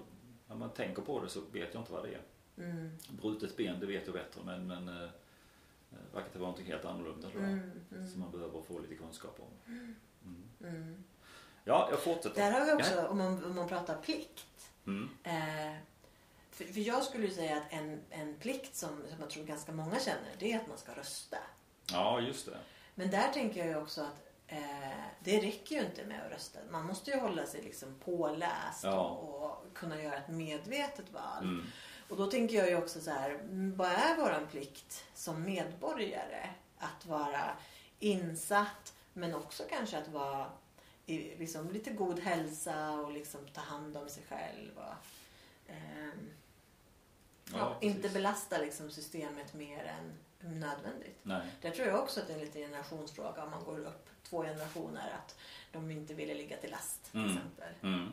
när 0.48 0.56
man 0.56 0.70
tänker 0.70 1.02
på 1.02 1.20
det 1.20 1.28
så 1.28 1.40
vet 1.52 1.74
jag 1.74 1.80
inte 1.80 1.92
vad 1.92 2.04
det 2.04 2.14
är. 2.14 2.22
Mm. 2.58 2.90
Brutet 3.10 3.56
ben, 3.56 3.80
det 3.80 3.86
vet 3.86 4.06
jag 4.06 4.14
bättre, 4.14 4.40
men, 4.44 4.66
men 4.66 4.88
eh, 4.88 5.10
det 5.90 6.14
verkar 6.14 6.38
vara 6.38 6.50
någonting 6.50 6.66
helt 6.66 6.84
annorlunda 6.84 7.30
tror 7.30 7.42
jag. 7.42 7.52
Mm, 7.52 7.70
mm, 7.92 8.08
Som 8.08 8.20
man 8.20 8.30
behöver 8.30 8.62
få 8.62 8.78
lite 8.78 8.94
kunskap 8.94 9.40
om. 9.40 9.72
Mm. 9.72 9.96
mm. 10.60 11.04
Ja, 11.64 11.88
jag 11.90 12.02
fortsätter. 12.02 12.42
Där 12.42 12.52
har 12.52 12.66
vi 12.66 12.72
också, 12.72 13.06
om 13.06 13.18
man, 13.18 13.44
om 13.44 13.56
man 13.56 13.68
pratar 13.68 13.96
plikt. 13.96 14.46
Mm. 14.86 15.08
Eh, 15.22 15.76
för, 16.50 16.64
för 16.64 16.80
jag 16.80 17.04
skulle 17.04 17.30
säga 17.30 17.56
att 17.56 17.72
en, 17.72 18.00
en 18.10 18.34
plikt 18.34 18.76
som, 18.76 18.88
som 18.88 19.20
jag 19.20 19.30
tror 19.30 19.44
ganska 19.44 19.72
många 19.72 20.00
känner, 20.00 20.34
det 20.38 20.52
är 20.52 20.60
att 20.60 20.68
man 20.68 20.78
ska 20.78 20.94
rösta. 20.94 21.38
Ja, 21.92 22.20
just 22.20 22.46
det. 22.46 22.58
Men 22.94 23.10
där 23.10 23.32
tänker 23.32 23.66
jag 23.66 23.82
också 23.82 24.00
att 24.00 24.29
eh, 24.50 25.04
det 25.20 25.40
räcker 25.40 25.76
ju 25.76 25.86
inte 25.86 26.04
med 26.04 26.22
att 26.26 26.32
rösta. 26.32 26.58
Man 26.70 26.86
måste 26.86 27.10
ju 27.10 27.16
hålla 27.20 27.46
sig 27.46 27.62
liksom 27.62 27.94
påläst 28.04 28.84
Ja. 28.84 29.08
och, 29.08 29.74
kunna 29.74 30.02
göra 30.02 30.16
ett 30.16 30.28
medvetet 30.28 31.12
val. 31.12 31.42
Mm. 31.42 31.66
Och 32.08 32.16
då 32.16 32.26
tänker 32.30 32.56
jag 32.56 32.68
ju 32.68 32.76
också 32.76 33.00
så 33.00 33.10
här, 33.10 33.30
mm, 33.30 33.76
vad 33.76 33.88
är 33.88 34.16
våran 34.16 34.46
plikt 34.46 35.04
som 35.14 35.42
medborgare? 35.42 36.50
Att 36.78 37.06
vara 37.06 37.56
insatt 37.98 38.94
men 39.12 39.34
också 39.34 39.62
kanske 39.70 39.98
att 39.98 40.08
vara 40.08 40.46
i 41.06 41.36
liksom 41.36 41.70
lite 41.70 41.90
god 41.90 42.18
hälsa 42.20 42.90
och 42.90 43.12
liksom 43.12 43.48
ta 43.48 43.60
hand 43.60 43.96
om 43.96 44.08
sig 44.08 44.22
själv. 44.28 44.70
Och, 44.78 44.94
ehm, 45.72 46.30
Ja, 47.52 47.58
ja, 47.58 47.76
inte 47.80 48.08
belasta 48.08 48.58
liksom 48.58 48.90
systemet 48.90 49.54
mer 49.54 49.84
än 49.84 50.12
nödvändigt. 50.40 51.18
Nej. 51.22 51.46
Där 51.60 51.70
tror 51.70 51.88
jag 51.88 52.00
också 52.02 52.20
att 52.20 52.26
det 52.26 52.32
är 52.32 52.38
en 52.38 52.44
liten 52.44 52.62
generationsfråga 52.62 53.44
om 53.44 53.50
man 53.50 53.64
går 53.64 53.78
upp 53.78 54.08
två 54.22 54.42
generationer 54.42 55.10
att 55.18 55.38
de 55.72 55.90
inte 55.90 56.14
ville 56.14 56.34
ligga 56.34 56.56
till 56.56 56.70
last 56.70 57.04
till 57.10 57.20
Mm. 57.20 57.30
exempel. 57.36 57.74
Mm. 57.82 58.12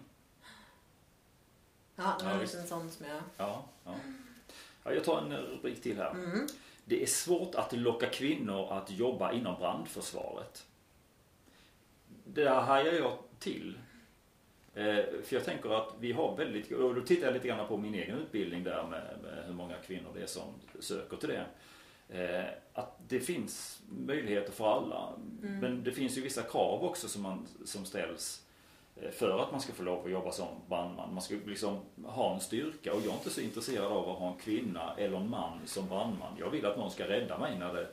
Ja, 1.96 2.16
det 2.20 2.26
var 2.26 2.32
Ja, 2.32 2.40
en 2.42 2.68
sån 2.68 2.90
som 2.92 3.06
jag... 3.06 3.22
Ja, 3.38 3.66
ja. 3.86 3.96
ja, 4.84 4.94
jag 4.94 5.04
tar 5.04 5.22
en 5.22 5.38
rubrik 5.38 5.82
till 5.82 5.98
här. 5.98 6.12
Mm. 6.12 6.48
Det 6.86 7.04
är 7.04 7.08
svårt 7.08 7.56
att 7.56 7.74
locka 7.74 8.10
kvinnor 8.10 8.74
att 8.74 8.92
jobba 8.92 9.32
inom 9.32 9.60
brandförsvaret. 9.60 10.66
Det 12.26 12.44
där 12.44 12.62
hajar 12.62 12.94
jag 12.94 13.18
till. 13.40 13.78
Eh, 14.74 14.84
för 15.24 15.28
jag 15.36 15.46
tänker 15.46 15.70
att 15.70 15.94
vi 16.00 16.12
har 16.12 16.38
väldigt, 16.38 16.72
och 16.72 16.96
då 16.96 17.02
tittar 17.02 17.26
jag 17.26 17.34
lite 17.34 17.48
grann 17.48 17.68
på 17.68 17.78
min 17.78 17.94
egen 17.96 18.18
utbildning 18.18 18.64
där 18.64 18.84
med, 18.84 19.18
med 19.24 19.44
hur 19.46 19.54
många 19.54 19.78
kvinnor 19.78 20.12
det 20.16 20.22
är 20.22 20.28
som 20.28 20.54
söker 20.80 21.18
till 21.18 21.30
det. 21.30 21.46
Eh, 22.10 22.46
att 22.74 23.00
det 23.08 23.20
finns 23.20 23.82
möjligheter 23.90 24.52
för 24.52 24.78
alla. 24.78 25.14
Mm. 25.44 25.60
Men 25.60 25.84
det 25.84 25.92
finns 25.92 26.18
ju 26.18 26.22
vissa 26.22 26.42
krav 26.42 26.84
också 26.84 27.08
som, 27.08 27.22
man, 27.22 27.48
som 27.66 27.86
ställs 27.86 28.44
eh, 28.96 29.12
för 29.12 29.40
att 29.44 29.52
man 29.52 29.62
ska 29.62 29.74
få 29.74 29.84
lov 29.84 30.06
att 30.06 30.12
jobba 30.12 30.32
som 30.32 30.48
brandman. 30.70 31.14
Man 31.14 31.22
ska 31.22 31.36
liksom 31.46 31.80
ha 32.04 32.34
en 32.34 32.40
styrka 32.40 32.94
och 32.94 33.02
jag 33.02 33.10
är 33.10 33.18
inte 33.18 33.30
så 33.30 33.42
intresserad 33.42 33.92
av 33.92 34.10
att 34.10 34.18
ha 34.18 34.32
en 34.32 34.40
kvinna 34.40 34.96
eller 34.98 35.18
en 35.18 35.30
man 35.30 35.60
som 35.66 35.88
brandman. 35.88 36.36
Jag 36.40 36.50
vill 36.50 36.66
att 36.66 36.78
någon 36.78 36.92
ska 36.92 37.10
rädda 37.10 37.40
mig 37.40 37.60
när 37.60 37.74
det, 37.74 37.88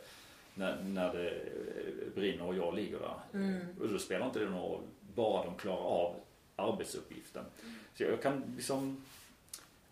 när, 0.55 0.83
när 0.83 1.13
det 1.13 1.31
eh, 1.31 2.15
brinner 2.15 2.47
och 2.47 2.57
jag 2.57 2.75
ligger 2.75 2.99
där. 2.99 3.39
Mm. 3.39 3.67
Och 3.81 3.89
då 3.89 3.99
spelar 3.99 4.27
inte 4.27 4.39
det 4.39 4.51
någon 4.51 4.71
roll, 4.71 4.83
bara 5.15 5.45
de 5.45 5.55
klarar 5.55 5.85
av 5.85 6.15
arbetsuppgiften. 6.57 7.45
Så 7.95 8.03
jag 8.03 8.23
kan 8.23 8.43
liksom 8.57 9.05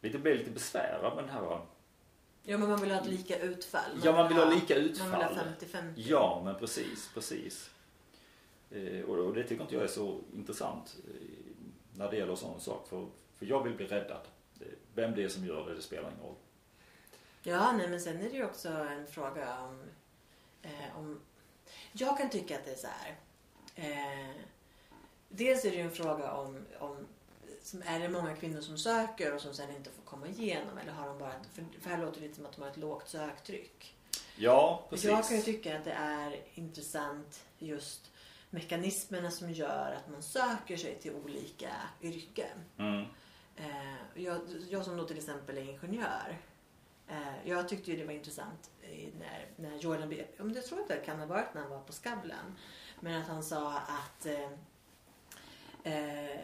lite, 0.00 0.18
bli 0.18 0.38
lite 0.38 0.50
besvärad 0.50 1.14
med 1.16 1.24
den 1.24 1.30
här 1.30 1.60
Ja, 2.44 2.58
men 2.58 2.68
man 2.68 2.80
vill 2.80 2.90
ha 2.90 3.00
ett 3.00 3.06
lika 3.06 3.38
utfall. 3.38 4.00
Ja, 4.04 4.12
man 4.12 4.28
vill 4.28 4.36
ha 4.36 4.50
lika 4.50 4.74
Man 4.74 4.84
vill 4.84 5.00
ha 5.00 5.30
utfall. 5.30 5.46
50-50. 5.60 5.92
Ja, 5.96 6.42
men 6.44 6.54
precis, 6.54 7.10
precis. 7.14 7.70
Eh, 8.70 9.04
och, 9.04 9.34
det 9.34 9.42
tycker 9.42 9.62
inte 9.62 9.74
jag 9.74 9.84
är 9.84 9.88
så 9.88 10.20
intressant 10.34 10.96
eh, 11.08 11.14
när 11.94 12.10
det 12.10 12.16
gäller 12.16 12.34
sån 12.34 12.60
sak. 12.60 12.88
För, 12.88 13.06
för 13.38 13.46
jag 13.46 13.62
vill 13.62 13.74
bli 13.74 13.86
räddad. 13.86 14.20
Vem 14.94 15.14
det 15.14 15.24
är 15.24 15.28
som 15.28 15.46
gör 15.46 15.68
det, 15.68 15.74
det 15.74 15.82
spelar 15.82 16.10
ingen 16.10 16.24
roll. 16.24 16.34
Ja, 17.42 17.72
nej, 17.72 17.88
men 17.88 18.00
sen 18.00 18.20
är 18.20 18.30
det 18.30 18.36
ju 18.36 18.44
också 18.44 18.68
en 18.68 19.06
fråga 19.06 19.60
om... 19.60 19.82
Eh, 20.62 20.98
om 20.98 21.20
jag 21.92 22.18
kan 22.18 22.30
tycka 22.30 22.58
att 22.58 22.64
det 22.64 22.70
är 22.70 22.76
så 22.76 22.86
här. 22.86 23.16
Eh, 23.74 24.36
dels 25.28 25.64
är 25.64 25.70
det 25.70 25.76
ju 25.76 25.82
en 25.82 25.90
fråga 25.90 26.32
om, 26.32 26.66
om 26.78 27.06
är 27.84 28.00
det 28.00 28.08
många 28.08 28.36
kvinnor 28.36 28.60
som 28.60 28.78
söker 28.78 29.34
och 29.34 29.40
som 29.40 29.54
sen 29.54 29.76
inte 29.76 29.90
får 29.90 30.02
komma 30.02 30.26
igenom? 30.26 30.78
Eller 30.78 30.92
har 30.92 31.06
de 31.06 31.18
bara... 31.18 31.32
För, 31.52 31.64
för 31.80 31.90
här 31.90 31.98
låter 31.98 32.20
det 32.20 32.26
lite 32.26 32.36
som 32.36 32.46
att 32.46 32.52
de 32.52 32.62
har 32.62 32.70
ett 32.70 32.76
lågt 32.76 33.08
söktryck. 33.08 33.96
Ja, 34.36 34.86
precis. 34.90 35.10
Jag 35.10 35.28
kan 35.28 35.36
ju 35.36 35.42
tycka 35.42 35.78
att 35.78 35.84
det 35.84 35.92
är 35.92 36.44
intressant 36.54 37.44
just 37.58 38.10
mekanismerna 38.50 39.30
som 39.30 39.52
gör 39.52 39.98
att 39.98 40.10
man 40.10 40.22
söker 40.22 40.76
sig 40.76 40.98
till 41.00 41.14
olika 41.14 41.72
yrken. 42.02 42.58
Mm. 42.78 43.04
Eh, 43.56 44.22
jag, 44.22 44.40
jag 44.68 44.84
som 44.84 44.96
då 44.96 45.04
till 45.04 45.18
exempel 45.18 45.58
är 45.58 45.62
ingenjör. 45.62 46.38
Eh, 47.08 47.48
jag 47.48 47.68
tyckte 47.68 47.90
ju 47.90 47.96
det 47.96 48.04
var 48.04 48.12
intressant 48.12 48.70
när, 49.18 49.50
när 49.56 49.78
Jordan 49.78 50.08
B. 50.08 50.24
Om 50.40 50.52
det 50.52 50.60
tror 50.60 50.80
jag 50.80 50.88
det 50.88 51.04
kan 51.04 51.18
ha 51.18 51.26
varit 51.26 51.54
när 51.54 51.60
han 51.62 51.70
var 51.70 51.80
på 51.80 51.92
Skavlan. 51.92 52.58
Men 53.00 53.22
att 53.22 53.28
han 53.28 53.42
sa 53.42 53.78
att 53.78 54.26
eh, 54.26 54.52
eh, 55.92 56.40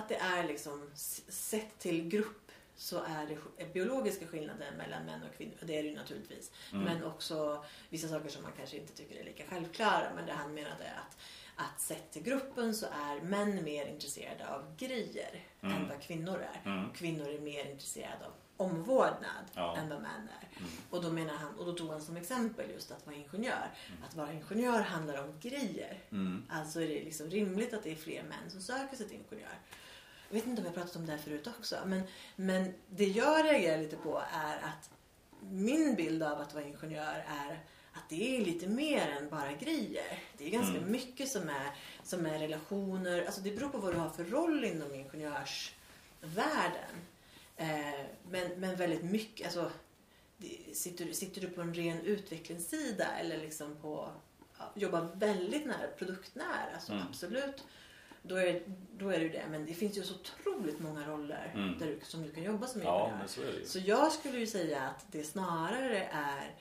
att 0.00 0.08
det 0.08 0.16
är 0.16 0.44
liksom 0.44 0.90
sett 1.28 1.78
till 1.78 2.08
grupp 2.08 2.52
så 2.76 3.02
är 3.02 3.38
det 3.58 3.72
biologiska 3.72 4.26
skillnader 4.26 4.72
mellan 4.78 5.02
män 5.06 5.20
och 5.30 5.36
kvinnor. 5.36 5.54
Det 5.62 5.78
är 5.78 5.82
det 5.82 5.88
ju 5.88 5.96
naturligtvis. 5.96 6.50
Mm. 6.72 6.84
Men 6.84 7.04
också 7.04 7.64
vissa 7.88 8.08
saker 8.08 8.28
som 8.28 8.42
man 8.42 8.52
kanske 8.56 8.76
inte 8.76 8.92
tycker 8.92 9.20
är 9.20 9.24
lika 9.24 9.44
självklara. 9.46 10.12
Men 10.14 10.26
det 10.26 10.32
han 10.32 10.54
menade 10.54 10.84
att, 10.90 11.16
att 11.56 11.80
sett 11.80 12.10
till 12.12 12.22
gruppen 12.22 12.74
så 12.74 12.86
är 12.86 13.20
män 13.20 13.64
mer 13.64 13.86
intresserade 13.86 14.48
av 14.48 14.76
grejer 14.76 15.44
Mm. 15.62 15.76
än 15.76 15.88
vad 15.88 16.02
kvinnor 16.02 16.46
är. 16.54 16.70
Mm. 16.70 16.92
Kvinnor 16.92 17.28
är 17.28 17.40
mer 17.40 17.64
intresserade 17.70 18.26
av 18.26 18.32
omvårdnad 18.56 19.44
Ja. 19.54 19.76
än 19.76 19.88
vad 19.88 20.02
män 20.02 20.28
är. 20.40 20.58
Mm. 20.58 20.70
Och 20.90 21.02
då, 21.02 21.10
menar 21.10 21.34
han, 21.34 21.54
och 21.54 21.66
då 21.66 21.72
tog 21.72 21.90
han 21.90 22.02
som 22.02 22.16
exempel 22.16 22.70
just 22.70 22.90
att 22.90 23.06
vara 23.06 23.16
ingenjör. 23.16 23.70
Att 24.08 24.14
vara 24.14 24.32
ingenjör 24.32 24.80
handlar 24.80 25.22
om 25.24 25.40
grejer. 25.40 25.98
Mm. 26.10 26.42
Alltså 26.50 26.80
är 26.82 26.88
det 26.88 27.04
liksom 27.04 27.30
rimligt 27.30 27.74
att 27.74 27.82
det 27.82 27.90
är 27.92 27.96
fler 27.96 28.22
män 28.22 28.50
som 28.50 28.60
söker 28.60 28.96
sig 28.96 29.08
till 29.08 29.16
ingenjör. 29.30 29.58
Jag 30.30 30.34
vet 30.34 30.46
inte 30.46 30.60
om 30.62 30.66
jag 30.66 30.74
pratat 30.74 30.96
om 30.96 31.06
det 31.06 31.12
här 31.12 31.18
förut 31.18 31.46
också. 31.58 31.76
Men, 31.86 32.02
men 32.36 32.74
det 32.90 33.04
jag 33.04 33.44
reagerar 33.44 33.78
lite 33.78 33.96
på 33.96 34.22
är 34.32 34.56
att 34.56 34.90
min 35.42 35.94
bild 35.94 36.22
av 36.22 36.40
att 36.40 36.54
vara 36.54 36.64
ingenjör 36.64 37.24
är 37.28 37.60
att 37.92 38.08
det 38.08 38.36
är 38.36 38.40
lite 38.44 38.66
mer 38.66 39.08
än 39.10 39.28
bara 39.28 39.52
grejer. 39.52 40.18
Det 40.38 40.46
är 40.46 40.50
ganska 40.50 40.76
Mm. 40.78 40.92
mycket 40.92 41.28
som 41.28 41.48
är, 41.48 41.70
som 42.02 42.26
är 42.26 42.38
relationer. 42.38 43.24
Alltså 43.24 43.40
det 43.40 43.50
beror 43.50 43.68
på 43.68 43.78
vad 43.78 43.94
du 43.94 43.98
har 43.98 44.10
för 44.10 44.24
roll 44.24 44.64
inom 44.64 44.94
ingenjörsvärlden. 44.94 46.94
Eh, 47.56 48.00
men, 48.30 48.50
men 48.60 48.76
väldigt 48.76 49.04
mycket. 49.04 49.46
Alltså, 49.46 49.70
det- 50.36 50.76
sitter, 50.76 51.12
sitter 51.12 51.40
du 51.40 51.48
på 51.50 51.60
en 51.60 51.74
ren 51.74 52.00
utvecklingssida 52.00 53.06
eller 53.20 53.38
liksom 53.38 53.76
på 53.82 54.10
ja, 54.58 54.72
jobbar 54.74 55.08
väldigt 55.14 55.66
nära, 55.66 55.86
produktnära 55.98 56.80
så 56.80 56.92
Mm. 56.92 57.04
absolut. 57.08 57.64
Då 58.22 58.36
är, 58.36 58.62
då 58.98 59.08
är 59.08 59.18
det 59.18 59.24
ju 59.24 59.28
det. 59.28 59.44
Men 59.50 59.66
det 59.66 59.74
finns 59.74 59.98
ju 59.98 60.02
så 60.02 60.14
otroligt 60.14 60.80
många 60.80 61.08
roller 61.08 61.52
Mm. 61.54 61.78
där 61.78 61.86
du, 61.86 61.98
som 62.02 62.22
du 62.22 62.30
kan 62.30 62.42
jobba 62.42 62.66
som 62.66 62.82
Ja, 62.82 63.06
ingenjör. 63.08 63.62
så. 63.64 63.68
Så 63.68 63.78
jag 63.78 64.12
skulle 64.12 64.38
ju 64.38 64.46
säga 64.46 64.80
att 64.82 65.06
det 65.12 65.24
snarare 65.24 66.04
är 66.12 66.54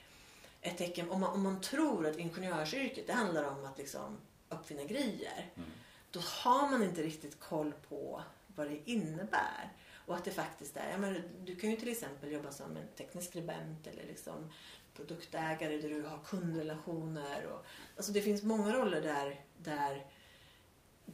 ett 0.62 0.78
tecken, 0.78 1.10
om 1.10 1.20
man, 1.22 1.30
om 1.34 1.44
man 1.44 1.62
tror 1.62 2.08
att 2.08 2.18
ingenjörsyrket 2.18 3.08
det 3.08 3.14
handlar 3.14 3.44
om 3.44 3.66
att 3.66 3.78
liksom 3.78 4.18
uppfinna 4.50 4.84
grejer. 4.84 5.50
Mm. 5.56 5.70
Då 6.12 6.20
har 6.20 6.70
man 6.72 6.84
inte 6.84 7.02
riktigt 7.04 7.40
koll 7.40 7.74
på 7.90 8.22
vad 8.56 8.70
det 8.70 8.80
innebär. 8.90 9.74
Och 10.06 10.16
att 10.16 10.26
det 10.26 10.32
faktiskt 10.32 10.78
är, 10.78 10.98
menar, 10.98 11.22
du 11.46 11.56
kan 11.56 11.70
ju 11.72 11.76
till 11.76 11.90
exempel 11.92 12.32
jobba 12.32 12.52
som 12.52 12.78
en 12.78 12.88
teknisk 12.98 13.30
skribent 13.30 13.88
eller 13.88 14.04
liksom 14.04 14.52
produktägare 14.96 15.78
där 15.78 15.90
du 15.90 16.02
har 16.04 16.20
kundrelationer. 16.26 17.46
Och, 17.46 17.66
alltså 17.98 18.12
det 18.12 18.22
finns 18.22 18.44
många 18.44 18.74
roller 18.74 19.02
där, 19.02 19.40
där 19.58 20.06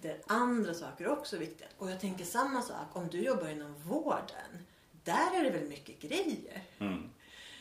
där 0.01 0.21
andra 0.27 0.73
saker 0.73 1.07
också 1.07 1.35
är 1.35 1.39
viktiga. 1.39 1.67
Och 1.77 1.91
jag 1.91 1.99
tänker 1.99 2.25
samma 2.25 2.61
sak 2.61 2.87
om 2.93 3.07
du 3.07 3.19
jobbar 3.21 3.49
inom 3.49 3.73
vården. 3.83 4.65
Där 5.03 5.39
är 5.39 5.43
det 5.43 5.49
väl 5.49 5.67
mycket 5.69 5.99
grejer. 6.01 6.63
Mm. 6.79 7.09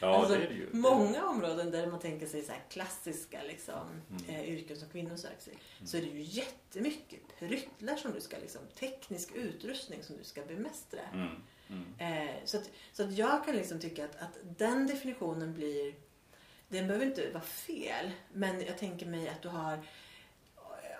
Ja, 0.00 0.08
alltså, 0.16 0.34
det 0.34 0.44
är 0.44 0.48
det 0.48 0.54
ju. 0.54 0.68
Många 0.72 1.28
områden 1.28 1.70
där 1.70 1.86
man 1.86 2.00
tänker 2.00 2.26
sig 2.26 2.42
så 2.42 2.52
klassiska 2.68 3.42
liksom, 3.42 4.02
Mm. 4.10 4.24
eh, 4.28 4.48
yrken 4.50 4.76
som 4.76 4.88
kvinnor 4.88 5.16
söker 5.16 5.40
sig. 5.42 5.58
Så 5.84 5.96
är 5.96 6.00
det 6.00 6.06
ju 6.08 6.22
jättemycket 6.22 7.20
pryttlar 7.38 7.96
som 7.96 8.12
du 8.12 8.20
ska, 8.20 8.36
liksom, 8.38 8.60
teknisk 8.78 9.32
utrustning 9.34 10.02
som 10.02 10.16
du 10.16 10.24
ska 10.24 10.42
bemästra. 10.44 11.00
Mm. 11.12 11.28
Mm. 11.68 11.84
Eh, 12.28 12.34
så 12.44 12.56
att, 12.56 12.70
så 12.92 13.02
att 13.02 13.12
jag 13.12 13.44
kan 13.44 13.56
liksom 13.56 13.80
tycka 13.80 14.04
att, 14.04 14.16
att 14.16 14.38
den 14.58 14.86
definitionen 14.86 15.54
blir, 15.54 15.94
den 16.68 16.86
behöver 16.86 17.06
inte 17.06 17.30
vara 17.30 17.42
fel. 17.42 18.10
Men 18.32 18.60
jag 18.66 18.78
tänker 18.78 19.06
mig 19.06 19.28
att 19.28 19.42
du 19.42 19.48
har 19.48 19.78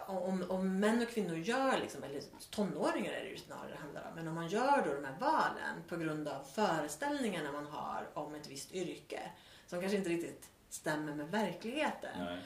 om, 0.06 0.44
om 0.50 0.80
män 0.80 1.02
och 1.02 1.08
kvinnor 1.08 1.36
gör, 1.36 1.78
liksom, 1.78 2.04
eller 2.04 2.22
tonåringar 2.50 3.12
är 3.12 3.24
det 3.24 3.30
ju 3.30 3.36
snarare 3.36 3.70
det 3.70 3.76
handlar 3.76 4.08
om, 4.08 4.14
men 4.14 4.28
om 4.28 4.34
man 4.34 4.48
gör 4.48 4.86
då 4.86 4.94
de 4.94 5.04
här 5.04 5.18
valen 5.20 5.82
på 5.88 5.96
grund 5.96 6.28
av 6.28 6.44
föreställningarna 6.44 7.52
man 7.52 7.66
har 7.66 8.08
om 8.14 8.34
ett 8.34 8.48
visst 8.48 8.72
yrke 8.72 9.30
som 9.66 9.80
kanske 9.80 9.98
inte 9.98 10.10
riktigt 10.10 10.48
stämmer 10.68 11.14
med 11.14 11.30
verkligheten. 11.30 12.24
Nej. 12.24 12.38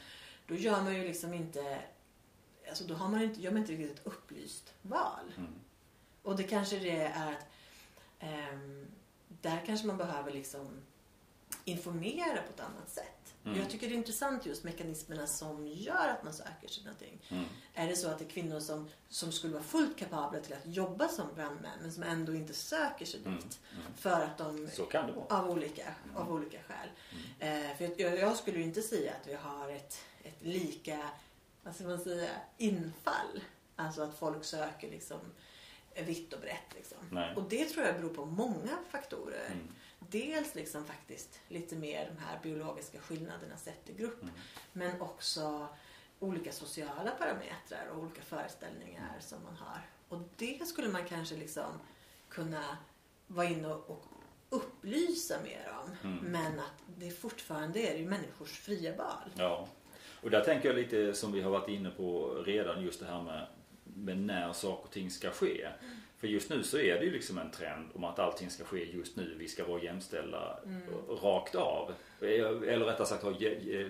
Då 0.47 0.55
gör 0.55 0.83
man 0.83 0.95
ju 0.95 1.05
liksom 1.05 1.35
inte, 1.35 1.79
alltså 2.69 2.85
då 2.85 2.95
har 2.95 3.09
man 3.09 3.23
inte, 3.23 3.41
gör 3.41 3.51
man 3.51 3.61
inte 3.61 3.73
riktigt 3.73 3.99
ett 3.99 4.07
upplyst 4.07 4.75
val. 4.83 5.33
Mm. 5.37 5.55
Och 6.23 6.37
det 6.37 6.43
kanske 6.43 6.79
det 6.79 7.01
är 7.01 7.33
att 7.33 7.47
ehm, 8.19 8.87
där 9.29 9.63
kanske 9.67 9.87
man 9.87 9.97
behöver 9.97 10.33
liksom 10.33 10.69
informera 11.65 12.43
på 12.43 12.53
ett 12.55 12.61
annat 12.61 12.91
sätt. 12.91 13.18
Mm. 13.49 13.61
Jag 13.61 13.71
tycker 13.71 13.89
det 13.89 13.95
är 13.95 13.97
intressant 13.97 14.47
just 14.47 14.65
mekanismerna 14.65 15.27
som 15.27 15.67
gör 15.67 16.09
att 16.09 16.25
man 16.25 16.33
söker 16.33 16.69
sig 16.69 16.85
någonting. 16.85 17.19
Mm. 17.29 17.45
Är 17.75 17.89
det 17.89 17.97
så 17.97 18.09
att 18.09 18.19
det 18.19 18.25
är 18.25 18.29
kvinnor 18.29 18.61
som, 18.61 18.89
som 19.09 19.33
skulle 19.33 19.53
vara 19.53 19.63
fullt 19.65 19.97
kapabla 19.99 20.41
till 20.41 20.53
att 20.55 20.67
jobba 20.67 21.09
som 21.09 21.27
brandmän 21.35 21.79
men 21.83 21.93
som 21.93 22.03
ändå 22.03 22.35
inte 22.35 22.55
söker 22.55 23.07
sig 23.07 23.21
dit 23.21 23.27
Mm. 23.29 23.41
Mm. 23.87 23.93
för 23.97 24.21
att 24.21 24.39
de 24.39 24.69
Så 24.73 24.83
kan 24.85 25.07
det 25.07 25.13
vara. 25.13 25.27
av 25.43 25.51
olika, 25.51 25.95
av 26.17 26.33
olika 26.33 26.59
skäl. 26.63 26.89
Eh, 27.39 27.77
för 27.77 28.01
jag, 28.01 28.19
jag 28.19 28.37
skulle 28.37 28.59
ju 28.59 28.65
inte 28.65 28.83
säga 28.83 29.13
att 29.21 29.29
vi 29.29 29.35
har 29.35 29.69
ett, 29.71 29.99
ett 30.23 30.43
lika, 30.43 31.09
vad 31.63 31.75
ska 31.75 31.85
man 31.85 31.99
säga, 32.01 32.31
infall. 32.59 33.41
Alltså 33.77 34.03
att 34.03 34.19
folk 34.19 34.45
söker 34.45 34.91
liksom 34.91 35.19
vitt 36.07 36.33
och 36.33 36.41
brett. 36.41 36.75
Liksom. 36.75 36.99
Och 37.37 37.43
det 37.49 37.65
tror 37.65 37.87
jag 37.87 37.95
beror 37.97 38.15
på 38.15 38.25
många 38.25 38.79
faktorer. 38.91 39.47
Mm. 39.47 39.69
Dels 39.99 40.55
liksom 40.55 40.85
faktiskt 40.85 41.41
lite 41.49 41.77
mer 41.77 42.11
de 42.15 42.25
här 42.25 42.39
biologiska 42.43 42.99
skillnaderna 42.99 43.57
sett 43.57 43.91
i 43.91 43.93
grupp. 43.93 44.23
Mm. 44.23 44.35
Men 44.73 45.01
också 45.01 45.69
olika 46.19 46.53
sociala 46.53 47.11
parametrar 47.11 47.89
och 47.93 48.03
olika 48.03 48.23
föreställningar 48.23 49.17
som 49.21 49.43
man 49.45 49.57
har. 49.57 49.81
Och 50.09 50.23
det 50.37 50.69
skulle 50.69 50.89
man 50.89 51.05
kanske 51.05 51.37
liksom 51.37 51.73
kunna 52.29 52.77
vara 53.27 53.47
inne 53.47 53.69
och, 53.69 53.91
och 53.91 54.05
upplysa 54.49 55.35
mer 55.45 55.73
om. 55.85 56.11
Mm. 56.11 56.25
Men 56.25 56.59
att 56.59 56.83
det 56.97 57.11
fortfarande 57.11 57.81
är 57.81 57.99
ju 57.99 58.07
människors 58.07 58.59
fria 58.59 58.97
val. 58.97 59.31
Ja. 59.37 59.69
Och 60.23 60.31
där 60.31 60.45
tänker 60.45 60.69
jag 60.69 60.77
lite 60.77 61.15
som 61.15 61.33
vi 61.33 61.41
har 61.41 61.51
varit 61.51 61.69
inne 61.69 61.91
på 61.91 62.35
redan 62.47 62.83
just 62.83 63.01
det 63.01 63.07
här 63.07 63.23
med, 63.23 63.47
med 63.85 64.19
när 64.19 64.53
saker 64.53 64.85
och 64.85 64.91
ting 64.91 65.11
ska 65.11 65.31
ske. 65.31 65.69
För 66.19 66.29
just 66.29 66.51
nu 66.51 66.63
så 66.63 66.79
är 66.79 66.99
det 66.99 67.05
ju 67.05 67.11
liksom 67.13 67.39
en 67.39 67.51
trend 67.51 67.89
om 67.95 68.05
att 68.05 68.19
allting 68.19 68.51
ska 68.51 68.65
ske 68.65 68.85
just 68.97 69.17
nu. 69.17 69.35
Vi 69.39 69.49
ska 69.49 69.65
vara 69.67 69.83
jämställda 69.83 70.59
rakt 71.23 71.55
av. 71.55 71.93
Eller 72.21 72.85
rättare 72.85 73.07
sagt 73.07 73.23
ha 73.23 73.31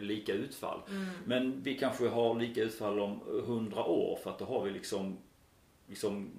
lika 0.00 0.32
utfall. 0.32 0.80
Men 1.26 1.62
vi 1.62 1.78
kanske 1.78 2.09
har 2.09 2.34
lika 2.40 2.62
utfall 2.62 3.00
om 3.00 3.20
hundra 3.46 3.84
år 3.84 4.18
för 4.22 4.30
att 4.30 4.38
då 4.38 4.44
har 4.44 4.64
vi 4.64 4.70
liksom, 4.70 5.18
liksom 5.86 6.30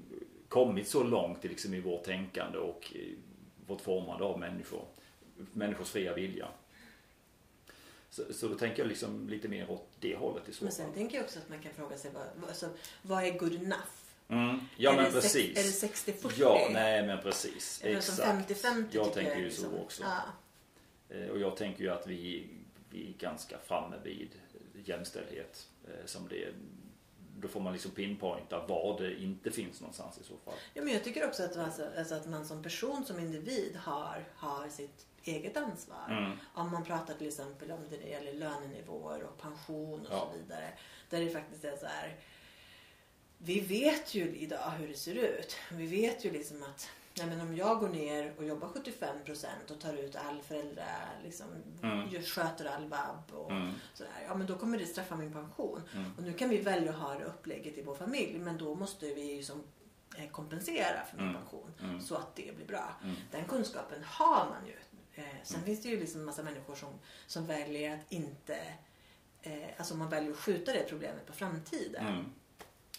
kommit 0.48 0.88
så 0.88 1.04
långt 1.04 1.44
liksom 1.44 1.74
i 1.74 1.80
vårt 1.80 2.04
tänkande 2.04 2.58
och 2.58 2.94
vårt 3.68 3.82
formande 3.82 4.24
av 4.24 4.40
människor. 4.40 4.86
Människors 5.54 5.90
fria 5.90 6.14
vilja. 6.14 6.48
Så, 8.10 8.34
så 8.34 8.48
då 8.48 8.56
tänker 8.56 8.80
jag 8.80 8.88
liksom 8.90 9.30
lite 9.30 9.48
mer 9.48 9.72
åt 9.72 9.88
det 10.00 10.16
hållet 10.16 10.50
i 10.50 10.54
så 10.54 10.64
Men 10.64 10.72
fall. 10.74 10.86
sen 10.86 10.94
tänker 10.94 11.16
jag 11.18 11.24
också 11.26 11.40
att 11.40 11.50
man 11.50 11.60
kan 11.60 11.74
fråga 11.74 11.98
sig 11.98 12.12
vad- 12.14 12.50
alltså, 12.50 12.70
vad 13.02 13.24
är 13.24 13.40
good 13.40 13.56
enough? 13.56 13.90
Mm. 14.30 14.60
Ja 14.78 14.92
är 14.92 14.96
men 14.96 15.06
det 15.06 15.12
sex- 15.22 15.34
precis. 15.34 15.58
Är 15.84 15.88
det 15.88 15.94
60-40? 16.28 16.34
Ja, 16.38 16.68
nej 16.72 17.08
men 17.08 17.22
precis. 17.22 17.82
Eller 17.84 18.02
som 18.02 18.14
Exakt. 18.14 18.50
50-50 18.66 18.86
Jag 18.92 19.14
tänker 19.14 19.32
jag 19.32 19.40
ju 19.40 19.46
liksom. 19.46 19.72
så 19.72 19.78
också. 19.82 20.04
Ja. 20.04 21.16
Eh, 21.16 21.28
Och 21.30 21.40
jag 21.40 21.58
tänker 21.58 21.84
ju 21.84 21.90
att 21.90 22.08
vi, 22.08 22.48
vi 22.90 23.08
är 23.10 23.14
ganska 23.14 23.58
framme 23.68 23.96
vid 24.04 24.30
jämställdhet. 24.86 25.68
eh, 25.88 26.06
Som 26.06 26.28
det, 26.28 26.48
då 27.40 27.48
får 27.48 27.60
man 27.60 27.74
liksom 27.74 27.92
pinpointa 27.92 28.66
var 28.68 29.00
det 29.02 29.22
inte 29.22 29.52
finns 29.52 29.82
någonstans 29.82 30.18
i 30.18 30.24
så 30.24 30.38
fall. 30.46 30.54
Ja, 30.74 30.82
men 30.84 30.94
jag 30.94 31.04
tycker 31.04 31.28
också 31.28 31.44
att, 31.44 31.58
alltså, 31.58 31.88
alltså 31.98 32.16
att 32.16 32.26
man 32.28 32.46
som 32.46 32.64
person, 32.64 33.06
som 33.06 33.20
individ 33.20 33.76
har, 33.76 34.24
har 34.36 34.70
sitt 34.70 35.06
eget 35.24 35.58
ansvar. 35.58 36.06
Mm. 36.10 36.32
Om 36.54 36.72
man 36.72 36.86
pratar 36.86 37.14
till 37.14 37.28
exempel 37.28 37.72
om 37.72 37.80
det 37.90 38.10
gäller 38.10 38.34
lönenivåer 38.34 39.24
och 39.24 39.42
pension 39.42 40.00
och 40.00 40.08
Ja. 40.14 40.30
så 40.32 40.38
vidare. 40.38 40.70
Där 41.10 41.20
det 41.26 41.30
faktiskt 41.30 41.64
är 41.64 41.78
så 41.78 41.86
här. 41.86 42.16
Vi 43.42 43.60
vet 43.60 44.14
ju 44.16 44.36
idag 44.36 44.70
hur 44.80 44.88
det 44.88 44.94
ser 44.94 45.16
ut. 45.16 45.56
Vi 45.72 45.86
vet 45.86 46.26
ju 46.26 46.32
liksom 46.32 46.64
att 46.64 46.90
nej 47.18 47.28
men 47.28 47.42
om 47.42 47.56
jag 47.56 47.80
går 47.80 47.90
ner 47.90 48.34
och 48.38 48.46
jobbar 48.46 48.68
75% 48.68 49.72
och 49.72 49.80
tar 49.80 49.94
ut 49.94 50.16
all 50.16 50.42
föräldra, 50.42 50.84
liksom, 51.24 51.48
Mm. 51.84 52.22
sköter 52.24 52.66
all 52.66 52.88
vab 52.88 53.24
och 53.34 53.52
Mm. 53.52 53.74
sådär. 53.94 54.12
Ja 54.28 54.36
men 54.36 54.48
då 54.48 54.58
kommer 54.58 54.78
det 54.78 54.86
straffa 54.86 55.16
min 55.16 55.34
pension. 55.34 55.82
Mm. 55.96 56.12
Och 56.18 56.24
nu 56.24 56.34
kan 56.34 56.50
vi 56.50 56.58
välja 56.58 56.92
att 56.92 56.98
ha 57.00 57.14
det 57.14 57.26
upplägget 57.26 57.78
i 57.78 57.82
vår 57.82 57.96
familj 57.96 58.40
men 58.40 58.58
då 58.58 58.76
måste 58.76 59.06
vi 59.14 59.36
ju 59.36 59.44
som 59.44 59.64
eh, 60.18 60.30
kompensera 60.30 61.06
för 61.10 61.18
min 61.18 61.30
Mm. 61.30 61.42
pension 61.42 61.72
Mm. 61.84 62.02
så 62.02 62.16
att 62.16 62.36
det 62.36 62.56
blir 62.56 62.66
bra. 62.68 62.96
Mm. 63.04 63.16
Den 63.32 63.46
kunskapen 63.46 64.04
har 64.04 64.46
man 64.50 64.68
ju. 64.68 64.76
Eh, 65.24 65.36
sen 65.44 65.62
finns 65.64 65.82
det 65.82 65.90
ju 65.90 66.00
liksom 66.00 66.20
en 66.20 66.26
massa 66.26 66.44
människor 66.44 66.76
som, 66.76 66.90
som 67.28 67.46
väljer 67.46 67.94
att 67.96 68.12
inte 68.12 68.58
eh, 69.42 69.68
alltså 69.78 69.96
man 69.96 70.10
väljer 70.10 70.32
att 70.32 70.38
skjuta 70.38 70.74
det 70.74 70.84
problemet 70.90 71.26
på 71.26 71.34
framtiden. 71.34 72.34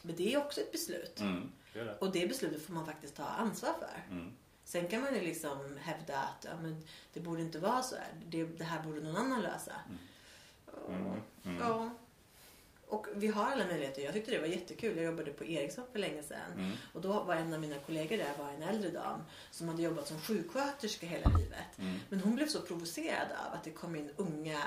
Mm. 0.03 0.17
Men 0.17 0.17
det 0.17 0.35
är 0.35 0.39
också 0.39 0.61
ett 0.61 0.73
beslut. 0.73 1.21
Mm. 1.21 1.53
Det 1.73 1.85
det. 1.85 1.97
Och 1.99 2.13
det 2.13 2.27
beslutet 2.27 2.63
får 2.63 2.73
man 2.73 2.87
faktiskt 2.87 3.17
ta 3.17 3.25
ansvar 3.25 3.73
för. 3.79 4.15
Mm. 4.15 4.33
Sen 4.65 4.89
kan 4.89 5.01
man 5.01 5.15
ju 5.15 5.21
liksom 5.21 5.77
hävda 5.81 6.19
att 6.19 6.45
ja, 6.45 6.51
men 6.63 6.85
det 7.13 7.21
borde 7.21 7.43
inte 7.43 7.59
vara 7.59 7.83
så 7.83 7.97
här. 7.97 8.09
Det, 8.27 8.45
det 8.45 8.65
här 8.65 8.83
borde 8.83 9.01
någon 9.01 9.17
annan 9.17 9.43
lösa. 9.43 9.73
Mm. 10.89 11.21
Mm. 11.45 11.59
Ja. 11.61 11.91
Och 12.87 13.07
vi 13.15 13.27
har 13.27 13.45
alla 13.45 13.67
möjligheter. 13.67 14.03
Jag 14.03 14.13
tyckte 14.13 14.31
det 14.31 14.39
var 14.39 14.47
jättekul. 14.47 14.97
Jag 14.97 15.07
jobbade 15.07 15.31
på 15.31 15.45
Ericsson 15.45 15.85
för 15.93 15.99
länge 15.99 16.23
sedan. 16.23 16.53
Mm. 16.55 16.71
Och 16.93 17.01
då 17.01 17.23
var 17.23 17.35
en 17.35 17.53
av 17.53 17.61
mina 17.61 17.79
kollegor 17.79 18.17
där 18.17 18.37
var 18.39 18.51
en 18.51 18.63
äldre 18.63 18.91
dam 18.91 19.21
som 19.51 19.69
hade 19.69 19.83
jobbat 19.83 20.09
som 20.09 20.21
sjuksköterska 20.21 21.07
hela 21.07 21.37
livet. 21.37 21.79
Mm. 21.79 21.99
Men 22.09 22.21
hon 22.21 22.35
blev 22.35 22.47
så 22.47 22.61
provocerad 22.61 23.29
av 23.47 23.55
att 23.55 23.65
det 23.65 23.71
kom 23.71 23.97
in 23.97 24.11
unga 24.17 24.63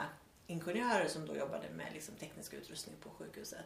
ingenjörer 0.48 1.08
som 1.08 1.26
då 1.26 1.36
jobbade 1.36 1.70
med 1.70 1.94
liksom 1.94 2.16
teknisk 2.16 2.54
utrustning 2.54 2.96
på 3.00 3.10
sjukhuset. 3.10 3.66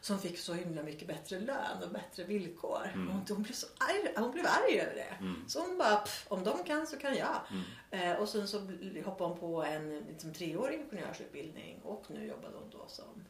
Som 0.00 0.18
fick 0.18 0.38
så 0.38 0.54
himla 0.54 0.82
mycket 0.82 1.08
bättre 1.08 1.40
lön 1.40 1.82
och 1.82 1.90
bättre 1.90 2.24
villkor. 2.24 2.90
Mm. 2.94 3.08
Och 3.08 3.28
hon, 3.28 3.42
blev 3.42 3.52
så 3.52 3.66
arg, 3.78 4.12
hon 4.16 4.30
blev 4.32 4.46
arg 4.46 4.80
över 4.80 4.94
det. 4.94 5.16
Mm. 5.20 5.44
Så 5.48 5.60
hon 5.60 5.78
bara, 5.78 5.96
"Pff, 5.96 6.26
om 6.28 6.44
de 6.44 6.64
kan 6.64 6.86
så 6.86 6.96
kan 6.98 7.14
jag. 7.16 7.40
Mm. 7.50 8.12
Eh, 8.12 8.20
och 8.20 8.28
sen 8.28 8.48
så 8.48 8.58
hoppade 9.04 9.30
hon 9.30 9.38
på 9.38 9.62
en 9.64 9.98
liksom, 9.98 10.32
treårig 10.32 10.80
ingenjörsutbildning 10.80 11.80
och 11.82 12.04
nu 12.10 12.26
jobbade 12.26 12.56
hon 12.56 12.70
då 12.70 12.84
som, 12.88 13.24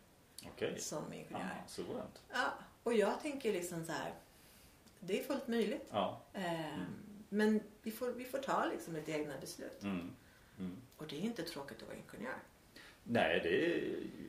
Okej. 0.47 0.81
som 0.81 1.13
ingenjör. 1.13 1.39
Ja, 1.41 1.69
suveränt. 1.69 2.23
Ja, 2.33 2.53
och 2.83 2.95
jag 2.95 3.21
tänker 3.21 3.53
liksom 3.53 3.85
så 3.85 3.93
här. 3.93 4.15
Det 5.01 5.21
är 5.21 5.25
fullt 5.25 5.49
möjligt. 5.49 5.89
Ja. 5.91 6.21
Eh, 6.33 6.79
Men 7.29 7.61
vi 7.83 7.91
får, 7.91 8.09
vi 8.13 8.25
får 8.25 8.39
ta 8.39 8.65
liksom 8.65 8.97
ett 8.97 9.09
egna 9.09 9.39
beslut. 9.41 9.83
Mm. 9.83 10.11
Mm. 10.59 10.77
Och 10.97 11.07
det 11.07 11.17
är 11.17 11.21
inte 11.21 11.43
tråkigt 11.43 11.83
att 11.83 11.89
vara 11.89 11.97
ingenjör. 11.97 12.39
Nej, 13.09 13.41
det 13.43 13.83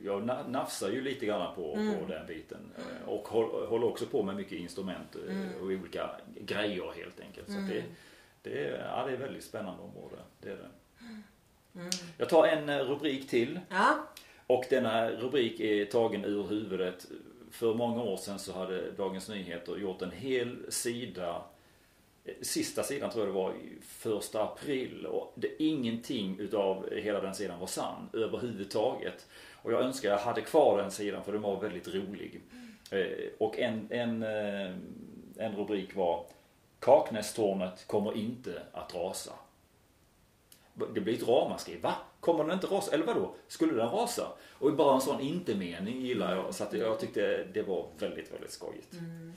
jag 0.04 0.22
na- 0.22 0.50
nafsar 0.50 0.88
ju 0.90 1.00
lite 1.00 1.26
grann 1.26 1.54
på, 1.54 1.74
Mm. 1.74 1.98
på 1.98 2.12
den 2.12 2.26
biten. 2.26 2.72
Eh, 2.76 3.08
Och 3.08 3.28
håll, 3.28 3.66
håller 3.66 3.86
också 3.86 4.06
på 4.06 4.22
med 4.22 4.36
mycket 4.36 4.58
instrument 4.58 5.16
eh, 5.28 5.36
Mm. 5.36 5.48
och 5.60 5.62
olika 5.66 6.10
grejer 6.40 6.92
helt 6.96 7.20
enkelt. 7.20 7.46
Så 7.46 7.52
att 7.58 7.58
Mm. 7.70 7.70
det, 7.74 7.84
det, 8.50 8.64
är, 8.64 8.84
ja, 8.96 9.04
det 9.04 9.10
är 9.10 9.14
ett 9.14 9.20
väldigt 9.20 9.44
spännande 9.44 9.82
område. 9.82 10.16
Det 10.40 10.48
är 10.50 10.56
det. 10.56 10.68
Mm. 11.80 11.90
Jag 12.18 12.28
tar 12.28 12.46
en 12.46 12.68
eh, 12.68 12.78
rubrik 12.78 13.28
till. 13.28 13.60
Ja, 13.68 13.98
Och 14.46 14.64
denna 14.70 15.10
rubrik 15.10 15.60
är 15.60 15.84
tagen 15.84 16.24
ur 16.24 16.42
huvudet. 16.46 17.06
För 17.50 17.74
många 17.74 18.02
år 18.02 18.16
sedan 18.16 18.38
så 18.38 18.52
hade 18.52 18.90
Dagens 18.90 19.28
Nyheter 19.28 19.76
gjort 19.76 20.02
en 20.02 20.10
hel 20.10 20.56
sida 20.72 21.42
Sista 22.42 22.82
sidan 22.82 23.10
tror 23.10 23.26
jag 23.26 23.34
det 23.34 23.38
var 23.38 23.54
första 23.82 24.42
april 24.42 25.06
och 25.06 25.32
det, 25.34 25.62
ingenting 25.62 26.38
utav 26.38 26.90
hela 26.90 27.20
den 27.20 27.34
sidan 27.34 27.60
var 27.60 27.66
sann 27.66 28.08
överhuvudtaget. 28.12 29.26
Och 29.62 29.72
jag 29.72 29.80
önskar 29.80 30.10
jag 30.10 30.18
hade 30.18 30.40
kvar 30.40 30.78
den 30.82 30.90
sidan 30.90 31.24
för 31.24 31.32
den 31.32 31.42
var 31.42 31.60
väldigt 31.60 31.88
rolig. 31.94 32.40
Eh, 32.90 33.28
och 33.38 33.58
en, 33.58 33.86
en, 33.90 34.22
eh, 34.22 34.74
en 35.36 35.56
rubrik 35.56 35.96
var 35.96 36.24
Kaknästornet 36.80 37.86
kommer 37.86 38.16
inte 38.16 38.62
att 38.72 38.94
rasa. 38.94 39.32
Det 40.94 41.00
blir 41.00 41.14
ett 41.14 41.28
ramaskri. 41.28 41.76
Va? 41.76 41.94
kommer 42.20 42.44
den 42.44 42.52
inte 42.54 42.66
rasa? 42.66 42.94
Eller 42.94 43.06
vadå? 43.06 43.34
Skulle 43.48 43.72
den 43.72 43.90
rasa? 43.90 44.32
Och 44.52 44.76
bara 44.76 44.94
en 44.94 45.00
sån 45.00 45.20
inte-mening 45.20 46.00
gillar 46.00 46.36
jag. 46.36 46.54
Så 46.54 46.64
att 46.64 46.72
jag 46.72 47.00
tyckte 47.00 47.44
det 47.52 47.62
var 47.62 47.86
väldigt, 47.98 48.32
väldigt 48.32 48.50
skojigt. 48.50 48.92
Mm. 48.92 49.32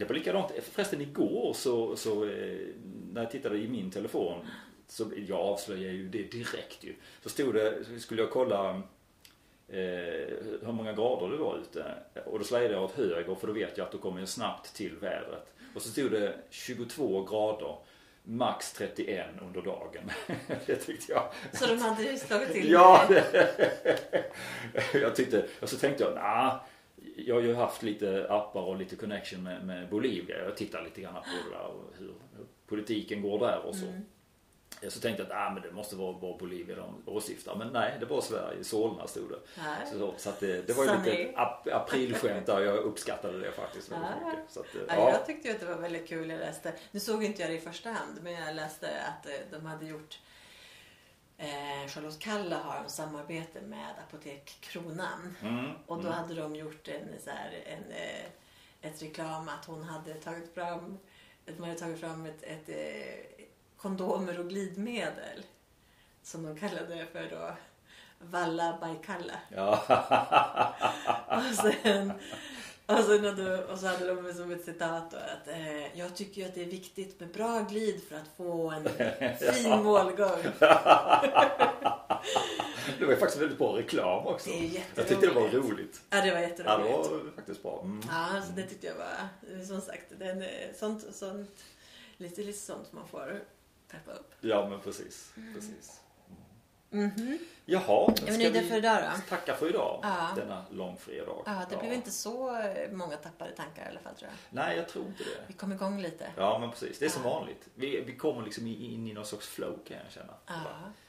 Det 0.00 0.06
var 0.06 0.14
likadant, 0.14 0.52
förresten 0.72 1.00
igår 1.00 1.52
så, 1.52 1.96
så 1.96 2.24
eh, 2.24 2.58
när 3.12 3.22
jag 3.22 3.30
tittade 3.30 3.58
i 3.58 3.68
min 3.68 3.90
telefon 3.90 4.46
så 4.88 5.10
jag 5.28 5.38
avslöjar 5.40 5.92
ju 5.92 6.08
det 6.08 6.22
direkt 6.22 6.84
ju. 6.84 6.94
Så 7.22 7.28
stod 7.28 7.54
det, 7.54 7.84
så 7.84 7.98
skulle 8.00 8.22
jag 8.22 8.30
kolla 8.30 8.70
eh, 9.68 9.76
hur 10.62 10.72
många 10.72 10.92
grader 10.92 11.28
det 11.30 11.36
var 11.36 11.58
ute. 11.58 11.84
Och 12.26 12.38
då 12.38 12.44
släde 12.44 12.74
jag 12.74 12.82
åt 12.84 12.92
höger 12.96 13.34
för 13.34 13.46
då 13.46 13.52
vet 13.52 13.78
jag 13.78 13.84
att 13.84 13.92
då 13.92 13.98
kommer 13.98 14.20
jag 14.20 14.28
snabbt 14.28 14.74
till 14.74 14.96
vädret. 14.96 15.52
Och 15.74 15.82
så 15.82 15.88
stod 15.88 16.10
det 16.12 16.34
22 16.50 17.24
grader, 17.24 17.76
max 18.22 18.72
31 18.72 19.26
under 19.42 19.62
dagen. 19.62 20.10
det 20.66 20.76
tyckte 20.76 21.12
jag. 21.12 21.22
Så 21.52 21.66
de 21.66 21.78
hade 21.78 22.02
ju 22.02 22.18
slagit 22.18 22.52
till 22.52 22.70
Ja, 22.70 23.06
med- 23.08 23.44
jag 25.02 25.16
tyckte, 25.16 25.46
och 25.60 25.68
så 25.68 25.76
tänkte 25.76 26.04
jag, 26.04 26.14
nah, 26.14 26.54
jag 27.26 27.34
har 27.34 27.42
ju 27.42 27.54
haft 27.54 27.82
lite 27.82 28.26
appar 28.30 28.60
och 28.62 28.76
lite 28.76 28.96
connection 28.96 29.42
med, 29.42 29.66
med 29.66 29.88
Bolivia. 29.88 30.44
Jag 30.44 30.56
tittar 30.56 30.82
lite 30.82 31.00
grann 31.00 31.14
på 31.14 31.50
det 31.50 31.56
där 31.56 31.64
och 31.66 31.92
hur, 31.98 32.14
politiken 32.66 33.22
går 33.22 33.38
där 33.38 33.58
och 33.66 33.74
så. 33.74 33.86
Mm. 33.86 34.02
Så 34.88 35.00
tänkte 35.00 35.22
jag 35.22 35.32
att 35.32 35.46
ah, 35.46 35.50
men 35.54 35.62
det 35.62 35.72
måste 35.72 35.96
vara, 35.96 36.12
Bolivia 36.38 36.76
de 36.76 37.02
åsyftar. 37.06 37.56
Men 37.56 37.68
nej, 37.68 37.96
det 38.00 38.06
var 38.06 38.20
Sverige. 38.20 38.64
Solna 38.64 39.06
stod 39.06 39.30
det. 39.30 39.38
Nej. 39.58 39.86
Så, 39.92 40.14
så 40.16 40.28
att 40.30 40.40
det, 40.40 40.66
det 40.66 40.72
var 40.72 40.84
ju 40.84 40.90
lite 41.04 41.32
ap, 41.40 41.68
aprilskämt 41.72 42.46
där. 42.46 42.60
Jag 42.60 42.76
uppskattade 42.76 43.38
det 43.38 43.52
faktiskt 43.52 43.92
väldigt 43.92 44.10
Ja. 44.20 44.26
mycket. 44.28 44.52
Så 44.52 44.60
att, 44.60 44.74
eh, 44.74 44.80
Ja, 44.88 44.94
ja. 44.94 45.10
jag 45.10 45.26
tyckte 45.26 45.48
ju 45.48 45.54
att 45.54 45.60
det 45.60 45.66
var 45.66 45.76
väldigt 45.76 46.08
kul. 46.08 46.30
Jag 46.30 46.38
läste, 46.38 46.72
nu 46.90 47.00
såg 47.00 47.24
inte 47.24 47.42
jag 47.42 47.50
det 47.50 47.54
i 47.56 47.60
första 47.60 47.90
hand, 47.90 48.18
men 48.22 48.32
jag 48.32 48.54
läste 48.54 48.88
att 48.88 49.26
eh, 49.26 49.32
de 49.50 49.66
hade 49.66 49.86
gjort 49.86 50.18
eh, 51.40 51.88
Charlotte 51.88 52.18
Kalla 52.18 52.58
har 52.58 52.76
en 52.76 52.90
samarbete 52.90 53.60
med 53.60 53.94
Apotek 54.08 54.58
Kronan. 54.60 55.36
Mm, 55.42 55.70
Och 55.86 55.96
då 55.96 56.08
mm. 56.08 56.12
hade 56.12 56.34
de 56.34 56.56
gjort 56.56 56.88
en, 56.88 57.20
så 57.24 57.30
här, 57.30 57.62
en, 57.66 57.92
eh, 57.92 58.26
ett 58.80 59.02
reklam 59.02 59.48
att 59.48 59.64
hon 59.64 59.82
hade 59.82 60.14
tagit 60.14 60.54
fram, 60.54 60.98
att 61.48 61.58
man 61.58 61.68
hade 61.68 61.80
tagit 61.80 62.00
fram 62.00 62.26
ett, 62.26 62.42
ett 62.42 62.68
eh, 62.68 63.44
kondomer 63.76 64.40
och 64.40 64.48
glidmedel. 64.48 65.44
Som 66.22 66.42
de 66.42 66.56
kallade 66.56 67.06
för 67.12 67.30
då 67.30 67.56
Valla 68.18 68.78
Baikalla. 68.80 69.40
Ja. 69.48 69.84
Och 71.28 71.54
sen, 71.54 72.12
och, 72.98 73.04
sen 73.04 73.24
hade, 73.24 73.64
och 73.64 73.78
så 73.78 73.86
hade 73.86 74.06
de 74.14 74.34
som 74.34 74.50
ett 74.52 74.64
citat 74.64 75.10
då 75.10 75.16
att 75.16 75.48
eh, 75.48 75.98
jag 75.98 76.16
tycker 76.16 76.40
ju 76.42 76.48
att 76.48 76.54
det 76.54 76.62
är 76.62 76.66
viktigt 76.66 77.20
med 77.20 77.28
bra 77.32 77.60
glid 77.70 78.02
för 78.08 78.16
att 78.16 78.28
få 78.36 78.70
en 78.70 78.88
fin 79.54 79.82
målgång. 79.82 80.42
det 82.98 83.04
var 83.04 83.12
ju 83.12 83.16
faktiskt 83.16 83.42
väldigt 83.42 83.58
bra 83.58 83.76
reklam 83.78 84.26
också. 84.26 84.50
Det 84.50 84.56
är 84.58 84.62
jätteroligt. 84.62 84.90
Jag 84.96 85.08
tyckte 85.08 85.26
det 85.26 85.32
var 85.34 85.48
roligt. 85.48 86.00
Ja, 86.10 86.20
det 86.20 86.30
var 86.30 86.38
Ja, 86.40 86.48
jätteroligt. 86.48 87.08
det 87.10 87.16
var 87.24 87.32
faktiskt 87.36 87.62
bra. 87.62 87.80
Mm. 87.84 88.00
Ja, 88.08 88.42
så 88.46 88.52
det 88.52 88.62
tyckte 88.62 88.86
jag 88.86 88.94
var, 88.94 89.28
som 89.64 89.80
sagt, 89.80 90.04
den, 90.18 90.42
eh, 90.42 90.48
sånt, 90.78 91.04
sånt, 91.14 91.64
lite, 92.16 92.42
lite 92.42 92.58
sånt 92.58 92.92
man 92.92 93.08
får 93.08 93.40
peppa 93.90 94.12
upp. 94.12 94.34
Ja, 94.40 94.68
men 94.68 94.80
precis. 94.80 95.32
precis. 95.54 96.00
Mhm. 96.90 97.38
Jaha, 97.64 98.04
Är 98.08 98.10
vi 98.10 98.32
ska 98.32 98.32
nöjda 98.32 98.62
för 98.62 98.76
idag 98.76 99.12
tacka 99.28 99.54
för 99.54 99.68
idag. 99.68 100.00
Ja. 100.02 100.32
Denna 100.36 100.64
långfredag. 100.70 101.42
Ja, 101.46 101.66
det 101.70 101.76
blev 101.76 101.92
inte 101.92 102.10
så 102.10 102.62
många 102.92 103.16
tappade 103.16 103.52
tankar 103.52 103.84
i 103.86 103.88
alla 103.88 104.00
fall 104.00 104.14
tror 104.14 104.30
jag. 104.30 104.38
Nej, 104.64 104.76
jag 104.76 104.88
tror 104.88 105.06
inte 105.06 105.24
det. 105.24 105.44
Vi 105.46 105.54
kom 105.54 105.72
igång 105.72 106.00
lite. 106.02 106.30
Ja, 106.36 106.58
men 106.58 106.70
precis. 106.70 106.98
Det 106.98 107.04
är 107.04 107.08
som 107.10 107.22
Ja. 107.24 107.30
vanligt. 107.30 107.68
Vi, 107.74 108.00
vi 108.06 108.16
kommer 108.16 108.42
liksom 108.44 108.66
in 108.66 109.06
i 109.08 109.12
någon 109.12 109.24
sorts 109.26 109.48
flow 109.48 109.78
kan 109.86 109.96
jag 110.04 110.12
känna. 110.12 110.34
Ja, 110.46 110.54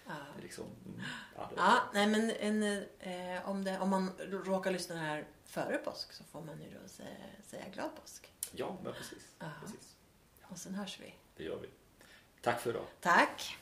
ja. 0.07 0.13
Liksom, 0.41 0.65
mm, 0.85 1.01
ja, 1.35 1.49
Ja, 1.57 1.79
nej 1.93 2.07
men 2.07 2.31
en, 2.39 2.63
eh, 2.99 3.49
om, 3.49 3.63
det, 3.63 3.79
om 3.79 3.89
man 3.89 4.11
råkar 4.19 4.71
lyssna 4.71 4.95
här 4.95 5.25
före 5.45 5.77
påsk 5.77 6.13
så 6.13 6.23
får 6.23 6.41
man 6.41 6.61
ju 6.61 6.69
då 6.83 6.87
säga, 6.89 7.09
säga 7.47 7.63
glad 7.73 7.89
påsk. 8.01 8.33
ja, 8.51 8.77
men 8.83 8.93
precis. 8.93 9.23
Ja. 9.39 9.45
precis. 9.63 9.95
Och 10.43 10.57
sen 10.57 10.75
hörs 10.75 10.99
vi. 10.99 11.13
Det 11.37 11.43
gör 11.43 11.57
vi. 11.61 11.67
Tack 12.41 12.61
för 12.61 12.69
idag. 12.69 12.85
Tack! 13.01 13.57